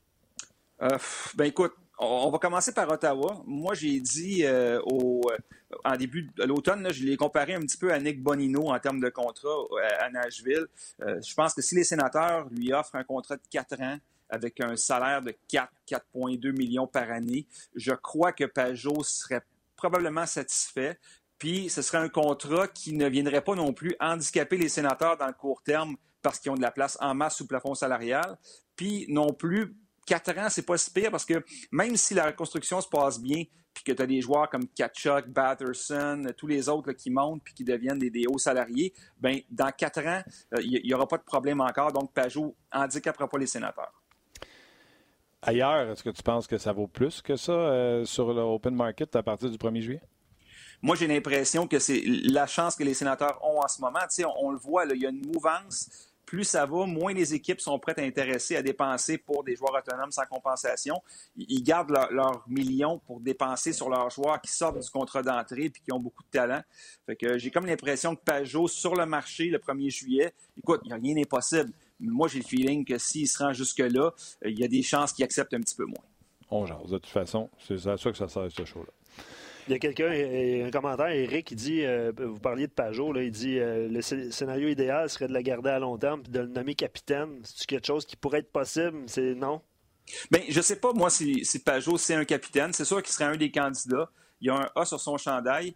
Euh, 0.81 0.97
ben 1.35 1.45
écoute, 1.45 1.73
on 1.97 2.29
va 2.29 2.39
commencer 2.39 2.73
par 2.73 2.89
Ottawa. 2.89 3.41
Moi, 3.45 3.73
j'ai 3.73 3.99
dit 3.99 4.45
euh, 4.45 4.81
au, 4.85 5.21
euh, 5.31 5.37
en 5.83 5.95
début 5.95 6.29
de 6.35 6.43
l'automne, 6.43 6.87
je 6.91 7.03
l'ai 7.03 7.17
comparé 7.17 7.53
un 7.53 7.61
petit 7.61 7.77
peu 7.77 7.91
à 7.91 7.99
Nick 7.99 8.21
Bonino 8.21 8.69
en 8.69 8.79
termes 8.79 8.99
de 8.99 9.09
contrat 9.09 9.55
à, 9.99 10.09
Nashville. 10.09 10.67
je 10.99 11.33
pense 11.33 11.53
que 11.53 11.61
si 11.61 11.75
les 11.75 11.83
sénateurs 11.83 12.47
lui 12.49 12.73
offrent 12.73 12.95
un 12.95 13.03
contrat 13.03 13.35
de 13.35 13.41
4 13.49 13.81
ans 13.81 13.97
avec 14.29 14.59
un 14.59 14.75
salaire 14.75 15.21
de 15.21 15.33
4, 15.47 15.71
4,2 15.87 16.51
millions 16.51 16.87
par 16.87 17.11
année, 17.11 17.45
je 17.75 17.93
crois 17.93 18.33
que 18.33 18.45
Pajot 18.45 19.03
serait 19.03 19.43
probablement 19.75 20.25
satisfait. 20.25 20.97
Puis 21.37 21.69
ce 21.69 21.81
serait 21.81 21.97
un 21.97 22.09
contrat 22.09 22.67
qui 22.67 22.93
ne 22.93 23.07
viendrait 23.07 23.43
pas 23.43 23.55
non 23.55 23.73
plus 23.73 23.95
handicaper 23.99 24.57
les 24.57 24.69
sénateurs 24.69 25.17
dans 25.17 25.27
le 25.27 25.33
court 25.33 25.61
terme 25.63 25.95
parce 26.21 26.39
qu'ils 26.39 26.51
ont 26.51 26.55
de 26.55 26.61
la 26.61 26.71
place 26.71 26.97
en 27.01 27.13
masse 27.13 27.37
sous 27.37 27.47
plafond 27.47 27.75
salarial. 27.75 28.37
Puis 28.75 29.05
non 29.09 29.33
plus, 29.33 29.75
quatre 30.05 30.37
ans, 30.37 30.47
c'est 30.49 30.65
pas 30.65 30.77
si 30.77 30.91
pire 30.91 31.11
parce 31.11 31.25
que 31.25 31.43
même 31.71 31.95
si 31.95 32.13
la 32.13 32.27
reconstruction 32.27 32.79
se 32.81 32.87
passe 32.87 33.19
bien, 33.19 33.43
puis 33.75 33.83
que 33.83 33.91
tu 33.91 34.01
as 34.01 34.07
des 34.07 34.21
joueurs 34.21 34.49
comme 34.49 34.67
Kachuk, 34.69 35.27
Batterson, 35.27 36.23
tous 36.37 36.47
les 36.47 36.69
autres 36.69 36.93
qui 36.93 37.09
montent 37.09 37.43
puis 37.43 37.53
qui 37.53 37.63
deviennent 37.63 37.99
des, 37.99 38.25
hauts 38.27 38.37
salariés, 38.37 38.93
ben 39.19 39.39
dans 39.51 39.69
quatre 39.71 39.99
ans, 40.07 40.23
il 40.59 40.77
euh, 40.77 40.81
n'y 40.81 40.93
aura 40.93 41.07
pas 41.07 41.17
de 41.17 41.23
problème 41.23 41.59
encore. 41.59 41.91
Donc, 41.91 42.13
Pajot 42.13 42.55
handicapera 42.71 43.27
pas 43.27 43.37
les 43.37 43.47
sénateurs. 43.47 43.93
Ailleurs, 45.41 45.91
est-ce 45.91 46.03
que 46.03 46.09
tu 46.09 46.23
penses 46.23 46.47
que 46.47 46.57
ça 46.57 46.71
vaut 46.71 46.87
plus 46.87 47.21
que 47.21 47.35
ça 47.35 47.51
euh, 47.51 48.05
sur 48.05 48.33
le 48.33 48.41
open 48.41 48.73
market 48.73 49.15
à 49.15 49.21
partir 49.21 49.49
du 49.49 49.57
1er 49.57 49.81
juillet? 49.81 50.01
Moi, 50.81 50.95
j'ai 50.95 51.07
l'impression 51.07 51.67
que 51.67 51.77
c'est 51.77 52.01
la 52.05 52.47
chance 52.47 52.75
que 52.75 52.83
les 52.83 52.93
sénateurs 52.93 53.39
ont 53.43 53.59
en 53.59 53.67
ce 53.67 53.81
moment. 53.81 53.99
On, 54.19 54.47
on 54.47 54.51
le 54.51 54.57
voit, 54.57 54.85
il 54.85 55.01
y 55.01 55.05
a 55.05 55.09
une 55.09 55.25
mouvance. 55.27 56.14
Plus 56.25 56.43
ça 56.43 56.65
va, 56.65 56.85
moins 56.85 57.13
les 57.13 57.33
équipes 57.33 57.61
sont 57.61 57.77
prêtes 57.79 57.99
à 57.99 58.03
intéresser 58.03 58.55
à 58.55 58.61
dépenser 58.61 59.17
pour 59.17 59.43
des 59.43 59.55
joueurs 59.55 59.73
autonomes 59.73 60.11
sans 60.11 60.25
compensation. 60.25 61.01
Ils 61.35 61.61
gardent 61.61 61.91
leurs 62.11 62.43
millions 62.47 62.99
pour 62.99 63.19
dépenser 63.19 63.73
sur 63.73 63.89
leurs 63.89 64.09
joueurs 64.09 64.41
qui 64.41 64.51
sortent 64.51 64.79
du 64.79 64.89
contrat 64.89 65.21
d'entrée 65.21 65.65
et 65.65 65.71
qui 65.71 65.91
ont 65.91 65.99
beaucoup 65.99 66.23
de 66.23 66.29
talent. 66.29 66.61
Fait 67.05 67.15
que 67.15 67.37
j'ai 67.37 67.51
comme 67.51 67.65
l'impression 67.65 68.15
que 68.15 68.21
Pajot 68.23 68.67
sur 68.67 68.95
le 68.95 69.05
marché 69.05 69.45
le 69.45 69.59
1er 69.59 69.89
juillet, 69.89 70.33
écoute, 70.57 70.81
rien 70.89 71.13
n'est 71.13 71.25
possible. 71.25 71.71
Moi, 71.99 72.27
j'ai 72.27 72.39
le 72.39 72.45
feeling 72.45 72.83
que 72.83 72.97
s'il 72.97 73.27
se 73.27 73.41
rend 73.41 73.53
jusque-là, 73.53 74.11
il 74.43 74.59
y 74.59 74.63
a 74.63 74.67
des 74.67 74.81
chances 74.81 75.13
qu'il 75.13 75.23
accepte 75.23 75.53
un 75.53 75.61
petit 75.61 75.75
peu 75.75 75.85
moins. 75.85 76.03
On 76.49 76.65
jase. 76.65 76.89
De 76.89 76.97
toute 76.97 77.07
façon, 77.07 77.49
c'est 77.59 77.87
à 77.87 77.97
ça 77.97 78.11
que 78.11 78.17
ça 78.17 78.27
sert, 78.27 78.51
ce 78.51 78.65
show-là. 78.65 78.91
Il 79.67 79.71
y 79.71 79.73
a 79.73 79.79
quelqu'un, 79.79 80.11
un 80.11 80.69
commentaire, 80.69 81.07
Eric, 81.07 81.47
qui 81.47 81.55
dit, 81.55 81.83
euh, 81.83 82.11
vous 82.15 82.39
parliez 82.39 82.67
de 82.67 82.71
Pajot, 82.71 83.11
là, 83.11 83.23
il 83.23 83.31
dit 83.31 83.57
euh, 83.57 83.87
le 83.89 84.01
scénario 84.01 84.67
idéal 84.67 85.09
serait 85.09 85.27
de 85.27 85.33
la 85.33 85.41
garder 85.41 85.71
à 85.71 85.79
long 85.79 85.97
terme 85.97 86.21
et 86.25 86.29
de 86.29 86.39
le 86.39 86.47
nommer 86.47 86.75
capitaine. 86.75 87.39
C'est 87.43 87.65
quelque 87.65 87.87
chose 87.87 88.05
qui 88.05 88.15
pourrait 88.15 88.39
être 88.39 88.51
possible? 88.51 89.03
C'est 89.07 89.33
non? 89.33 89.61
Bien, 90.29 90.41
je 90.47 90.61
sais 90.61 90.75
pas, 90.75 90.93
moi, 90.93 91.09
si, 91.09 91.43
si 91.43 91.59
Pajot, 91.59 91.97
c'est 91.97 92.13
un 92.13 92.25
capitaine. 92.25 92.73
C'est 92.73 92.85
sûr 92.85 93.01
qu'il 93.01 93.11
serait 93.11 93.25
un 93.25 93.37
des 93.37 93.49
candidats. 93.49 94.09
Il 94.39 94.47
y 94.47 94.49
a 94.51 94.55
un 94.55 94.69
A 94.75 94.85
sur 94.85 94.99
son 94.99 95.17
chandail. 95.17 95.73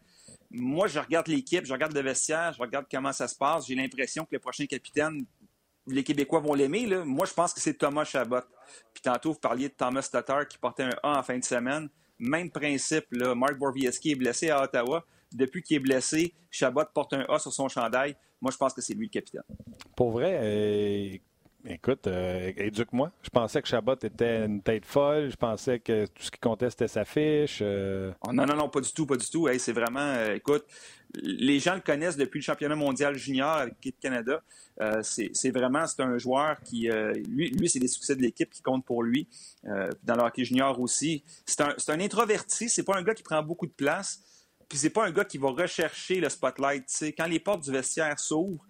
Moi, 0.52 0.88
je 0.88 0.99
regarde 0.99 1.28
l'équipe, 1.28 1.65
je 1.65 1.73
regarde 1.73 1.93
le 1.93 2.02
vestiaire, 2.02 2.54
je 2.54 2.62
regarde 2.62 2.86
comment 2.91 3.12
ça 3.12 3.28
se 3.28 3.36
passe. 3.36 3.65
J'ai 3.67 3.75
l'impression 3.75 4.23
que 4.23 4.34
le 4.34 4.39
prochain 4.39 4.67
capitaine, 4.67 5.25
les 5.88 6.04
Québécois 6.04 6.41
vont 6.41 6.54
l'aimer. 6.54 6.86
Moi, 7.06 7.25
je 7.25 7.34
pense 7.34 7.54
que 7.54 7.60
c'est 7.60 7.73
Thomas 7.73 8.04
Chabot. 8.04 8.41
Puis 8.93 9.02
tantôt, 9.02 9.34
vous 9.34 9.39
parliez 9.39 9.69
de 9.69 9.73
Thomas 9.73 10.08
Tatar 10.12 10.47
qui 10.47 10.60
portait 10.60 10.84
un 10.84 10.95
A 11.02 11.17
en 11.19 11.23
fin 11.23 11.39
de 11.39 11.43
semaine. 11.43 11.89
Même 12.20 12.50
principe, 12.52 13.06
là, 13.12 13.34
Mark 13.34 13.58
Borviesky 13.58 14.12
est 14.12 14.16
blessé 14.16 14.50
à 14.50 14.64
Ottawa. 14.64 15.06
Depuis 15.32 15.62
qu'il 15.62 15.78
est 15.78 15.80
blessé, 15.80 16.34
Chabot 16.50 16.84
porte 16.94 17.14
un 17.14 17.26
A 17.30 17.40
sur 17.40 17.54
son 17.54 17.70
chandail. 17.70 18.16
Moi, 18.42 18.52
je 18.52 18.58
pense 18.58 18.74
que 18.74 18.82
c'est 18.82 18.94
lui 18.94 19.06
le 19.06 19.12
capitaine. 19.12 19.44
Pour 19.96 20.12
vrai, 20.12 20.40
euh, 20.42 21.18
écoute, 21.70 22.08
euh, 22.08 22.52
éduque-moi. 22.58 23.12
Je 23.22 23.30
pensais 23.30 23.62
que 23.62 23.68
Chabot 23.68 23.96
était 23.96 24.46
une 24.46 24.62
tête 24.62 24.86
folle. 24.86 25.30
Je 25.30 25.36
pensais 25.36 25.80
que 25.80 26.06
tout 26.06 26.24
ce 26.24 26.32
qui 26.32 26.40
comptait, 26.40 26.70
c'était 26.70 26.88
sa 26.88 27.06
fiche. 27.06 27.60
Euh. 27.62 28.12
Oh, 28.28 28.34
non, 28.34 28.46
non, 28.46 28.56
non, 28.56 28.70
pas 28.70 28.82
du 28.82 28.92
tout, 28.92 29.06
pas 29.06 29.18
du 29.18 29.30
tout. 29.30 29.48
c'est 29.58 29.74
vraiment, 29.74 30.26
écoute, 30.34 30.66
les 31.16 31.60
gens 31.60 31.76
le 31.76 31.82
connaissent 31.82 32.18
depuis 32.18 32.40
le 32.40 32.44
championnat 32.44 32.76
mondial 32.76 33.16
junior 33.16 33.50
avec 33.50 33.76
l'équipe 33.76 34.00
Canada. 34.00 34.42
Euh, 34.82 35.02
c'est 35.04 35.52
vraiment 35.52 35.86
c'est 35.88 36.02
un 36.02 36.18
joueur 36.18 36.62
qui, 36.62 36.90
euh, 36.90 37.14
lui, 37.28 37.70
c'est 37.70 37.80
des 37.80 37.88
succès 37.88 38.16
de 38.16 38.22
l'équipe 38.22 38.50
qui 38.50 38.62
comptent 38.62 38.86
pour 38.86 39.04
lui. 39.04 39.28
Euh, 39.66 39.90
dans 40.04 40.16
le 40.16 40.22
hockey 40.22 40.46
junior 40.46 40.80
aussi. 40.80 41.24
C'est 41.46 41.62
un, 41.62 41.76
un 41.88 42.00
introverti, 42.00 42.70
c'est 42.70 42.84
pas 42.84 42.96
un 42.96 43.04
gars 43.04 43.14
qui 43.14 43.24
prend 43.24 43.42
beaucoup 43.44 43.68
de 43.68 43.74
place. 43.74 44.22
Puis 44.70 44.78
c'est 44.78 44.92
pas 44.92 45.06
un 45.06 45.12
gars 45.12 45.26
qui 45.26 45.38
va 45.38 45.50
rechercher 45.50 46.20
le 46.20 46.30
spotlight. 46.30 46.86
Quand 47.18 47.26
les 47.26 47.40
portes 47.40 47.64
du 47.64 47.72
vestiaire 47.72 48.20
s'ouvrent 48.20 48.64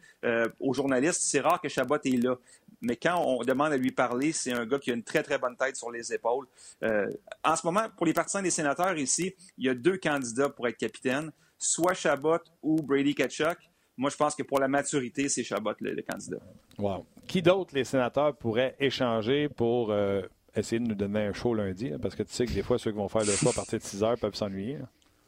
aux 0.59 0.73
journalistes, 0.73 1.21
c'est 1.21 1.41
rare 1.41 1.61
que 1.61 1.69
Chabot 1.69 1.97
est 2.03 2.21
là. 2.21 2.37
Mais 2.81 2.95
quand 2.95 3.21
on 3.25 3.43
demande 3.43 3.73
à 3.73 3.77
lui 3.77 3.91
parler, 3.91 4.31
c'est 4.31 4.53
un 4.53 4.65
gars 4.65 4.79
qui 4.79 4.91
a 4.91 4.93
une 4.93 5.03
très, 5.03 5.23
très 5.23 5.37
bonne 5.37 5.55
tête 5.55 5.75
sur 5.75 5.91
les 5.91 6.13
épaules. 6.13 6.47
en 6.81 7.55
ce 7.55 7.65
moment, 7.65 7.87
pour 7.95 8.05
les 8.05 8.13
partisans 8.13 8.43
des 8.43 8.51
sénateurs 8.51 8.97
ici, 8.97 9.33
il 9.57 9.65
y 9.65 9.69
a 9.69 9.73
deux 9.73 9.97
candidats 9.97 10.49
pour 10.49 10.67
être 10.67 10.77
capitaine, 10.77 11.31
soit 11.57 11.93
Chabot 11.93 12.39
ou 12.63 12.81
Brady 12.81 13.13
Ketchuk. 13.13 13.57
Moi, 13.97 14.09
je 14.09 14.15
pense 14.15 14.33
que 14.33 14.43
pour 14.43 14.59
la 14.59 14.69
maturité, 14.69 15.27
c'est 15.27 15.43
Chabot 15.43 15.73
le, 15.81 16.01
candidat. 16.01 16.39
Wow. 16.77 17.05
Qui 17.27 17.41
d'autre 17.41 17.75
les 17.75 17.83
sénateurs 17.83 18.35
pourraient 18.35 18.75
échanger 18.79 19.49
pour 19.49 19.91
euh, 19.91 20.21
essayer 20.55 20.79
de 20.79 20.87
nous 20.87 20.95
donner 20.95 21.25
un 21.25 21.33
show 21.33 21.53
lundi? 21.53 21.91
Hein? 21.91 21.97
parce 22.01 22.15
que 22.15 22.23
tu 22.23 22.31
sais 22.31 22.45
que 22.45 22.53
des 22.53 22.63
fois, 22.63 22.79
ceux 22.79 22.91
qui 22.91 22.97
vont 22.97 23.09
faire 23.09 23.25
le 23.25 23.33
show 23.33 23.49
à 23.49 23.53
partir 23.53 23.77
de 23.77 23.83
6 23.83 24.03
heures 24.03 24.17
peuvent 24.17 24.35
s'ennuyer. 24.35 24.77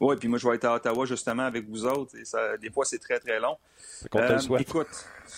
Oui, 0.00 0.16
puis 0.18 0.28
moi, 0.28 0.38
je 0.38 0.48
vais 0.48 0.56
être 0.56 0.64
à 0.64 0.74
Ottawa 0.74 1.04
justement 1.04 1.44
avec 1.44 1.68
vous 1.68 1.84
autres. 1.84 2.16
Et 2.16 2.24
ça, 2.24 2.56
des 2.56 2.70
fois, 2.70 2.84
c'est 2.86 2.98
très, 2.98 3.20
très 3.20 3.38
long. 3.38 3.56
Euh, 4.14 4.38
écoute, 4.58 4.88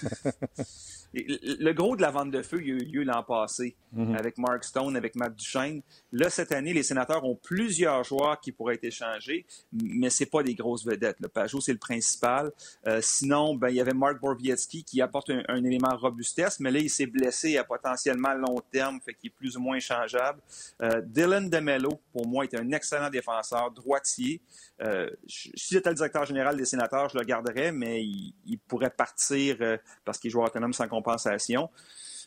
le 1.15 1.73
gros 1.73 1.97
de 1.97 2.03
la 2.03 2.11
vente 2.11 2.31
de 2.31 2.43
feu, 2.43 2.61
il 2.61 2.69
y 2.69 2.73
a 2.73 2.75
eu 2.75 2.85
lieu 2.85 3.03
l'an 3.05 3.23
passé 3.23 3.77
mhm. 3.93 4.17
avec 4.17 4.39
Mark 4.39 4.65
Stone, 4.65 4.97
avec 4.97 5.15
Matt 5.15 5.37
Duchesne. 5.37 5.83
Là, 6.13 6.31
cette 6.31 6.53
année, 6.53 6.73
les 6.73 6.83
sénateurs 6.83 7.25
ont 7.25 7.37
plusieurs 7.37 8.03
joueurs 8.05 8.41
qui 8.41 8.53
pourraient 8.53 8.75
être 8.75 8.85
échangés, 8.85 9.47
mais 9.73 10.11
ce 10.11 10.25
pas 10.25 10.43
des 10.43 10.55
grosses 10.55 10.85
vedettes. 10.85 11.17
Le 11.21 11.29
Pajot, 11.29 11.61
c'est 11.61 11.73
le 11.73 11.79
principal. 11.79 12.53
Euh, 12.87 13.01
sinon, 13.03 13.55
ben, 13.55 13.69
il 13.69 13.77
y 13.77 13.81
avait 13.81 13.93
Mark 13.93 14.21
Borvietsky 14.21 14.85
qui 14.85 15.01
apporte 15.01 15.31
un, 15.31 15.65
élément 15.65 15.97
robustesse, 15.97 16.61
mais 16.61 16.71
là, 16.71 16.79
il 16.79 16.91
s'est 16.91 17.07
blessé 17.07 17.57
à 17.57 17.65
potentiellement 17.65 18.35
long 18.35 18.61
terme, 18.73 19.01
fait 19.01 19.15
qu'il 19.15 19.29
est 19.29 19.35
plus 19.35 19.57
ou 19.57 19.61
moins 19.61 19.77
échangeable. 19.77 20.41
Euh, 20.83 21.01
Dylan 21.05 21.49
DeMello, 21.49 22.01
pour 22.13 22.27
moi, 22.27 22.45
est 22.45 22.55
un 22.55 22.71
excellent 22.73 23.11
défenseur, 23.11 23.71
droitier. 23.71 24.41
Euh, 24.83 25.09
si 25.27 25.75
j'étais 25.75 25.91
le 25.91 25.95
directeur 25.95 26.25
général 26.25 26.57
des 26.57 26.65
sénateurs, 26.65 27.09
je 27.09 27.19
le 27.19 27.25
garderais, 27.25 27.73
mais 27.73 28.03
il, 28.03 28.59
pourrait 28.67 28.91
partir 28.91 29.59
parce 30.05 30.19
qu'il 30.19 30.29
est 30.29 30.33
joueur 30.33 30.47
autonome 30.47 30.73
sans 30.73 30.89
compensation. 31.05 31.69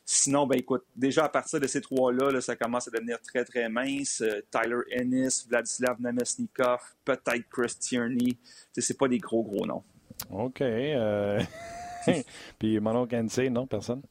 Sinon, 0.06 0.48
ben 0.48 0.58
écoute, 0.58 0.86
déjà 0.96 1.26
à 1.26 1.30
partir 1.30 1.60
de 1.60 1.68
ces 1.68 1.82
trois-là, 1.82 2.40
ça 2.40 2.56
commence 2.56 2.88
à 2.88 2.92
devenir 2.92 3.20
très, 3.22 3.44
très 3.44 3.68
mince. 3.68 4.22
Euh, 4.22 4.42
Tyler 4.50 4.80
Ennis, 4.92 5.46
Vladislav 5.50 6.00
Namesnikov, 6.00 6.80
peut-être 7.04 7.44
Chris 7.50 7.76
Tierney. 7.78 8.38
C'est 8.78 8.98
pas 8.98 9.10
des 9.10 9.18
gros, 9.18 9.44
gros 9.44 9.66
noms. 9.66 9.84
OK. 10.32 10.62
Euh... 10.62 11.42
Puis 12.60 12.80
Manon 12.80 13.06
Kensey, 13.06 13.50
non, 13.50 13.68
personne? 13.68 14.02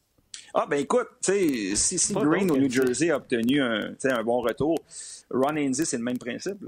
Ah, 0.53 0.67
ben 0.69 0.79
écoute, 0.79 1.07
si, 1.21 1.75
si 1.75 2.13
Green 2.13 2.49
au 2.51 2.57
New 2.57 2.69
Jersey 2.69 3.09
a 3.09 3.17
obtenu 3.17 3.61
un, 3.61 3.93
un 4.03 4.23
bon 4.23 4.41
retour, 4.41 4.77
Ron 5.31 5.57
Hainsey, 5.57 5.85
c'est 5.85 5.97
le 5.97 6.03
même 6.03 6.17
principe. 6.17 6.63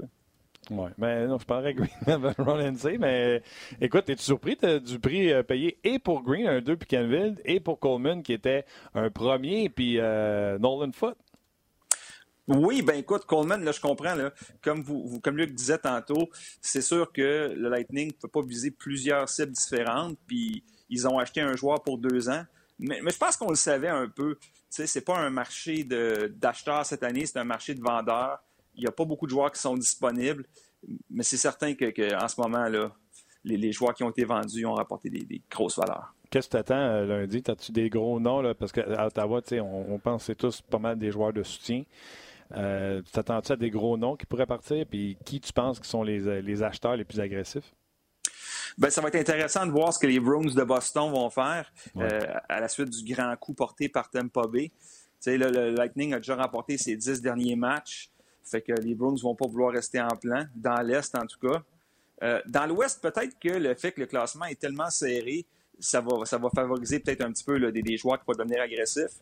Oui, 0.70 0.90
mais 0.98 1.26
non, 1.26 1.38
je 1.38 1.44
parlerais 1.44 1.74
Green 1.74 1.90
avec 2.06 2.36
Ron 2.38 2.72
mais 3.00 3.42
écoute, 3.80 4.08
es-tu 4.08 4.22
surpris 4.22 4.56
du 4.56 5.00
prix 5.00 5.32
euh, 5.32 5.42
payé 5.42 5.78
et 5.82 5.98
pour 5.98 6.22
Green, 6.22 6.46
un 6.46 6.60
2 6.60 6.76
puis 6.76 6.86
Canville, 6.88 7.40
et 7.44 7.58
pour 7.58 7.80
Coleman 7.80 8.22
qui 8.22 8.32
était 8.32 8.64
un 8.94 9.10
premier, 9.10 9.68
puis 9.68 9.98
euh, 9.98 10.58
Nolan 10.58 10.92
Foot? 10.92 11.16
Oui, 12.46 12.82
ben 12.82 12.96
écoute, 12.96 13.26
Coleman, 13.26 13.64
là, 13.64 13.72
je 13.72 13.80
comprends, 13.80 14.14
là, 14.14 14.32
comme 14.62 14.82
vous, 14.82 15.20
comme 15.20 15.36
Luc 15.36 15.54
disait 15.54 15.78
tantôt, 15.78 16.30
c'est 16.60 16.82
sûr 16.82 17.12
que 17.12 17.52
le 17.56 17.68
Lightning 17.68 18.08
ne 18.08 18.12
peut 18.12 18.28
pas 18.28 18.42
viser 18.42 18.70
plusieurs 18.70 19.28
cibles 19.28 19.52
différentes, 19.52 20.16
puis 20.26 20.62
ils 20.88 21.06
ont 21.06 21.18
acheté 21.18 21.40
un 21.40 21.56
joueur 21.56 21.82
pour 21.82 21.98
deux 21.98 22.28
ans. 22.28 22.44
Mais, 22.78 23.00
mais 23.02 23.10
je 23.10 23.18
pense 23.18 23.36
qu'on 23.36 23.50
le 23.50 23.56
savait 23.56 23.88
un 23.88 24.08
peu. 24.08 24.36
Tu 24.40 24.50
sais, 24.70 24.86
c'est 24.86 25.02
pas 25.02 25.18
un 25.18 25.30
marché 25.30 25.84
d'acheteurs 25.84 26.86
cette 26.86 27.02
année, 27.02 27.26
c'est 27.26 27.38
un 27.38 27.44
marché 27.44 27.74
de 27.74 27.82
vendeurs. 27.82 28.40
Il 28.74 28.82
n'y 28.82 28.86
a 28.86 28.92
pas 28.92 29.04
beaucoup 29.04 29.26
de 29.26 29.30
joueurs 29.30 29.50
qui 29.50 29.60
sont 29.60 29.76
disponibles, 29.76 30.44
mais 31.10 31.22
c'est 31.22 31.36
certain 31.36 31.74
qu'en 31.74 31.90
que, 31.90 32.08
ce 32.08 32.40
moment, 32.40 32.68
là, 32.68 32.92
les, 33.44 33.72
joueurs 33.72 33.94
qui 33.94 34.02
ont 34.04 34.10
été 34.10 34.24
vendus 34.24 34.64
ont 34.66 34.74
rapporté 34.74 35.10
des, 35.10 35.42
grosses 35.50 35.78
valeurs. 35.78 36.14
Qu'est-ce 36.30 36.48
que 36.48 36.52
tu 36.52 36.56
attends 36.58 36.74
euh, 36.74 37.06
lundi? 37.06 37.42
As-tu 37.46 37.72
des 37.72 37.90
gros 37.90 38.20
noms? 38.20 38.40
Là? 38.40 38.54
Parce 38.54 38.70
qu'à 38.70 39.06
Ottawa, 39.06 39.40
on, 39.52 39.94
on 39.94 39.98
pense 39.98 40.22
que 40.22 40.26
c'est 40.26 40.36
tous 40.36 40.60
pas 40.60 40.78
mal 40.78 40.98
des 40.98 41.10
joueurs 41.10 41.32
de 41.32 41.42
soutien. 41.42 41.82
Euh, 42.56 43.02
T'attends-tu 43.12 43.52
à 43.52 43.56
des 43.56 43.70
gros 43.70 43.96
noms 43.96 44.16
qui 44.16 44.26
pourraient 44.26 44.46
partir? 44.46 44.86
Puis 44.86 45.16
qui 45.24 45.40
tu 45.40 45.52
penses 45.52 45.80
qui 45.80 45.88
sont 45.88 46.02
les, 46.02 46.42
les 46.42 46.62
acheteurs 46.62 46.96
les 46.96 47.04
plus 47.04 47.20
agressifs? 47.20 47.74
Ben, 48.78 48.90
ça 48.90 49.00
va 49.00 49.08
être 49.08 49.16
intéressant 49.16 49.66
de 49.66 49.72
voir 49.72 49.92
ce 49.92 49.98
que 49.98 50.06
les 50.06 50.20
Bruins 50.20 50.54
de 50.54 50.62
Boston 50.62 51.10
vont 51.10 51.30
faire 51.30 51.72
euh, 51.96 52.20
à 52.48 52.60
la 52.60 52.68
suite 52.68 52.90
du 52.90 53.12
grand 53.12 53.34
coup 53.36 53.54
porté 53.54 53.88
par 53.88 54.10
Tampa 54.10 54.46
Bay. 54.46 54.70
le 55.26 55.70
Lightning 55.70 56.14
a 56.14 56.18
déjà 56.18 56.36
remporté 56.36 56.78
ses 56.78 56.96
dix 56.96 57.20
derniers 57.20 57.56
matchs. 57.56 58.09
Fait 58.44 58.62
que 58.62 58.72
les 58.72 58.94
Bruins 58.94 59.12
ne 59.12 59.20
vont 59.20 59.34
pas 59.34 59.46
vouloir 59.46 59.72
rester 59.72 60.00
en 60.00 60.16
plan, 60.16 60.44
dans 60.54 60.80
l'Est 60.82 61.14
en 61.14 61.26
tout 61.26 61.38
cas. 61.38 61.62
Euh, 62.22 62.40
dans 62.46 62.66
l'Ouest, 62.66 63.00
peut-être 63.00 63.38
que 63.38 63.48
le 63.48 63.74
fait 63.74 63.92
que 63.92 64.00
le 64.00 64.06
classement 64.06 64.44
est 64.44 64.60
tellement 64.60 64.90
serré, 64.90 65.46
ça 65.78 66.00
va, 66.00 66.24
ça 66.26 66.36
va 66.36 66.50
favoriser 66.50 67.00
peut-être 67.00 67.22
un 67.22 67.32
petit 67.32 67.44
peu 67.44 67.72
des, 67.72 67.96
joueurs 67.96 68.18
qui 68.18 68.24
vont 68.26 68.34
devenir 68.34 68.60
agressifs. 68.60 69.16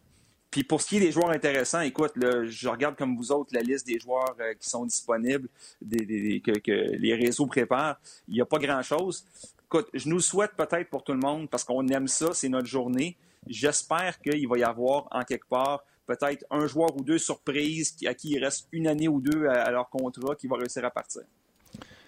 Puis 0.50 0.64
pour 0.64 0.80
ce 0.80 0.88
qui 0.88 0.96
est 0.96 1.00
des 1.00 1.12
joueurs 1.12 1.30
intéressants, 1.30 1.80
écoute, 1.80 2.12
je 2.16 2.68
regarde 2.68 2.96
comme 2.96 3.16
vous 3.16 3.30
autres 3.30 3.50
la 3.52 3.60
liste 3.60 3.86
des 3.86 3.98
joueurs 3.98 4.34
euh, 4.40 4.54
qui 4.54 4.68
sont 4.68 4.84
disponibles, 4.84 5.48
que, 5.80 6.96
les 6.96 7.14
réseaux 7.14 7.46
préparent. 7.46 8.00
Il 8.26 8.34
n'y 8.34 8.40
a 8.40 8.46
pas 8.46 8.58
grand-chose. 8.58 9.24
Écoute, 9.66 9.88
je 9.92 10.08
nous 10.08 10.20
souhaite 10.20 10.52
peut-être 10.56 10.88
pour 10.88 11.04
tout 11.04 11.12
le 11.12 11.18
monde 11.18 11.48
parce 11.50 11.62
qu'on 11.62 11.86
aime 11.88 12.08
ça, 12.08 12.32
c'est 12.32 12.48
notre 12.48 12.66
journée. 12.66 13.16
J'espère 13.46 14.18
qu'il 14.20 14.48
va 14.48 14.58
y 14.58 14.64
avoir 14.64 15.06
en 15.10 15.22
quelque 15.22 15.46
part 15.46 15.84
peut-être 16.08 16.44
un 16.50 16.66
joueur 16.66 16.96
ou 16.96 17.04
deux 17.04 17.18
surprises 17.18 17.94
à 18.06 18.14
qui 18.14 18.30
il 18.30 18.42
reste 18.42 18.66
une 18.72 18.88
année 18.88 19.08
ou 19.08 19.20
deux 19.20 19.46
à, 19.46 19.70
leur 19.70 19.88
contrat 19.90 20.34
qui 20.34 20.48
va 20.48 20.56
réussir 20.56 20.84
à 20.84 20.90
partir. 20.90 21.22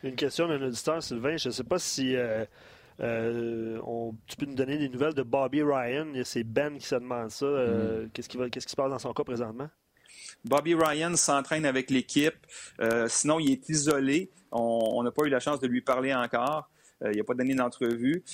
Une 0.03 0.17
question 0.17 0.49
d'un 0.49 0.61
auditeur, 0.63 1.03
Sylvain. 1.03 1.37
Je 1.37 1.51
ne 1.51 1.53
sais 1.53 1.65
pas 1.65 1.79
si 1.79 2.17
euh, 2.17 2.45
euh, 3.01 3.79
tu 4.27 4.37
peux 4.37 4.47
nous 4.47 4.55
donner 4.55 4.79
des 4.79 4.89
nouvelles 4.89 5.13
de 5.13 5.23
Bobby 5.23 5.63
Ryan. 5.63 6.07
C'est 6.25 6.45
Ben 6.45 6.79
qui 6.79 6.87
se 6.87 6.95
demande 6.95 7.31
ça. 7.31 7.45
Euh, 7.45 8.07
mm. 8.07 8.11
Qu'est-ce 8.15 8.29
qui, 8.31 8.39
qui 8.51 8.61
se 8.61 8.75
passe 8.75 8.91
dans 8.91 8.99
son 8.99 9.13
cas 9.13 9.23
présentement? 9.23 9.69
Bobby 10.43 10.75
Ryan 10.75 11.15
s'entraîne 11.17 11.67
avec 11.67 11.91
l'équipe. 11.91 12.47
sinon, 13.09 13.39
il 13.39 13.53
est 13.53 13.69
isolé. 13.69 14.31
On 14.51 15.03
n'a 15.03 15.11
pas 15.11 15.27
eu 15.27 15.29
la 15.29 15.41
chance 15.41 15.61
de 15.61 15.67
lui 15.67 15.83
parler 15.83 16.15
encore. 16.15 16.71
il 17.05 17.11
n'y 17.11 17.21
a 17.21 17.25
pas 17.25 17.35
donné 17.35 17.55
d'entrevue. 17.55 18.25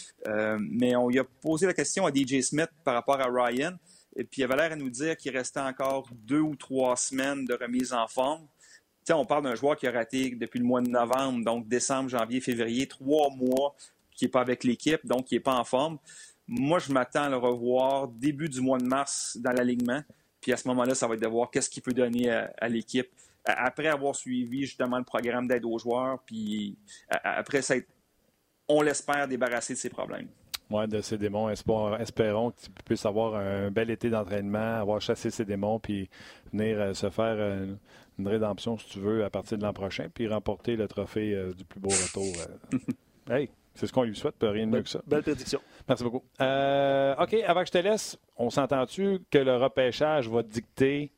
mais 0.60 0.94
on 0.94 1.08
lui 1.08 1.18
a 1.18 1.24
posé 1.24 1.66
la 1.66 1.74
question 1.74 2.06
à 2.06 2.12
DJ 2.14 2.40
Smith 2.42 2.70
par 2.84 2.94
rapport 2.94 3.20
à 3.20 3.26
Ryan. 3.28 3.72
Et 4.16 4.24
puis, 4.24 4.40
il 4.40 4.44
avait 4.44 4.56
l'air 4.56 4.72
à 4.72 4.76
nous 4.76 4.88
dire 4.88 5.16
qu'il 5.16 5.36
restait 5.36 5.60
encore 5.60 6.08
deux 6.12 6.40
ou 6.40 6.56
trois 6.56 6.96
semaines 6.96 7.44
de 7.44 7.54
remise 7.54 7.92
en 7.92 8.08
forme. 8.08 8.48
on 9.10 9.26
parle 9.26 9.44
d'un 9.44 9.54
joueur 9.54 9.76
qui 9.76 9.86
a 9.86 9.92
raté 9.92 10.30
depuis 10.30 10.58
le 10.58 10.64
mois 10.64 10.80
de 10.80 10.88
novembre, 10.88 11.44
donc 11.44 11.68
décembre, 11.68 12.08
janvier, 12.08 12.40
février, 12.40 12.86
trois 12.86 13.30
mois 13.30 13.76
qui 14.10 14.24
n'est 14.24 14.30
pas 14.30 14.40
avec 14.40 14.64
l'équipe, 14.64 15.06
donc 15.06 15.26
qui 15.26 15.34
n'est 15.34 15.40
pas 15.40 15.54
en 15.54 15.64
forme. 15.64 15.98
Moi, 16.48 16.78
je 16.78 16.90
m'attends 16.92 17.24
à 17.24 17.28
le 17.28 17.36
revoir 17.36 18.08
début 18.08 18.48
du 18.48 18.62
mois 18.62 18.78
de 18.78 18.86
mars 18.86 19.36
dans 19.38 19.52
l'alignement. 19.52 20.02
Puis 20.40 20.52
à 20.52 20.56
ce 20.56 20.66
moment-là, 20.68 20.94
ça 20.94 21.06
va 21.06 21.14
être 21.14 21.22
de 21.22 21.28
voir 21.28 21.50
qu'est-ce 21.50 21.68
qu'il 21.68 21.82
peut 21.82 21.92
donner 21.92 22.30
à, 22.30 22.68
l'équipe 22.68 23.08
après 23.44 23.88
avoir 23.88 24.16
suivi 24.16 24.62
justement 24.62 24.98
le 24.98 25.04
programme 25.04 25.46
d'aide 25.46 25.64
aux 25.64 25.78
joueurs. 25.78 26.20
Puis 26.24 26.76
après 27.08 27.62
ça, 27.62 27.74
on 28.68 28.80
l'espère 28.80 29.28
débarrasser 29.28 29.74
de 29.74 29.78
ses 29.78 29.90
problèmes. 29.90 30.28
Oui, 30.70 30.88
de 30.88 31.00
ces 31.00 31.16
démons. 31.16 31.48
Espérons 31.48 32.50
que 32.50 32.60
tu 32.60 32.70
puisses 32.84 33.06
avoir 33.06 33.36
un 33.36 33.70
bel 33.70 33.90
été 33.90 34.10
d'entraînement, 34.10 34.80
avoir 34.80 35.00
chassé 35.00 35.30
ces 35.30 35.44
démons, 35.44 35.78
puis 35.78 36.08
venir 36.52 36.80
euh, 36.80 36.94
se 36.94 37.08
faire 37.08 37.36
euh, 37.38 37.74
une 38.18 38.28
rédemption, 38.28 38.76
si 38.76 38.88
tu 38.88 38.98
veux, 38.98 39.24
à 39.24 39.30
partir 39.30 39.58
de 39.58 39.62
l'an 39.62 39.72
prochain, 39.72 40.08
puis 40.12 40.26
remporter 40.26 40.76
le 40.76 40.88
trophée 40.88 41.34
euh, 41.34 41.52
du 41.52 41.64
plus 41.64 41.78
beau 41.78 41.90
retour. 41.90 42.34
hey, 43.30 43.48
c'est 43.74 43.86
ce 43.86 43.92
qu'on 43.92 44.02
lui 44.02 44.16
souhaite, 44.16 44.36
rien 44.40 44.66
de 44.66 44.72
mieux 44.72 44.82
que 44.82 44.88
ça. 44.88 45.00
Belle 45.06 45.22
prédiction. 45.22 45.60
Merci 45.88 46.02
beaucoup. 46.02 46.16
OK, 46.18 47.34
avant 47.46 47.60
que 47.60 47.66
je 47.66 47.72
te 47.72 47.78
laisse, 47.78 48.18
on 48.36 48.50
s'entend-tu 48.50 49.20
que 49.30 49.38
le 49.38 49.56
repêchage 49.56 50.28
va 50.28 50.42
dicter 50.42 51.12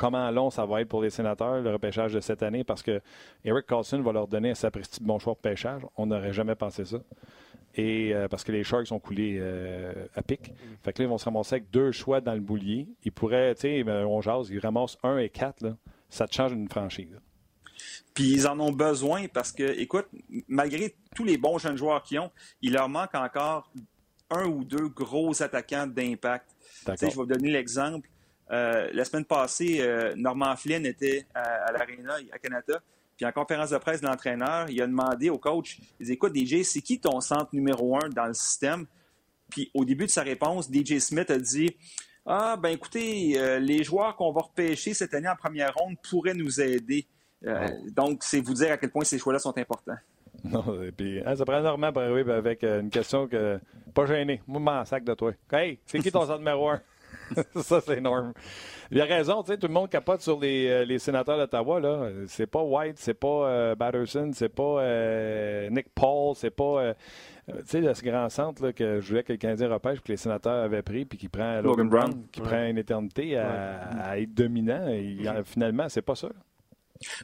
comment 0.00 0.30
long 0.30 0.48
ça 0.48 0.64
va 0.64 0.80
être 0.80 0.88
pour 0.88 1.02
les 1.02 1.10
sénateurs, 1.10 1.60
le 1.60 1.72
repêchage 1.72 2.14
de 2.14 2.20
cette 2.20 2.42
année, 2.42 2.64
parce 2.64 2.82
que 2.82 3.00
Eric 3.44 3.66
Carlson 3.66 4.00
va 4.00 4.12
leur 4.12 4.26
donner 4.26 4.50
un 4.50 4.54
sapristi 4.54 5.02
bon 5.02 5.18
choix 5.18 5.34
de 5.34 5.38
pêchage. 5.38 5.82
On 5.96 6.06
n'aurait 6.06 6.32
jamais 6.32 6.54
pensé 6.54 6.86
ça. 6.86 6.98
Et 7.74 8.12
euh, 8.14 8.28
parce 8.28 8.42
que 8.42 8.52
les 8.52 8.64
Sharks 8.64 8.90
ont 8.90 8.98
coulé 8.98 9.38
euh, 9.40 10.06
à 10.14 10.22
pic. 10.22 10.52
Fait 10.82 10.92
que 10.92 11.02
là, 11.02 11.06
ils 11.06 11.08
vont 11.08 11.18
se 11.18 11.24
ramasser 11.24 11.56
avec 11.56 11.70
deux 11.70 11.92
choix 11.92 12.20
dans 12.20 12.34
le 12.34 12.40
boulier. 12.40 12.88
Ils 13.04 13.12
pourraient, 13.12 13.54
tu 13.54 13.62
sais, 13.62 13.84
ben, 13.84 14.04
on 14.04 14.20
jase, 14.20 14.50
ils 14.50 14.58
ramassent 14.58 14.98
un 15.02 15.18
et 15.18 15.28
quatre. 15.28 15.62
Là. 15.62 15.76
Ça 16.08 16.26
te 16.26 16.34
change 16.34 16.52
une 16.52 16.68
franchise. 16.68 17.16
Puis 18.12 18.32
ils 18.32 18.46
en 18.46 18.58
ont 18.58 18.72
besoin 18.72 19.28
parce 19.28 19.52
que, 19.52 19.78
écoute, 19.78 20.06
malgré 20.48 20.96
tous 21.14 21.24
les 21.24 21.38
bons 21.38 21.58
jeunes 21.58 21.76
joueurs 21.76 22.02
qu'ils 22.02 22.18
ont, 22.18 22.30
il 22.60 22.72
leur 22.72 22.88
manque 22.88 23.14
encore 23.14 23.70
un 24.30 24.46
ou 24.46 24.64
deux 24.64 24.88
gros 24.88 25.40
attaquants 25.42 25.86
d'impact. 25.86 26.50
Je 26.86 27.06
vais 27.06 27.08
vous 27.10 27.26
donner 27.26 27.50
l'exemple. 27.50 28.08
Euh, 28.50 28.90
la 28.92 29.04
semaine 29.04 29.24
passée, 29.24 29.80
Norman 30.16 30.56
Flynn 30.56 30.84
était 30.84 31.26
à, 31.34 31.40
à 31.40 31.72
l'Arena 31.72 32.16
à 32.32 32.38
Canada. 32.38 32.82
Puis 33.20 33.26
en 33.28 33.32
conférence 33.32 33.68
de 33.68 33.76
presse 33.76 34.00
de 34.00 34.06
l'entraîneur, 34.06 34.70
il 34.70 34.80
a 34.80 34.86
demandé 34.86 35.28
au 35.28 35.36
coach, 35.36 35.78
il 36.00 36.06
dit, 36.06 36.12
écoute, 36.12 36.34
DJ, 36.34 36.62
c'est 36.62 36.80
qui 36.80 36.98
ton 36.98 37.20
centre 37.20 37.50
numéro 37.52 37.94
un 37.94 38.08
dans 38.08 38.24
le 38.24 38.32
système? 38.32 38.86
Puis 39.50 39.70
au 39.74 39.84
début 39.84 40.06
de 40.06 40.10
sa 40.10 40.22
réponse, 40.22 40.72
DJ 40.72 41.00
Smith 41.00 41.30
a 41.30 41.36
dit, 41.36 41.76
ah, 42.24 42.56
ben 42.56 42.70
écoutez, 42.70 43.38
euh, 43.38 43.58
les 43.58 43.84
joueurs 43.84 44.16
qu'on 44.16 44.32
va 44.32 44.40
repêcher 44.40 44.94
cette 44.94 45.12
année 45.12 45.28
en 45.28 45.36
première 45.36 45.74
ronde 45.74 45.96
pourraient 46.08 46.32
nous 46.32 46.62
aider. 46.62 47.06
Euh, 47.44 47.68
donc, 47.94 48.22
c'est 48.22 48.40
vous 48.40 48.54
dire 48.54 48.72
à 48.72 48.78
quel 48.78 48.90
point 48.90 49.04
ces 49.04 49.18
choix-là 49.18 49.38
sont 49.38 49.56
importants. 49.58 49.98
Non, 50.44 50.82
et 50.82 50.90
puis, 50.90 51.20
hein, 51.26 51.36
ça 51.36 51.44
prend 51.44 51.58
énormément 51.58 51.92
pour 51.92 52.00
arriver 52.00 52.32
avec 52.32 52.64
euh, 52.64 52.80
une 52.80 52.88
question 52.88 53.28
que. 53.28 53.60
Pas 53.92 54.06
gêné. 54.06 54.40
Moi, 54.46 54.60
m'en 54.60 54.82
sac 54.86 55.04
de 55.04 55.12
toi. 55.12 55.32
Hey, 55.52 55.78
c'est 55.84 55.98
qui 55.98 56.10
ton 56.10 56.22
centre 56.22 56.38
numéro 56.38 56.70
un? 56.70 56.80
ça, 57.62 57.80
c'est 57.80 57.98
énorme. 57.98 58.32
Il 58.90 59.00
a 59.00 59.04
raison, 59.04 59.42
tu 59.42 59.52
sais, 59.52 59.58
tout 59.58 59.68
le 59.68 59.72
monde 59.72 59.88
capote 59.88 60.20
sur 60.20 60.40
les, 60.40 60.68
euh, 60.68 60.84
les 60.84 60.98
sénateurs 60.98 61.38
d'Ottawa, 61.38 61.80
là. 61.80 62.08
C'est 62.26 62.46
pas 62.46 62.62
White, 62.62 62.96
c'est 62.98 63.14
pas 63.14 63.48
euh, 63.48 63.74
Batterson, 63.74 64.30
c'est 64.34 64.48
pas 64.48 64.80
euh, 64.80 65.70
Nick 65.70 65.94
Paul, 65.94 66.34
c'est 66.34 66.50
pas. 66.50 66.94
tu 67.46 67.54
sais, 67.66 67.94
ce 67.94 68.02
grand 68.02 68.28
centre 68.28 68.64
là, 68.64 68.72
que 68.72 69.00
je 69.00 69.08
voulais 69.08 69.22
que 69.22 69.32
le 69.32 69.38
Canadien 69.38 69.68
repêche, 69.68 70.00
que 70.00 70.08
les 70.08 70.16
sénateurs 70.16 70.64
avaient 70.64 70.82
pris, 70.82 71.04
puis 71.04 71.18
qui 71.18 71.28
prend 71.28 71.60
Logan, 71.60 71.88
Brown, 71.88 72.26
qui 72.32 72.40
prend 72.40 72.64
une 72.64 72.78
éternité 72.78 73.36
à, 73.36 74.18
être 74.18 74.34
dominant. 74.34 74.88
Et, 74.88 75.18
finalement, 75.44 75.88
c'est 75.88 76.02
pas 76.02 76.16
ça. 76.16 76.28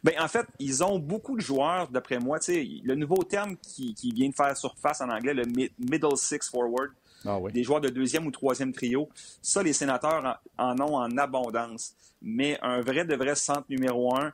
Bien, 0.03 0.25
en 0.25 0.29
fait, 0.29 0.47
ils 0.59 0.83
ont 0.83 0.99
beaucoup 0.99 1.37
de 1.37 1.43
joueurs, 1.43 1.89
d'après 1.89 2.19
moi. 2.19 2.39
Tu 2.39 2.55
sais, 2.55 2.69
le 2.83 2.95
nouveau 2.95 3.23
terme 3.25 3.57
qui, 3.57 3.93
qui, 3.95 4.11
vient 4.11 4.29
de 4.29 4.35
faire 4.35 4.57
surface 4.57 5.01
en 5.01 5.11
anglais, 5.11 5.35
le 5.35 5.45
middle 5.79 6.17
six 6.17 6.49
forward. 6.49 6.93
Ah 7.27 7.39
des 7.53 7.63
joueurs 7.63 7.81
de 7.81 7.89
deuxième 7.89 8.27
ou 8.27 8.31
troisième 8.31 8.73
trio. 8.73 9.09
Ça, 9.43 9.63
les 9.63 9.73
sénateurs 9.73 10.41
en, 10.59 10.81
ont 10.81 10.97
en 10.97 11.17
abondance. 11.17 11.95
Mais 12.23 12.59
un 12.63 12.81
vrai 12.81 13.05
de 13.05 13.15
vrai 13.15 13.35
centre 13.35 13.65
numéro 13.69 14.17
un, 14.17 14.33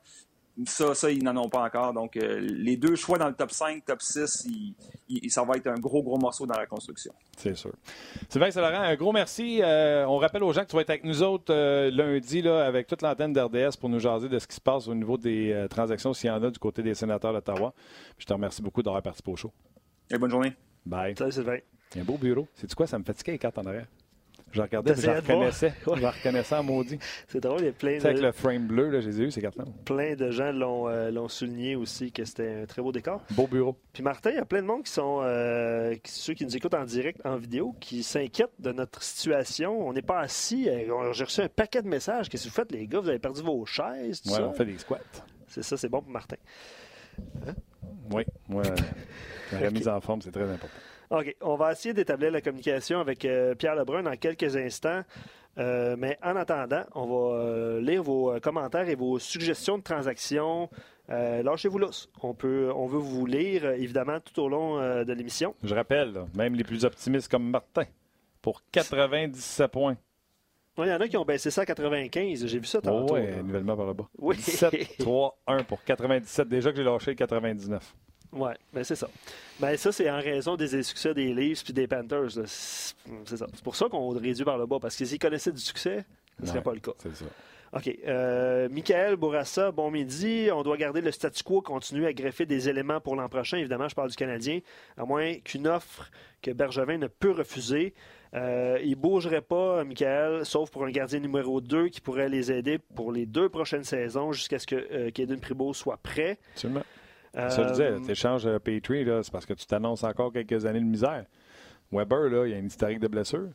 ça, 0.67 0.95
ça 0.95 1.11
ils 1.11 1.23
n'en 1.23 1.37
ont 1.37 1.49
pas 1.49 1.65
encore. 1.65 1.93
Donc, 1.93 2.17
euh, 2.17 2.39
les 2.41 2.77
deux 2.77 2.95
choix 2.95 3.19
dans 3.19 3.29
le 3.29 3.35
top 3.35 3.51
5, 3.51 3.85
top 3.85 4.03
6, 4.03 4.47
ça 5.29 5.45
va 5.45 5.57
être 5.57 5.67
un 5.67 5.79
gros, 5.79 6.03
gros 6.03 6.19
morceau 6.19 6.47
dans 6.47 6.57
la 6.57 6.67
construction. 6.67 7.13
C'est 7.37 7.57
sûr. 7.57 7.73
Sylvain 8.29 8.51
Laurent, 8.55 8.83
un 8.83 8.97
gros 8.97 9.13
merci. 9.13 9.61
Euh, 9.63 10.07
on 10.07 10.19
rappelle 10.19 10.43
aux 10.43 10.53
gens 10.53 10.63
que 10.63 10.69
tu 10.69 10.77
vas 10.77 10.83
être 10.83 10.91
avec 10.91 11.05
nous 11.05 11.23
autres 11.23 11.53
euh, 11.53 11.91
lundi 11.91 12.43
là, 12.43 12.65
avec 12.65 12.87
toute 12.87 13.03
l'antenne 13.03 13.33
d'RDS 13.33 13.77
pour 13.81 13.89
nous 13.89 13.99
jaser 13.99 14.29
de 14.29 14.39
ce 14.39 14.47
qui 14.47 14.57
se 14.57 14.61
passe 14.61 14.89
au 14.89 14.95
niveau 14.95 15.17
des 15.17 15.67
transactions, 15.71 16.13
s'il 16.13 16.29
y 16.29 16.31
en 16.31 16.43
a 16.43 16.51
du 16.51 16.59
côté 16.59 16.83
des 16.83 16.95
sénateurs 16.95 17.33
d'Ottawa. 17.33 17.73
Je 18.19 18.27
te 18.27 18.33
remercie 18.33 18.63
beaucoup 18.63 18.83
d'avoir 18.83 19.03
participé 19.03 19.31
au 19.31 19.37
show. 19.37 19.53
Et 20.11 20.19
bonne 20.19 20.31
journée. 20.31 20.53
Bye. 20.85 21.15
Salut 21.17 21.33
Sylvain. 21.33 21.59
Un 21.97 22.05
beau 22.05 22.17
bureau. 22.17 22.49
C'est 22.55 22.73
quoi? 22.75 22.87
Ça 22.87 22.99
me 22.99 23.05
fatiguait 23.05 23.33
les 23.33 23.39
cartes 23.39 23.59
en 23.59 23.67
arrière. 23.67 23.87
Je 24.53 24.61
regardais, 24.61 24.95
je 24.95 25.09
reconnaissais. 25.09 25.73
Je 25.87 26.07
reconnaissais 26.07 26.55
en 26.55 26.63
maudit. 26.63 26.99
C'est 27.29 27.41
drôle, 27.41 27.61
il 27.61 27.67
y 27.67 27.69
a 27.69 27.73
plein 27.73 27.99
de. 27.99 28.07
avec 28.07 28.21
le 28.21 28.33
frame 28.33 28.67
bleu, 28.67 28.91
là, 28.91 29.01
j'ai 29.01 29.11
eu 29.11 29.31
ces 29.31 29.41
cartes-là. 29.41 29.65
Plein 29.87 30.15
de 30.15 30.31
gens 30.31 30.53
euh, 30.55 31.11
l'ont 31.11 31.29
souligné 31.29 31.75
aussi 31.75 32.13
que 32.13 32.25
c'était 32.25 32.63
un 32.63 32.67
très 32.67 32.83
beau 32.83 32.93
décor. 32.93 33.23
Beau 33.31 33.47
bureau. 33.47 33.79
Puis 33.95 34.03
Martin, 34.03 34.31
il 34.31 34.37
y 34.37 34.41
a 34.41 34.45
plein 34.45 34.61
de 34.61 34.67
monde 34.67 34.83
qui 34.83 34.93
sont. 34.93 35.21
Euh, 35.23 35.95
ceux 36.05 36.35
qui 36.35 36.45
nous 36.45 36.55
écoutent 36.55 36.75
en 36.75 36.85
direct, 36.85 37.25
en 37.25 37.37
vidéo, 37.37 37.75
qui 37.81 38.03
s'inquiètent 38.03 38.53
de 38.59 38.73
notre 38.73 39.03
situation. 39.03 39.89
On 39.89 39.95
n'est 39.95 40.03
pas 40.03 40.21
assis. 40.21 40.69
Euh, 40.69 41.13
j'ai 41.15 41.25
reçu 41.25 41.41
un 41.41 41.49
paquet 41.49 41.81
de 41.81 41.89
messages. 41.89 42.29
Qu'est-ce 42.29 42.45
que 42.45 42.49
vous 42.51 42.55
faites, 42.55 42.73
les 42.73 42.87
gars? 42.87 43.01
Vous 43.01 43.09
avez 43.09 43.19
perdu 43.19 43.41
vos 43.41 43.65
chaises, 43.65 44.21
tout 44.21 44.31
ouais, 44.33 44.41
on 44.41 44.53
fait 44.53 44.67
des 44.67 44.77
squats. 44.77 44.99
C'est 45.49 45.63
ça, 45.63 45.79
c'est 45.79 45.89
bon 45.89 46.03
pour 46.03 46.13
Martin. 46.13 46.37
Hein? 47.47 47.55
Oui, 48.11 48.25
ouais. 48.51 48.63
la 49.53 49.69
remise 49.69 49.89
en 49.89 50.01
forme, 50.01 50.23
c'est 50.23 50.33
très 50.33 50.49
important. 50.49 50.79
OK. 51.11 51.37
On 51.43 51.57
va 51.57 51.73
essayer 51.73 51.93
d'établir 51.93 52.31
la 52.31 52.41
communication 52.41 53.01
avec 53.01 53.25
euh, 53.25 53.55
Pierre 53.55 53.75
Lebrun 53.75 54.03
dans 54.03 54.17
quelques 54.17 54.57
instants. 54.57 55.03
Euh, 55.59 55.97
mais 55.99 56.19
en 56.23 56.35
attendant, 56.37 56.85
on 56.95 57.07
va 57.07 57.37
euh, 57.37 57.81
lire 57.83 58.03
vos 58.03 58.41
commentaires 58.41 58.89
et 58.89 58.95
vos 58.95 59.19
suggestions 59.19 59.77
de 59.79 59.83
transactions. 59.83 60.71
Lâchez-vous 61.09 61.79
lousse. 61.79 62.09
On, 62.23 62.33
peut, 62.33 62.73
on 62.75 62.87
veut 62.87 62.99
vous 62.99 63.27
lire, 63.27 63.67
évidemment, 63.73 64.19
tout 64.21 64.41
au 64.41 64.49
long 64.49 64.79
de 65.05 65.13
l'émission. 65.13 65.55
Je 65.63 65.75
rappelle, 65.75 66.25
même 66.35 66.55
les 66.55 66.65
plus 66.65 66.87
optimistes 66.87 67.31
comme 67.31 67.51
Martin, 67.51 67.85
pour 68.41 68.63
97 68.73 69.71
points. 69.71 69.97
Il 70.79 70.87
y 70.87 70.93
en 70.93 71.01
a 71.01 71.09
qui 71.09 71.19
ont 71.19 71.25
baissé 71.27 71.51
ça 71.51 71.63
à 71.63 71.67
95. 71.67 72.47
J'ai 72.47 72.59
vu 72.59 72.65
ça 72.65 72.81
tantôt. 72.81 73.15
Oh, 73.15 73.19
oui, 73.19 73.27
nouvellement 73.45 73.77
par 73.77 73.85
là-bas. 73.85 74.09
Oui. 74.19 74.37
7, 74.41 74.97
3, 74.99 75.39
1 75.47 75.65
pour 75.65 75.85
97. 75.85 76.49
Déjà 76.49 76.71
que 76.71 76.79
j'ai 76.79 76.85
lâché 76.85 77.15
99. 77.15 77.95
Oui, 78.33 78.51
mais 78.73 78.85
c'est 78.85 78.97
ça. 78.97 79.09
Ben, 79.61 79.77
ça, 79.77 79.93
c'est 79.93 80.11
en 80.11 80.19
raison 80.19 80.57
des 80.57 80.83
succès 80.83 81.13
des 81.15 81.35
Leafs 81.35 81.69
et 81.69 81.73
des 81.73 81.87
Panthers. 81.87 82.31
C'est 82.33 83.37
ça. 83.37 83.47
C'est 83.55 83.63
pour 83.63 83.77
ça 83.77 83.89
qu'on 83.89 84.09
réduit 84.09 84.45
par 84.45 84.59
le 84.59 84.67
bas, 84.67 84.79
parce 84.81 84.97
que 84.97 85.05
s'ils 85.05 85.19
connaissaient 85.19 85.53
du 85.53 85.61
succès, 85.61 86.05
ce 86.39 86.43
ne 86.43 86.49
serait 86.49 86.63
pas 86.63 86.73
le 86.73 86.81
cas. 86.81 86.93
C'est 86.99 87.15
ça. 87.15 87.27
OK. 87.75 87.91
Euh, 88.07 88.69
Michael 88.71 89.17
Bourassa, 89.17 89.71
bon 89.71 89.91
midi. 89.91 90.49
On 90.53 90.63
doit 90.63 90.77
garder 90.77 91.01
le 91.01 91.11
statu 91.11 91.43
quo, 91.43 91.63
continuer 91.63 92.07
à 92.07 92.13
greffer 92.13 92.45
des 92.45 92.69
éléments 92.69 93.01
pour 93.01 93.17
l'an 93.17 93.29
prochain. 93.29 93.57
Évidemment, 93.57 93.89
je 93.89 93.95
parle 93.95 94.11
du 94.11 94.17
Canadien, 94.17 94.61
à 94.99 95.05
moins 95.05 95.35
qu'une 95.37 95.67
offre 95.67 96.11
que 96.43 96.51
Bergevin 96.51 96.99
ne 96.99 97.07
peut 97.07 97.31
refuser. 97.31 97.95
Euh, 98.35 98.79
il 98.83 98.91
ne 98.91 98.97
bougerait 98.97 99.43
pas, 99.43 99.85
Michael, 99.85 100.45
sauf 100.45 100.71
pour 100.71 100.85
un 100.85 100.91
gardien 100.91 101.21
numéro 101.21 101.61
2 101.61 101.89
qui 101.89 102.01
pourrait 102.01 102.29
les 102.29 102.51
aider 102.53 102.79
pour 102.79 103.13
les 103.13 103.27
deux 103.27 103.49
prochaines 103.49 103.85
saisons 103.85 104.33
jusqu'à 104.33 104.59
ce 104.59 104.67
que 104.67 104.77
euh, 104.77 105.11
Kaden 105.11 105.41
soit 105.73 105.99
prêt. 105.99 106.39
Absolument. 106.55 106.83
Ça, 107.35 107.49
je 107.65 107.69
disais, 107.71 107.91
euh, 107.93 107.99
tu 108.05 108.11
échanges 108.11 108.47
Petrie, 108.59 109.05
c'est 109.23 109.33
parce 109.33 109.47
que 109.47 109.55
tu 109.55 109.65
t'annonces 109.67 110.05
encore 110.05 110.33
quelques 110.33 110.67
années 110.67 110.81
de 110.81 110.85
misère. 110.85 111.25
Weber, 111.91 112.29
là, 112.31 112.47
il 112.47 112.51
y 112.53 112.55
a 112.55 112.59
une 112.59 112.67
historique 112.67 113.01
de 113.01 113.09
blessure. 113.09 113.49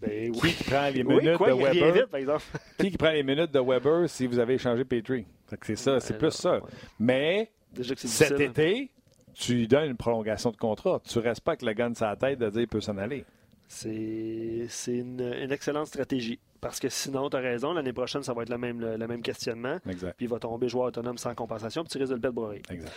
Ben 0.00 0.30
Qui, 0.32 0.40
oui. 0.40 0.52
qui 0.52 0.64
prend 0.64 0.88
les 0.88 1.02
Oui, 1.02 1.16
minutes 1.16 1.36
quoi, 1.36 1.48
de 1.50 1.54
Weber? 1.54 1.92
vite, 1.92 2.06
par 2.06 2.20
exemple. 2.20 2.44
Qui, 2.78 2.90
qui 2.92 2.96
prend 2.96 3.10
les 3.10 3.24
minutes 3.24 3.50
de 3.52 3.58
Weber 3.60 4.08
si 4.08 4.26
vous 4.28 4.38
avez 4.38 4.54
échangé 4.54 4.84
Petrie? 4.84 5.26
C'est 5.62 5.76
ça, 5.76 5.98
c'est 5.98 6.14
Ben 6.14 6.18
plus 6.20 6.30
ça. 6.30 6.54
ouais. 6.54 6.60
Mais 7.00 7.50
Déjà 7.72 7.94
que 7.94 8.00
c'est 8.00 8.06
cet 8.08 8.36
difficile. 8.36 8.50
été, 8.50 8.90
tu 9.34 9.54
lui 9.54 9.66
donnes 9.66 9.90
une 9.90 9.96
prolongation 9.96 10.52
de 10.52 10.56
contrat. 10.56 11.00
Tu 11.04 11.18
restes 11.18 11.40
pas 11.40 11.52
avec 11.52 11.62
le 11.62 11.72
gun 11.72 11.92
sur 11.94 12.06
la 12.06 12.14
tête 12.14 12.38
de 12.38 12.48
dire 12.50 12.60
qu'il 12.60 12.68
peut 12.68 12.80
s'en 12.80 12.96
aller. 12.98 13.24
C'est 13.66 14.66
c'est 14.68 14.98
une, 14.98 15.20
une 15.20 15.50
excellente 15.50 15.88
stratégie. 15.88 16.38
Parce 16.64 16.80
que 16.80 16.88
sinon, 16.88 17.28
tu 17.28 17.36
as 17.36 17.40
raison, 17.40 17.74
l'année 17.74 17.92
prochaine, 17.92 18.22
ça 18.22 18.32
va 18.32 18.40
être 18.42 18.48
le 18.48 18.56
même, 18.56 18.80
le, 18.80 18.96
le 18.96 19.06
même 19.06 19.20
questionnement. 19.20 19.76
Exact. 19.86 20.14
Puis 20.16 20.24
il 20.24 20.30
va 20.30 20.38
tomber 20.38 20.66
joueur 20.66 20.86
autonome 20.86 21.18
sans 21.18 21.34
compensation, 21.34 21.82
puis 21.82 21.90
tu 21.90 21.98
risques 21.98 22.08
de 22.08 22.14
le 22.14 22.20
perdre 22.22 22.36
broyer. 22.36 22.62
Exact. 22.70 22.90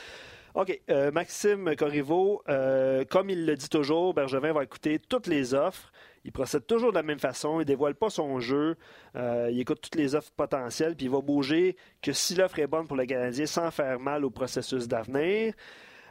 OK. 0.53 0.81
euh, 0.89 1.11
Maxime 1.11 1.75
Corriveau, 1.75 2.41
euh, 2.47 3.03
comme 3.03 3.29
il 3.29 3.45
le 3.45 3.57
dit 3.57 3.67
toujours, 3.67 4.13
Bergevin 4.13 4.53
va 4.53 4.63
écouter 4.63 4.99
toutes 4.99 5.27
les 5.27 5.53
offres. 5.53 5.91
Il 6.23 6.31
procède 6.31 6.65
toujours 6.65 6.91
de 6.91 6.95
la 6.95 7.03
même 7.03 7.19
façon. 7.19 7.59
Il 7.59 7.65
dévoile 7.65 7.95
pas 7.95 8.09
son 8.09 8.39
jeu. 8.39 8.77
Euh, 9.17 9.49
il 9.51 9.59
écoute 9.59 9.81
toutes 9.81 9.95
les 9.95 10.15
offres 10.15 10.31
potentielles. 10.31 10.95
Puis 10.95 11.07
il 11.07 11.11
va 11.11 11.19
bouger 11.19 11.75
que 12.01 12.13
si 12.13 12.35
l'offre 12.35 12.59
est 12.59 12.67
bonne 12.67 12.87
pour 12.87 12.95
le 12.95 13.05
Canadien 13.05 13.45
sans 13.45 13.69
faire 13.69 13.99
mal 13.99 14.23
au 14.23 14.29
processus 14.29 14.87
d'avenir. 14.87 15.53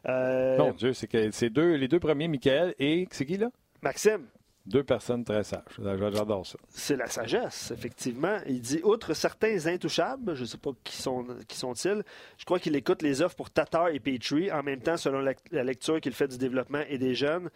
Mon 0.07 0.73
Dieu, 0.73 0.93
c'est 0.93 1.09
que 1.09 1.31
c'est 1.33 1.51
deux, 1.51 1.75
les 1.75 1.89
deux 1.89 1.99
premiers, 2.01 2.29
Michael 2.29 2.75
et 2.79 3.09
c'est 3.11 3.25
qui 3.25 3.39
là? 3.39 3.49
Maxime, 3.83 4.27
Deux 4.67 4.83
personnes 4.83 5.25
très 5.25 5.45
sages. 5.45 5.63
J'adore 5.79 6.45
ça. 6.45 6.59
c'est 6.69 6.97
la 6.97 7.07
sagesse, 7.07 7.71
effectivement. 7.71 8.39
Il 8.47 8.61
dit, 8.61 8.81
outre 8.83 9.15
certains 9.15 9.67
intouchables, 9.67 10.35
je 10.35 10.43
ne 10.43 10.47
sais 10.47 10.59
pas 10.59 10.71
qui 10.83 10.97
sont 10.97 11.25
qui 11.47 11.57
sont-ils, 11.57 12.03
je 12.37 12.45
crois 12.45 12.59
qu'il 12.59 12.75
écoute 12.75 13.03
les 13.03 13.23
offres 13.23 13.37
pour 13.37 13.51
Tatar 13.51 13.89
et 13.89 14.01
Petrie 14.01 14.51
en 14.51 14.63
même 14.65 14.81
temps, 14.81 14.97
selon 14.97 15.21
la, 15.21 15.35
la 15.53 15.63
lecture 15.63 16.01
qu'il 16.01 16.13
fait 16.13 16.29
du 16.29 16.39
développement 16.39 16.83
et 16.89 16.99
des 16.99 17.15
jeunes. 17.15 17.49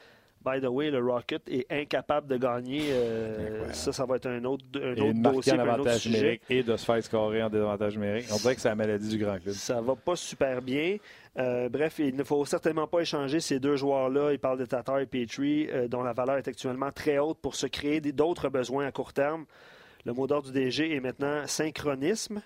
By 0.42 0.58
the 0.60 0.68
way, 0.68 0.90
le 0.90 0.98
Rocket 1.04 1.42
est 1.48 1.66
incapable 1.70 2.26
de 2.26 2.38
gagner. 2.38 2.84
euh, 2.92 3.70
ça, 3.72 3.92
ça 3.92 4.06
va 4.06 4.16
être 4.16 4.26
un 4.26 4.42
autre, 4.44 4.64
un 4.76 4.94
Et 4.94 5.00
autre 5.02 5.12
de 5.12 5.22
dossier, 5.22 5.52
un 5.52 5.78
autre 5.78 5.92
sujet. 5.98 6.40
et 6.48 6.62
de 6.62 6.76
se 6.78 6.84
faire 6.84 7.02
scorer 7.04 7.42
en 7.42 7.50
désavantage 7.50 7.94
numérique. 7.98 8.26
On 8.32 8.36
dirait 8.36 8.54
que 8.54 8.60
c'est 8.62 8.68
la 8.70 8.74
maladie 8.74 9.08
du 9.10 9.18
grand 9.22 9.38
club. 9.38 9.54
Ça 9.54 9.82
va 9.82 9.94
pas 9.96 10.16
super 10.16 10.62
bien. 10.62 10.96
Euh, 11.38 11.68
bref, 11.68 11.98
il 11.98 12.16
ne 12.16 12.24
faut 12.24 12.42
certainement 12.46 12.86
pas 12.86 13.00
échanger 13.00 13.40
ces 13.40 13.60
deux 13.60 13.76
joueurs-là. 13.76 14.32
Il 14.32 14.38
parle 14.38 14.58
de 14.58 14.64
Tatar 14.64 14.98
et 15.00 15.06
Petrie, 15.06 15.68
euh, 15.70 15.88
dont 15.88 16.02
la 16.02 16.14
valeur 16.14 16.36
est 16.38 16.48
actuellement 16.48 16.90
très 16.90 17.18
haute 17.18 17.38
pour 17.42 17.54
se 17.54 17.66
créer 17.66 18.00
d'autres 18.00 18.48
besoins 18.48 18.86
à 18.86 18.92
court 18.92 19.12
terme. 19.12 19.44
Le 20.06 20.14
mot 20.14 20.26
d'ordre 20.26 20.50
du 20.50 20.58
DG 20.58 20.94
est 20.96 21.00
maintenant 21.00 21.46
synchronisme. 21.46 22.40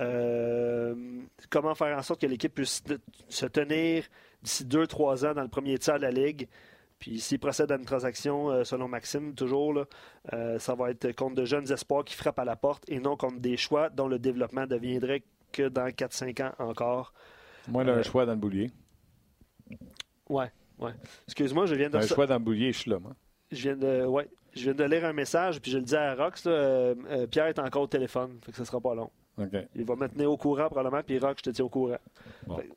Euh, 0.00 0.94
comment 1.50 1.74
faire 1.74 1.96
en 1.98 2.02
sorte 2.02 2.20
que 2.20 2.26
l'équipe 2.26 2.54
puisse 2.54 2.82
se 3.28 3.46
tenir 3.46 4.04
d'ici 4.42 4.64
deux, 4.64 4.86
trois 4.86 5.24
ans 5.24 5.34
dans 5.34 5.42
le 5.42 5.48
premier 5.48 5.78
tiers 5.78 5.96
de 5.96 6.02
la 6.02 6.10
Ligue? 6.10 6.46
Puis 6.98 7.20
s'il 7.20 7.38
procède 7.38 7.70
à 7.70 7.76
une 7.76 7.84
transaction, 7.84 8.50
euh, 8.50 8.64
selon 8.64 8.88
Maxime, 8.88 9.34
toujours, 9.34 9.74
là, 9.74 9.84
euh, 10.32 10.58
ça 10.58 10.74
va 10.74 10.90
être 10.90 11.12
contre 11.12 11.34
de 11.34 11.44
jeunes 11.44 11.70
espoirs 11.70 12.04
qui 12.04 12.14
frappent 12.14 12.38
à 12.38 12.44
la 12.44 12.56
porte 12.56 12.84
et 12.88 12.98
non 13.00 13.16
contre 13.16 13.38
des 13.38 13.56
choix 13.56 13.90
dont 13.90 14.08
le 14.08 14.18
développement 14.18 14.66
deviendrait 14.66 15.22
que 15.52 15.68
dans 15.68 15.86
4-5 15.90 16.40
ans 16.42 16.52
encore. 16.58 17.12
Moi, 17.68 17.84
il 17.84 17.90
a 17.90 17.92
Euh, 17.94 17.98
un 18.00 18.02
choix 18.02 18.24
dans 18.26 18.32
le 18.32 18.38
boulier. 18.38 18.70
Ouais, 20.28 20.50
ouais. 20.78 20.92
Excuse-moi, 21.26 21.66
je 21.66 21.74
viens 21.74 21.90
de 21.90 21.96
Un 21.98 22.00
choix 22.02 22.26
dans 22.26 22.34
le 22.34 22.40
boulier, 22.44 22.72
je 22.72 22.78
suis 22.78 22.90
là, 22.90 22.98
moi. 22.98 23.12
je 23.52 23.62
viens 23.62 23.76
de 23.76 24.04
ouais, 24.06 24.28
je 24.54 24.62
viens 24.64 24.74
de 24.74 24.84
lire 24.84 25.04
un 25.04 25.12
message 25.12 25.60
puis 25.60 25.70
je 25.70 25.78
le 25.78 25.84
dis 25.84 25.94
à 25.96 26.14
Rox 26.14 26.44
là, 26.46 26.50
euh, 26.52 27.26
Pierre 27.28 27.46
est 27.46 27.58
encore 27.58 27.82
au 27.82 27.86
téléphone, 27.86 28.38
fait 28.44 28.50
que 28.52 28.56
ça 28.58 28.64
sera 28.64 28.80
pas 28.80 28.94
long. 28.94 29.10
Il 29.74 29.84
va 29.84 29.94
me 29.96 30.08
tenir 30.08 30.30
au 30.32 30.36
courant 30.36 30.66
probablement 30.68 31.02
puis 31.02 31.18
Rox, 31.18 31.36
je 31.44 31.50
te 31.50 31.54
tiens 31.54 31.64
au 31.64 31.68
courant. 31.68 31.98
Bon. 32.46 32.56
Fait- 32.56 32.68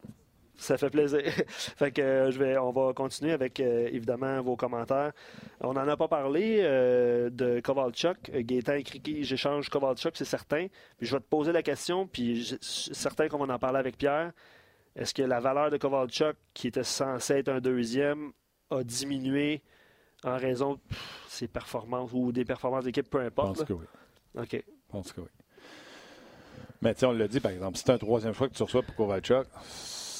Ça 0.59 0.77
fait 0.77 0.89
plaisir. 0.89 1.21
fait 1.47 1.91
que 1.91 2.01
euh, 2.01 2.31
je 2.31 2.37
vais, 2.37 2.57
on 2.57 2.71
va 2.71 2.91
continuer 2.93 3.31
avec 3.31 3.61
euh, 3.61 3.87
évidemment 3.91 4.41
vos 4.41 4.57
commentaires. 4.57 5.13
On 5.61 5.71
n'en 5.73 5.87
a 5.87 5.95
pas 5.95 6.09
parlé 6.09 6.59
euh, 6.61 7.29
de 7.29 7.61
Kovalchuk. 7.61 8.29
Euh, 8.33 8.41
Gaétan 8.43 8.73
écrit 8.73 9.23
j'échange 9.23 9.69
Kovalchuk, 9.69 10.17
c'est 10.17 10.25
certain. 10.25 10.67
Puis 10.97 11.07
je 11.07 11.15
vais 11.15 11.21
te 11.21 11.29
poser 11.29 11.53
la 11.53 11.63
question, 11.63 12.07
puis 12.07 12.43
je 12.43 12.55
suis 12.59 12.93
certain 12.93 13.29
qu'on 13.29 13.37
va 13.45 13.53
en 13.53 13.57
parler 13.57 13.79
avec 13.79 13.97
Pierre. 13.97 14.33
Est-ce 14.97 15.13
que 15.13 15.21
la 15.23 15.39
valeur 15.39 15.69
de 15.69 15.77
Kovalchuk, 15.77 16.35
qui 16.53 16.67
était 16.67 16.83
censé 16.83 17.35
être 17.35 17.49
un 17.49 17.61
deuxième, 17.61 18.31
a 18.69 18.83
diminué 18.83 19.61
en 20.25 20.35
raison 20.35 20.73
de 20.73 20.79
pff, 20.89 21.25
ses 21.29 21.47
performances 21.47 22.11
ou 22.13 22.33
des 22.33 22.43
performances 22.43 22.83
d'équipe, 22.83 23.09
peu 23.09 23.21
Je 23.21 23.27
importe? 23.27 23.55
pense 23.59 23.63
que 23.65 23.73
oui. 23.73 23.85
OK. 24.37 24.51
Je 24.51 24.61
pense 24.91 25.13
que 25.13 25.21
oui. 25.21 25.27
Mais 26.81 26.93
tu 26.95 27.05
on 27.05 27.13
l'a 27.13 27.27
dit, 27.29 27.39
par 27.39 27.51
exemple, 27.53 27.77
si 27.77 27.83
c'est 27.85 27.93
un 27.93 27.97
troisième 27.97 28.33
choix 28.33 28.49
que 28.49 28.53
tu 28.53 28.63
reçois 28.63 28.81
pour 28.83 28.95
Kovalchuk, 28.95 29.47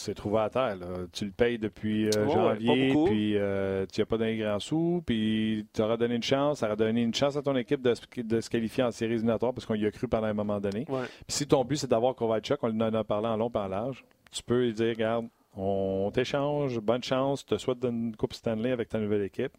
c'est 0.10 0.16
trouvé 0.16 0.40
à 0.40 0.50
terre. 0.50 0.76
là. 0.78 0.88
Tu 1.14 1.26
le 1.26 1.32
payes 1.32 1.58
depuis 1.60 2.08
euh, 2.10 2.26
ouais, 2.26 2.34
janvier, 2.34 2.94
puis 3.06 3.38
euh, 3.38 3.86
tu 3.92 4.02
n'as 4.02 4.06
pas 4.06 4.18
donné 4.18 4.38
grand 4.38 4.60
sou, 4.60 5.04
puis 5.06 5.66
tu 5.74 5.82
auras 5.82 5.98
donné 5.98 6.16
une 6.16 6.24
chance, 6.24 6.60
ça 6.60 6.68
aurait 6.68 6.76
donné 6.76 7.02
une 7.04 7.14
chance 7.14 7.38
à 7.38 7.42
ton 7.42 7.56
équipe 7.56 7.82
de, 7.82 7.94
se- 7.94 8.22
de 8.22 8.42
se 8.42 8.50
qualifier 8.50 8.84
en 8.84 8.92
séries 8.92 9.14
éliminatoires 9.14 9.54
parce 9.54 9.66
qu'on 9.66 9.76
y 9.76 9.86
a 9.86 9.92
cru 9.92 10.08
pendant 10.08 10.28
un 10.28 10.34
moment 10.34 10.60
donné. 10.60 10.86
Ouais. 10.90 11.04
Puis 11.28 11.38
si 11.38 11.48
ton 11.48 11.64
but, 11.64 11.78
c'est 11.78 11.90
d'avoir 11.90 12.16
Kovalchuk, 12.16 12.58
on 12.64 12.80
en 12.82 12.94
a 12.94 13.04
parlé 13.04 13.28
en 13.28 13.38
long 13.38 13.52
en 13.54 13.68
large, 13.68 14.04
tu 14.32 14.42
peux 14.44 14.62
lui 14.66 14.74
dire, 14.74 14.90
regarde, 14.96 15.28
on 15.56 16.10
t'échange, 16.14 16.80
bonne 16.80 17.04
chance, 17.04 17.46
te 17.46 17.58
souhaite 17.58 17.84
une 17.84 18.16
Coupe 18.16 18.34
Stanley 18.34 18.72
avec 18.72 18.90
ta 18.90 19.00
nouvelle 19.00 19.24
équipe. 19.24 19.54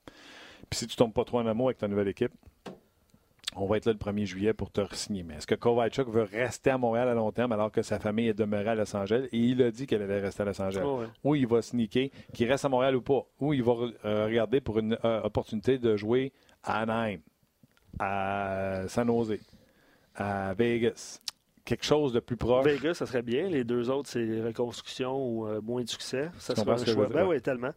Puis 0.68 0.78
si 0.78 0.86
tu 0.86 0.96
tombes 0.96 1.12
pas 1.12 1.24
trop 1.24 1.38
en 1.40 1.46
amour 1.46 1.68
avec 1.68 1.78
ta 1.78 1.88
nouvelle 1.88 2.08
équipe, 2.08 2.32
on 3.56 3.66
va 3.66 3.76
être 3.76 3.86
là 3.86 3.92
le 3.92 3.98
1er 3.98 4.26
juillet 4.26 4.52
pour 4.52 4.70
te 4.70 4.80
signer. 4.94 5.22
Mais 5.22 5.34
est-ce 5.34 5.46
que 5.46 5.54
Kovalchuk 5.54 6.08
veut 6.08 6.22
rester 6.22 6.70
à 6.70 6.78
Montréal 6.78 7.08
à 7.08 7.14
long 7.14 7.32
terme 7.32 7.52
alors 7.52 7.72
que 7.72 7.82
sa 7.82 7.98
famille 7.98 8.28
est 8.28 8.34
demeurée 8.34 8.70
à 8.70 8.74
Los 8.74 8.94
Angeles? 8.94 9.28
Et 9.32 9.38
il 9.38 9.62
a 9.62 9.70
dit 9.70 9.86
qu'elle 9.86 10.02
allait 10.02 10.20
rester 10.20 10.42
à 10.42 10.46
Los 10.46 10.60
Angeles. 10.60 10.84
Ouais. 10.84 11.06
Ou 11.24 11.34
il 11.34 11.46
va 11.46 11.60
sneaker, 11.60 12.08
qu'il 12.32 12.48
reste 12.48 12.64
à 12.64 12.68
Montréal 12.68 12.94
ou 12.96 13.02
pas. 13.02 13.26
Ou 13.40 13.52
il 13.52 13.62
va 13.62 13.72
euh, 14.04 14.26
regarder 14.26 14.60
pour 14.60 14.78
une 14.78 14.96
euh, 15.04 15.22
opportunité 15.22 15.78
de 15.78 15.96
jouer 15.96 16.32
à 16.62 16.80
Anaheim, 16.80 17.18
à 17.98 18.82
San 18.86 19.08
Jose, 19.08 19.38
à 20.14 20.54
Vegas. 20.54 21.20
Quelque 21.64 21.84
chose 21.84 22.12
de 22.12 22.20
plus 22.20 22.36
proche. 22.36 22.64
Vegas, 22.64 22.94
ça 22.94 23.06
serait 23.06 23.22
bien. 23.22 23.48
Les 23.48 23.64
deux 23.64 23.90
autres, 23.90 24.08
c'est 24.08 24.42
reconstruction 24.42 25.16
ou 25.16 25.46
euh, 25.46 25.60
moins 25.60 25.82
de 25.82 25.88
succès. 25.88 26.30
Ça 26.38 26.54
serait 26.54 26.70
un 26.70 26.84
choix. 26.84 27.06
Ben 27.08 27.26
oui, 27.26 27.40
tellement. 27.40 27.72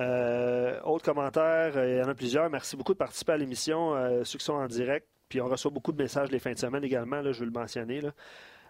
Euh, 0.00 0.80
autre 0.84 1.04
commentaire, 1.04 1.76
euh, 1.76 1.88
il 1.88 1.98
y 1.98 2.02
en 2.02 2.08
a 2.08 2.14
plusieurs. 2.14 2.48
Merci 2.50 2.76
beaucoup 2.76 2.92
de 2.94 2.98
participer 2.98 3.32
à 3.32 3.36
l'émission. 3.36 3.94
euh, 3.94 4.24
ceux 4.24 4.38
qui 4.38 4.44
sont 4.44 4.54
en 4.54 4.66
direct. 4.66 5.06
Puis 5.28 5.40
on 5.40 5.46
reçoit 5.46 5.70
beaucoup 5.70 5.92
de 5.92 6.02
messages 6.02 6.30
les 6.30 6.38
fins 6.40 6.52
de 6.52 6.58
semaine 6.58 6.82
également, 6.82 7.20
là, 7.20 7.30
je 7.32 7.40
veux 7.40 7.44
le 7.46 7.52
mentionner. 7.52 8.00
là. 8.00 8.10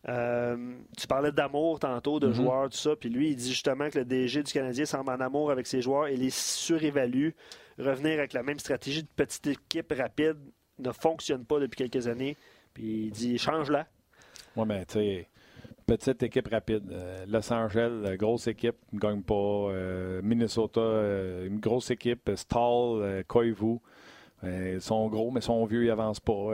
Euh, 0.09 0.75
tu 0.99 1.07
parlais 1.07 1.31
d'amour 1.33 1.79
tantôt, 1.79 2.21
de 2.21 2.27
Mhm. 2.29 2.33
joueurs, 2.35 2.69
tout 2.71 2.77
ça. 2.79 2.97
Puis 2.97 3.09
lui, 3.11 3.31
il 3.31 3.37
dit 3.37 3.49
justement 3.51 3.89
que 3.91 3.99
le 3.99 4.05
DG 4.05 4.43
du 4.43 4.53
Canadien 4.53 4.85
semble 4.87 5.11
en 5.11 5.21
amour 5.21 5.51
avec 5.51 5.67
ses 5.67 5.81
joueurs 5.83 6.09
et 6.09 6.17
les 6.17 6.31
surévalue. 6.31 7.31
Revenir 7.79 8.19
avec 8.19 8.33
la 8.33 8.43
même 8.43 8.59
stratégie 8.59 9.03
de 9.03 9.09
petite 9.15 9.47
équipe 9.47 9.93
rapide 9.97 10.37
ne 10.79 10.91
fonctionne 10.93 11.45
pas 11.45 11.61
depuis 11.61 11.89
quelques 11.89 12.09
années. 12.09 12.37
Puis 12.75 13.05
il 13.07 13.11
dit 13.11 13.39
change-la. 13.39 13.87
Oui, 14.57 14.65
mais 14.67 14.85
tu 14.87 14.95
sais, 14.95 15.29
petite 15.97 16.23
équipe 16.23 16.49
rapide. 16.49 16.91
Euh, 16.93 17.25
Los 17.29 17.53
Angeles, 17.53 17.91
euh, 18.05 18.17
grosse 18.17 18.47
équipe, 18.47 18.77
ne 18.93 18.99
gagne 18.99 19.23
pas. 19.23 19.35
Euh, 19.35 20.21
Minnesota, 20.23 20.81
euh, 20.81 21.47
une 21.47 21.61
grosse 21.61 21.91
équipe. 21.91 22.31
Stahl, 22.35 23.25
Koivu. 23.27 23.79
Ils 24.43 24.81
sont 24.81 25.09
gros, 25.09 25.31
mais 25.31 25.41
ils 25.41 25.45
sont 25.45 25.65
vieux, 25.67 25.85
ils 25.85 25.91
avancent 25.91 26.21
pas. 26.21 26.53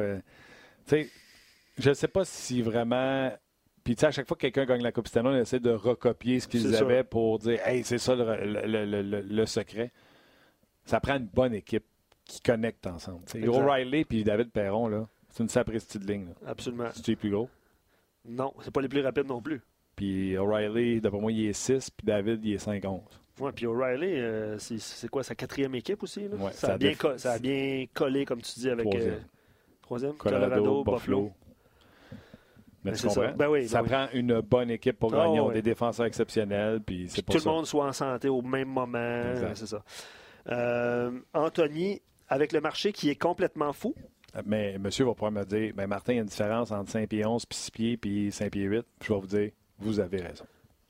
Tu 0.87 0.91
sais, 1.05 1.09
je 1.79 1.89
ne 1.91 1.95
sais 1.95 2.09
pas 2.09 2.25
si 2.25 2.61
vraiment. 2.63 3.31
Puis, 3.85 3.95
tu 3.95 4.01
sais, 4.01 4.07
à 4.07 4.11
chaque 4.11 4.27
fois 4.27 4.37
que 4.37 4.43
quelqu'un 4.43 4.65
gagne 4.67 4.83
la 4.83 4.91
Coupe 4.91 5.07
Stanley, 5.07 5.29
on 5.29 5.37
essaie 5.41 5.61
de 5.61 5.71
recopier 5.71 6.41
ce 6.41 6.49
qu'ils 6.49 6.67
avaient 6.83 7.05
pour 7.05 7.39
dire 7.39 7.61
Hey, 7.65 7.85
c'est 7.85 7.99
ça 7.99 8.17
le, 8.17 8.25
le- 8.45 8.85
le- 8.85 9.03
le- 9.03 9.21
le 9.21 9.47
secret. 9.47 9.93
Ça 10.85 10.99
prend 10.99 11.17
une 11.17 11.27
bonne 11.27 11.55
équipe 11.55 11.85
qui 12.25 12.41
connecte 12.41 12.85
ensemble. 12.89 13.21
O'Reilly 13.61 14.05
puis 14.05 14.25
David 14.25 14.51
Perron, 14.51 14.89
là, 14.89 15.07
c'est 15.31 15.45
une 15.45 15.49
sapristi 15.49 16.01
de 16.01 16.07
ligne. 16.07 16.27
là. 16.27 16.51
Absolument. 16.51 16.89
C'est 16.93 17.15
plus 17.15 17.31
gros? 17.31 17.49
Non, 18.29 18.53
c'est 18.63 18.71
pas 18.73 18.81
les 18.81 18.89
plus 18.89 19.01
rapides 19.03 19.27
non 19.27 19.41
plus. 19.41 19.61
Puis 19.95 20.37
O'Reilly, 20.37 21.01
d'après 21.01 21.21
moi, 21.21 21.33
il 21.33 21.47
est 21.47 21.53
6, 21.53 21.91
puis 21.91 22.07
David, 22.07 22.45
il 22.45 22.55
est 22.55 22.59
5-11. 22.59 23.01
Ouais, 23.41 23.53
puis 23.53 23.67
O'Reilly, 23.67 24.15
euh, 24.21 24.59
c'est- 24.59 25.09
quoi 25.09 25.23
sa 25.23 25.35
quatrième 25.35 25.75
équipe 25.75 26.03
aussi? 26.03 26.29
là? 26.29 26.37
Ouais, 26.37 26.53
ça, 26.53 26.69
ça 26.69 26.73
a 26.75 26.79
bien 26.79 26.93
ça 27.17 27.33
a 27.33 27.39
bien 27.39 27.87
collé, 27.95 28.25
comme 28.25 28.41
tu 28.43 28.59
dis, 28.61 28.69
avec. 28.71 28.87
Troisième. 28.89 29.15
euh, 29.15 29.19
troisième? 29.83 30.15
Colorado, 30.15 30.85
Buffalo. 30.85 31.33
Mais 32.85 32.93
Ben, 32.93 32.97
tu 32.99 33.09
ça. 33.09 33.09
comprends? 33.09 33.37
Ben 33.37 33.49
oui, 33.49 33.69
ça 33.69 33.83
ben 33.83 33.85
oui. 33.85 33.91
prend 33.91 34.07
une 34.19 34.41
bonne 34.41 34.71
équipe 34.71 34.99
pour 34.99 35.13
Ah, 35.15 35.25
gagner. 35.25 35.41
Ont 35.41 35.49
ouais. 35.49 35.55
des 35.55 35.63
défenseurs 35.63 36.07
exceptionnels, 36.07 36.81
puis 36.81 37.09
tout 37.27 37.39
ça. 37.39 37.49
le 37.51 37.55
monde 37.57 37.67
soit 37.67 37.87
en 37.87 37.93
santé 37.93 38.29
au 38.29 38.43
même 38.43 38.69
moment. 38.69 39.23
C'est 39.55 39.67
ça. 39.67 39.83
Euh, 40.49 41.11
Anthony, 41.35 42.01
avec 42.29 42.53
le 42.53 42.61
marché 42.61 42.93
qui 42.93 43.11
est 43.11 43.17
complètement 43.21 43.73
fou, 43.73 43.95
Mais 44.45 44.79
monsieur 44.79 45.05
va 45.05 45.13
pouvoir 45.15 45.33
me 45.33 45.45
dire, 45.45 45.73
ben 45.75 45.87
Martin, 45.87 46.13
il 46.13 46.17
y 46.17 46.19
a 46.19 46.23
une 46.23 46.29
différence 46.29 46.71
entre 46.71 46.91
5 46.91 47.09
pieds 47.09 47.25
11, 47.25 47.47
puis 47.47 47.57
6 47.59 47.71
pieds, 47.71 47.97
puis 47.97 48.33
5 48.33 48.51
pieds 48.51 48.65
8. 48.65 48.85
Je 49.03 49.13
vais 49.13 49.21
vous 49.21 49.27
dire, 49.27 49.51
vous 49.79 50.01
avez 50.01 50.21
raison. 50.23 50.45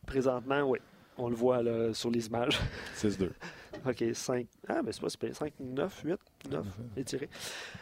présentement, 0.07 0.63
oui. 0.63 0.79
On 1.19 1.29
le 1.31 1.35
voit 1.35 1.63
là, 1.63 1.95
sur 1.95 2.11
les 2.11 2.27
images. 2.27 2.59
6-2. 2.97 3.31
OK, 3.87 4.05
5. 4.13 4.47
Ah, 4.69 4.83
mais 4.85 4.93
c'est 4.93 5.01
pas 5.01 5.09
super. 5.09 5.35
5, 5.35 5.53
9, 5.61 6.03
8, 6.05 6.19
9, 6.51 6.67
étiré. 6.97 7.29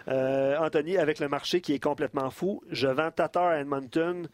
Euh, 0.09 0.57
Anthony, 0.59 0.99
avec 0.99 1.19
le 1.19 1.29
marché 1.29 1.61
qui 1.61 1.73
est 1.75 1.83
complètement 1.83 2.31
fou, 2.31 2.63
je 2.71 2.87
vends 2.89 3.11
Tatar 3.11 3.47
à 3.47 3.61
Edmonton. 3.61 4.29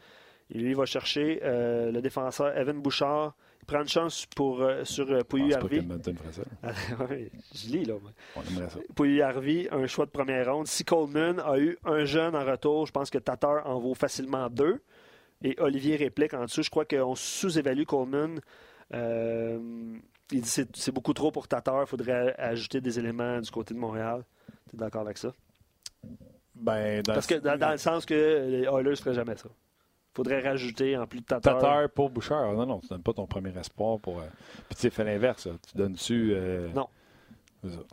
Et 0.53 0.59
lui, 0.59 0.71
il 0.71 0.75
va 0.75 0.85
chercher 0.85 1.39
euh, 1.43 1.91
le 1.91 2.01
défenseur 2.01 2.55
Evan 2.57 2.79
Bouchard. 2.81 3.35
Une 3.69 3.87
chance 3.87 4.25
pour, 4.35 4.61
euh, 4.61 4.83
sur 4.83 5.09
euh, 5.09 5.19
Je 5.19 5.23
Pouilly 5.23 5.53
Harvey. 5.53 5.81
Ouais, 6.99 7.31
je 7.55 7.67
lis, 7.69 7.85
là. 7.85 7.93
moi. 8.01 8.11
On 8.35 8.41
aimerait 8.41 8.69
ça. 8.69 8.79
Pouilly 8.95 9.21
Harvey, 9.21 9.67
un 9.71 9.87
choix 9.87 10.05
de 10.05 10.11
première 10.11 10.53
ronde. 10.53 10.67
Si 10.67 10.83
Coleman 10.83 11.39
a 11.39 11.57
eu 11.57 11.77
un 11.85 12.03
jeune 12.05 12.35
en 12.35 12.43
retour, 12.45 12.85
je 12.85 12.91
pense 12.91 13.09
que 13.09 13.17
Tatar 13.17 13.65
en 13.65 13.79
vaut 13.79 13.95
facilement 13.95 14.49
deux. 14.49 14.81
Et 15.43 15.55
Olivier 15.59 15.95
réplique 15.95 16.33
en 16.33 16.43
dessous. 16.45 16.63
Je 16.63 16.69
crois 16.69 16.85
qu'on 16.85 17.15
sous-évalue 17.15 17.83
Coleman. 17.85 18.39
Euh, 18.93 19.59
il 20.31 20.41
dit 20.41 20.49
c'est 20.49 20.75
c'est 20.75 20.91
beaucoup 20.91 21.13
trop 21.13 21.31
pour 21.31 21.47
Tatar. 21.47 21.81
Il 21.83 21.87
faudrait 21.87 22.35
ajouter 22.37 22.81
des 22.81 22.99
éléments 22.99 23.39
du 23.39 23.49
côté 23.49 23.73
de 23.73 23.79
Montréal. 23.79 24.23
Tu 24.69 24.75
es 24.75 24.79
d'accord 24.79 25.01
avec 25.01 25.17
ça? 25.17 25.33
Ben, 26.55 27.01
dans 27.01 27.13
Parce 27.13 27.27
que 27.27 27.35
dans, 27.35 27.57
dans 27.57 27.71
le 27.71 27.77
sens 27.77 28.05
que 28.05 28.13
les 28.49 28.63
Oilers 28.63 28.91
ne 28.91 28.95
feraient 28.95 29.15
jamais 29.15 29.35
ça. 29.37 29.49
Il 30.13 30.15
faudrait 30.15 30.41
rajouter 30.41 30.97
en 30.97 31.07
plus 31.07 31.21
de 31.21 31.25
Tatar. 31.25 31.57
Tatar 31.59 31.89
pour 31.89 32.09
Bouchard. 32.09 32.49
Ah, 32.51 32.53
Non, 32.53 32.65
non, 32.65 32.79
tu 32.79 32.87
donnes 32.89 33.01
pas 33.03 33.13
ton 33.13 33.25
premier 33.27 33.57
espoir 33.57 33.97
pour. 33.99 34.19
euh, 34.19 34.23
Puis 34.69 34.77
tu 34.79 34.89
fais 34.89 35.05
l'inverse. 35.05 35.47
Tu 35.71 35.77
donnes-tu. 35.77 36.33
euh, 36.35 36.67
Non. 36.75 36.87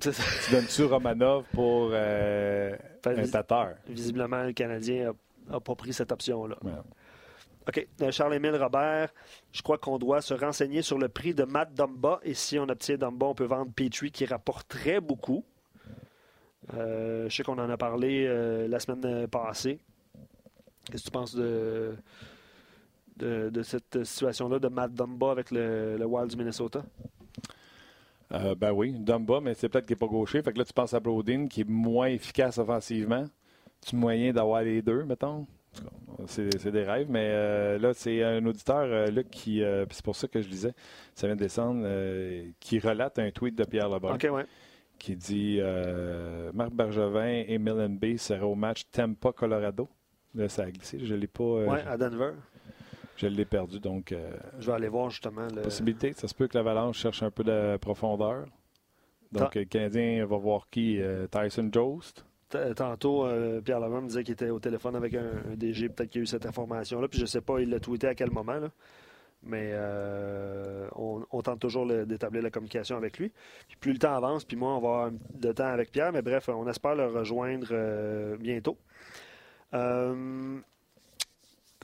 ça. 0.01 0.11
Tu 0.45 0.51
donnes-tu 0.53 0.85
Romanov 0.85 1.45
pour 1.53 1.91
euh, 1.93 2.77
un 3.07 3.27
Tatar? 3.29 3.75
Visiblement, 3.87 4.43
le 4.43 4.53
Canadien 4.53 5.12
n'a 5.49 5.61
pas 5.61 5.75
pris 5.77 5.93
cette 5.93 6.11
option-là. 6.11 6.57
Ouais. 6.62 6.73
OK. 7.69 7.87
Euh, 8.03 8.11
Charles-Émile 8.11 8.57
Robert, 8.57 9.11
je 9.53 9.62
crois 9.62 9.79
qu'on 9.79 9.99
doit 9.99 10.21
se 10.21 10.35
renseigner 10.35 10.83
sur 10.83 10.99
le 10.99 11.09
prix 11.09 11.35
de 11.35 11.45
Matt 11.45 11.73
Dumba. 11.75 12.19
Et 12.25 12.35
si 12.35 12.59
on 12.59 12.64
obtient 12.69 12.97
Dumba, 12.97 13.27
on 13.27 13.35
peut 13.35 13.45
vendre 13.45 13.71
Petrie 13.73 14.11
qui 14.11 14.25
rapporterait 14.27 15.01
beaucoup. 15.01 15.45
Euh, 16.75 17.29
je 17.29 17.37
sais 17.37 17.43
qu'on 17.45 17.59
en 17.59 17.71
a 17.71 17.77
parlé 17.77 18.27
la 18.69 18.81
semaine 18.81 19.29
passée. 19.29 19.79
Qu'est-ce 20.91 21.05
que 21.05 21.09
tu 21.09 21.12
penses 21.12 21.34
de, 21.34 21.95
de, 23.16 23.51
de 23.51 23.62
cette 23.62 24.05
situation-là 24.05 24.59
de 24.59 24.68
Matt 24.68 24.93
Dumba 24.93 25.30
avec 25.30 25.51
le, 25.51 25.97
le 25.99 26.05
Wild 26.07 26.30
du 26.30 26.36
Minnesota? 26.36 26.82
Euh, 28.32 28.55
ben 28.55 28.72
oui, 28.72 28.93
Dumba, 28.93 29.41
mais 29.41 29.55
c'est 29.55 29.68
peut-être 29.68 29.86
qu'il 29.86 29.95
n'est 29.95 29.99
pas 29.99 30.07
gaucher. 30.07 30.43
Fait 30.43 30.53
que 30.53 30.59
là, 30.59 30.64
tu 30.64 30.72
penses 30.72 30.95
à 30.95 31.01
Brodin, 31.01 31.47
qui 31.47 31.62
est 31.62 31.68
moins 31.68 32.09
efficace 32.09 32.59
offensivement. 32.59 33.24
Tu 33.86 33.97
moyen 33.97 34.32
d'avoir 34.32 34.62
les 34.62 34.82
deux, 34.82 35.05
mettons? 35.05 35.47
C'est 36.26 36.72
des 36.72 36.82
rêves, 36.82 37.07
mais 37.09 37.28
euh, 37.30 37.78
là, 37.78 37.95
c'est 37.95 38.22
un 38.24 38.45
auditeur, 38.45 38.84
euh, 38.84 39.07
Luc, 39.07 39.30
qui. 39.30 39.62
euh, 39.62 39.86
c'est 39.91 40.05
pour 40.05 40.16
ça 40.16 40.26
que 40.26 40.41
je 40.43 40.49
disais, 40.49 40.72
ça 41.14 41.26
vient 41.26 41.36
de 41.36 41.41
descendre, 41.41 41.86
qui 42.59 42.80
relate 42.80 43.18
un 43.18 43.30
tweet 43.30 43.55
de 43.55 43.64
Pierre 43.64 43.89
Lebrun. 43.89 44.18
Ouais. 44.18 44.47
qui 44.99 45.14
dit 45.14 45.61
Marc 46.53 46.72
Bergevin 46.72 47.45
et 47.47 47.59
Millen 47.59 47.97
B 47.97 48.16
seraient 48.16 48.41
au 48.41 48.57
match 48.57 48.84
Tampa-Colorado. 48.91 49.89
Là, 50.35 50.49
ça 50.49 50.62
a 50.64 50.70
glissé. 50.70 50.99
Je 51.05 51.14
l'ai 51.14 51.26
pas. 51.26 51.43
euh, 51.45 51.66
Ouais, 51.66 51.83
à 51.87 51.97
Denver. 51.97 52.33
je 53.16 53.26
l'ai 53.26 53.45
perdu. 53.45 53.81
Donc, 53.81 54.12
euh, 54.12 54.31
Je 54.61 54.66
vais 54.66 54.72
aller 54.74 54.89
voir 54.89 55.11
justement. 55.11 55.47
Le... 55.55 55.62
possibilité. 55.62 56.12
Ça 56.12 56.29
se 56.29 56.35
peut 56.35 56.47
que 56.49 56.57
l'Avalanche 56.57 56.99
cherche 56.99 57.22
un 57.22 57.31
peu 57.31 57.45
de 57.45 57.76
profondeur. 57.79 58.47
Donc, 59.33 59.55
le 59.55 59.64
Canadien 59.64 60.24
va 60.26 60.37
voir 60.39 60.68
qui 60.70 61.01
euh, 61.01 61.26
Tyson 61.26 61.68
Jost. 61.72 62.24
Tantôt, 62.76 63.26
Pierre 63.62 63.79
Laverne 63.79 64.05
me 64.05 64.09
disait 64.09 64.24
qu'il 64.24 64.33
était 64.33 64.49
au 64.49 64.59
téléphone 64.59 64.97
avec 64.97 65.12
un, 65.14 65.33
un 65.53 65.55
DG. 65.55 65.91
Peut-être 65.91 66.09
qu'il 66.11 66.20
y 66.20 66.22
a 66.22 66.24
eu 66.24 66.26
cette 66.26 66.47
information-là. 66.47 67.07
Puis 67.09 67.18
je 67.20 67.26
sais 67.26 67.43
pas, 67.43 67.61
il 67.61 67.68
l'a 67.68 67.79
tweeté 67.79 68.07
à 68.07 68.14
quel 68.14 68.31
moment. 68.31 68.55
là. 68.55 68.70
Mais 69.43 69.72
on, 70.97 71.24
on 71.31 71.43
tente 71.43 71.61
toujours 71.61 71.87
d'établir 72.07 72.43
la 72.43 72.51
communication 72.51 72.97
avec 72.97 73.18
lui. 73.18 73.33
Puis 73.68 73.76
plus 73.79 73.93
le 73.93 73.99
temps 73.99 74.14
avance, 74.14 74.45
puis 74.47 74.57
moi, 74.57 74.70
on 74.76 74.81
va 74.81 74.89
avoir 74.89 75.11
de 75.35 75.53
temps 75.53 75.66
avec 75.66 75.91
Pierre. 75.93 76.11
Mais 76.11 76.22
bref, 76.22 76.49
on 76.49 76.66
espère 76.68 76.95
le 76.95 77.07
rejoindre 77.07 78.37
bientôt. 78.39 78.79
Euh, 79.75 80.61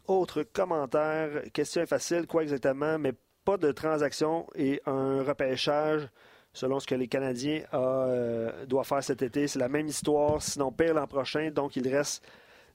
autre 0.07 0.43
commentaire. 0.43 1.43
Question 1.53 1.83
est 1.83 1.87
facile. 1.87 2.27
Quoi 2.27 2.43
exactement? 2.43 2.99
Mais 2.99 3.13
pas 3.45 3.57
de 3.57 3.73
transaction 3.73 4.47
et 4.55 4.81
un 4.87 5.23
repêchage 5.23 6.09
selon 6.53 6.79
ce 6.81 6.87
que 6.87 6.95
les 6.95 7.09
Canadiens 7.09 7.63
a, 7.73 7.79
euh, 7.79 8.67
doivent 8.67 8.87
faire 8.87 9.03
cet 9.03 9.23
été. 9.23 9.49
C'est 9.49 9.59
la 9.59 9.69
même 9.69 9.89
histoire, 9.89 10.41
sinon 10.41 10.73
pire 10.73 10.95
l'an 10.95 11.07
prochain. 11.07 11.51
Donc, 11.51 11.77
il 11.77 11.87
reste 11.89 12.25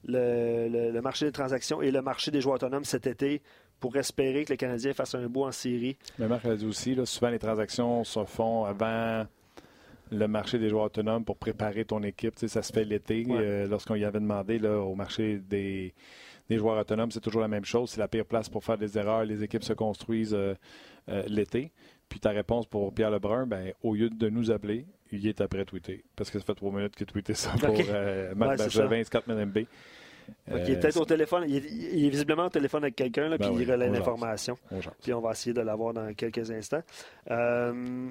le, 0.04 1.00
marché 1.00 1.26
des 1.26 1.32
transactions 1.32 1.82
et 1.82 1.90
le 1.90 2.02
marché 2.02 2.30
des 2.30 2.40
joueurs 2.40 2.56
autonomes 2.56 2.84
cet 2.84 3.06
été 3.06 3.42
pour 3.80 3.96
espérer 3.96 4.44
que 4.44 4.50
les 4.50 4.56
Canadiens 4.58 4.92
fassent 4.92 5.14
un 5.14 5.26
bout 5.26 5.44
en 5.44 5.52
série. 5.52 5.96
Mais 6.18 6.28
Marc 6.28 6.44
l'a 6.44 6.56
dit 6.56 6.66
aussi, 6.66 6.96
souvent 7.04 7.30
les 7.30 7.38
transactions 7.38 8.04
se 8.04 8.24
font 8.24 8.64
avant 8.64 9.26
le 10.10 10.26
marché 10.28 10.58
des 10.58 10.68
joueurs 10.68 10.84
autonomes 10.84 11.24
pour 11.24 11.36
préparer 11.36 11.84
ton 11.84 12.02
équipe. 12.02 12.34
Tu 12.34 12.40
sais, 12.40 12.48
ça 12.48 12.62
se 12.62 12.72
fait 12.72 12.84
l'été. 12.84 13.24
Ouais. 13.26 13.38
Euh, 13.38 13.66
Lorsqu'on 13.68 13.94
y 13.94 14.04
avait 14.04 14.20
demandé 14.20 14.58
là, 14.58 14.78
au 14.78 14.94
marché 14.94 15.38
des, 15.38 15.94
des 16.48 16.58
joueurs 16.58 16.78
autonomes, 16.78 17.10
c'est 17.10 17.20
toujours 17.20 17.40
la 17.40 17.48
même 17.48 17.64
chose. 17.64 17.90
C'est 17.90 18.00
la 18.00 18.08
pire 18.08 18.24
place 18.26 18.48
pour 18.48 18.64
faire 18.64 18.78
des 18.78 18.98
erreurs. 18.98 19.24
Les 19.24 19.42
équipes 19.42 19.64
se 19.64 19.72
construisent 19.72 20.34
euh, 20.34 20.54
euh, 21.08 21.22
l'été. 21.26 21.72
Puis 22.08 22.18
ta 22.18 22.30
réponse 22.30 22.66
pour 22.66 22.92
Pierre 22.92 23.10
Lebrun, 23.10 23.46
ben, 23.46 23.72
au 23.82 23.94
lieu 23.94 24.10
de 24.10 24.28
nous 24.28 24.50
appeler, 24.50 24.84
il 25.12 25.26
est 25.26 25.40
après 25.40 25.64
tweeté. 25.64 26.04
Parce 26.16 26.30
que 26.30 26.38
ça 26.38 26.44
fait 26.44 26.54
trois 26.54 26.72
minutes 26.72 26.96
qu'il 26.96 27.04
a 27.04 27.10
tweeté 27.10 27.34
ça 27.34 27.50
pour 27.60 27.70
Ok. 27.70 27.86
Marc 28.34 28.50
Ouais, 28.50 28.68
c'est 28.68 28.78
Bergevin, 28.78 29.04
Scott 29.04 29.26
Millenby. 29.28 29.66
Donc, 30.48 30.60
il 30.66 30.74
est 30.74 30.80
peut-être 30.80 31.00
au 31.00 31.04
téléphone. 31.04 31.44
Il 31.48 31.56
est, 31.56 31.70
il 31.70 32.06
est 32.06 32.10
visiblement 32.10 32.46
au 32.46 32.50
téléphone 32.50 32.84
avec 32.84 32.96
quelqu'un, 32.96 33.30
Ben 33.30 33.38
puis 33.38 33.48
oui, 33.48 33.62
il 33.62 33.70
relaie 33.72 33.88
l'information. 33.88 34.56
Puis 35.02 35.12
on 35.12 35.20
va 35.20 35.32
essayer 35.32 35.52
de 35.52 35.60
l'avoir 35.60 35.92
dans 35.94 36.12
quelques 36.14 36.50
instants. 36.50 36.82
Euh, 37.30 38.10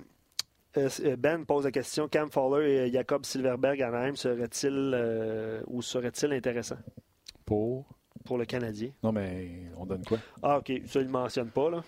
Ben 1.17 1.45
pose 1.45 1.65
la 1.65 1.71
question 1.71 2.07
Cam 2.07 2.29
Fowler 2.29 2.69
et 2.87 2.91
Jacob 2.91 3.25
Silverberg 3.25 3.81
à 3.81 3.89
serait-il 4.15 4.91
euh, 4.93 5.61
ou 5.67 5.81
serait-il 5.81 6.31
intéressant 6.33 6.77
Pour? 7.45 7.85
pour 8.25 8.37
le 8.37 8.45
Canadien 8.45 8.91
Non, 9.01 9.11
mais 9.11 9.71
on 9.77 9.85
donne 9.85 10.03
quoi? 10.05 10.19
Ah, 10.43 10.59
OK. 10.59 10.71
Ça, 10.85 10.99
il 10.99 11.07
ne 11.07 11.11
mentionne 11.11 11.49
pas. 11.49 11.69
Là. 11.71 11.83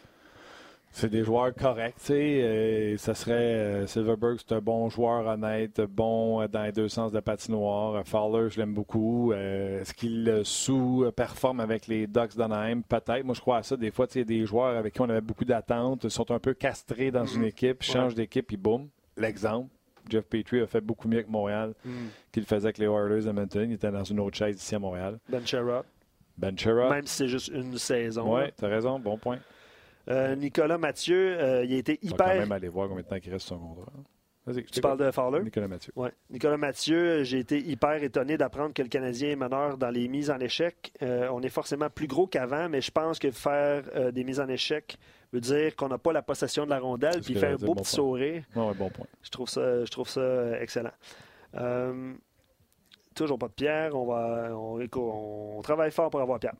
C'est 0.93 1.09
des 1.09 1.23
joueurs 1.23 1.53
corrects, 1.55 1.95
tu 1.99 2.05
sais. 2.07 2.41
euh, 2.43 2.97
ça 2.97 3.13
serait 3.15 3.31
euh, 3.33 3.87
Silverberg, 3.87 4.37
c'est 4.39 4.53
un 4.55 4.59
bon 4.59 4.89
joueur 4.89 5.25
honnête, 5.25 5.79
bon 5.81 6.41
euh, 6.41 6.47
dans 6.49 6.63
les 6.63 6.73
deux 6.73 6.89
sens 6.89 7.13
de 7.13 7.19
patinoire. 7.21 8.05
Fowler, 8.05 8.49
je 8.49 8.59
l'aime 8.59 8.73
beaucoup. 8.73 9.31
Est-ce 9.31 9.93
qu'il 9.93 10.41
sous-performe 10.43 11.61
avec 11.61 11.87
les 11.87 12.07
Ducks 12.07 12.35
d'Anaheim? 12.35 12.81
Peut-être. 12.81 13.23
Moi, 13.23 13.35
je 13.35 13.41
crois 13.41 13.57
à 13.57 13.63
ça. 13.63 13.77
Des 13.77 13.89
fois, 13.89 14.05
tu 14.05 14.13
sais, 14.13 14.25
des 14.25 14.45
joueurs 14.45 14.75
avec 14.75 14.93
qui 14.93 15.01
on 15.01 15.09
avait 15.09 15.21
beaucoup 15.21 15.45
d'attentes 15.45 16.09
sont 16.09 16.29
un 16.29 16.39
peu 16.39 16.53
castrés 16.53 17.09
dans 17.09 17.25
une 17.25 17.45
équipe, 17.45 17.81
changent 17.83 18.15
d'équipe, 18.15 18.47
puis 18.47 18.57
boum. 18.57 18.89
L'exemple. 19.17 19.69
Jeff 20.09 20.25
Petrie 20.25 20.59
a 20.61 20.67
fait 20.67 20.81
beaucoup 20.81 21.07
mieux 21.07 21.21
que 21.21 21.29
Montréal 21.29 21.73
qu'il 22.31 22.43
faisait 22.43 22.65
avec 22.65 22.79
les 22.79 22.87
Oilers 22.87 23.23
de 23.23 23.29
Edmonton. 23.29 23.69
Il 23.69 23.75
était 23.75 23.91
dans 23.91 24.03
une 24.03 24.19
autre 24.19 24.35
chaise 24.35 24.61
ici 24.61 24.75
à 24.75 24.79
Montréal. 24.79 25.19
Ben 25.29 25.45
Sherrod. 25.45 25.85
Ben 26.37 26.57
Chera. 26.57 26.89
Même 26.89 27.05
si 27.05 27.15
c'est 27.17 27.27
juste 27.27 27.49
une 27.49 27.77
saison. 27.77 28.35
Oui, 28.35 28.45
tu 28.57 28.65
as 28.65 28.67
raison. 28.67 28.99
Bon 28.99 29.17
point. 29.17 29.37
Euh, 30.09 30.35
Nicolas 30.35 30.77
Mathieu, 30.77 31.37
euh, 31.39 31.63
il 31.65 31.73
a 31.73 31.77
été 31.77 31.99
On 32.03 32.07
va 32.07 32.15
quand 32.17 32.23
hyper. 32.25 32.39
même 32.41 32.51
aller 32.51 32.67
voir 32.69 32.87
combien 32.87 33.03
de 33.03 33.07
temps 33.07 33.17
il 33.23 33.31
reste 33.31 33.45
sur 33.47 33.57
son 33.57 33.61
contrat. 33.75 33.91
Je 34.47 34.59
Tu 34.61 34.81
parles 34.81 34.97
de 34.97 35.11
Fowler? 35.11 35.43
Nicolas 35.43 35.67
Mathieu. 35.67 35.93
Ouais. 35.95 36.11
Nicolas 36.31 36.57
Mathieu, 36.57 37.23
j'ai 37.23 37.37
été 37.37 37.59
hyper 37.59 38.01
étonné 38.03 38.37
d'apprendre 38.37 38.73
que 38.73 38.81
le 38.81 38.87
Canadien 38.87 39.29
est 39.29 39.35
meneur 39.35 39.77
dans 39.77 39.91
les 39.91 40.07
mises 40.07 40.31
en 40.31 40.39
échec. 40.39 40.91
Euh, 41.03 41.29
on 41.31 41.41
est 41.43 41.49
forcément 41.49 41.91
plus 41.91 42.07
gros 42.07 42.25
qu'avant, 42.25 42.67
mais 42.67 42.81
je 42.81 42.89
pense 42.89 43.19
que 43.19 43.29
faire 43.29 43.83
euh, 43.95 44.09
des 44.11 44.23
mises 44.23 44.39
en 44.39 44.47
échec 44.47 44.97
veut 45.31 45.41
dire 45.41 45.75
qu'on 45.75 45.89
n'a 45.89 45.99
pas 45.99 46.11
la 46.11 46.23
possession 46.23 46.65
de 46.65 46.71
la 46.71 46.79
rondelle, 46.79 47.21
puis 47.21 47.33
il 47.35 47.39
fait 47.39 47.47
un 47.49 47.55
beau 47.55 47.67
bon 47.67 47.75
petit 47.75 47.83
point. 47.83 48.03
sourire. 48.03 48.43
Ouais, 48.55 48.65
ouais, 48.65 48.73
bon 48.73 48.89
point. 48.89 49.05
Je 49.21 49.29
trouve 49.29 49.47
ça, 49.47 49.85
je 49.85 49.91
trouve 49.91 50.09
ça 50.09 50.19
euh, 50.21 50.59
excellent. 50.59 50.91
Euh, 51.55 52.13
toujours 53.13 53.37
pas 53.37 53.47
de 53.47 53.53
Pierre. 53.53 53.95
On, 53.95 54.05
va, 54.07 54.49
on 54.55 55.61
travaille 55.61 55.91
fort 55.91 56.09
pour 56.09 56.19
avoir 56.19 56.39
Pierre. 56.39 56.55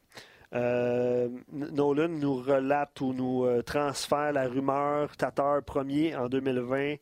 Euh, 0.54 1.30
Nolan 1.52 2.10
nous 2.10 2.36
relate 2.36 3.00
ou 3.00 3.14
nous 3.14 3.46
euh, 3.46 3.62
transfère 3.62 4.34
la 4.34 4.48
rumeur 4.50 5.16
Tatar 5.16 5.64
premier 5.64 6.14
en 6.16 6.28
2020, 6.28 6.96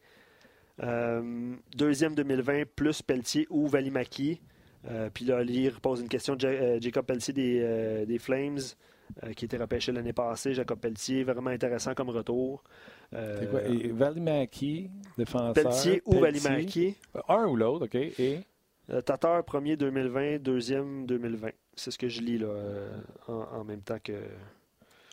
euh, 0.84 1.56
deuxième 1.76 2.16
2020 2.16 2.64
plus 2.76 3.02
Pelletier 3.02 3.48
ou 3.50 3.68
Valimaki. 3.68 4.40
Euh, 4.90 5.10
puis 5.14 5.26
là, 5.26 5.44
lui 5.44 5.70
pose 5.82 6.02
une 6.02 6.08
question. 6.08 6.38
Ja- 6.38 6.80
Jacob 6.80 7.06
Pelletier 7.06 7.34
des, 7.34 8.06
des 8.06 8.20
Flames, 8.20 8.60
qui 9.36 9.46
était 9.46 9.58
repêché 9.58 9.92
l'année 9.92 10.14
passée. 10.14 10.54
Jacob 10.54 10.80
Pelletier, 10.80 11.24
vraiment 11.24 11.50
intéressant 11.50 11.94
comme 11.96 12.10
retour. 12.10 12.64
Quoi? 13.12 13.64
Et 13.68 13.88
Valimaki, 13.90 14.90
défenseur. 15.18 15.54
Pelletier 15.54 16.02
ou. 16.06 16.20
Valimaki? 16.20 16.96
Un 17.28 17.46
ou 17.48 17.56
l'autre, 17.56 17.86
OK. 17.86 17.96
Et? 17.96 18.40
Tatar, 19.06 19.44
premier 19.44 19.76
2020, 19.76 20.38
deuxième 20.40 21.06
2020. 21.08 21.50
C'est 21.80 21.92
ce 21.92 21.98
que 21.98 22.10
je 22.10 22.20
lis 22.22 22.38
là, 22.38 22.48
euh, 22.48 22.90
en, 23.28 23.34
en 23.60 23.64
même 23.64 23.82
temps 23.82 24.00
que. 24.04 24.22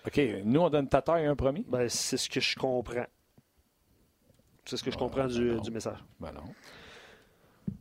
OK, 0.06 0.20
nous, 0.44 0.60
on 0.60 0.68
donne 0.70 0.88
Tatar 0.88 1.18
et 1.18 1.26
un 1.26 1.36
premier? 1.36 1.64
Ben, 1.68 1.88
c'est 1.88 2.16
ce 2.16 2.28
que 2.28 2.40
je 2.40 2.56
comprends. 2.56 3.06
C'est 4.64 4.76
ce 4.76 4.82
que 4.82 4.90
je 4.90 4.98
comprends 4.98 5.22
Ah, 5.24 5.28
du, 5.28 5.48
ben 5.50 5.60
du 5.60 5.70
message. 5.70 5.98
Ben 6.18 6.32
non. 6.32 6.42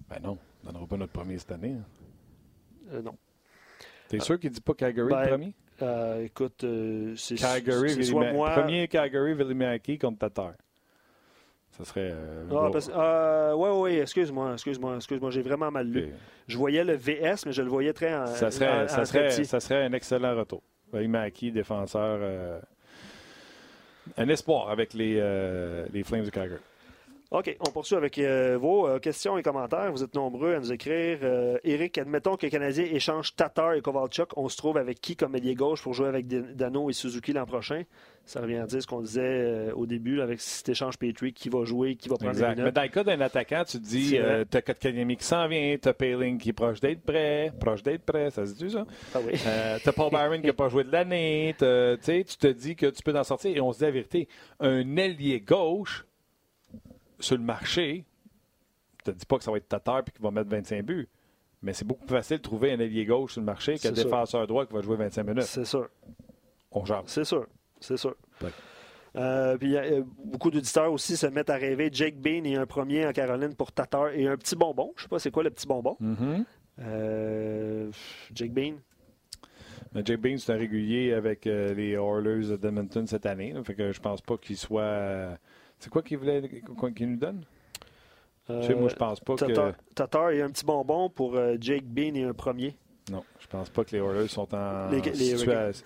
Ben 0.08 0.20
non, 0.22 0.38
on 0.64 0.68
ne 0.68 0.72
donnera 0.72 0.88
pas 0.88 0.98
notre 0.98 1.14
premier 1.14 1.38
cette 1.40 1.52
année. 1.52 1.74
hein. 1.74 1.86
Euh, 2.92 3.02
non. 3.02 3.18
T'es 4.08 4.20
sûr 4.20 4.40
qu'il 4.40 4.52
ne 4.52 4.56
dit 4.56 4.62
pas 4.62 4.76
Calgary 4.76 5.10
Ben, 5.10 5.22
le 5.24 5.30
premier? 5.30 5.56
Euh, 5.82 6.24
écoute, 6.24 6.64
c'est 7.18 7.36
Calgary, 7.36 8.06
soit 8.06 8.32
moi. 8.32 8.52
Premier 8.52 8.88
Calgary, 8.88 9.34
Valimaki 9.34 9.98
contre 9.98 10.20
Tatar. 10.20 10.54
Ça 11.78 11.84
serait... 11.86 12.12
euh, 12.14 12.46
Ah, 12.52 12.70
parce- 12.72 12.90
euh, 12.96 13.54
ouais, 13.54 13.70
ouais, 13.82 13.98
excuse-moi, 14.00 14.54
excuse-moi, 14.54 14.96
excuse-moi, 14.96 15.30
j'ai 15.32 15.42
vraiment 15.42 15.70
mal 15.72 15.88
lu. 15.88 16.14
Je 16.48 16.58
voyais 16.58 16.84
le 16.84 16.94
VS, 16.94 17.46
mais 17.46 17.52
je 17.52 17.62
le 17.62 17.70
voyais 17.70 17.92
très 17.94 18.14
en. 18.16 18.28
Ça 18.28 18.50
serait, 18.52 18.84
en 18.84 18.88
ça, 18.88 19.06
serait, 19.06 19.44
ça 19.46 19.60
serait 19.60 19.84
un 19.86 19.92
excellent 19.94 20.36
retour. 20.38 20.62
Valimaki, 20.94 21.52
défenseur... 21.52 22.20
euh, 22.22 22.60
un 24.18 24.30
espoir 24.30 24.70
avec 24.70 24.94
les, 24.94 25.16
les 25.92 26.04
Flames 26.04 26.24
de 26.24 26.30
Calgary. 26.30 26.60
OK, 27.36 27.54
on 27.60 27.70
poursuit 27.70 27.98
avec 27.98 28.18
euh, 28.18 28.58
vos 28.58 28.88
euh, 28.88 28.98
questions 28.98 29.38
et 29.38 29.44
commentaires. 29.44 29.92
Vous 29.92 30.06
êtes 30.06 30.16
nombreux 30.16 30.56
à 30.56 30.60
nous 30.60 30.72
écrire. 30.72 31.20
Euh, 31.22 31.58
Eric, 31.66 31.98
admettons 31.98 32.38
que 32.38 32.44
les 32.44 32.50
Canadiens 32.50 32.86
échangent 32.86 33.36
Tatar 33.36 33.74
et 33.74 33.82
Kovalchuk. 33.82 34.30
On 34.38 34.48
se 34.48 34.56
trouve 34.56 34.78
avec 34.78 35.02
qui 35.02 35.18
comme 35.18 35.36
ailier 35.36 35.54
gauche 35.54 35.82
pour 35.82 35.94
jouer 35.94 36.08
avec 36.08 36.28
Dano 36.28 36.90
et 36.90 36.94
Suzuki 36.94 37.34
l'an 37.34 37.46
prochain? 37.46 37.84
Ça 38.26 38.40
revient 38.40 38.56
à 38.56 38.66
dire 38.66 38.82
ce 38.82 38.88
qu'on 38.88 39.02
disait 39.02 39.70
au 39.74 39.86
début 39.86 40.22
avec 40.22 40.40
cet 40.40 40.70
échange 40.70 40.98
Petrie, 40.98 41.34
qui 41.34 41.50
va 41.50 41.66
jouer, 41.66 41.98
qui 41.98 42.08
va 42.08 42.16
prendre 42.16 42.32
exact. 42.32 42.58
Mais 42.58 42.72
dans 42.72 42.82
le 42.84 42.88
cas 42.88 43.04
d'un 43.04 43.20
attaquant, 43.20 43.64
tu 43.68 43.80
te 43.80 43.86
dis, 43.86 44.18
t'as 44.50 44.62
Kotkaniemi 44.62 45.18
qui 45.18 45.26
s'en 45.26 45.48
vient, 45.48 45.76
t'as 45.80 45.94
Paling 45.94 46.40
qui 46.40 46.50
est 46.50 46.54
proche 46.54 46.80
d'être 46.80 47.02
prêt, 47.02 47.52
proche 47.60 47.84
d'être 47.84 48.04
prêt, 48.04 48.32
ça 48.32 48.46
se 48.48 48.54
dit 48.54 48.72
ça? 48.72 48.86
Ah 49.14 49.20
oui. 49.24 49.34
t'as 49.84 49.92
Paul 49.92 50.10
Byron 50.10 50.40
qui 50.40 50.48
n'a 50.48 50.54
pas 50.54 50.70
joué 50.70 50.86
de 50.86 50.92
l'année, 50.92 51.54
tu 51.60 51.66
te 51.66 52.48
dis 52.48 52.76
que 52.76 52.88
tu 52.88 53.04
peux 53.04 53.16
en 53.16 53.24
sortir 53.24 53.56
et 53.56 53.62
on 53.62 53.74
se 53.74 53.80
dit 53.80 53.84
la 53.84 53.92
vérité, 53.92 54.28
un 54.60 54.98
ailier 54.98 55.42
gauche, 55.42 56.06
sur 57.20 57.38
le 57.38 57.44
marché, 57.44 58.06
je 59.00 59.12
te 59.12 59.18
dis 59.18 59.26
pas 59.26 59.38
que 59.38 59.44
ça 59.44 59.52
va 59.52 59.58
être 59.58 59.68
Tatar 59.68 60.00
et 60.00 60.12
qu'il 60.12 60.22
va 60.22 60.32
mettre 60.32 60.50
25 60.50 60.84
buts, 60.84 61.08
mais 61.62 61.74
c'est 61.74 61.86
beaucoup 61.86 62.06
plus 62.06 62.16
facile 62.16 62.38
de 62.38 62.42
trouver 62.42 62.72
un 62.74 62.80
allié 62.80 63.06
gauche 63.06 63.34
sur 63.34 63.42
le 63.42 63.46
marché 63.46 63.78
qu'un 63.78 63.92
défenseur 63.92 64.46
droit 64.48 64.66
qui 64.66 64.74
va 64.74 64.82
jouer 64.82 64.98
25 64.98 65.24
minutes. 65.24 65.44
C'est 65.44 65.66
sûr. 65.66 65.90
On 66.72 66.86
jase. 66.86 67.04
C'est 67.08 67.24
sûr. 67.24 67.48
C'est 67.80 67.98
sûr. 67.98 68.16
Euh, 69.16 69.58
puis 69.58 69.78
euh, 69.78 70.02
beaucoup 70.26 70.52
d'auditeurs 70.52 70.92
aussi 70.92 71.16
se 71.16 71.28
mettent 71.28 71.50
à 71.50 71.56
rêver 71.56 71.90
Jake 71.92 72.18
Bean 72.18 72.44
et 72.44 72.56
un 72.56 72.66
premier 72.66 73.06
en 73.08 73.14
Caroline 73.14 73.56
pour 73.56 73.72
Tatar 73.72 74.10
et 74.10 74.28
un 74.28 74.36
petit 74.36 74.56
bonbon. 74.56 74.92
Je 74.98 75.04
sais 75.04 75.08
pas 75.08 75.20
c'est 75.20 75.32
quoi 75.32 75.44
le 75.44 75.52
petit 75.52 75.68
bonbon. 75.68 75.96
Mm-hmm. 76.02 76.44
Euh, 76.80 77.92
Jake 78.34 78.52
Bean. 78.52 78.74
Jake 80.04 80.20
Bean, 80.20 80.38
c'est 80.38 80.52
un 80.52 80.58
régulier 80.58 81.14
avec 81.14 81.46
les 81.46 81.94
Oilers 81.94 82.58
d'Edmonton 82.58 83.08
cette 83.08 83.26
année. 83.26 83.54
Je 83.56 83.64
fait 83.64 83.76
que 83.76 83.94
je 83.94 84.02
pense 84.02 84.20
pas 84.20 84.38
qu'il 84.38 84.58
soit 84.58 85.38
c'est 85.80 85.90
quoi 85.90 86.02
qu'il 86.02 86.18
voulait 86.18 86.42
qu'il 86.96 87.12
nous 87.12 87.18
donne? 87.18 87.46
Euh, 88.50 88.78
moi, 88.78 88.90
je 88.90 88.96
pense 88.96 89.20
pas 89.20 89.36
Tatar, 89.36 89.72
que. 89.72 89.94
Tatar 89.96 90.30
et 90.32 90.42
un 90.42 90.50
petit 90.50 90.66
bonbon 90.66 91.10
pour 91.10 91.36
euh, 91.36 91.56
Jake 91.60 91.86
Bean 91.86 92.14
et 92.14 92.24
un 92.24 92.34
premier. 92.34 92.76
Non, 93.12 93.24
je 93.40 93.48
pense 93.48 93.70
pas 93.70 93.84
que 93.84 93.92
les 93.96 94.02
Oilers 94.02 94.28
sont 94.28 94.54
en 94.54 94.92
situation. 95.04 95.86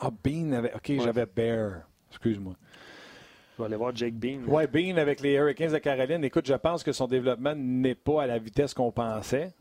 Ah, 0.00 0.10
Bean 0.24 0.52
avait. 0.52 0.74
Ok, 0.74 0.92
j'avais 0.98 1.26
Bear. 1.26 1.82
Excuse-moi. 2.10 2.54
Je 3.56 3.62
vais 3.62 3.66
aller 3.66 3.76
voir 3.76 3.94
Jake 3.94 4.14
Bean. 4.14 4.40
Oui, 4.46 4.64
Bean 4.66 4.96
avec 4.96 5.20
les 5.20 5.34
Hurricanes 5.34 5.72
de 5.72 5.78
Caroline. 5.78 6.24
Écoute, 6.24 6.46
je 6.46 6.54
pense 6.54 6.82
que 6.82 6.92
son 6.92 7.06
développement 7.06 7.54
n'est 7.54 7.94
pas 7.94 8.24
à 8.24 8.26
la 8.26 8.38
vitesse 8.38 8.74
qu'on 8.74 8.90
pensait. 8.90 9.52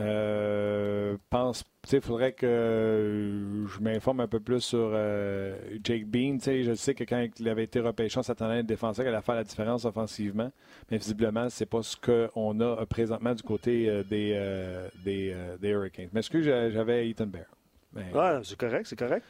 Euh, 0.00 1.16
pense, 1.28 1.64
il 1.90 2.00
faudrait 2.00 2.32
que 2.32 3.64
je 3.66 3.80
m'informe 3.80 4.20
un 4.20 4.28
peu 4.28 4.38
plus 4.38 4.60
sur 4.60 4.90
euh, 4.92 5.56
Jake 5.82 6.06
Bean. 6.06 6.38
Je 6.40 6.74
sais 6.74 6.94
que 6.94 7.04
quand 7.04 7.26
il 7.38 7.48
avait 7.48 7.64
été 7.64 7.80
repêché, 7.80 8.18
on 8.18 8.22
s'attendait 8.22 8.54
à 8.54 8.56
un 8.58 8.62
défenseur 8.62 9.04
qui 9.04 9.08
allait 9.08 9.22
faire 9.22 9.34
la 9.34 9.44
différence 9.44 9.84
offensivement. 9.84 10.52
Mais 10.90 10.98
visiblement, 10.98 11.48
c'est 11.50 11.66
pas 11.66 11.82
ce 11.82 11.96
qu'on 11.96 12.60
a 12.60 12.86
présentement 12.86 13.34
du 13.34 13.42
côté 13.42 13.88
euh, 13.88 14.04
des, 14.04 14.32
euh, 14.34 14.88
des, 15.04 15.34
des, 15.60 15.68
Hurricanes. 15.70 16.10
Mais 16.12 16.22
que 16.22 16.42
j'avais 16.42 17.08
Ethan 17.08 17.26
Bear? 17.26 17.46
C'est 18.44 18.56
correct, 18.56 18.86
c'est 18.86 18.98
correct. 18.98 19.24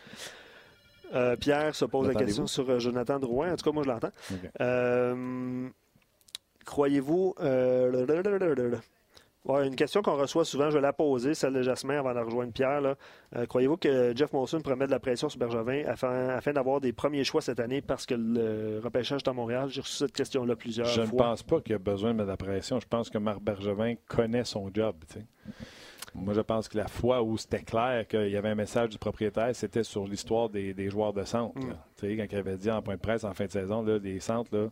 Pierre 1.40 1.74
se 1.74 1.86
pose 1.86 2.08
la 2.08 2.14
question 2.14 2.46
sur 2.46 2.78
Jonathan 2.78 3.18
Drouin. 3.18 3.52
En 3.52 3.56
tout 3.56 3.64
cas, 3.64 3.72
moi, 3.72 3.84
je 3.84 3.88
l'entends. 3.88 5.72
Croyez-vous 6.66 7.34
une 9.46 9.76
question 9.76 10.02
qu'on 10.02 10.16
reçoit 10.16 10.44
souvent, 10.44 10.70
je 10.70 10.76
vais 10.76 10.82
la 10.82 10.92
poser, 10.92 11.34
celle 11.34 11.54
de 11.54 11.62
Jasmin 11.62 11.98
avant 11.98 12.14
de 12.14 12.20
rejoindre 12.20 12.52
Pierre. 12.52 12.96
Euh, 13.36 13.46
croyez-vous 13.46 13.76
que 13.76 14.12
Jeff 14.14 14.32
Monson 14.32 14.60
pourrait 14.60 14.76
mettre 14.76 14.90
de 14.90 14.94
la 14.94 15.00
pression 15.00 15.28
sur 15.28 15.38
Bergevin 15.38 15.84
afin, 15.86 16.52
d'avoir 16.52 16.80
des 16.80 16.92
premiers 16.92 17.24
choix 17.24 17.40
cette 17.40 17.60
année 17.60 17.80
parce 17.80 18.04
que 18.04 18.14
le 18.14 18.80
repêchage 18.82 19.20
est 19.24 19.28
à 19.28 19.32
Montréal? 19.32 19.68
J'ai 19.68 19.80
reçu 19.80 19.94
cette 19.94 20.12
question-là 20.12 20.56
plusieurs 20.56 20.86
fois. 20.86 21.04
Je 21.04 21.10
ne 21.10 21.16
pense 21.16 21.42
pas 21.42 21.60
qu'il 21.60 21.72
y 21.72 21.76
a 21.76 21.78
besoin 21.78 22.10
de 22.10 22.16
mettre 22.16 22.26
de 22.26 22.32
la 22.32 22.36
pression. 22.36 22.80
Je 22.80 22.86
pense 22.86 23.08
que 23.10 23.18
Marc 23.18 23.40
Bergevin 23.40 23.94
connaît 24.06 24.44
son 24.44 24.70
job. 24.72 24.96
Moi, 26.14 26.34
je 26.34 26.40
pense 26.40 26.68
que 26.68 26.76
la 26.76 26.88
fois 26.88 27.22
où 27.22 27.36
c'était 27.36 27.62
clair 27.62 28.06
qu'il 28.08 28.28
y 28.28 28.36
avait 28.36 28.48
un 28.48 28.54
message 28.54 28.88
du 28.90 28.98
propriétaire, 28.98 29.54
c'était 29.54 29.84
sur 29.84 30.06
l'histoire 30.06 30.48
des, 30.48 30.90
joueurs 30.90 31.12
de 31.12 31.24
centre. 31.24 31.58
Mm. 31.58 31.74
Quand 32.00 32.26
il 32.32 32.36
avait 32.36 32.56
dit 32.56 32.70
en 32.70 32.82
point 32.82 32.96
de 32.96 33.00
presse 33.00 33.24
en 33.24 33.34
fin 33.34 33.46
de 33.46 33.50
saison, 33.50 33.82
là, 33.82 33.98
des 33.98 34.18
centres, 34.20 34.54
là, 34.56 34.68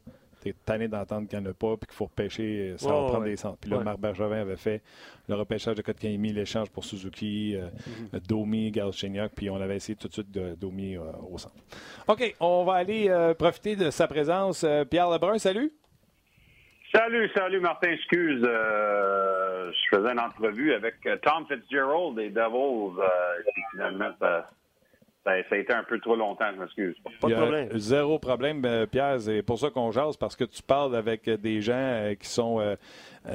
t'es 0.47 0.55
tanné 0.65 0.87
d'entendre 0.87 1.29
qu'il 1.29 1.39
n'y 1.39 1.47
en 1.47 1.51
a 1.51 1.55
pas 1.55 1.77
puis 1.77 1.87
qu'il 1.87 1.97
faut 1.97 2.05
repêcher 2.05 2.71
euh, 2.73 2.79
sans 2.79 3.09
prendre 3.09 3.25
des 3.25 3.37
centres. 3.37 3.59
Puis 3.61 3.71
là, 3.71 3.81
Marc 3.81 3.99
Bergevin 3.99 4.41
avait 4.41 4.57
fait 4.57 4.83
le 5.29 5.35
repêchage 5.35 5.75
de 5.75 5.83
Kotkaniemi, 5.83 6.33
l'échange 6.33 6.71
pour 6.71 6.85
Suzuki, 6.85 7.57
euh, 7.57 7.69
mm-hmm. 7.69 8.29
Domi, 8.29 8.71
Galchenyuk, 8.71 9.33
puis 9.35 9.51
on 9.51 9.57
avait 9.57 9.77
essayé 9.77 9.97
tout 9.97 10.07
de 10.07 10.13
suite 10.13 10.31
de 10.31 10.55
Domi 10.55 10.97
euh, 10.97 11.03
au 11.29 11.39
centre. 11.39 11.57
OK, 12.07 12.35
on 12.39 12.65
va 12.65 12.75
aller 12.75 13.11
profiter 13.39 13.75
de 13.75 13.91
sa 13.91 14.07
présence. 14.07 14.65
Pierre 14.91 15.11
Lebrun, 15.11 15.39
salut. 15.39 15.73
Salut, 16.95 17.29
salut 17.35 17.61
Martin, 17.61 17.91
excuse. 17.91 18.41
je 18.43 19.97
faisais 19.97 20.13
une 20.13 20.21
entrevue 20.21 20.73
avec 20.73 20.95
Tom 21.23 21.45
Fitzgerald 21.49 22.15
des 22.15 22.31
Devils. 22.31 22.95
finalement, 23.73 24.13
ça, 24.21 24.49
ça, 25.27 25.55
a 25.55 25.57
été 25.57 25.73
un 25.73 25.83
peu 25.83 25.99
trop 25.99 26.15
longtemps, 26.15 26.47
je 26.55 26.61
m'excuse. 26.61 26.97
Pas 27.21 27.29
de 27.29 27.35
problème. 27.35 27.69
Zéro 27.77 28.19
problème, 28.19 28.63
euh, 28.65 28.87
Pierre. 28.87 29.21
C'est 29.21 29.43
pour 29.43 29.59
ça 29.59 29.71
qu'on 29.71 29.91
jase, 29.91 30.17
parce 30.17 30.37
que 30.37 30.45
tu 30.45 30.63
parles 30.63 30.95
avec 30.95 31.29
des 31.29 31.61
gens 31.61 31.75
euh, 31.75 32.15
qui 32.15 32.29
sont 32.29 32.61
euh, 32.61 32.77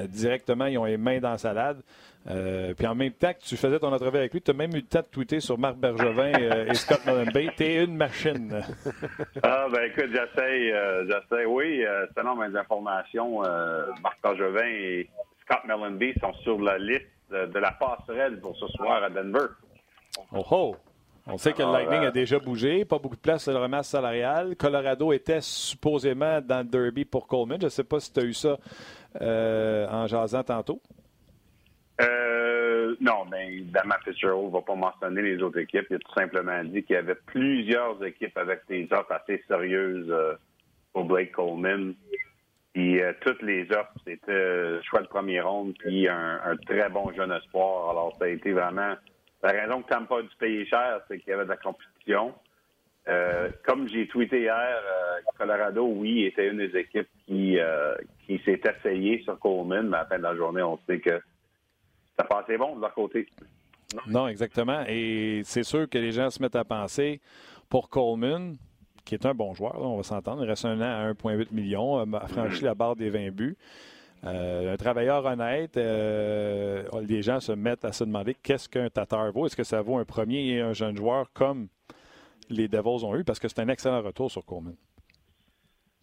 directement, 0.08 0.68
ils 0.68 0.78
ont 0.78 0.86
les 0.86 0.98
mains 0.98 1.20
dans 1.20 1.32
la 1.32 1.38
salade. 1.38 1.82
puis 2.26 2.88
en 2.88 2.96
même 2.96 3.12
temps 3.12 3.34
que 3.34 3.44
tu 3.44 3.58
faisais 3.58 3.78
ton 3.78 3.92
entrevue 3.92 4.20
avec 4.20 4.32
lui, 4.32 4.42
tu 4.42 4.52
as 4.52 4.54
même 4.54 4.72
eu 4.72 4.78
le 4.78 4.82
temps 4.84 5.02
de 5.02 5.06
tweeter 5.06 5.42
sur 5.42 5.58
Marc 5.58 5.76
Bergevin 5.76 6.32
et 6.32 6.74
Scott 6.76 7.06
Mullenby. 7.06 7.50
T'es 7.58 7.84
une 7.84 7.98
machine. 7.98 8.62
ah, 9.44 9.68
ben 9.70 9.84
écoute, 9.84 10.12
j'essaie, 10.12 10.74
j'essaie. 11.08 11.46
Oui, 11.46 11.84
selon 12.16 12.36
mes 12.38 12.58
informations, 12.58 13.42
Marc 14.02 14.22
Bergevin 14.24 14.66
et 14.66 15.10
Scott 15.42 15.66
Mullenby 15.66 16.14
sont 16.22 16.34
sur 16.36 16.62
la 16.62 16.78
liste 16.78 17.06
de 17.32 17.60
la 17.60 17.72
passerelle 17.72 18.40
pour 18.40 18.56
ce 18.56 18.68
soir 18.68 19.04
à 19.04 19.10
Denver. 19.10 19.48
Oh 20.34 20.46
oh! 20.52 20.76
On 21.28 21.38
sait 21.38 21.54
que 21.54 21.62
le 21.62 21.72
Lightning 21.72 22.02
a 22.02 22.12
déjà 22.12 22.40
bougé, 22.40 22.84
pas 22.84 22.98
beaucoup 22.98 23.16
de 23.16 23.22
place 23.22 23.44
sur 23.44 23.52
le 23.52 23.60
remasse 23.60 23.90
salarial. 23.90 24.56
Colorado 24.56 25.14
était 25.14 25.42
supposément 25.42 26.42
dans 26.42 26.60
le 26.60 26.64
derby 26.64 27.06
pour 27.06 27.28
Coleman. 27.28 27.60
Je 27.60 27.66
ne 27.66 27.70
sais 27.70 27.84
pas 27.84 28.00
si 28.00 28.12
tu 28.12 28.20
as 28.20 28.24
eu 28.24 28.34
ça 28.34 28.58
euh, 29.22 29.88
en 29.88 30.08
jasant 30.08 30.44
tantôt. 30.44 30.82
Euh, 32.02 32.96
non, 33.00 33.26
mais 33.30 33.54
évidemment, 33.54 33.94
Fitzgerald 34.04 34.48
ne 34.48 34.52
va 34.52 34.62
pas 34.62 34.74
mentionner 34.74 35.22
les 35.22 35.44
autres 35.44 35.60
équipes. 35.60 35.86
Il 35.92 35.98
a 35.98 36.00
tout 36.00 36.14
simplement 36.18 36.64
dit 36.64 36.84
qu'il 36.84 36.96
y 36.96 37.00
avait 37.00 37.16
plusieurs 37.28 38.04
équipes 38.04 38.38
avec 38.38 38.62
des 38.68 38.88
offres 38.92 39.12
assez 39.12 39.44
sérieuses 39.48 40.10
euh, 40.10 40.34
pour 40.92 41.06
Blake 41.06 41.34
Coleman. 41.34 41.94
Puis 42.74 43.02
toutes 43.20 43.42
les 43.42 43.70
offres, 43.72 43.94
c'était 44.08 44.82
choix 44.84 45.02
de 45.02 45.08
premier 45.08 45.42
ronde, 45.42 45.74
puis 45.78 46.08
un, 46.08 46.40
un, 46.46 46.56
très 46.56 46.88
bon 46.88 47.12
jeune 47.12 47.34
espoir. 47.34 47.90
Alors, 47.90 48.16
ça 48.18 48.26
a 48.26 48.28
été 48.30 48.54
vraiment 48.54 48.96
la 49.44 49.52
raison 49.52 49.82
que 49.82 49.90
Tampa 49.90 50.18
a 50.18 50.22
dû 50.22 50.30
payer 50.40 50.66
cher, 50.66 51.02
c'est 51.08 51.20
qu'il 51.20 51.30
y 51.30 51.34
avait 51.34 51.46
de 51.46 51.50
la 51.50 51.58
compétition. 51.58 52.34
Euh, 53.08 53.50
comme 53.66 53.88
j'ai 53.88 54.08
tweeté 54.08 54.42
hier, 54.42 54.54
euh, 54.56 55.20
Colorado, 55.38 55.86
oui, 55.88 56.26
était 56.26 56.50
une 56.50 56.58
des 56.58 56.78
équipes 56.78 57.08
qui, 57.26 57.58
euh, 57.60 57.96
qui 58.26 58.40
s'est 58.46 58.62
essayée 58.64 59.22
sur 59.24 59.40
Coleman, 59.40 59.90
mais 59.90 59.98
à 59.98 60.02
la 60.02 60.06
fin 60.06 60.18
de 60.18 60.24
la 60.24 60.36
journée, 60.36 60.62
on 60.62 60.78
sait 60.88 61.00
que 61.00 61.20
ça 62.18 62.24
passait 62.26 62.58
bon 62.58 62.76
de 62.76 62.82
leur 62.82 62.94
côté. 62.94 63.28
Non, 64.08 64.28
exactement. 64.28 64.84
Et 64.88 65.42
c'est 65.44 65.64
sûr 65.64 65.90
que 65.90 65.98
les 65.98 66.12
gens 66.12 66.30
se 66.30 66.42
mettent 66.42 66.56
à 66.56 66.64
penser 66.64 67.20
pour 67.70 67.90
Coleman, 67.90 68.56
qui 69.04 69.16
est 69.16 69.26
un 69.26 69.34
bon 69.34 69.54
joueur, 69.56 69.82
on 69.82 69.98
va 69.98 70.04
s'entendre, 70.04 70.44
il 70.44 70.50
reste 70.50 70.66
un 70.66 70.80
an 70.80 71.10
à 71.10 71.12
1,8 71.12 71.52
million, 71.52 71.98
a 71.98 72.28
franchi 72.28 72.64
la 72.64 72.76
barre 72.76 72.96
des 72.96 73.10
20 73.10 73.32
buts. 73.32 73.58
Euh, 74.24 74.74
un 74.74 74.78
travailleur 74.78 75.26
honnête, 75.26 75.78
euh, 75.78 76.84
les 77.02 77.22
gens 77.24 77.40
se 77.40 77.52
mettent 77.52 77.86
à 77.86 77.92
se 77.92 78.04
demander 78.04 78.36
qu'est-ce 78.36 78.70
qu'un 78.70 78.90
Tatar 78.90 79.32
vaut. 79.32 79.48
Est-ce 79.48 79.56
que 79.56 79.64
ça 79.64 79.82
vaut 79.82 79.98
un 79.98 80.06
premier 80.06 80.48
et 80.50 80.62
un 80.62 80.74
jeune 80.74 80.96
joueur 80.96 81.32
comme 81.34 81.68
les 82.50 82.68
Devils 82.68 83.04
ont 83.04 83.16
eu? 83.16 83.24
Parce 83.24 83.40
que 83.40 83.48
c'est 83.48 83.60
un 83.62 83.68
excellent 83.68 84.02
retour 84.02 84.30
sur 84.30 84.46
Coleman. 84.46 84.76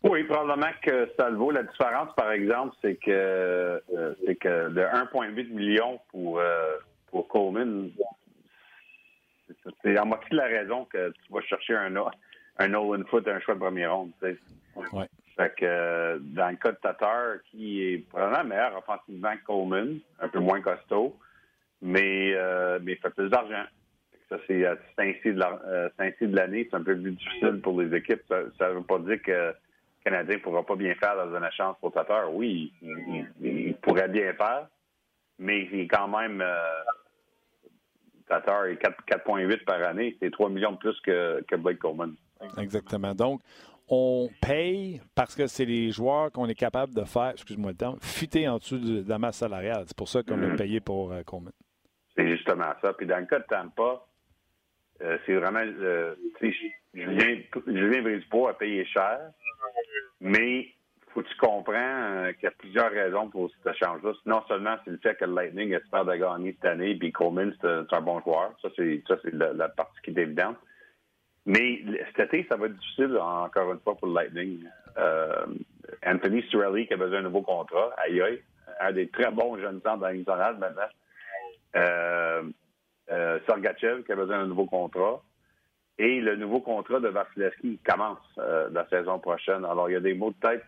Oui, 0.04 0.24
probablement 0.24 0.70
que 0.82 1.10
ça 1.16 1.28
le 1.28 1.36
vaut. 1.36 1.50
La 1.50 1.62
différence, 1.62 2.14
par 2.16 2.32
exemple, 2.32 2.74
c'est 2.82 2.96
que 2.96 3.10
euh, 3.10 4.14
c'est 4.26 4.36
que 4.36 4.68
de 4.70 4.80
1,8 4.80 5.52
million 5.52 6.00
pour, 6.10 6.40
pour 7.10 7.28
Coleman, 7.28 7.90
c'est 9.82 9.98
en 9.98 10.06
moitié 10.06 10.28
de 10.30 10.36
la 10.36 10.46
raison 10.46 10.84
que 10.86 11.10
tu 11.10 11.32
vas 11.32 11.40
chercher 11.42 11.74
un, 11.74 11.94
un 12.58 12.68
Nolan 12.68 13.04
Foot 13.04 13.26
un 13.28 13.40
choix 13.40 13.54
de 13.54 13.60
première 13.60 13.94
ronde. 13.94 14.10
Oui. 14.22 15.04
Fait 15.38 15.54
que 15.54 15.64
euh, 15.64 16.18
dans 16.20 16.48
le 16.50 16.56
cas 16.56 16.72
de 16.72 16.78
Tatar, 16.78 17.36
qui 17.48 17.80
est 17.80 17.98
probablement 17.98 18.42
meilleur 18.42 18.76
offensivement 18.76 19.36
que 19.36 19.44
Coleman, 19.46 20.00
un 20.20 20.28
peu 20.28 20.40
moins 20.40 20.60
costaud, 20.60 21.16
mais, 21.80 22.32
euh, 22.34 22.80
mais 22.82 22.96
fait 22.96 23.10
plus 23.10 23.28
d'argent. 23.28 23.62
Ça, 24.28 24.36
c'est 24.48 24.66
euh, 24.66 24.74
ainsi 24.98 25.30
de 25.32 26.36
l'année, 26.36 26.66
c'est 26.68 26.76
un 26.76 26.82
peu 26.82 27.00
plus 27.00 27.12
difficile 27.12 27.60
pour 27.62 27.80
les 27.80 27.96
équipes. 27.96 28.24
Ça 28.58 28.70
ne 28.70 28.74
veut 28.74 28.82
pas 28.82 28.98
dire 28.98 29.22
que 29.22 29.30
le 29.30 29.54
Canadien 30.02 30.38
ne 30.38 30.40
pourra 30.40 30.66
pas 30.66 30.74
bien 30.74 30.94
faire 30.96 31.14
dans 31.14 31.32
une 31.32 31.50
chance 31.52 31.76
pour 31.80 31.92
Tatar. 31.92 32.34
Oui, 32.34 32.72
il, 33.40 33.76
pourrait 33.80 34.08
bien 34.08 34.32
faire, 34.32 34.66
mais 35.38 35.68
il 35.72 35.80
est 35.82 35.86
quand 35.86 36.08
même 36.08 36.44
Tatar 38.28 38.66
est 38.66 38.82
4,8 38.82 39.64
par 39.64 39.82
année. 39.84 40.16
C'est 40.20 40.32
3 40.32 40.50
millions 40.50 40.72
de 40.72 40.78
plus 40.78 41.00
que, 41.00 41.44
que 41.46 41.54
Blake 41.54 41.78
Coleman. 41.78 42.16
Exactement. 42.58 43.14
Donc, 43.14 43.40
on 43.90 44.28
paye 44.42 45.00
parce 45.14 45.34
que 45.34 45.46
c'est 45.46 45.64
les 45.64 45.90
joueurs 45.90 46.30
qu'on 46.32 46.46
est 46.46 46.54
capable 46.54 46.94
de 46.94 47.04
faire, 47.04 47.30
excuse-moi 47.30 47.70
le 47.72 47.76
terme, 47.76 47.98
fuiter 48.00 48.48
en 48.48 48.58
dessous 48.58 48.78
de, 48.78 49.08
la 49.08 49.18
masse 49.18 49.38
salariale. 49.38 49.84
C'est 49.86 49.96
pour 49.96 50.08
ça 50.08 50.22
qu'on 50.22 50.42
a 50.42 50.46
Mhm. 50.48 50.56
payé 50.56 50.80
pour 50.80 51.12
euh, 51.12 51.22
Coleman. 51.22 51.52
C'est 52.16 52.28
justement 52.28 52.72
ça. 52.82 52.92
Puis 52.92 53.06
dans 53.06 53.18
le 53.18 53.26
cas 53.26 53.38
de 53.38 53.44
Tampa, 53.48 54.04
euh, 55.02 55.16
c'est 55.24 55.34
vraiment. 55.34 55.60
euh, 55.60 56.14
Julien, 56.94 57.36
Julien 57.66 58.02
Brisebois 58.02 58.50
a 58.50 58.54
payé 58.54 58.84
cher, 58.86 59.18
mais 60.20 60.68
faut 61.14 61.22
que 61.22 61.28
tu 61.28 61.36
comprends 61.36 61.72
euh, 61.74 62.32
qu'il 62.32 62.44
y 62.44 62.46
a 62.46 62.50
plusieurs 62.52 62.90
raisons 62.90 63.28
pour 63.30 63.50
cet 63.50 63.74
échange-là. 63.74 64.12
Non 64.26 64.42
seulement 64.48 64.76
c'est 64.84 64.90
le 64.90 64.98
fait 64.98 65.14
que 65.16 65.24
le 65.24 65.34
Lightning 65.34 65.72
espère 65.72 66.04
de 66.04 66.14
gagner 66.16 66.52
cette 66.60 66.70
année, 66.70 66.94
puis 66.96 67.12
Coleman, 67.12 67.54
c'est 67.60 67.94
un 67.94 68.00
bon 68.00 68.20
joueur. 68.20 68.54
Ça, 68.62 68.68
c'est 68.76 69.02
ça, 69.06 69.16
c'est 69.22 69.32
la, 69.32 69.52
la 69.52 69.68
partie 69.68 70.00
qui 70.02 70.10
est 70.10 70.18
évidente. 70.22 70.56
Mais 71.48 71.82
cet 72.14 72.34
été, 72.34 72.46
ça 72.46 72.56
va 72.56 72.66
être 72.66 72.76
difficile, 72.76 73.16
encore 73.18 73.72
une 73.72 73.80
fois, 73.80 73.96
pour 73.96 74.06
le 74.06 74.14
Lightning. 74.14 74.64
Euh, 74.98 75.46
Anthony 76.04 76.42
Cirelli, 76.50 76.86
qui 76.86 76.92
a 76.92 76.98
besoin 76.98 77.22
d'un 77.22 77.28
nouveau 77.28 77.40
contrat, 77.40 77.90
aïe 77.96 78.20
aïe, 78.20 78.42
un 78.80 78.92
des 78.92 79.08
très 79.08 79.30
bons 79.30 79.58
jeunes 79.58 79.80
centres 79.82 80.00
dans 80.00 80.58
maintenant. 80.58 80.82
Euh, 81.74 82.42
euh, 83.10 83.38
Sergachev, 83.46 84.02
qui 84.02 84.12
a 84.12 84.16
besoin 84.16 84.40
d'un 84.40 84.46
nouveau 84.46 84.66
contrat. 84.66 85.22
Et 85.98 86.20
le 86.20 86.36
nouveau 86.36 86.60
contrat 86.60 87.00
de 87.00 87.08
Vasilevski 87.08 87.78
commence 87.78 88.18
euh, 88.36 88.68
la 88.70 88.86
saison 88.90 89.18
prochaine. 89.18 89.64
Alors, 89.64 89.88
il 89.88 89.94
y 89.94 89.96
a 89.96 90.00
des 90.00 90.12
mots 90.12 90.32
de 90.32 90.48
tête 90.48 90.64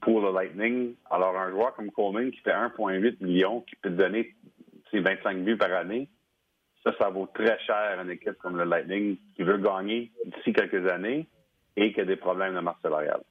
pour 0.00 0.20
le 0.20 0.32
Lightning. 0.34 0.94
Alors, 1.08 1.38
un 1.38 1.50
joueur 1.50 1.72
comme 1.76 1.92
Coleman 1.92 2.32
qui 2.32 2.40
fait 2.40 2.50
1,8 2.50 3.22
million, 3.24 3.60
qui 3.60 3.76
peut 3.76 3.90
donner 3.90 4.34
ses 4.90 4.98
25 4.98 5.44
buts 5.44 5.56
par 5.56 5.72
année, 5.72 6.08
ça, 6.84 6.92
ça 6.98 7.08
vaut 7.08 7.28
très 7.34 7.58
cher 7.60 7.76
à 7.98 8.02
une 8.02 8.10
équipe 8.10 8.38
comme 8.38 8.56
le 8.56 8.64
Lightning 8.64 9.16
qui 9.36 9.42
veut 9.42 9.58
gagner 9.58 10.10
d'ici 10.24 10.52
quelques 10.52 10.88
années 10.90 11.26
et 11.76 11.92
qui 11.92 12.00
a 12.00 12.04
des 12.04 12.16
problèmes 12.16 12.54
de 12.54 12.60
masse 12.60 12.76
salariale. 12.82 13.22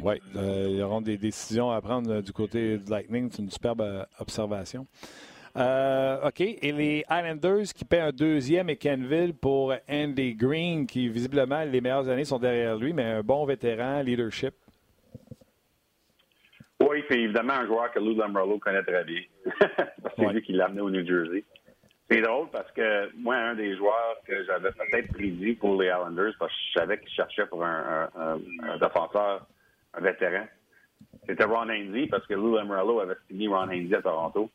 Oui, 0.00 0.20
euh, 0.36 0.66
il 0.70 0.76
y 0.76 0.82
aura 0.82 1.00
des 1.00 1.16
décisions 1.18 1.70
à 1.72 1.80
prendre 1.80 2.10
euh, 2.12 2.22
du 2.22 2.32
côté 2.32 2.78
du 2.78 2.88
Lightning. 2.90 3.28
C'est 3.32 3.42
une 3.42 3.50
superbe 3.50 3.80
euh, 3.80 4.04
observation. 4.20 4.86
Euh, 5.56 6.28
OK. 6.28 6.40
Et 6.40 6.72
les 6.72 7.04
Islanders 7.10 7.64
qui 7.74 7.84
paient 7.84 7.98
un 8.00 8.12
deuxième 8.12 8.70
et 8.70 8.76
Kenville 8.76 9.34
pour 9.34 9.74
Andy 9.90 10.34
Green, 10.34 10.86
qui 10.86 11.08
visiblement, 11.08 11.64
les 11.64 11.80
meilleures 11.80 12.08
années 12.08 12.24
sont 12.24 12.38
derrière 12.38 12.76
lui, 12.76 12.92
mais 12.92 13.02
un 13.04 13.22
bon 13.22 13.44
vétéran, 13.44 14.02
leadership. 14.02 14.54
Oui, 16.80 17.02
puis 17.08 17.24
évidemment 17.24 17.54
un 17.54 17.66
joueur 17.66 17.90
que 17.92 17.98
Lou 17.98 18.14
Lambrello 18.14 18.58
connaît 18.58 18.82
très 18.82 19.04
bien. 19.04 19.20
c'est 20.16 20.24
Ouais. 20.26 20.32
lui 20.32 20.42
qui 20.42 20.52
l'a 20.52 20.66
amené 20.66 20.80
au 20.80 20.90
New 20.90 21.06
Jersey. 21.06 21.44
C'est 22.12 22.20
drôle 22.20 22.48
parce 22.52 22.70
que 22.72 23.10
moi, 23.16 23.36
un 23.36 23.54
des 23.54 23.74
joueurs 23.74 24.18
que 24.26 24.44
j'avais 24.44 24.70
peut-être 24.72 25.14
prédit 25.14 25.54
pour 25.54 25.80
les 25.80 25.88
Islanders, 25.88 26.34
parce 26.38 26.52
que 26.52 26.58
je 26.68 26.78
savais 26.78 26.98
qu'ils 26.98 27.08
cherchaient 27.08 27.46
pour 27.46 27.64
un, 27.64 28.38
défenseur, 28.78 29.46
un 29.94 30.00
vétéran, 30.02 30.44
c'était 31.26 31.44
Ron 31.44 31.70
Hainsey 31.70 32.08
parce 32.10 32.26
que 32.26 32.34
Lou 32.34 32.54
Lambrello 32.54 33.00
avait 33.00 33.16
signé 33.28 33.48
Ron 33.48 33.70
Hainsey 33.70 33.94
à 33.94 34.02
Toronto. 34.02 34.50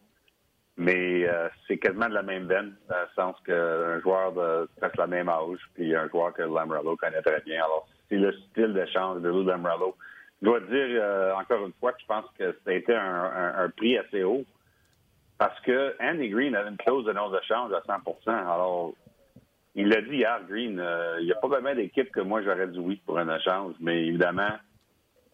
Mais 0.80 1.28
euh, 1.28 1.50
c'est 1.68 1.80
quasiment 1.80 2.08
de 2.08 2.14
la 2.14 2.22
même 2.22 2.46
veine, 2.46 2.76
dans 2.88 2.96
le 2.96 3.08
sens 3.16 3.36
qu'un 3.44 4.00
joueur 4.02 4.34
de 4.34 4.70
presque 4.78 4.98
la 4.98 5.08
même 5.08 5.28
âge, 5.28 5.58
puis 5.74 5.96
un 5.96 6.08
joueur 6.10 6.34
que 6.34 6.44
Lambrello 6.44 6.96
connaît 6.96 7.24
très 7.24 7.42
bien. 7.42 7.64
Alors, 7.64 7.88
c'est 8.08 8.18
le 8.18 8.34
style 8.34 8.74
d'échange 8.74 9.24
de 9.24 9.30
Lou 9.30 9.42
Lambrello. 9.42 9.96
Je 10.44 10.46
dois 10.46 10.60
dire, 10.60 10.70
euh, 10.70 11.34
encore 11.34 11.66
une 11.66 11.74
fois, 11.80 11.94
que 11.94 12.02
je 12.02 12.06
pense 12.06 12.26
que 12.38 12.52
ça 12.64 12.70
a 12.70 12.74
été 12.74 12.94
un 12.94 13.68
prix 13.76 13.98
assez 13.98 14.22
haut 14.22 14.46
parce 15.38 15.60
que 15.62 15.96
Andy 16.02 16.30
Green 16.30 16.56
avait 16.56 16.70
une 16.70 16.78
clause 16.78 17.06
de 17.06 17.14
non-échange 17.14 17.72
à 17.74 17.82
100% 17.82 18.30
Alors, 18.30 18.94
il 19.76 19.90
l'a 19.90 20.02
dit 20.02 20.18
hier, 20.18 20.40
Green, 20.48 20.80
euh, 20.80 21.18
il 21.20 21.26
n'y 21.26 21.32
a 21.32 21.36
pas 21.36 21.48
vraiment 21.48 21.76
d'équipe 21.76 22.12
que 22.12 22.22
moi 22.22 22.42
j'aurais 22.42 22.68
dit 22.68 22.80
oui 22.80 23.02
pour 23.06 23.20
un 23.20 23.36
échange, 23.36 23.76
mais 23.80 24.08
évidemment, 24.08 24.54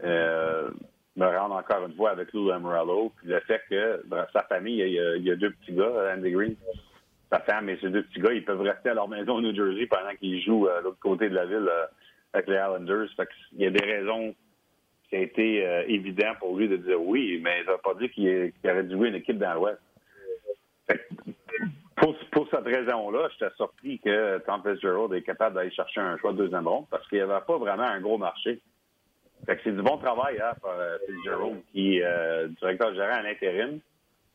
euh, 0.03 0.69
me 1.15 1.25
rendre 1.25 1.55
encore 1.55 1.85
une 1.85 1.95
fois 1.95 2.11
avec 2.11 2.33
Lou 2.33 2.49
Lamorello, 2.49 3.11
puis 3.17 3.27
le 3.27 3.39
fait 3.41 3.61
que 3.69 4.03
sa 4.33 4.43
famille, 4.43 4.81
il 4.81 5.23
y, 5.23 5.31
a, 5.31 5.35
deux 5.35 5.51
petits 5.51 5.73
gars, 5.73 6.13
Andy 6.15 6.31
Green, 6.31 6.55
sa 7.31 7.39
femme 7.39 7.69
et 7.69 7.77
ses 7.77 7.89
deux 7.89 8.03
petits 8.03 8.19
gars, 8.19 8.33
ils 8.33 8.43
peuvent 8.43 8.61
rester 8.61 8.89
à 8.89 8.93
leur 8.93 9.07
maison 9.07 9.35
au 9.35 9.41
New 9.41 9.55
Jersey 9.55 9.87
pendant 9.87 10.13
qu'ils 10.19 10.41
jouent 10.41 10.67
à 10.67 10.81
l'autre 10.81 10.99
côté 10.99 11.29
de 11.29 11.35
la 11.35 11.45
ville 11.45 11.67
euh, 11.67 11.85
avec 12.33 12.47
les 12.47 12.55
Islanders. 12.55 13.07
Il 13.53 13.61
y 13.61 13.65
a 13.67 13.71
des 13.71 13.85
raisons 13.85 14.35
qui 15.09 15.15
a 15.15 15.19
été 15.19 15.65
euh, 15.65 15.83
évident 15.87 16.33
pour 16.39 16.57
lui 16.57 16.67
de 16.67 16.77
dire 16.77 17.01
oui, 17.01 17.39
mais 17.43 17.63
ça 17.63 17.71
ne 17.71 17.75
veut 17.75 17.81
pas 17.83 17.93
dire 17.95 18.11
qu'il 18.11 18.51
qu'il 18.51 18.69
aurait 18.69 18.83
dû 18.83 18.95
jouer 18.95 19.09
une 19.09 19.15
équipe 19.15 19.37
dans 19.37 19.53
l'Ouest. 19.53 19.79
Pour, 21.95 22.15
pour 22.31 22.47
cette 22.49 22.65
raison-là, 22.65 23.29
j'étais 23.31 23.53
surpris 23.55 23.99
que 23.99 24.39
Tom 24.39 24.61
Fitzgerald 24.65 25.13
est 25.13 25.21
capable 25.21 25.55
d'aller 25.55 25.71
chercher 25.71 26.01
un 26.01 26.17
choix 26.17 26.33
de 26.33 26.37
deuxième 26.37 26.67
ronde 26.67 26.85
parce 26.89 27.07
qu'il 27.07 27.19
n'y 27.19 27.23
avait 27.23 27.45
pas 27.45 27.57
vraiment 27.57 27.83
un 27.83 28.01
gros 28.01 28.17
marché. 28.17 28.59
Fait 29.45 29.57
que 29.57 29.61
c'est 29.63 29.75
du 29.75 29.81
bon 29.81 29.97
travail 29.97 30.39
hein, 30.41 30.53
par 30.61 30.71
euh, 30.71 30.97
Fitzgerald, 31.05 31.61
qui 31.71 32.01
euh, 32.01 32.47
directeur 32.59 32.93
gérant 32.95 33.15
à 33.15 33.21
l'intérim, 33.21 33.79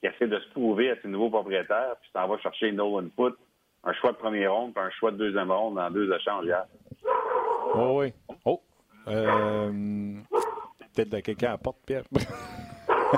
qui 0.01 0.07
essaie 0.07 0.29
de 0.29 0.39
se 0.39 0.49
prouver 0.51 0.91
à 0.91 1.01
ses 1.01 1.09
nouveaux 1.09 1.31
propriétaires, 1.31 1.97
puis 2.01 2.11
s'en 2.13 2.29
va 2.29 2.39
chercher 2.39 2.73
Nolan 2.73 3.09
Foot, 3.17 3.37
un 3.85 3.93
choix 3.95 4.13
de 4.13 4.19
première 4.19 4.55
ronde, 4.55 4.75
puis 4.75 4.85
un 4.85 4.91
choix 4.91 5.11
de 5.11 5.17
deuxième 5.17 5.51
ronde 5.51 5.77
dans 5.77 5.91
deux 5.91 6.13
échanges 6.13 6.45
hier. 6.45 6.65
Oh 7.75 8.01
oui. 8.01 8.13
Oh. 8.45 8.61
Euh, 9.09 9.71
Peut-être 10.95 11.11
de 11.11 11.21
quelqu'un 11.21 11.53
à 11.53 11.59
porte, 11.59 11.79
Pierre. 11.87 12.05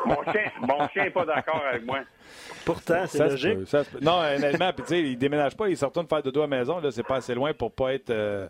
Mon 0.07 0.23
chien, 0.33 0.51
mon 0.61 0.89
chien 0.89 1.05
n'est 1.05 1.11
pas 1.11 1.25
d'accord 1.25 1.63
avec 1.69 1.85
moi. 1.85 2.01
Pourtant, 2.65 3.05
c'est 3.07 3.19
Ça 3.19 3.27
se 3.29 3.31
logique. 3.33 3.59
peut, 3.59 3.65
ça. 3.67 3.83
Non, 4.01 4.21
honnêtement, 4.21 4.73
puis 4.73 4.83
tu 4.85 4.89
sais, 4.89 5.03
il 5.03 5.17
déménage 5.19 5.57
pas, 5.57 5.69
il 5.69 5.77
se 5.77 5.85
retourne 5.85 6.07
faire 6.07 6.23
de 6.23 6.31
dos 6.31 6.41
à 6.41 6.47
la 6.47 6.59
maison, 6.59 6.79
là, 6.81 6.91
c'est 6.91 7.03
pas 7.07 7.17
assez 7.17 7.35
loin 7.35 7.53
pour 7.55 7.73
pas 7.73 7.95
être. 7.95 8.11
euh, 8.11 8.49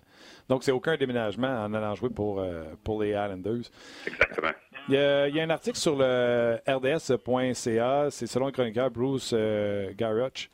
Donc, 0.49 0.65
c'est 0.65 0.73
aucun 0.73 0.97
déménagement 0.97 1.49
en 1.65 1.73
allant 1.75 1.95
jouer 1.95 2.11
pour, 2.11 2.41
euh, 2.41 2.65
pour 2.85 3.03
les 3.03 3.11
Islanders. 3.11 3.63
Exactement. 4.07 4.51
Il 4.89 4.95
y, 4.95 4.99
a, 4.99 5.29
il 5.29 5.37
y 5.37 5.41
a 5.41 5.45
un 5.45 5.51
article 5.51 5.79
sur 5.79 5.97
le 5.97 6.59
RDS.ca, 6.69 8.09
c'est 8.11 8.27
selon 8.27 8.47
le 8.47 8.53
chroniqueur 8.53 8.91
Bruce 8.91 9.31
euh, 9.35 9.93
Garroch. 9.97 10.51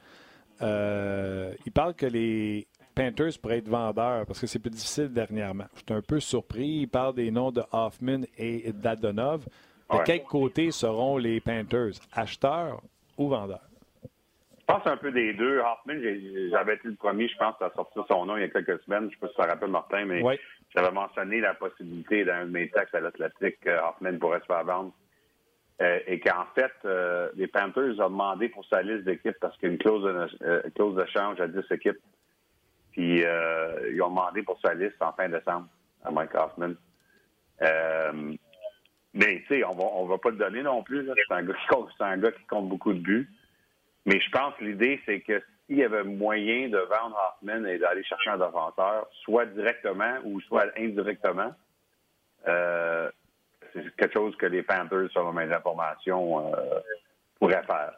Euh, 0.63 1.53
il 1.65 1.73
parle 1.73 1.95
que 1.95 2.07
les 2.07 2.67
Panthers 2.95 3.33
pourraient 3.41 3.59
être 3.59 3.69
vendeurs 3.69 4.25
parce 4.27 4.39
que 4.41 4.47
c'est 4.47 4.59
plus 4.59 4.71
difficile 4.71 5.09
dernièrement. 5.13 5.67
Je 5.75 5.81
suis 5.81 5.95
un 5.95 6.03
peu 6.03 6.19
surpris. 6.21 6.67
Il 6.83 6.87
parle 6.89 7.15
des 7.15 7.31
noms 7.31 7.51
de 7.51 7.63
Hoffman 7.73 8.23
et 8.39 8.73
d'Adonov. 8.73 9.45
De 9.91 9.97
Ouais. 9.97 10.03
quel 10.05 10.23
côté 10.25 10.71
seront 10.73 11.17
les 11.17 11.41
Panthers? 11.41 11.93
Acheteurs 12.13 12.81
ou 13.17 13.29
vendeurs? 13.29 13.61
Je 14.03 14.65
pense 14.75 14.85
un 14.87 14.97
peu 14.97 15.13
des 15.13 15.33
deux. 15.35 15.61
Hoffman, 15.61 15.95
j'avais 16.51 16.75
été 16.75 16.89
le 16.89 16.97
premier, 16.97 17.29
je 17.29 17.37
pense, 17.37 17.55
à 17.63 17.71
sortir 17.71 18.05
son 18.09 18.27
nom 18.27 18.37
il 18.37 18.41
y 18.41 18.45
a 18.45 18.49
quelques 18.49 18.81
semaines. 18.83 19.03
Je 19.03 19.07
ne 19.07 19.11
sais 19.11 19.17
pas 19.21 19.29
si 19.29 19.35
ça 19.37 19.45
te 19.45 19.49
rappelle, 19.51 19.71
Martin, 19.71 20.05
mais 20.07 20.23
j'avais 20.75 20.91
mentionné 20.91 21.41
la 21.41 21.55
possibilité 21.55 22.25
d'un 22.25 22.47
de 22.47 22.51
mes 22.51 22.69
textes 22.71 22.95
à 22.97 23.01
l'Atlantique 23.01 23.61
que 23.61 23.71
Hoffman 23.71 24.19
pourrait 24.19 24.41
se 24.41 24.47
faire 24.47 24.65
vendre. 24.65 24.93
Euh, 25.83 26.01
et 26.07 26.19
qu'en 26.19 26.47
fait, 26.55 26.73
euh, 26.87 27.29
les 27.37 27.47
Panthers 27.47 28.01
ont 28.01 28.09
demandé 28.11 28.49
pour 28.49 28.65
sa 28.65 28.83
liste 28.83 29.05
d'équipes 29.05 29.37
parce 29.41 29.55
qu'il 29.59 29.69
y 29.69 29.71
a 29.71 29.73
une 29.75 29.79
clause 29.79 30.03
de, 30.03 30.45
euh, 30.47 30.63
clause 30.75 30.97
de 30.97 31.05
change 31.15 31.39
à 31.41 31.47
10 31.47 31.61
équipes. 31.71 31.99
Puis 32.93 33.23
euh, 33.25 33.91
ils 33.93 34.01
ont 34.03 34.09
demandé 34.09 34.43
pour 34.43 34.59
sa 34.63 34.73
liste 34.75 34.97
en 35.01 35.13
fin 35.13 35.29
décembre 35.29 35.69
à 36.03 36.11
Mike 36.11 36.35
Hoffman. 36.35 36.73
Mais 39.17 39.41
tu 39.41 39.47
sais, 39.49 39.65
on 39.65 39.73
va, 39.75 39.85
on 39.85 40.05
va 40.07 40.19
pas 40.19 40.29
le 40.31 40.37
donner 40.37 40.63
non 40.63 40.83
plus. 40.83 41.09
C'est 41.29 41.35
un, 41.35 41.43
gars 41.43 41.55
qui 41.55 41.67
compte- 41.69 41.89
c'est 41.97 42.05
un 42.05 42.19
gars 42.19 42.33
qui 42.33 42.45
compte 42.45 42.69
beaucoup 42.69 42.93
de 42.93 42.99
buts. 42.99 43.29
Mais 44.05 44.21
je 44.21 44.31
pense 44.31 44.55
que 44.57 44.65
l'idée, 44.65 45.01
c'est 45.07 45.21
que 45.21 45.43
s'il 45.67 45.79
y 45.79 45.85
avait 45.85 46.05
moyen 46.05 46.69
de 46.69 46.79
vendre 46.79 47.17
Hoffman 47.41 47.65
et 47.65 47.79
d'aller 47.79 48.05
chercher 48.05 48.31
un 48.31 48.37
défenseur, 48.39 49.09
soit 49.25 49.47
directement 49.47 50.19
ou 50.25 50.41
soit 50.43 50.67
indirectement, 50.79 51.53
euh, 52.47 53.11
c'est 53.73 53.97
quelque 53.97 54.13
chose 54.13 54.37
que 54.37 54.47
les 54.47 54.63
Panthers, 54.63 55.09
selon 55.13 55.33
mes 55.33 55.51
informations, 55.53 56.55
euh, 56.55 56.81
pourraient 57.39 57.65
faire. 57.67 57.95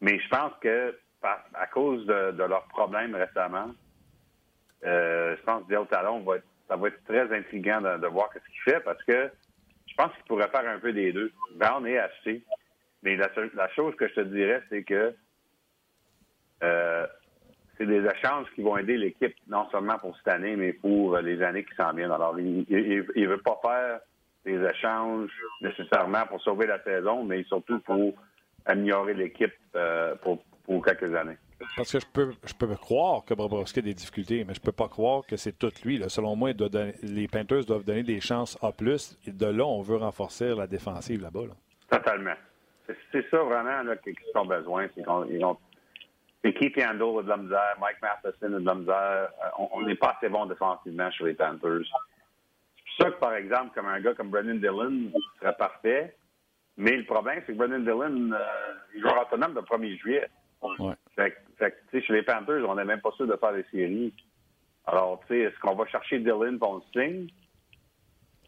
Mais 0.00 0.18
je 0.18 0.28
pense 0.28 0.52
que 0.60 0.98
par- 1.20 1.44
à 1.54 1.66
cause 1.66 2.04
de, 2.06 2.42
leurs 2.42 2.66
problèmes 2.68 3.14
récemment, 3.14 3.70
euh, 4.84 5.36
je 5.36 5.42
pense 5.42 5.64
que 5.64 5.68
Dale 5.72 5.86
Talon 5.86 6.20
va 6.20 6.36
être, 6.36 6.44
ça 6.66 6.76
va 6.76 6.88
être 6.88 7.04
très 7.04 7.30
intriguant 7.36 7.82
de, 7.82 7.98
de 7.98 8.06
voir 8.06 8.30
ce 8.32 8.38
qu'il 8.50 8.60
fait 8.72 8.80
parce 8.80 9.02
que 9.04 9.30
pense 9.96 10.12
qu'il 10.14 10.24
pourrait 10.24 10.48
faire 10.48 10.68
un 10.68 10.78
peu 10.78 10.92
des 10.92 11.12
deux, 11.12 11.32
vendre 11.56 11.86
et 11.86 11.98
acheter. 11.98 12.42
Mais 13.02 13.16
la, 13.16 13.30
la 13.54 13.68
chose 13.70 13.94
que 13.96 14.08
je 14.08 14.14
te 14.14 14.20
dirais, 14.20 14.62
c'est 14.68 14.82
que 14.82 15.14
euh, 16.62 17.06
c'est 17.76 17.86
des 17.86 18.04
échanges 18.04 18.46
qui 18.54 18.62
vont 18.62 18.76
aider 18.76 18.96
l'équipe, 18.96 19.34
non 19.48 19.68
seulement 19.70 19.98
pour 19.98 20.16
cette 20.18 20.28
année, 20.28 20.56
mais 20.56 20.72
pour 20.72 21.18
les 21.18 21.42
années 21.42 21.64
qui 21.64 21.74
s'en 21.74 21.92
viennent. 21.92 22.10
Alors, 22.10 22.38
il 22.38 22.64
ne 22.68 23.26
veut 23.26 23.42
pas 23.42 23.60
faire 23.62 24.00
des 24.44 24.64
échanges 24.68 25.30
nécessairement 25.60 26.24
pour 26.26 26.40
sauver 26.40 26.66
la 26.66 26.82
saison, 26.82 27.24
mais 27.24 27.42
surtout 27.44 27.80
pour 27.80 28.14
améliorer 28.64 29.14
l'équipe 29.14 29.52
euh, 29.74 30.14
pour 30.16 30.42
quelques 30.84 31.14
années. 31.14 31.36
Parce 31.76 31.92
que 31.92 32.00
je 32.00 32.06
peux, 32.06 32.32
je 32.44 32.54
peux 32.54 32.74
croire 32.76 33.24
que 33.24 33.34
Bobrovski 33.34 33.78
a 33.78 33.82
des 33.82 33.94
difficultés, 33.94 34.44
mais 34.44 34.54
je 34.54 34.60
peux 34.60 34.72
pas 34.72 34.88
croire 34.88 35.22
que 35.26 35.36
c'est 35.36 35.58
tout 35.58 35.72
lui. 35.84 35.98
là. 35.98 36.08
Selon 36.08 36.36
moi, 36.36 36.50
il 36.50 36.56
doit 36.56 36.68
donner- 36.68 36.94
les 37.02 37.28
Panthers 37.28 37.64
doivent 37.64 37.84
donner 37.84 38.02
des 38.02 38.20
chances 38.20 38.58
A+. 38.62 38.72
Et 39.26 39.32
de 39.32 39.46
là, 39.46 39.64
on 39.64 39.80
veut 39.82 39.96
renforcer 39.96 40.54
la 40.54 40.66
défensive 40.66 41.22
là-bas. 41.22 41.46
là. 41.48 41.54
Totalement. 41.98 42.34
C'est- 43.12 43.28
ça 43.30 43.38
vraiment 43.42 43.82
là, 43.82 43.96
qu'ils 43.96 44.14
ont 44.34 44.46
besoin. 44.46 44.86
C'est 44.94 45.02
qu'on- 45.04 45.24
ils 45.24 45.44
ont- 45.44 45.58
Keith 46.42 46.78
Handel 46.78 47.18
a 47.18 47.22
de 47.22 47.28
la 47.28 47.36
misère, 47.36 47.76
Mike 47.80 47.96
Matheson 48.00 48.54
a 48.54 48.60
de 48.60 48.64
la 48.64 48.74
misère. 48.74 49.28
Euh, 49.44 49.66
on 49.72 49.82
n'est 49.82 49.96
pas 49.96 50.14
assez 50.16 50.28
bon 50.28 50.46
défensivement 50.46 51.10
sur 51.10 51.26
les 51.26 51.34
Panthers. 51.34 51.80
C'est 51.84 53.04
pour 53.04 53.06
ça 53.06 53.10
que, 53.10 53.18
par 53.20 53.34
exemple, 53.34 53.74
comme 53.74 53.86
un 53.86 54.00
gars 54.00 54.14
comme 54.14 54.30
Brendan 54.30 54.58
Dillon 54.60 55.10
serait 55.40 55.56
parfait. 55.56 56.16
Mais 56.76 56.92
le 56.96 57.04
problème, 57.04 57.42
c'est 57.46 57.52
que 57.52 57.58
Brendan 57.58 57.82
Dillon, 57.82 58.32
euh, 58.32 58.38
il 58.94 59.00
joue 59.02 59.08
autonome 59.08 59.54
le 59.54 59.62
1er 59.62 59.96
juillet. 59.96 60.28
Ouais. 60.62 60.94
Fait, 61.16 61.30
que, 61.30 61.36
fait 61.58 61.74
que, 61.90 62.00
chez 62.00 62.12
les 62.12 62.22
Panthers, 62.22 62.68
on 62.68 62.74
n'est 62.74 62.84
même 62.84 63.00
pas 63.00 63.10
sûr 63.12 63.26
de 63.26 63.36
faire 63.36 63.52
des 63.52 63.64
séries. 63.72 64.12
Alors, 64.86 65.20
tu 65.22 65.28
sais, 65.28 65.40
est-ce 65.40 65.58
qu'on 65.58 65.74
va 65.74 65.86
chercher 65.86 66.18
Dillon 66.18 66.58
pour 66.58 66.84
signe? 66.92 67.28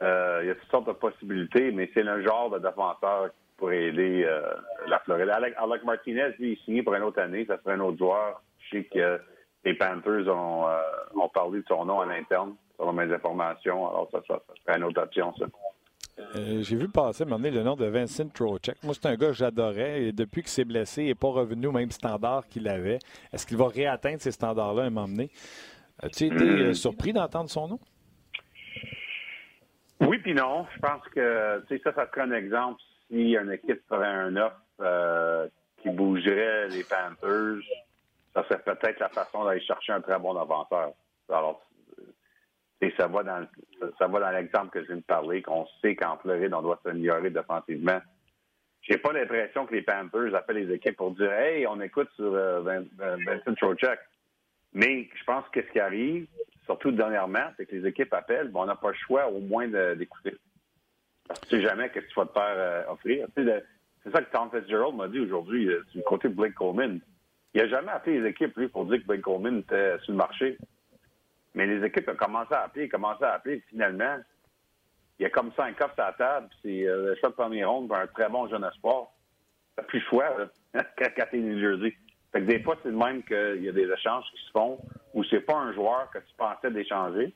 Euh, 0.02 0.40
il 0.42 0.48
y 0.48 0.50
a 0.50 0.54
toutes 0.54 0.70
sortes 0.70 0.86
de 0.86 0.92
possibilités, 0.92 1.72
mais 1.72 1.90
c'est 1.92 2.04
le 2.04 2.22
genre 2.22 2.50
de 2.50 2.58
défenseur 2.58 3.30
qui 3.30 3.56
pourrait 3.56 3.84
aider 3.84 4.24
euh, 4.24 4.54
la 4.86 5.00
Floride. 5.00 5.30
Alec, 5.30 5.84
Martinez, 5.84 6.28
lui, 6.38 6.50
il 6.50 6.52
est 6.52 6.64
signé 6.64 6.82
pour 6.82 6.94
une 6.94 7.02
autre 7.02 7.20
année. 7.20 7.44
Ça 7.46 7.58
serait 7.58 7.72
un 7.74 7.80
autre 7.80 7.98
joueur. 7.98 8.40
Je 8.60 8.78
sais 8.78 8.84
que 8.84 9.20
les 9.64 9.74
Panthers 9.74 10.28
ont, 10.28 10.68
euh, 10.68 10.80
ont 11.16 11.28
parlé 11.28 11.60
de 11.60 11.66
son 11.66 11.84
nom 11.84 12.00
à 12.00 12.06
l'interne, 12.06 12.54
selon 12.76 12.92
mes 12.92 13.12
informations. 13.12 13.88
Alors, 13.88 14.08
ça, 14.12 14.20
ça, 14.28 14.40
ça 14.46 14.54
serait 14.62 14.78
une 14.78 14.84
autre 14.84 15.02
option, 15.02 15.34
ça. 15.36 15.46
Euh, 16.36 16.62
J'ai 16.62 16.76
vu 16.76 16.88
passer 16.88 17.24
m'emmener 17.24 17.50
le 17.50 17.62
nom 17.62 17.76
de 17.76 17.86
Vincent 17.86 18.28
Trocek. 18.28 18.82
Moi, 18.82 18.94
c'est 18.94 19.06
un 19.06 19.14
gars 19.16 19.28
que 19.28 19.32
j'adorais 19.34 20.02
et 20.02 20.12
depuis 20.12 20.42
qu'il 20.42 20.50
s'est 20.50 20.64
blessé, 20.64 21.02
il 21.02 21.06
n'est 21.06 21.14
pas 21.14 21.28
revenu 21.28 21.68
au 21.68 21.72
même 21.72 21.90
standard 21.90 22.46
qu'il 22.48 22.68
avait. 22.68 22.98
Est-ce 23.32 23.46
qu'il 23.46 23.56
va 23.56 23.68
réatteindre 23.68 24.20
ces 24.20 24.32
standards-là 24.32 24.84
à 24.84 24.90
m'emmener? 24.90 25.30
As-tu 26.00 26.26
été 26.26 26.44
euh, 26.44 26.74
surpris 26.74 27.12
d'entendre 27.12 27.50
son 27.50 27.68
nom? 27.68 27.80
Oui, 30.00 30.18
puis 30.18 30.34
non. 30.34 30.66
Je 30.74 30.78
pense 30.80 31.02
que 31.14 31.64
tu 31.66 31.76
sais, 31.76 31.82
ça, 31.82 31.92
ça 31.92 32.06
serait 32.08 32.22
un 32.22 32.32
exemple 32.32 32.80
si 33.08 33.34
une 33.36 33.52
équipe 33.52 33.80
ferait 33.88 34.06
un 34.06 34.36
offre 34.36 34.60
euh, 34.80 35.48
qui 35.82 35.90
bougerait 35.90 36.68
les 36.68 36.84
Panthers. 36.84 37.62
Ça 38.34 38.44
serait 38.44 38.62
peut-être 38.62 39.00
la 39.00 39.08
façon 39.08 39.44
d'aller 39.44 39.60
chercher 39.60 39.92
un 39.92 40.00
très 40.00 40.18
bon 40.18 40.36
avanteur. 40.36 40.92
Alors, 41.28 41.62
et 42.80 42.94
ça 42.96 43.08
va 43.08 43.22
dans 43.22 44.30
l'exemple 44.30 44.70
que 44.70 44.82
je 44.82 44.86
viens 44.86 44.96
de 44.96 45.02
parler, 45.02 45.42
qu'on 45.42 45.66
sait 45.82 45.96
qu'en 45.96 46.16
Floride, 46.18 46.54
on 46.54 46.62
doit 46.62 46.80
s'améliorer 46.84 47.30
défensivement. 47.30 48.00
J'ai 48.82 48.98
pas 48.98 49.12
l'impression 49.12 49.66
que 49.66 49.74
les 49.74 49.82
Panthers 49.82 50.34
appellent 50.34 50.66
les 50.66 50.74
équipes 50.74 50.96
pour 50.96 51.10
dire 51.12 51.32
Hey, 51.32 51.66
on 51.66 51.80
écoute 51.80 52.08
sur 52.14 52.32
euh, 52.32 52.60
Vincent 52.60 53.54
Trocek. 53.56 53.98
Mais 54.72 55.08
je 55.14 55.24
pense 55.24 55.44
que 55.48 55.62
ce 55.62 55.72
qui 55.72 55.80
arrive, 55.80 56.26
surtout 56.64 56.92
dernièrement, 56.92 57.50
c'est 57.56 57.66
que 57.66 57.74
les 57.74 57.88
équipes 57.88 58.12
appellent, 58.14 58.50
on 58.54 58.66
n'a 58.66 58.76
pas 58.76 58.88
le 58.88 58.94
choix 58.94 59.26
au 59.28 59.40
moins 59.40 59.66
d'écouter. 59.66 60.36
Parce 61.26 61.40
que 61.40 61.46
tu 61.46 61.56
sais 61.56 61.62
jamais 61.62 61.88
ce 61.88 61.94
que 61.94 62.06
tu 62.06 62.14
vas 62.14 62.26
te 62.26 62.32
faire 62.32 62.54
euh, 62.56 62.82
offrir. 62.88 63.26
C'est 63.36 64.12
ça 64.12 64.22
que 64.22 64.30
Tom 64.30 64.50
Fitzgerald 64.50 64.94
m'a 64.94 65.08
dit 65.08 65.20
aujourd'hui 65.20 65.68
euh, 65.68 65.84
du 65.94 66.02
côté 66.02 66.28
de 66.28 66.34
Blake 66.34 66.54
Coleman. 66.54 67.00
Il 67.54 67.62
n'a 67.62 67.68
jamais 67.68 67.90
appelé 67.90 68.20
les 68.20 68.28
équipes, 68.28 68.56
lui, 68.56 68.68
pour 68.68 68.86
dire 68.86 69.00
que 69.00 69.06
Blake 69.06 69.22
Coleman 69.22 69.58
était 69.58 69.98
sur 70.00 70.12
le 70.12 70.18
marché. 70.18 70.58
Mais 71.54 71.66
les 71.66 71.84
équipes 71.84 72.08
ont 72.08 72.16
commencé 72.16 72.54
à 72.54 72.64
appeler, 72.64 72.88
commencé 72.88 73.24
à 73.24 73.34
appeler, 73.34 73.62
finalement, 73.68 74.18
il 75.18 75.24
y 75.24 75.26
a 75.26 75.30
comme 75.30 75.50
cinq 75.56 75.80
offres 75.80 75.98
à 75.98 76.06
la 76.06 76.12
table, 76.12 76.48
c'est 76.62 76.86
euh, 76.86 77.10
le 77.10 77.16
choix 77.16 77.30
de 77.30 77.34
premier 77.34 77.64
pour 77.64 77.96
un 77.96 78.06
très 78.06 78.28
bon 78.28 78.48
jeune 78.48 78.64
espoir. 78.64 79.08
T'as 79.76 79.82
plus 79.82 79.98
le 79.98 80.04
choix, 80.06 80.48
là, 80.74 80.84
quand 80.98 81.24
t'es 81.30 81.38
New 81.38 81.58
Jersey. 81.58 81.96
Fait 82.32 82.40
que 82.40 82.46
des 82.46 82.62
fois, 82.62 82.76
c'est 82.82 82.90
le 82.90 82.96
même 82.96 83.22
qu'il 83.22 83.64
y 83.64 83.68
a 83.68 83.72
des 83.72 83.90
échanges 83.90 84.24
qui 84.32 84.44
se 84.46 84.50
font 84.52 84.78
où 85.14 85.24
c'est 85.24 85.40
pas 85.40 85.56
un 85.56 85.72
joueur 85.72 86.10
que 86.10 86.18
tu 86.18 86.34
pensais 86.36 86.70
d'échanger, 86.70 87.34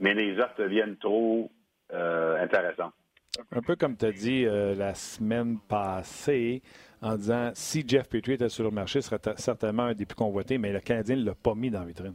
mais 0.00 0.14
les 0.14 0.38
offres 0.38 0.56
deviennent 0.58 0.96
trop 0.96 1.50
euh, 1.92 2.42
intéressantes. 2.42 2.92
Un 3.50 3.62
peu 3.62 3.76
comme 3.76 3.96
tu 3.96 4.04
as 4.04 4.12
dit 4.12 4.44
euh, 4.44 4.74
la 4.74 4.94
semaine 4.94 5.58
passée, 5.60 6.62
en 7.00 7.16
disant 7.16 7.50
si 7.54 7.84
Jeff 7.86 8.08
Petrie 8.08 8.32
était 8.32 8.48
sur 8.48 8.64
le 8.64 8.70
marché, 8.70 9.00
ce 9.00 9.08
serait 9.08 9.34
certainement 9.36 9.84
un 9.84 9.94
des 9.94 10.04
plus 10.04 10.16
convoités, 10.16 10.58
mais 10.58 10.72
le 10.72 10.80
Canadien 10.80 11.16
ne 11.16 11.24
l'a 11.24 11.34
pas 11.34 11.54
mis 11.54 11.70
dans 11.70 11.80
la 11.80 11.86
vitrine. 11.86 12.14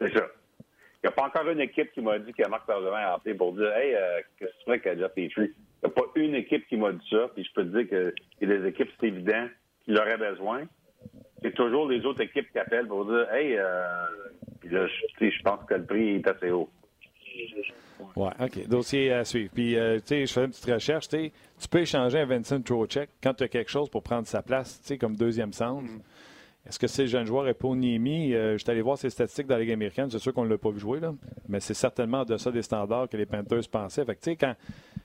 C'est 0.00 0.12
ça. 0.12 0.26
Il 0.60 1.06
n'y 1.06 1.08
a 1.08 1.10
pas 1.12 1.26
encore 1.26 1.48
une 1.48 1.60
équipe 1.60 1.92
qui 1.92 2.00
m'a 2.00 2.18
dit 2.18 2.32
que 2.32 2.48
Marc 2.48 2.66
Bergevin 2.66 2.96
a 2.96 3.14
appelé 3.14 3.34
pour 3.34 3.52
dire 3.52 3.72
Hey, 3.74 3.94
euh, 3.94 4.20
qu'est-ce 4.38 4.50
que 4.50 4.56
tu 4.56 4.64
ferais 4.64 4.80
avec 4.84 4.98
Jeff 4.98 5.12
Petrie? 5.14 5.52
Il 5.82 5.86
n'y 5.86 5.86
a 5.86 5.88
pas 5.90 6.02
une 6.16 6.34
équipe 6.34 6.66
qui 6.68 6.76
m'a 6.76 6.92
dit 6.92 7.08
ça, 7.10 7.28
puis 7.34 7.44
je 7.44 7.52
peux 7.52 7.64
te 7.64 7.78
dire 7.78 7.88
qu'il 7.88 8.48
y 8.48 8.52
a 8.52 8.58
des 8.58 8.68
équipes, 8.68 8.90
c'est 8.98 9.06
évident, 9.06 9.46
qui 9.84 9.92
l'auraient 9.92 10.16
besoin. 10.16 10.64
C'est 11.42 11.54
toujours 11.54 11.88
les 11.88 12.04
autres 12.04 12.22
équipes 12.22 12.50
qui 12.50 12.58
appellent 12.58 12.88
pour 12.88 13.04
dire 13.04 13.30
Hey, 13.32 13.56
euh, 13.56 14.06
puis 14.60 14.70
là, 14.70 14.86
je, 14.86 15.30
je 15.30 15.42
pense 15.42 15.64
que 15.66 15.74
le 15.74 15.84
prix 15.84 16.16
est 16.16 16.26
assez 16.26 16.50
haut. 16.50 16.70
Oui, 18.16 18.28
OK. 18.40 18.66
Dossier 18.68 19.12
à 19.12 19.24
suivre. 19.24 19.50
Puis, 19.54 19.76
euh, 19.76 19.96
tu 19.96 20.06
sais, 20.06 20.26
je 20.26 20.32
fais 20.32 20.44
une 20.44 20.50
petite 20.50 20.70
recherche. 20.70 21.08
Tu 21.08 21.30
peux 21.70 21.80
échanger 21.80 22.18
un 22.18 22.26
Vincent 22.26 22.60
Trocek 22.62 23.10
quand 23.22 23.34
tu 23.34 23.44
as 23.44 23.48
quelque 23.48 23.70
chose 23.70 23.88
pour 23.88 24.02
prendre 24.02 24.26
sa 24.26 24.42
place, 24.42 24.80
tu 24.80 24.88
sais, 24.88 24.98
comme 24.98 25.16
deuxième 25.16 25.52
centre. 25.52 25.82
Mm. 25.82 26.00
Est-ce 26.66 26.80
que 26.80 26.88
c'est 26.88 27.02
le 27.02 27.08
jeune 27.08 27.26
joueur 27.26 27.46
Eponiemi? 27.46 28.34
Euh, 28.34 28.52
je 28.52 28.58
suis 28.58 28.70
allé 28.70 28.82
voir 28.82 28.98
ses 28.98 29.10
statistiques 29.10 29.46
dans 29.46 29.54
la 29.54 29.60
Ligue 29.60 29.72
américaine. 29.72 30.10
C'est 30.10 30.18
sûr 30.18 30.34
qu'on 30.34 30.44
ne 30.44 30.50
l'a 30.50 30.58
pas 30.58 30.70
vu 30.70 30.80
jouer, 30.80 30.98
là. 30.98 31.12
Mais 31.48 31.60
c'est 31.60 31.74
certainement 31.74 32.24
de 32.24 32.36
ça 32.36 32.50
des 32.50 32.62
standards 32.62 33.08
que 33.08 33.16
les 33.16 33.26
Panthers 33.26 33.68
pensaient. 33.70 34.04
Quand, 34.04 34.54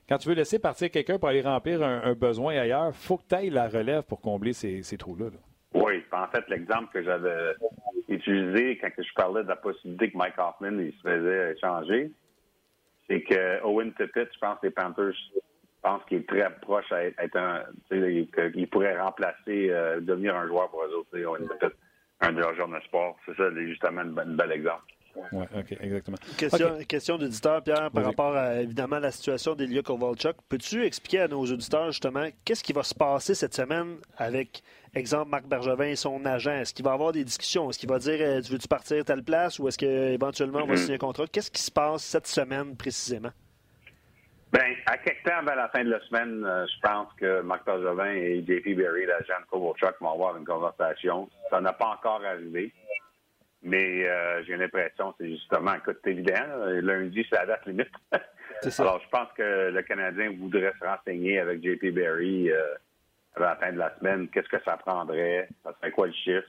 quand 0.09 0.18
tu 0.18 0.30
veux 0.30 0.34
laisser 0.36 0.57
partir 0.57 0.89
quelqu'un 0.89 1.20
pour 1.20 1.30
aller 1.30 1.41
remplir 1.41 1.84
un, 1.84 2.14
besoin 2.14 2.57
ailleurs, 2.57 2.88
il 2.88 2.93
faut 2.93 3.18
que 3.18 3.28
tu 3.30 3.36
ailles 3.36 3.49
la 3.51 3.68
relève 3.70 4.03
pour 4.03 4.22
combler 4.22 4.53
ces, 4.53 4.82
ces 4.82 4.97
trous-là. 4.97 5.28
Oui, 5.74 6.03
en 6.12 6.28
fait, 6.28 6.43
l'exemple 6.49 6.91
que 6.91 7.03
j'avais 7.03 7.53
utilisé 8.09 8.78
quand 8.80 8.89
je 8.97 9.14
parlais 9.16 9.43
de 9.43 9.47
la 9.47 9.55
possibilité 9.55 10.12
que 10.12 10.18
Mike 10.18 10.38
Hoffman 10.38 10.80
il 10.80 10.91
se 10.93 11.01
faisait 11.01 11.53
échanger, 11.53 12.12
c'est 13.07 13.22
que 13.22 13.64
Owen 13.64 13.93
Tippett, 13.93 14.30
je 14.34 14.39
pense 14.39 14.59
que 14.59 14.68
les 14.68 14.72
Panthers 14.72 15.14
pense 15.82 16.04
qu'il 16.06 16.20
est 16.20 16.28
très 16.28 16.50
proche 16.62 16.92
à 16.92 17.04
être, 17.06 17.36
un. 17.36 17.64
qu'il 17.90 18.68
pourrait 18.70 19.00
remplacer, 19.00 19.70
euh, 19.70 20.00
devenir 20.00 20.36
un 20.36 20.48
joueur 20.48 20.70
pour 20.70 20.84
eux 20.84 20.94
autres. 20.96 21.18
Owen 21.20 21.48
Tippett, 21.48 21.74
un 22.22 22.32
de 22.32 22.40
leurs 22.40 22.56
joueurs 22.56 22.70
de 22.70 22.80
sport. 22.82 23.18
C'est 23.26 23.36
ça, 23.36 23.50
justement, 23.56 24.02
un 24.02 24.36
bel 24.36 24.52
exemple. 24.52 24.84
Oui, 25.34 25.46
OK, 25.58 25.78
exactement. 25.82 26.18
Question, 26.38 26.78
question 26.88 27.18
d'auditeur, 27.18 27.62
Pierre, 27.64 27.92
par 27.92 28.06
rapport 28.06 28.36
à 28.36 28.62
évidemment 28.62 29.00
la 29.00 29.12
situation 29.12 29.56
d'Elia 29.56 29.82
Kovalchuk. 29.82 30.38
Peux-tu 30.48 30.86
expliquer 30.86 31.22
à 31.22 31.28
nos 31.28 31.42
auditeurs 31.42 31.92
justement 31.92 32.28
qu'est-ce 32.46 32.64
qui 32.64 32.74
va 32.74 32.84
se 32.84 32.96
passer 32.96 33.36
cette 33.36 33.54
semaine 33.54 33.98
avec, 34.18 34.64
exemple, 34.94 35.30
Marc 35.30 35.48
Bergevin 35.48 35.88
et 35.88 35.96
son 35.96 36.26
agent? 36.26 36.52
Est-ce 36.52 36.74
qu'il 36.74 36.86
va 36.86 36.92
y 36.92 36.94
avoir 36.94 37.12
des 37.12 37.26
discussions? 37.26 37.70
Est-ce 37.70 37.80
qu'il 37.80 37.90
va 37.90 38.00
dire 38.00 38.18
euh, 38.20 38.42
tu 38.42 38.54
veux-tu 38.54 38.68
partir 38.68 39.02
à 39.02 39.04
telle 39.04 39.24
place 39.24 39.60
ou 39.60 39.68
est-ce 39.68 39.78
qu'éventuellement 39.78 40.60
on 40.64 40.68
va 40.68 40.76
mm-hmm. 40.76 40.78
signer 40.78 40.96
un 40.96 41.00
contrat? 41.00 41.26
Qu'est-ce 41.28 41.52
qui 41.52 41.62
se 41.62 41.72
passe 41.72 42.04
cette 42.04 42.28
semaine 42.28 42.76
précisément? 42.78 43.32
Bien, 44.52 44.76
à 44.86 44.97
quelque 44.97 45.24
temps 45.24 45.38
avant 45.38 45.56
la 45.56 45.70
fin 45.70 45.84
de 45.84 45.91
la 45.91 46.02
semaine, 46.02 46.43
euh, 46.45 46.66
je 46.68 46.80
pense 46.82 47.08
que 47.14 47.41
Marc 47.41 47.66
Bergevin 47.66 48.12
et 48.12 48.41
JP 48.41 48.76
Berry, 48.76 49.06
l'agent 49.06 49.39
de 49.39 49.45
Kovalchuk, 49.49 49.95
vont 50.02 50.12
avoir 50.12 50.36
une 50.36 50.43
conversation. 50.43 51.30
Ça 51.49 51.62
n'a 51.62 51.72
pas 51.72 51.97
encore 51.97 52.22
arrivé. 52.26 52.74
Mais 53.64 54.08
euh, 54.08 54.43
j'ai 54.43 54.58
l'impression, 54.58 55.14
c'est 55.20 55.30
justement, 55.30 55.76
écoute, 55.76 55.99
c'est 56.04 56.12
évident. 56.12 56.43
Lundi, 56.82 57.26
c'est 57.30 57.38
la 57.38 57.45
date 57.45 57.66
limite. 57.66 57.91
Alors, 58.80 58.99
je 59.02 59.10
pense 59.10 59.28
que 59.38 59.70
le 59.70 59.82
Canadien 59.84 60.32
voudrait 60.38 60.74
se 60.80 60.86
renseigner 60.86 61.39
avec 61.39 61.64
JP 61.64 61.93
Barry 61.93 62.52
euh, 62.52 62.74
la 63.39 63.56
fin 63.56 63.72
de 63.72 63.78
la 63.78 63.95
semaine. 63.99 64.28
Qu'est-ce 64.30 64.49
que 64.49 64.62
ça 64.66 64.78
prendrait? 64.78 65.47
Ça 65.64 65.74
serait 65.80 65.91
quoi 65.91 66.08
le 66.08 66.14
chiffre? 66.14 66.47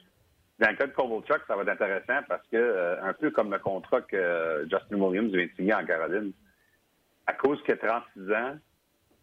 Dans 0.58 0.70
le 0.70 0.76
cas 0.76 0.86
de 0.86 0.92
Kovalchuk, 0.92 1.42
ça 1.46 1.54
va 1.54 1.62
être 1.62 1.68
intéressant 1.68 2.24
parce 2.28 2.46
que, 2.50 2.56
euh, 2.56 3.02
un 3.02 3.12
peu 3.12 3.30
comme 3.30 3.52
le 3.52 3.58
contrat 3.58 4.00
que 4.02 4.66
Justin 4.70 4.96
Williams 4.96 5.32
vient 5.32 5.46
de 5.46 5.50
signer 5.56 5.74
en 5.74 5.84
Caroline, 5.84 6.32
à 7.26 7.32
cause 7.34 7.62
a 7.68 7.76
36 7.76 8.32
ans, 8.32 8.56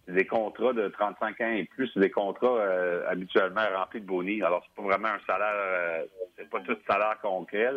des 0.07 0.25
contrats 0.25 0.73
de 0.73 0.87
35 0.87 1.41
ans 1.41 1.51
et 1.51 1.65
plus, 1.65 1.89
c'est 1.93 1.99
des 1.99 2.09
contrats 2.09 2.57
euh, 2.57 3.07
habituellement 3.07 3.61
remplis 3.75 4.01
de 4.01 4.05
bonus. 4.05 4.43
Alors, 4.43 4.63
c'est 4.65 4.75
pas 4.75 4.87
vraiment 4.87 5.09
un 5.09 5.19
salaire, 5.27 5.53
euh, 5.53 6.05
c'est 6.37 6.49
pas 6.49 6.61
tout 6.61 6.77
salaire 6.87 7.19
concret. 7.21 7.69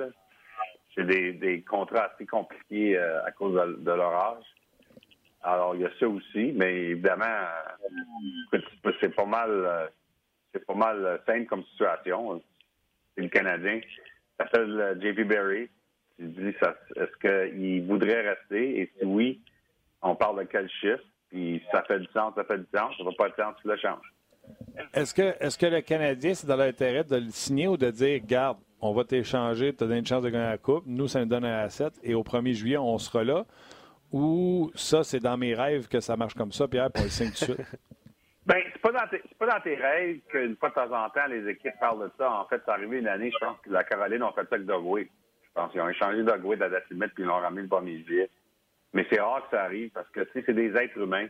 C'est 0.95 1.05
des, 1.05 1.33
des, 1.33 1.63
contrats 1.63 2.11
assez 2.13 2.27
compliqués 2.27 2.99
euh, 2.99 3.25
à 3.25 3.33
cause 3.33 3.55
de, 3.55 3.91
leur 3.91 4.15
âge. 4.15 4.45
Alors, 5.43 5.75
il 5.75 5.83
y 5.83 5.85
a 5.85 5.91
ça 5.99 6.09
aussi, 6.09 6.53
mais 6.55 6.75
évidemment, 6.91 7.25
c'est 9.01 9.15
pas 9.15 9.25
mal, 9.25 9.91
c'est 10.53 10.65
pas 10.65 10.75
mal 10.75 11.21
simple 11.27 11.47
comme 11.47 11.65
situation. 11.65 12.41
C'est 13.15 13.23
le 13.23 13.29
Canadien. 13.29 13.81
Ça 14.39 14.45
s'appelle 14.47 14.99
JP 15.03 15.27
Berry. 15.27 15.69
Il 16.19 16.33
dit, 16.33 16.55
est-ce 16.97 17.17
qu'il 17.51 17.87
voudrait 17.87 18.29
rester? 18.29 18.81
Et 18.81 18.93
si 18.97 19.05
oui, 19.05 19.41
on 20.03 20.15
parle 20.15 20.41
de 20.41 20.45
quel 20.45 20.69
chiffre? 20.69 21.03
Puis 21.31 21.63
ça 21.73 21.83
fait 21.85 21.99
du 21.99 22.07
sens, 22.13 22.35
ça 22.35 22.45
fait 22.45 22.59
du 22.59 22.67
sens. 22.75 22.95
Ça 22.97 23.05
ne 23.05 23.09
va 23.09 23.15
pas 23.17 23.29
de 23.31 23.35
sens, 23.35 23.55
tu 23.63 23.69
le 23.69 23.77
changes. 23.77 24.13
Est-ce 24.95 25.15
que, 25.15 25.35
est-ce 25.41 25.57
que 25.57 25.67
le 25.67 25.81
Canadien, 25.81 26.35
c'est 26.35 26.47
dans 26.47 26.57
l'intérêt 26.57 27.05
de 27.05 27.17
le 27.17 27.31
signer 27.31 27.69
ou 27.69 27.77
de 27.77 27.91
dire, 27.91 28.21
garde, 28.25 28.59
on 28.81 28.93
va 28.93 29.05
t'échanger, 29.05 29.75
tu 29.75 29.85
as 29.85 29.87
donné 29.87 30.01
une 30.01 30.07
chance 30.07 30.23
de 30.23 30.31
gagner 30.31 30.51
la 30.51 30.59
Coupe, 30.59 30.85
nous, 30.87 31.07
ça 31.07 31.21
nous 31.21 31.27
donne 31.27 31.45
un 31.45 31.61
asset, 31.61 31.91
et 32.03 32.15
au 32.15 32.23
1er 32.23 32.53
juillet, 32.53 32.77
on 32.77 32.99
sera 32.99 33.23
là? 33.23 33.45
Ou 34.11 34.71
ça, 34.75 35.05
c'est 35.05 35.21
dans 35.21 35.37
mes 35.37 35.55
rêves 35.55 35.89
que 35.89 36.01
ça 36.01 36.17
marche 36.17 36.35
comme 36.35 36.53
ça, 36.53 36.67
Pierre, 36.69 36.91
pour 36.91 37.05
le 37.05 37.11
signe 37.11 37.29
tout 37.29 37.53
de 37.53 37.55
suite? 37.55 37.61
Bien, 38.47 38.57
c'est 38.73 38.83
pas, 38.83 38.91
dans 38.91 39.07
tes, 39.07 39.23
pas 39.39 39.47
dans 39.47 39.61
tes 39.61 39.77
rêves 39.77 40.19
qu'une 40.29 40.57
fois 40.57 40.71
de 40.71 40.75
temps 40.75 40.93
en 40.93 41.09
temps, 41.11 41.27
les 41.29 41.49
équipes 41.49 41.79
parlent 41.79 42.03
de 42.03 42.11
ça. 42.19 42.29
En 42.29 42.45
fait, 42.47 42.61
c'est 42.65 42.73
arrivé 42.73 42.99
une 42.99 43.07
année, 43.07 43.31
je 43.31 43.39
pense 43.39 43.57
que 43.63 43.71
la 43.71 43.85
Caroline 43.85 44.23
a 44.23 44.33
fait 44.33 44.49
ça 44.49 44.57
avec 44.57 44.67
Dogway. 44.67 45.09
Je 45.45 45.51
pense 45.55 45.71
qu'ils 45.71 45.81
ont 45.81 45.89
échangé 45.89 46.25
Dogway 46.25 46.57
de 46.57 46.63
la 46.63 46.71
date 46.71 46.91
limite, 46.91 47.15
puis 47.15 47.23
ils 47.23 47.27
l'ont 47.27 47.39
ramené 47.39 47.63
le 47.63 47.69
1er 47.69 48.05
juillet. 48.05 48.31
Mais 48.93 49.07
c'est 49.11 49.21
rare 49.21 49.43
que 49.45 49.57
ça 49.57 49.65
arrive 49.65 49.91
parce 49.91 50.09
que, 50.11 50.21
tu 50.21 50.33
sais, 50.33 50.43
c'est 50.47 50.55
des 50.55 50.75
êtres 50.77 50.99
humains. 50.99 51.29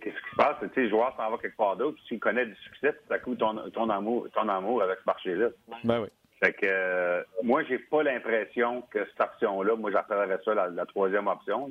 Qu'est-ce 0.00 0.14
qui 0.14 0.22
je 0.32 0.36
pense 0.36 0.58
que 0.58 0.80
le 0.80 0.88
joueur 0.88 1.14
s'en 1.16 1.30
va 1.30 1.38
quelque 1.38 1.56
part 1.56 1.76
d'autre. 1.76 1.98
S'il 2.06 2.18
connaît 2.18 2.44
du 2.44 2.54
succès, 2.56 2.92
tout 2.92 3.12
à 3.12 3.18
coup, 3.18 3.34
ton, 3.34 3.70
ton, 3.70 3.88
amour, 3.88 4.28
ton 4.34 4.48
amour 4.48 4.82
avec 4.82 4.98
ce 4.98 5.04
marché-là. 5.06 5.48
Ben 5.84 6.02
oui. 6.02 6.08
Fait 6.42 6.52
que 6.52 6.66
euh, 6.66 7.22
moi, 7.42 7.62
j'ai 7.64 7.78
pas 7.78 8.02
l'impression 8.02 8.82
que 8.90 9.04
cette 9.06 9.20
option-là, 9.20 9.74
moi 9.76 9.90
j'appellerais 9.90 10.38
ça 10.44 10.54
la, 10.54 10.86
troisième 10.86 11.28
option. 11.28 11.70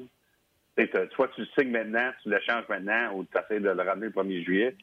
Soit 1.13 1.27
tu 1.29 1.41
le 1.41 1.47
signes 1.57 1.71
maintenant, 1.71 2.11
tu 2.23 2.29
le 2.29 2.39
changes 2.39 2.67
maintenant, 2.67 3.13
ou 3.13 3.25
tu 3.25 3.37
essaies 3.37 3.59
de 3.59 3.69
le 3.69 3.83
ramener 3.83 4.07
le 4.07 4.11
1er 4.11 4.43
juillet. 4.43 4.75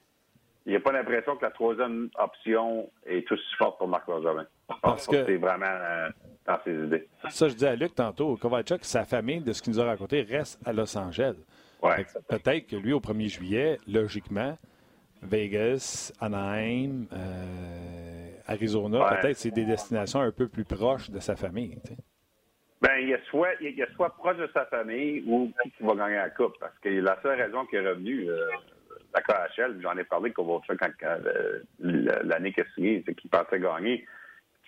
A 0.73 0.79
pas 0.79 0.93
l'impression 0.93 1.37
que 1.37 1.45
la 1.45 1.51
troisième 1.51 2.09
option 2.17 2.91
est 3.05 3.31
aussi 3.31 3.55
forte 3.59 3.79
pour 3.79 3.89
Marc 3.89 4.07
Bergevin. 4.07 4.47
Parce 4.81 5.09
que 5.09 5.25
c'est 5.25 5.37
vraiment 5.37 5.67
euh, 5.67 6.09
dans 6.47 6.59
ses 6.65 6.73
idées. 6.73 7.09
Ça, 7.31 7.49
je 7.49 7.55
dis 7.55 7.67
à 7.67 7.75
Luc 7.75 7.95
tantôt, 7.95 8.37
Kovalchuk, 8.37 8.85
sa 8.85 9.05
famille, 9.05 9.41
de 9.41 9.53
ce 9.53 9.63
qu'il 9.63 9.73
nous 9.73 9.81
a 9.81 9.85
raconté, 9.85 10.23
reste 10.23 10.61
à 10.65 10.73
Los 10.73 10.97
Angeles. 10.97 11.37
Ouais. 11.83 12.05
Peut-être 12.29 12.67
que 12.67 12.77
lui, 12.77 12.93
au 12.93 13.01
1er 13.01 13.29
juillet, 13.29 13.79
logiquement, 13.89 14.57
Vegas, 15.23 16.13
Anaheim, 16.21 17.07
euh, 17.13 18.31
Arizona, 18.47 19.19
peut-être 19.21 19.37
c'est 19.37 19.51
des 19.51 19.65
destinations 19.65 20.21
un 20.21 20.33
peu 20.33 20.49
plus 20.49 20.65
proches 20.65 21.11
de 21.11 21.21
sa 21.21 21.37
famille. 21.37 21.79
Ben, 22.81 22.99
il 23.01 23.13
est 23.13 23.25
soit, 23.31 23.51
il 23.61 23.81
est 23.81 23.95
soit 23.95 24.11
proche 24.17 24.39
de 24.39 24.49
sa 24.53 24.67
famille 24.67 25.23
ou 25.27 25.53
qui 25.77 25.85
va 25.85 25.95
gagner 25.95 26.17
la 26.17 26.31
coupe. 26.31 26.59
Parce 26.59 26.77
que 26.81 26.89
la 26.89 27.17
seule 27.23 27.41
raison 27.41 27.65
qu'il 27.67 27.79
est 27.79 27.89
revenu, 27.89 28.29
euh, 28.29 28.49
la 29.15 29.21
KHL, 29.21 29.79
j'en 29.81 29.97
ai 29.97 30.05
parlé 30.05 30.33
quand, 30.33 30.45
euh, 30.45 31.63
l'année 31.79 32.53
qu'il 32.53 32.65
a 32.65 32.67
signé, 32.75 33.03
c'est 33.07 33.15
qu'il 33.15 33.31
pensait 33.31 33.61
gagner. 33.61 34.05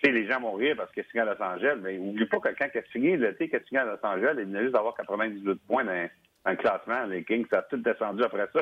Sais, 0.05 0.11
les 0.11 0.27
gens 0.27 0.39
vont 0.39 0.53
rire 0.53 0.75
parce 0.77 0.91
qu'il 0.91 1.03
a 1.03 1.05
signé 1.05 1.21
à 1.21 1.25
Los 1.25 1.41
Angeles, 1.41 1.79
mais 1.81 1.97
n'oublie 1.97 2.27
pas 2.27 2.39
que 2.39 2.49
quand 2.49 2.67
il 2.73 2.77
a 2.77 2.83
signé, 2.91 3.17
l'été 3.17 3.49
qu'il 3.49 3.57
a 3.57 3.63
signé 3.63 3.79
à 3.79 3.85
Los 3.85 3.99
Angeles, 4.03 4.35
il 4.37 4.45
venait 4.45 4.61
juste 4.61 4.73
d'avoir 4.73 4.95
98 4.95 5.55
points 5.67 5.83
dans, 5.83 6.09
un 6.45 6.55
classement. 6.55 7.05
Les 7.05 7.23
Kings, 7.23 7.45
ça 7.49 7.59
a 7.59 7.61
tout 7.63 7.77
descendu 7.77 8.23
après 8.23 8.47
ça. 8.53 8.61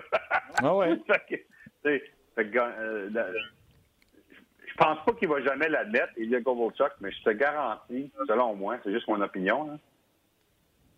Ah 0.64 0.76
ouais. 0.76 0.96
fait 1.84 2.00
que, 2.36 2.58
euh, 2.58 3.10
je 4.66 4.74
pense 4.78 5.04
pas 5.06 5.14
qu'il 5.14 5.28
va 5.28 5.42
jamais 5.42 5.68
l'admettre, 5.68 6.14
il 6.18 6.30
y 6.30 6.36
a 6.36 6.42
Kovalchuk, 6.42 6.94
mais 7.02 7.12
je 7.12 7.24
te 7.24 7.30
garantis, 7.32 8.12
selon 8.28 8.56
moi, 8.56 8.78
c'est 8.84 8.92
juste 8.92 9.08
mon 9.08 9.22
opinion, 9.22 9.80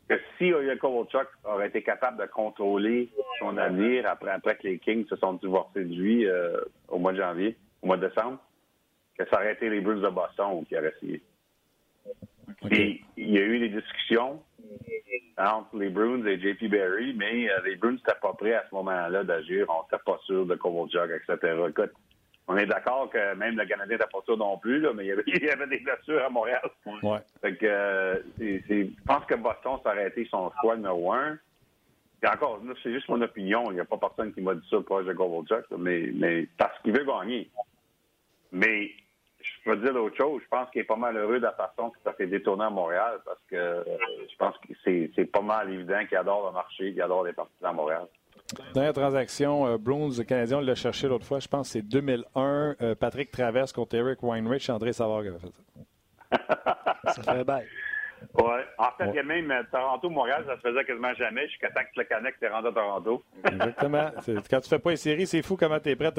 que 0.07 0.15
si 0.37 0.47
Ilya 0.47 0.77
Kovalchuk 0.77 1.27
aurait 1.43 1.67
été 1.67 1.81
capable 1.81 2.21
de 2.21 2.27
contrôler 2.27 3.09
son 3.39 3.57
avenir 3.57 4.05
après, 4.07 4.31
après 4.31 4.55
que 4.55 4.67
les 4.67 4.77
Kings 4.77 5.07
se 5.07 5.15
sont 5.15 5.33
divorcés 5.33 5.83
de 5.83 5.93
lui 5.93 6.27
euh, 6.27 6.61
au 6.87 6.99
mois 6.99 7.11
de 7.11 7.17
janvier, 7.17 7.57
au 7.81 7.87
mois 7.87 7.97
de 7.97 8.07
décembre, 8.07 8.39
que 9.17 9.25
ça 9.29 9.37
aurait 9.37 9.53
été 9.53 9.69
les 9.69 9.81
Bruins 9.81 10.01
de 10.01 10.09
Boston 10.09 10.65
qui 10.67 10.77
auraient 10.77 10.93
signé. 10.99 11.21
il 13.17 13.29
y 13.31 13.37
a 13.37 13.41
eu 13.41 13.59
des 13.59 13.69
discussions 13.69 14.41
entre 15.37 15.77
les 15.77 15.89
Bruins 15.89 16.25
et 16.25 16.39
JP 16.39 16.69
Barry, 16.69 17.13
mais 17.13 17.49
euh, 17.49 17.59
les 17.65 17.75
Bruins 17.75 17.93
n'étaient 17.93 18.19
pas 18.21 18.33
prêts 18.33 18.53
à 18.53 18.65
ce 18.69 18.75
moment-là 18.75 19.23
d'agir. 19.23 19.67
On 19.69 19.83
n'était 19.83 20.03
pas 20.03 20.17
sûr 20.25 20.45
de 20.45 20.55
Kovalchuk, 20.55 21.11
etc. 21.11 21.53
Écoute, 21.69 21.91
on 22.47 22.57
est 22.57 22.65
d'accord 22.65 23.09
que 23.09 23.35
même 23.35 23.57
le 23.57 23.65
Canadien 23.65 23.97
n'était 23.97 24.09
pas 24.11 24.21
sûr 24.23 24.37
non 24.37 24.57
plus, 24.57 24.79
là, 24.79 24.91
mais 24.93 25.05
il 25.05 25.07
y, 25.43 25.49
avait, 25.49 25.67
des 25.67 25.79
blessures 25.79 26.23
à 26.23 26.29
Montréal. 26.29 26.61
Ouais. 26.85 27.19
Fait 27.41 27.55
que, 27.55 27.65
euh, 27.65 28.15
je 28.39 28.87
pense 29.05 29.25
que 29.25 29.35
Boston 29.35 29.79
été 30.05 30.25
son 30.29 30.51
choix 30.61 30.75
numéro 30.75 31.11
un. 31.11 31.37
Et 32.23 32.27
encore, 32.27 32.61
c'est 32.81 32.93
juste 32.93 33.09
mon 33.09 33.21
opinion. 33.21 33.65
Il 33.71 33.75
n'y 33.75 33.81
a 33.81 33.85
pas 33.85 33.97
personne 33.97 34.33
qui 34.33 34.41
m'a 34.41 34.55
dit 34.55 34.67
ça 34.69 34.77
pour 34.81 35.03
de 35.03 35.13
Kovalchuk, 35.13 35.65
mais, 35.77 36.11
mais 36.13 36.47
parce 36.57 36.79
qu'il 36.81 36.93
veut 36.97 37.05
gagner. 37.05 37.49
Mais 38.51 38.91
je 39.65 39.71
peux 39.71 39.77
dire 39.77 39.93
l'autre 39.93 40.15
chose. 40.15 40.41
Je 40.43 40.47
pense 40.47 40.69
qu'il 40.69 40.81
est 40.81 40.85
pas 40.85 40.95
mal 40.95 41.17
heureux 41.17 41.37
de 41.37 41.43
la 41.43 41.53
façon 41.53 41.89
que 41.89 41.97
ça 42.03 42.13
s'est 42.17 42.27
détourné 42.27 42.65
à 42.65 42.69
Montréal 42.69 43.19
parce 43.25 43.39
que 43.49 43.55
euh, 43.55 43.83
je 44.29 44.35
pense 44.37 44.55
que 44.57 44.73
c'est 44.83 45.25
pas 45.25 45.41
mal 45.41 45.71
évident 45.71 46.05
qu'il 46.07 46.17
adore 46.17 46.47
le 46.47 46.53
marché, 46.53 46.91
qu'il 46.91 47.01
adore 47.01 47.23
les 47.23 47.33
partisans 47.33 47.71
à 47.71 47.73
Montréal. 47.73 48.07
Dernière 48.73 48.93
transaction, 48.93 49.65
euh, 49.65 49.77
Bruins, 49.77 50.11
le 50.17 50.23
Canadien, 50.23 50.57
on 50.57 50.61
l'a 50.61 50.75
cherché 50.75 51.07
l'autre 51.07 51.25
fois, 51.25 51.39
je 51.39 51.47
pense 51.47 51.67
que 51.67 51.73
c'est 51.73 51.81
2001. 51.81 52.75
Euh, 52.81 52.95
Patrick 52.95 53.31
Traverse 53.31 53.73
contre 53.73 53.95
Eric 53.95 54.21
Weinrich, 54.21 54.69
André 54.69 54.93
Savard 54.93 55.23
qui 55.23 55.29
avait 55.29 55.39
fait 55.39 55.47
ça. 55.47 57.13
ça 57.13 57.33
fait 57.33 57.43
bail. 57.43 57.65
Oui. 58.37 58.61
En 58.77 58.91
fait, 58.97 59.09
il 59.09 59.15
y 59.15 59.19
a 59.19 59.23
même 59.23 59.49
euh, 59.49 59.63
Toronto-Montréal, 59.71 60.43
ça 60.47 60.55
se 60.55 60.61
faisait 60.61 60.83
quasiment 60.83 61.13
jamais 61.13 61.47
jusqu'à 61.47 61.69
temps 61.69 61.81
que 61.81 61.99
le 61.99 62.03
Canuck 62.03 62.33
t'es 62.39 62.49
rendu 62.49 62.67
à 62.67 62.71
Toronto. 62.71 63.23
Exactement. 63.45 64.09
Quand 64.49 64.59
tu 64.59 64.69
fais 64.69 64.79
pas 64.79 64.91
une 64.91 64.97
série, 64.97 65.25
c'est 65.25 65.41
fou 65.41 65.55
comment 65.55 65.79
tu 65.79 65.89
es 65.89 65.95
prêt 65.95 66.11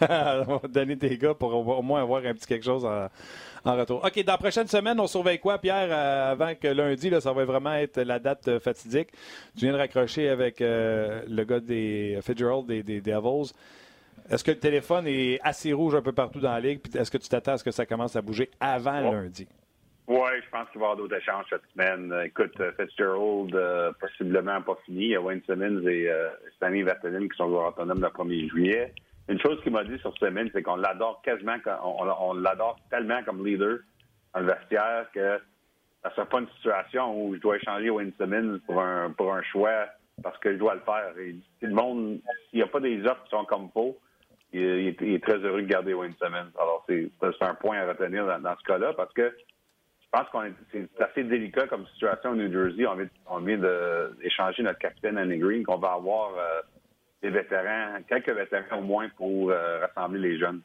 à 0.00 0.44
donner 0.68 0.96
tes 0.96 1.16
gars 1.18 1.34
pour 1.34 1.54
au 1.54 1.82
moins 1.82 2.02
avoir 2.02 2.24
un 2.24 2.32
petit 2.32 2.46
quelque 2.46 2.64
chose 2.64 2.86
en, 2.86 3.76
retour. 3.76 4.02
OK, 4.02 4.24
dans 4.24 4.32
la 4.32 4.38
prochaine 4.38 4.66
semaine, 4.66 4.98
on 4.98 5.06
surveille 5.06 5.38
quoi, 5.38 5.58
Pierre, 5.58 5.88
euh, 5.90 6.32
avant 6.32 6.54
que 6.54 6.68
lundi, 6.68 7.10
là, 7.10 7.20
ça 7.20 7.32
va 7.32 7.44
vraiment 7.44 7.74
être 7.74 8.00
la 8.00 8.18
date 8.18 8.48
euh, 8.48 8.60
fatidique. 8.60 9.10
Tu 9.56 9.66
viens 9.66 9.72
de 9.72 9.78
raccrocher 9.78 10.28
avec 10.28 10.60
le 10.60 11.44
gars 11.44 11.60
des 11.60 12.18
Fitzgerald 12.22 12.66
des, 12.66 12.82
des 12.82 13.00
Devils. 13.00 13.52
Est-ce 14.30 14.44
que 14.44 14.50
le 14.50 14.58
téléphone 14.58 15.06
est 15.06 15.40
assez 15.42 15.72
rouge 15.72 15.94
un 15.94 16.02
peu 16.02 16.12
partout 16.12 16.40
dans 16.40 16.52
la 16.52 16.60
ligue? 16.60 16.80
Est-ce 16.94 17.10
que 17.10 17.18
tu 17.18 17.28
t'attends 17.28 17.52
à 17.52 17.58
ce 17.58 17.64
que 17.64 17.70
ça 17.70 17.86
commence 17.86 18.14
à 18.16 18.22
bouger 18.22 18.50
avant 18.60 19.00
lundi? 19.00 19.46
Oui, 20.08 20.30
je 20.42 20.50
pense 20.50 20.66
qu'il 20.70 20.80
va 20.80 20.86
y 20.86 20.90
avoir 20.90 20.96
d'autres 20.96 21.16
échanges 21.16 21.44
cette 21.50 21.66
semaine. 21.74 22.14
Écoute, 22.24 22.58
euh, 22.60 22.72
Fitzgerald, 22.80 23.54
euh, 23.54 23.92
possiblement 24.00 24.62
pas 24.62 24.78
fini. 24.86 25.02
Il 25.02 25.10
y 25.10 25.16
a 25.16 25.20
Wayne 25.20 25.42
Simmons 25.44 25.86
et 25.86 26.08
euh, 26.08 26.30
Stanley 26.56 26.82
qui 26.82 27.36
sont 27.36 27.48
joueurs 27.48 27.68
autonomes 27.68 28.00
le 28.00 28.08
1er 28.08 28.48
juillet. 28.48 28.94
Une 29.28 29.38
chose 29.38 29.60
qu'il 29.62 29.72
m'a 29.72 29.84
dit 29.84 29.98
sur 29.98 30.16
Simmons, 30.16 30.48
c'est 30.54 30.62
qu'on 30.62 30.76
l'adore 30.76 31.20
quasiment, 31.20 31.56
on, 31.84 32.32
l'adore 32.32 32.78
tellement 32.88 33.22
comme 33.22 33.44
leader 33.46 33.80
dans 34.32 34.40
le 34.40 34.46
vestiaire 34.46 35.10
que 35.12 35.38
ça 36.02 36.08
ne 36.08 36.14
sera 36.14 36.24
pas 36.24 36.38
une 36.38 36.48
situation 36.56 37.14
où 37.14 37.34
je 37.34 37.40
dois 37.40 37.56
échanger 37.56 37.90
Wayne 37.90 38.12
Simmons 38.18 38.60
pour 38.64 38.80
un, 38.80 39.10
pour 39.10 39.34
un 39.34 39.42
choix 39.42 39.88
parce 40.22 40.38
que 40.38 40.54
je 40.54 40.56
dois 40.56 40.76
le 40.76 40.80
faire. 40.80 41.12
Et, 41.18 41.36
si 41.58 41.66
le 41.66 41.74
monde, 41.74 42.20
s'il 42.48 42.60
n'y 42.60 42.62
a 42.62 42.66
pas 42.66 42.80
des 42.80 43.04
offres 43.04 43.24
qui 43.24 43.30
sont 43.30 43.44
comme 43.44 43.68
faux, 43.74 43.98
il, 44.54 44.96
est, 44.98 45.22
très 45.22 45.36
heureux 45.36 45.60
de 45.60 45.66
garder 45.66 45.92
Wayne 45.92 46.14
Simmons. 46.18 46.50
Alors, 46.58 46.86
c'est 46.88 47.10
un 47.42 47.54
point 47.56 47.76
à 47.76 47.88
retenir 47.88 48.24
dans 48.40 48.56
ce 48.56 48.64
cas-là 48.64 48.94
parce 48.94 49.12
que 49.12 49.34
je 50.08 50.18
pense 50.18 50.28
qu'on 50.30 50.42
est, 50.42 50.54
c'est 50.72 51.02
assez 51.02 51.22
délicat 51.22 51.66
comme 51.66 51.86
situation 51.88 52.30
au 52.30 52.34
New 52.34 52.50
Jersey. 52.50 52.86
On 53.26 53.40
vient, 53.40 53.58
d'échanger 54.22 54.62
notre 54.62 54.78
capitaine 54.78 55.18
Annie 55.18 55.36
Green, 55.36 55.64
qu'on 55.64 55.76
va 55.76 55.92
avoir 55.92 56.30
euh, 56.38 56.62
des 57.22 57.28
vétérans, 57.28 57.98
quelques 58.08 58.30
vétérans 58.30 58.78
au 58.78 58.82
moins 58.82 59.10
pour 59.18 59.50
euh, 59.50 59.80
rassembler 59.80 60.30
les 60.30 60.38
jeunes. 60.38 60.62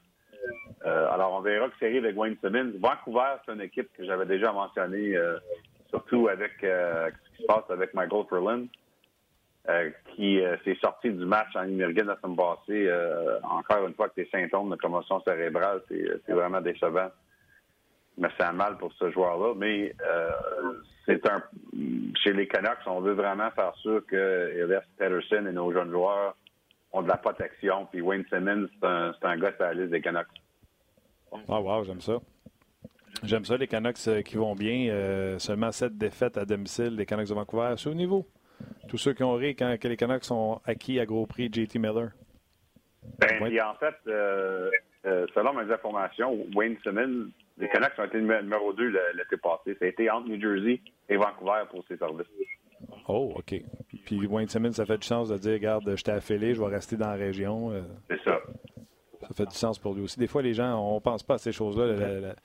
Euh, 0.85 1.11
alors, 1.11 1.33
on 1.33 1.41
verra 1.41 1.67
que 1.67 1.75
c'est 1.77 1.97
avec 1.97 2.17
Wayne 2.17 2.37
Simmons. 2.41 2.71
Vancouver, 2.79 3.35
c'est 3.45 3.51
une 3.51 3.61
équipe 3.61 3.89
que 3.97 4.05
j'avais 4.05 4.25
déjà 4.25 4.53
mentionnée, 4.53 5.13
surtout 5.89 6.29
avec 6.29 6.51
ce 6.61 7.09
qui 7.35 7.41
se 7.41 7.45
passe 7.45 7.69
avec 7.69 7.93
Michael 7.93 8.25
Ferlin, 8.29 8.65
qui 10.15 10.41
s'est 10.63 10.78
sorti 10.82 11.11
du 11.11 11.25
match 11.25 11.53
en 11.55 11.65
Immergen 11.65 12.07
la 12.07 12.17
semaine 12.21 12.37
passée. 12.37 12.89
encore 13.43 13.87
une 13.87 13.93
fois, 13.93 14.07
que 14.07 14.15
des 14.15 14.29
symptômes 14.29 14.70
de 14.70 14.75
commotion 14.78 15.21
cérébrale, 15.21 15.82
c'est 15.89 16.33
vraiment 16.33 16.61
décevant 16.61 17.09
me 18.17 18.29
sens 18.39 18.53
mal 18.53 18.77
pour 18.77 18.91
ce 18.93 19.09
joueur-là, 19.11 19.53
mais 19.57 19.95
euh, 20.05 20.29
c'est 21.05 21.27
un 21.29 21.41
chez 22.23 22.33
les 22.33 22.47
Canucks, 22.47 22.77
on 22.85 23.01
veut 23.01 23.13
vraiment 23.13 23.49
faire 23.51 23.73
sûr 23.77 24.05
que 24.05 24.51
Elias 24.55 24.83
Peterson 24.97 25.45
et 25.47 25.51
nos 25.51 25.71
jeunes 25.73 25.91
joueurs 25.91 26.35
ont 26.91 27.01
de 27.01 27.07
la 27.07 27.17
protection. 27.17 27.87
Puis 27.91 28.01
Wayne 28.01 28.23
Simmons, 28.29 28.67
c'est 28.79 28.87
un, 28.87 29.13
un, 29.23 29.37
gars 29.37 29.51
sur 29.55 29.63
la 29.63 29.73
liste 29.73 29.89
des 29.89 30.01
Canucks. 30.01 30.27
Ah 31.49 31.59
wow, 31.59 31.83
j'aime 31.83 32.01
ça. 32.01 32.19
J'aime 33.23 33.45
ça, 33.45 33.57
les 33.57 33.67
Canucks 33.67 34.07
euh, 34.07 34.21
qui 34.21 34.37
vont 34.37 34.55
bien. 34.55 34.89
Euh, 34.89 35.39
seulement 35.39 35.71
sept 35.71 35.97
défaites 35.97 36.37
à 36.37 36.45
domicile 36.45 36.95
des 36.95 37.05
Canucks 37.05 37.29
de 37.29 37.33
Vancouver. 37.33 37.73
C'est 37.77 37.89
au 37.89 37.95
niveau. 37.95 38.27
Tous 38.87 38.97
ceux 38.97 39.13
qui 39.13 39.23
ont 39.23 39.33
ri 39.33 39.55
quand 39.55 39.75
que 39.79 39.87
les 39.87 39.97
Canucks 39.97 40.23
sont 40.23 40.61
acquis 40.65 40.99
à 40.99 41.05
gros 41.05 41.25
prix, 41.25 41.49
JT 41.51 41.79
Miller. 41.79 42.11
Ben, 43.19 43.41
en 43.41 43.73
fait, 43.75 43.95
selon 45.33 45.53
mes 45.53 45.73
informations, 45.73 46.45
Wayne 46.55 46.77
Simmons 46.83 47.29
les 47.58 47.70
Canucks 47.70 47.93
ont 47.97 48.05
été 48.05 48.20
numéro 48.20 48.74
2 48.74 48.88
l'été 49.16 49.38
passé. 49.38 49.75
Ça 49.80 49.86
a 49.86 49.88
été 49.88 50.09
entre 50.09 50.28
New 50.28 50.39
Jersey 50.39 50.82
et 51.09 51.17
Vancouver 51.17 51.63
pour 51.70 51.84
ses 51.88 51.97
services. 51.97 52.28
Oh, 53.08 53.34
OK. 53.36 53.55
Puis 54.05 54.25
Wayne 54.28 54.47
Simmons, 54.47 54.71
ça 54.71 54.86
fait 54.86 54.97
du 54.97 55.08
sens 55.08 55.30
de 55.30 55.38
dire, 55.38 55.54
regarde, 55.54 55.96
je 55.96 56.04
t'ai 56.04 56.12
affilé, 56.12 56.54
je 56.54 56.62
vais 56.62 56.74
rester 56.74 56.97
dans 56.97 57.09
la 57.09 57.16
région. 57.16 57.71
Euh. 57.71 57.82
C'est 58.09 58.21
ça. 58.24 58.39
Ça 59.21 59.34
fait 59.34 59.46
du 59.46 59.55
sens 59.55 59.80
pour 59.80 59.93
lui 59.93 60.01
aussi. 60.01 60.20
Des 60.20 60.28
fois, 60.28 60.42
les 60.42 60.54
gens, 60.54 60.78
on 60.78 60.96
ne 60.96 61.00
pense 61.00 61.24
pas 61.24 61.36
à 61.36 61.38
ces 61.38 61.54
choses-là, 61.54 62.36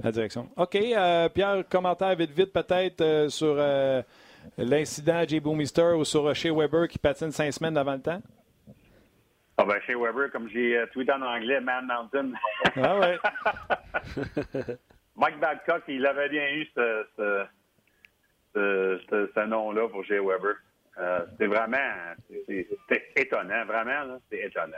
la, 0.00 0.12
direction. 0.12 0.48
OK. 0.56 0.76
Euh, 0.76 1.28
Pierre, 1.28 1.64
commentaire 1.68 2.14
vite, 2.14 2.30
vite 2.30 2.52
peut-être 2.52 3.00
euh, 3.00 3.28
sur 3.28 3.56
l'incident 4.56 5.24
J. 5.26 5.40
Boomister 5.40 5.94
ou 5.96 6.04
sur 6.04 6.32
Shea 6.34 6.52
Weber 6.52 6.86
qui 6.86 6.98
patine 6.98 7.32
cinq 7.32 7.52
semaines 7.52 7.76
avant 7.76 7.94
le 7.94 8.02
temps? 8.02 8.22
Ah 9.60 9.64
ben, 9.64 9.80
chez 9.84 9.96
Weber, 9.96 10.30
comme 10.30 10.48
j'ai 10.48 10.78
euh, 10.78 10.86
tweeté 10.92 11.12
en 11.12 11.22
anglais, 11.22 11.60
Man 11.60 11.86
Mountain. 11.86 12.30
Ah 12.76 12.98
ouais. 13.00 13.18
Mike 15.16 15.40
Babcock, 15.40 15.82
il 15.88 16.06
avait 16.06 16.28
bien 16.28 16.48
eu 16.54 16.64
ce, 16.76 17.06
ce, 17.16 17.46
ce, 18.54 19.30
ce 19.34 19.46
nom-là 19.46 19.88
pour 19.88 20.04
chez 20.04 20.20
Weber. 20.20 20.54
Euh, 20.98 21.26
c'était 21.32 21.46
vraiment 21.46 21.76
c'était 22.28 23.04
étonnant, 23.16 23.64
vraiment, 23.66 24.20
c'est 24.30 24.44
étonnant. 24.44 24.76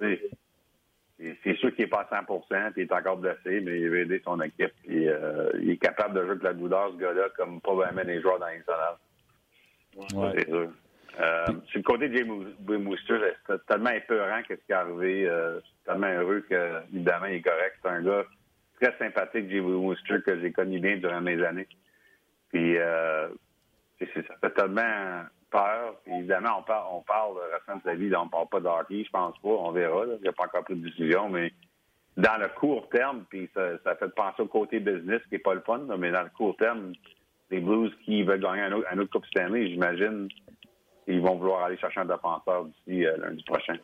C'est 0.00 1.56
sûr 1.56 1.74
qu'il 1.74 1.84
n'est 1.84 1.90
pas 1.90 2.08
à 2.10 2.24
100 2.26 2.40
puis 2.72 2.82
il 2.82 2.82
est 2.82 2.92
encore 2.92 3.18
blessé, 3.18 3.60
mais 3.60 3.80
il 3.80 3.88
veut 3.88 4.00
aider 4.00 4.20
son 4.24 4.40
équipe. 4.40 4.72
Et, 4.88 5.08
euh, 5.08 5.50
il 5.60 5.70
est 5.70 5.76
capable 5.76 6.14
de 6.14 6.22
jouer 6.22 6.30
avec 6.32 6.42
la 6.42 6.54
douleur, 6.54 6.90
ce 6.92 6.96
gars-là, 6.96 7.28
comme 7.36 7.60
pas 7.60 7.74
vraiment 7.74 8.02
les 8.04 8.20
joueurs 8.20 8.40
dans. 8.40 8.46
Ouais. 9.96 10.32
C'est 10.38 10.48
sûr. 10.48 10.70
Euh, 11.20 11.46
sur 11.68 11.78
le 11.78 11.82
côté 11.82 12.08
de 12.08 12.16
Jay 12.16 12.24
Wooster, 12.24 13.18
c'est 13.46 13.66
tellement 13.66 13.90
épeurant 13.90 14.42
que 14.42 14.56
ce 14.56 14.60
qui 14.64 14.72
est 14.72 14.74
arrivé. 14.74 15.26
Euh, 15.28 15.60
tellement 15.84 16.08
heureux 16.08 16.44
que, 16.48 16.82
évidemment, 16.92 17.26
il 17.26 17.34
est 17.34 17.42
correct. 17.42 17.76
C'est 17.82 17.88
un 17.88 18.02
gars 18.02 18.24
très 18.80 18.96
sympathique, 18.98 19.48
Jay 19.50 19.60
Wooster, 19.60 20.22
que 20.24 20.40
j'ai 20.40 20.52
connu 20.52 20.80
bien 20.80 20.96
durant 20.96 21.20
mes 21.20 21.42
années. 21.44 21.68
Puis, 22.52 22.76
euh, 22.78 23.28
ça 24.00 24.36
fait 24.40 24.50
tellement 24.50 25.22
peur. 25.50 26.00
évidemment, 26.06 26.58
on 26.58 26.62
parle, 26.62 26.86
on 26.90 27.00
parle 27.02 27.34
de 27.36 27.54
restant 27.54 27.76
de 27.76 27.82
sa 27.84 27.94
vie, 27.94 28.12
on 28.16 28.28
parle 28.28 28.48
pas 28.48 28.60
d'hockey, 28.60 29.04
je 29.04 29.10
pense 29.10 29.38
pas. 29.38 29.48
On 29.48 29.70
verra. 29.70 30.04
Il 30.06 30.22
n'y 30.22 30.28
a 30.28 30.32
pas 30.32 30.44
encore 30.44 30.64
pris 30.64 30.74
de 30.74 30.88
décision, 30.88 31.28
mais 31.28 31.52
dans 32.16 32.40
le 32.40 32.48
court 32.48 32.88
terme, 32.88 33.24
puis 33.28 33.48
ça, 33.54 33.78
ça 33.84 33.94
fait 33.94 34.12
penser 34.14 34.42
au 34.42 34.46
côté 34.46 34.80
business 34.80 35.22
qui 35.28 35.34
n'est 35.34 35.38
pas 35.38 35.54
le 35.54 35.60
fun, 35.60 35.80
mais 35.98 36.10
dans 36.10 36.22
le 36.22 36.30
court 36.30 36.56
terme, 36.56 36.92
les 37.50 37.60
Blues 37.60 37.92
qui 38.04 38.22
veulent 38.22 38.40
gagner 38.40 38.62
un 38.62 38.72
autre, 38.72 38.88
un 38.90 38.98
autre 38.98 39.10
Coupe 39.12 39.26
Stanley, 39.26 39.68
j'imagine 39.68 40.28
qu'ils 41.04 41.20
vont 41.20 41.36
vouloir 41.36 41.64
aller 41.64 41.76
chercher 41.78 42.00
un 42.00 42.06
défenseur 42.06 42.64
d'ici 42.64 43.06
euh, 43.06 43.16
lundi 43.18 43.42
prochain. 43.44 43.76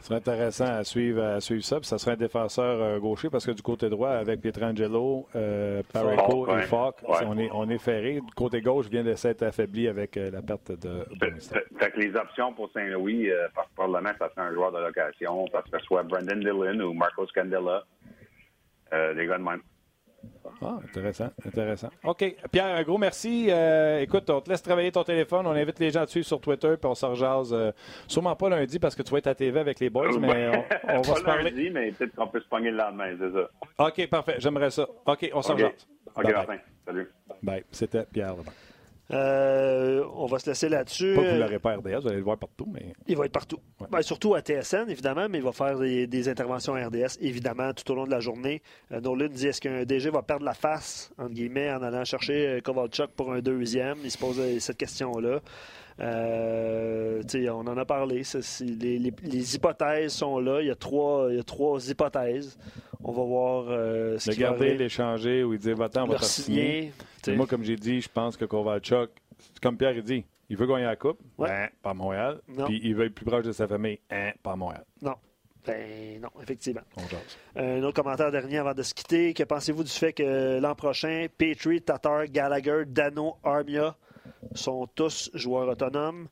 Ce 0.00 0.08
serait 0.08 0.16
intéressant 0.16 0.66
à 0.66 0.84
suivre, 0.84 1.22
à 1.22 1.40
suivre 1.40 1.64
ça. 1.64 1.78
Puis 1.80 1.86
ça 1.86 1.96
serait 1.96 2.12
un 2.12 2.16
défenseur 2.16 2.80
euh, 2.82 2.98
gaucher 2.98 3.30
parce 3.30 3.46
que 3.46 3.52
du 3.52 3.62
côté 3.62 3.88
droit, 3.88 4.10
avec 4.10 4.40
Pietrangelo, 4.42 5.26
euh, 5.34 5.82
Pareco 5.90 6.46
et 6.54 6.62
Falk, 6.62 6.96
on, 7.06 7.38
est, 7.38 7.48
on 7.52 7.68
est 7.70 7.78
ferré. 7.78 8.20
Du 8.20 8.34
côté 8.34 8.60
gauche 8.60 8.88
vient 8.88 9.02
de 9.02 9.14
s'être 9.14 9.42
affaibli 9.42 9.88
avec 9.88 10.16
euh, 10.16 10.30
la 10.30 10.42
perte 10.42 10.72
de. 10.72 11.04
Fait, 11.78 11.90
que 11.90 12.00
les 12.00 12.14
options 12.14 12.52
pour 12.52 12.70
Saint-Louis, 12.72 13.30
par 13.54 13.68
probablement, 13.74 14.12
ça 14.18 14.28
serait 14.30 14.48
un 14.48 14.52
joueur 14.52 14.72
de 14.72 14.78
location. 14.78 15.46
Ça 15.48 15.62
serait 15.66 15.82
soit 15.82 16.02
Brendan 16.02 16.40
Dillon 16.40 16.80
ou 16.80 16.92
Marcos 16.92 17.26
Candela. 17.34 17.84
les 18.92 19.26
gars 19.26 19.38
de 19.38 19.44
même. 19.44 19.62
Ah, 20.62 20.78
intéressant, 20.82 21.30
intéressant. 21.44 21.90
OK. 22.04 22.36
Pierre, 22.50 22.76
un 22.76 22.82
gros 22.82 22.98
merci. 22.98 23.48
Euh, 23.50 24.00
écoute, 24.00 24.28
on 24.30 24.40
te 24.40 24.50
laisse 24.50 24.62
travailler 24.62 24.92
ton 24.92 25.04
téléphone. 25.04 25.46
On 25.46 25.52
invite 25.52 25.78
les 25.78 25.90
gens 25.90 26.02
à 26.02 26.06
te 26.06 26.10
suivre 26.10 26.26
sur 26.26 26.40
Twitter, 26.40 26.74
puis 26.80 26.88
on 26.88 26.94
se 26.94 27.04
rejase. 27.06 27.52
Euh, 27.52 27.72
sûrement 28.06 28.36
pas 28.36 28.48
lundi 28.48 28.78
parce 28.78 28.94
que 28.94 29.02
tu 29.02 29.10
vas 29.10 29.18
être 29.18 29.26
à 29.26 29.34
TV 29.34 29.58
avec 29.58 29.80
les 29.80 29.90
boys, 29.90 30.18
mais 30.18 30.50
on, 30.84 31.02
va 31.02 31.02
se 31.16 31.22
parler. 31.22 31.50
lundi, 31.50 31.70
mais 31.70 31.92
peut-être 31.92 32.14
qu'on 32.14 32.28
peut 32.28 32.40
se 32.40 32.48
pogner 32.48 32.70
le 32.70 32.76
lendemain, 32.78 33.14
c'est 33.18 33.32
ça. 33.32 33.86
OK, 33.86 34.08
parfait. 34.08 34.36
J'aimerais 34.38 34.70
ça. 34.70 34.86
OK, 35.06 35.30
on 35.34 35.42
se 35.42 35.52
okay. 35.52 35.64
rejase. 35.64 35.86
OK, 36.16 36.32
Martin. 36.32 36.58
Salut. 36.86 37.10
Bye. 37.42 37.64
C'était 37.70 38.04
Pierre 38.04 38.36
euh, 39.10 40.02
on 40.14 40.26
va 40.26 40.38
se 40.38 40.48
laisser 40.48 40.68
là-dessus. 40.68 41.14
Pas 41.14 41.22
que 41.22 41.34
vous 41.34 41.40
l'aurez 41.40 41.58
pas 41.58 41.76
RDS, 41.76 42.00
vous 42.02 42.08
allez 42.08 42.16
le 42.16 42.22
voir 42.22 42.38
partout. 42.38 42.66
mais 42.72 42.94
Il 43.06 43.16
va 43.16 43.26
être 43.26 43.32
partout. 43.32 43.58
Ouais. 43.80 43.86
Ben, 43.90 44.02
surtout 44.02 44.34
à 44.34 44.40
TSN, 44.40 44.88
évidemment, 44.88 45.26
mais 45.28 45.38
il 45.38 45.44
va 45.44 45.52
faire 45.52 45.78
des, 45.78 46.06
des, 46.06 46.28
interventions 46.28 46.72
RDS, 46.72 47.18
évidemment, 47.20 47.72
tout 47.74 47.90
au 47.92 47.94
long 47.94 48.04
de 48.04 48.10
la 48.10 48.20
journée. 48.20 48.62
Euh, 48.92 49.00
Nolan 49.00 49.28
dit 49.28 49.48
est-ce 49.48 49.60
qu'un 49.60 49.84
DG 49.84 50.10
va 50.10 50.22
perdre 50.22 50.44
la 50.44 50.54
face, 50.54 51.12
entre 51.18 51.34
guillemets, 51.34 51.70
en 51.70 51.82
allant 51.82 52.04
chercher 52.04 52.46
euh, 52.46 52.60
Kovalchuk 52.60 53.10
pour 53.10 53.32
un 53.32 53.40
deuxième? 53.40 53.98
Il 54.04 54.10
se 54.10 54.18
pose 54.18 54.40
cette 54.58 54.78
question-là. 54.78 55.40
Euh, 56.00 57.22
on 57.50 57.66
en 57.66 57.76
a 57.76 57.84
parlé. 57.84 58.22
les, 58.60 58.98
les, 58.98 59.12
les, 59.22 59.54
hypothèses 59.54 60.12
sont 60.12 60.38
là. 60.38 60.60
Il 60.60 60.66
y 60.66 60.70
a 60.70 60.74
trois, 60.74 61.28
il 61.30 61.36
y 61.36 61.40
a 61.40 61.44
trois 61.44 61.88
hypothèses. 61.88 62.58
On 63.02 63.12
va 63.12 63.22
voir 63.22 63.66
euh, 63.68 64.18
ce 64.18 64.30
Le 64.30 64.36
garder, 64.36 64.74
l'échanger 64.74 65.44
ou 65.44 65.52
il 65.52 65.58
dit 65.58 65.72
va-t'en, 65.72 66.04
on 66.04 66.08
va 66.08 66.16
te 66.16 66.24
signer. 66.24 66.92
Moi, 67.28 67.46
comme 67.46 67.62
j'ai 67.62 67.76
dit, 67.76 68.00
je 68.00 68.08
pense 68.08 68.36
que 68.36 68.44
Kovalchuk, 68.44 69.10
comme 69.62 69.76
Pierre 69.76 70.02
dit, 70.02 70.24
il 70.48 70.56
veut 70.56 70.66
gagner 70.66 70.84
la 70.84 70.96
Coupe, 70.96 71.20
ouais. 71.38 71.50
hein, 71.50 71.68
pas 71.82 71.90
à 71.90 71.94
Montréal. 71.94 72.40
Puis 72.66 72.80
il 72.82 72.94
veut 72.94 73.06
être 73.06 73.14
plus 73.14 73.24
proche 73.24 73.44
de 73.44 73.52
sa 73.52 73.68
famille, 73.68 73.98
hein, 74.10 74.32
pas 74.42 74.52
à 74.52 74.56
Montréal. 74.56 74.84
Non. 75.02 75.14
Ben 75.66 76.20
non, 76.20 76.28
effectivement. 76.42 76.82
On 76.96 77.60
un 77.60 77.82
autre 77.82 78.02
commentaire 78.02 78.30
dernier 78.30 78.58
avant 78.58 78.74
de 78.74 78.82
se 78.82 78.92
quitter. 78.92 79.32
Que 79.32 79.44
pensez-vous 79.44 79.82
du 79.82 79.90
fait 79.90 80.12
que 80.12 80.60
l'an 80.60 80.74
prochain, 80.74 81.26
Petrie, 81.38 81.80
Tatar, 81.80 82.26
Gallagher, 82.26 82.82
Dano, 82.86 83.36
Armia 83.42 83.96
sont 84.54 84.86
tous 84.94 85.30
joueurs 85.34 85.68
autonomes? 85.68 86.28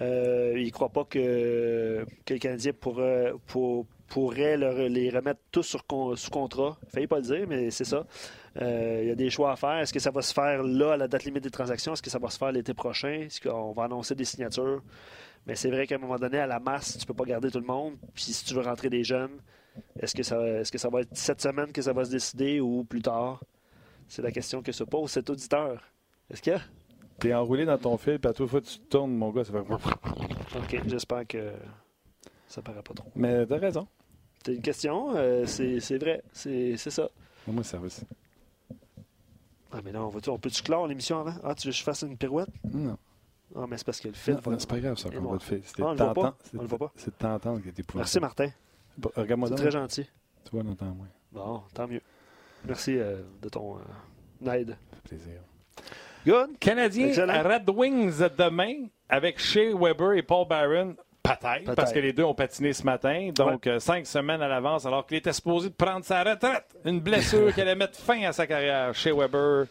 Euh, 0.00 0.54
il 0.56 0.66
ne 0.66 0.70
croit 0.70 0.88
pas 0.88 1.04
que, 1.04 2.06
que 2.24 2.34
le 2.34 2.40
Canadien 2.40 2.72
pourrait, 2.72 3.34
les 4.56 5.10
remettre 5.10 5.40
tous 5.50 5.62
sous 5.62 6.30
contrat. 6.30 6.78
Il 6.84 6.90
failli 6.90 7.06
pas 7.06 7.16
le 7.16 7.22
dire, 7.22 7.46
mais 7.48 7.70
c'est 7.70 7.84
ça. 7.84 8.06
Euh, 8.60 9.00
il 9.02 9.08
y 9.08 9.10
a 9.10 9.14
des 9.14 9.30
choix 9.30 9.52
à 9.52 9.56
faire. 9.56 9.78
Est-ce 9.78 9.92
que 9.92 10.00
ça 10.00 10.10
va 10.10 10.22
se 10.22 10.32
faire 10.32 10.62
là, 10.62 10.92
à 10.92 10.96
la 10.96 11.08
date 11.08 11.24
limite 11.24 11.42
des 11.42 11.50
transactions? 11.50 11.92
Est-ce 11.92 12.02
que 12.02 12.10
ça 12.10 12.18
va 12.18 12.28
se 12.30 12.38
faire 12.38 12.52
l'été 12.52 12.74
prochain? 12.74 13.22
Est-ce 13.26 13.40
qu'on 13.40 13.72
va 13.72 13.84
annoncer 13.84 14.14
des 14.14 14.24
signatures? 14.24 14.82
Mais 15.46 15.56
c'est 15.56 15.70
vrai 15.70 15.86
qu'à 15.86 15.96
un 15.96 15.98
moment 15.98 16.18
donné, 16.18 16.38
à 16.38 16.46
la 16.46 16.60
masse, 16.60 16.96
tu 16.96 17.04
ne 17.04 17.06
peux 17.06 17.14
pas 17.14 17.24
garder 17.24 17.50
tout 17.50 17.60
le 17.60 17.66
monde. 17.66 17.94
Puis 18.14 18.24
si 18.24 18.44
tu 18.44 18.54
veux 18.54 18.62
rentrer 18.62 18.88
des 18.88 19.04
jeunes, 19.04 19.40
est-ce 19.98 20.14
que, 20.14 20.22
ça, 20.22 20.40
est-ce 20.46 20.70
que 20.70 20.78
ça 20.78 20.88
va 20.88 21.00
être 21.00 21.16
cette 21.16 21.40
semaine 21.40 21.72
que 21.72 21.82
ça 21.82 21.92
va 21.92 22.04
se 22.04 22.10
décider 22.10 22.60
ou 22.60 22.84
plus 22.84 23.02
tard? 23.02 23.42
C'est 24.08 24.22
la 24.22 24.30
question 24.30 24.62
que 24.62 24.72
se 24.72 24.84
pose 24.84 25.10
cet 25.10 25.30
auditeur. 25.30 25.82
Est-ce 26.30 26.42
qu'il 26.42 26.52
y 26.52 26.56
a? 26.56 26.60
T'es 27.22 27.32
enroulé 27.32 27.64
dans 27.64 27.78
ton 27.78 27.96
fil, 27.96 28.18
puis 28.18 28.28
à 28.28 28.32
toute 28.32 28.50
fois 28.50 28.60
tu 28.60 28.80
tournes, 28.80 29.14
mon 29.14 29.30
gars, 29.30 29.44
ça 29.44 29.52
fait. 29.52 29.58
OK, 30.58 30.82
j'espère 30.86 31.24
que 31.24 31.52
ça 32.48 32.62
paraît 32.62 32.82
pas 32.82 32.94
trop. 32.94 33.08
Mais 33.14 33.46
t'as 33.46 33.58
raison. 33.58 33.86
C'est 34.44 34.56
une 34.56 34.60
question, 34.60 35.14
euh, 35.14 35.46
c'est, 35.46 35.98
vrai, 35.98 36.24
c'est, 36.32 36.76
ça. 36.76 37.08
Moi, 37.46 37.62
ça 37.62 37.78
va 37.78 37.86
aussi. 37.86 38.02
Ah, 39.70 39.78
mais 39.84 39.92
non, 39.92 40.10
on, 40.12 40.30
on 40.32 40.38
peut-tu 40.38 40.64
clore 40.64 40.88
l'émission 40.88 41.20
avant? 41.20 41.34
Ah, 41.44 41.54
tu 41.54 41.68
veux 41.68 41.72
que 41.72 41.78
je 41.78 41.84
fasse 41.84 42.02
une 42.02 42.16
pirouette? 42.16 42.48
Non. 42.64 42.98
Ah, 43.54 43.66
mais 43.68 43.78
c'est 43.78 43.86
parce 43.86 44.00
que 44.00 44.08
le 44.08 44.14
fil. 44.14 44.36
C'est 44.58 44.68
pas 44.68 44.80
grave, 44.80 44.98
ça, 44.98 45.08
qu'on 45.08 45.20
va 45.20 45.34
le 45.34 45.38
faire. 45.38 45.60
C'était 45.62 45.82
Ah, 45.84 45.86
on 45.86 45.92
le 45.92 45.96
voit 45.96 46.14
pas. 46.14 46.36
On 46.58 46.62
le 46.62 46.66
voit 46.66 46.78
pas. 46.78 46.92
C'est 46.96 47.16
tentant 47.16 47.56
qui 47.60 47.68
était 47.68 47.84
pour 47.84 47.98
Merci, 47.98 48.18
Martin. 48.18 48.48
Regarde-moi 49.14 49.48
C'est 49.50 49.54
très 49.54 49.70
gentil. 49.70 50.08
Tu 50.44 50.50
vois, 50.50 50.62
on 50.66 50.72
entend 50.72 50.86
moins. 50.86 51.08
Bon, 51.30 51.62
tant 51.72 51.86
mieux. 51.86 52.02
Merci 52.64 52.98
euh, 52.98 53.22
de 53.40 53.48
ton 53.48 53.76
euh, 53.76 54.52
aide. 54.52 54.70
Ça 54.70 54.96
fait 54.96 55.02
plaisir. 55.08 55.40
Good. 56.26 56.58
Canadien 56.60 57.08
Excellent. 57.08 57.42
Red 57.42 57.68
Wings 57.68 58.18
demain 58.36 58.86
avec 59.08 59.38
Shea 59.38 59.72
Weber 59.74 60.12
et 60.14 60.22
Paul 60.22 60.46
Byron. 60.48 60.94
Peut-être, 61.22 61.74
parce 61.76 61.92
que 61.92 62.00
les 62.00 62.12
deux 62.12 62.24
ont 62.24 62.34
patiné 62.34 62.72
ce 62.72 62.84
matin. 62.84 63.30
Donc, 63.34 63.66
euh, 63.66 63.78
cinq 63.78 64.06
semaines 64.06 64.42
à 64.42 64.48
l'avance, 64.48 64.86
alors 64.86 65.06
qu'il 65.06 65.16
était 65.16 65.32
supposé 65.32 65.68
de 65.68 65.74
prendre 65.74 66.04
sa 66.04 66.24
retraite. 66.24 66.66
Une 66.84 66.98
blessure 67.00 67.52
qui 67.54 67.60
allait 67.60 67.76
mettre 67.76 67.96
fin 67.96 68.22
à 68.24 68.32
sa 68.32 68.46
carrière. 68.46 68.92
Shea 68.92 69.14
Weber. 69.14 69.66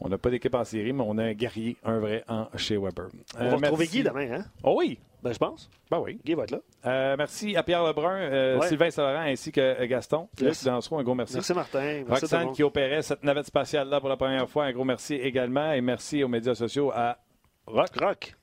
On 0.00 0.08
n'a 0.08 0.18
pas 0.18 0.30
d'équipe 0.30 0.54
en 0.54 0.64
série, 0.64 0.92
mais 0.92 1.02
on 1.06 1.16
a 1.18 1.24
un 1.24 1.32
guerrier, 1.32 1.76
un 1.82 1.98
vrai, 1.98 2.24
en 2.28 2.46
Shea 2.56 2.78
Weber. 2.78 3.06
On 3.38 3.48
va 3.48 3.56
retrouver 3.56 3.86
Guy 3.86 4.02
demain, 4.02 4.32
hein? 4.32 4.44
Oh 4.62 4.74
oui! 4.78 4.98
Ben, 5.22 5.32
je 5.32 5.38
pense. 5.38 5.68
Ben 5.90 5.98
oui. 5.98 6.20
Guy 6.24 6.34
va 6.34 6.44
être 6.44 6.52
là. 6.52 6.58
Euh, 6.86 7.14
merci 7.18 7.56
à 7.56 7.62
Pierre 7.62 7.84
Lebrun, 7.84 8.14
euh, 8.16 8.58
Ouais. 8.58 8.68
Sylvain 8.68 8.90
Saint-Laurent 8.90 9.24
ainsi 9.24 9.50
que 9.50 9.60
euh, 9.60 9.86
Gaston. 9.86 10.28
Yes. 10.40 10.64
Dansereau, 10.64 10.98
un 10.98 11.02
gros 11.02 11.14
merci. 11.14 11.34
Merci, 11.34 11.54
Martin. 11.54 12.04
Merci 12.08 12.24
Roxane 12.24 12.52
qui 12.52 12.62
opérait 12.62 13.02
cette 13.02 13.24
navette 13.24 13.46
spatiale-là 13.46 13.98
pour 14.00 14.08
la 14.08 14.16
première 14.16 14.48
fois, 14.48 14.64
un 14.66 14.72
gros 14.72 14.84
merci 14.84 15.14
également. 15.14 15.72
Et 15.72 15.80
merci 15.80 16.22
aux 16.22 16.28
médias 16.28 16.54
sociaux 16.54 16.92
à 16.94 17.18
Rock. 17.66 17.88
Rock. 18.00 18.34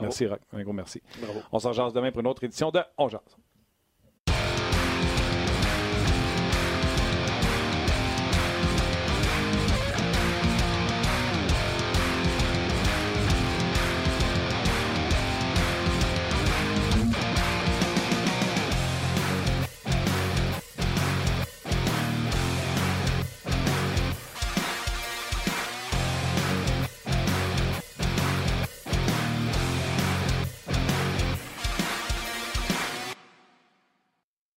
Merci 0.00 0.26
Rock, 0.26 0.40
un 0.52 0.62
gros 0.62 0.72
merci. 0.72 1.02
Bravo. 1.20 1.40
On 1.52 1.58
s'en 1.58 1.72
jase 1.72 1.92
demain 1.92 2.10
pour 2.10 2.20
une 2.20 2.26
autre 2.26 2.44
édition 2.44 2.70
de 2.70 2.80
On 2.96 3.08
Jase. 3.08 3.36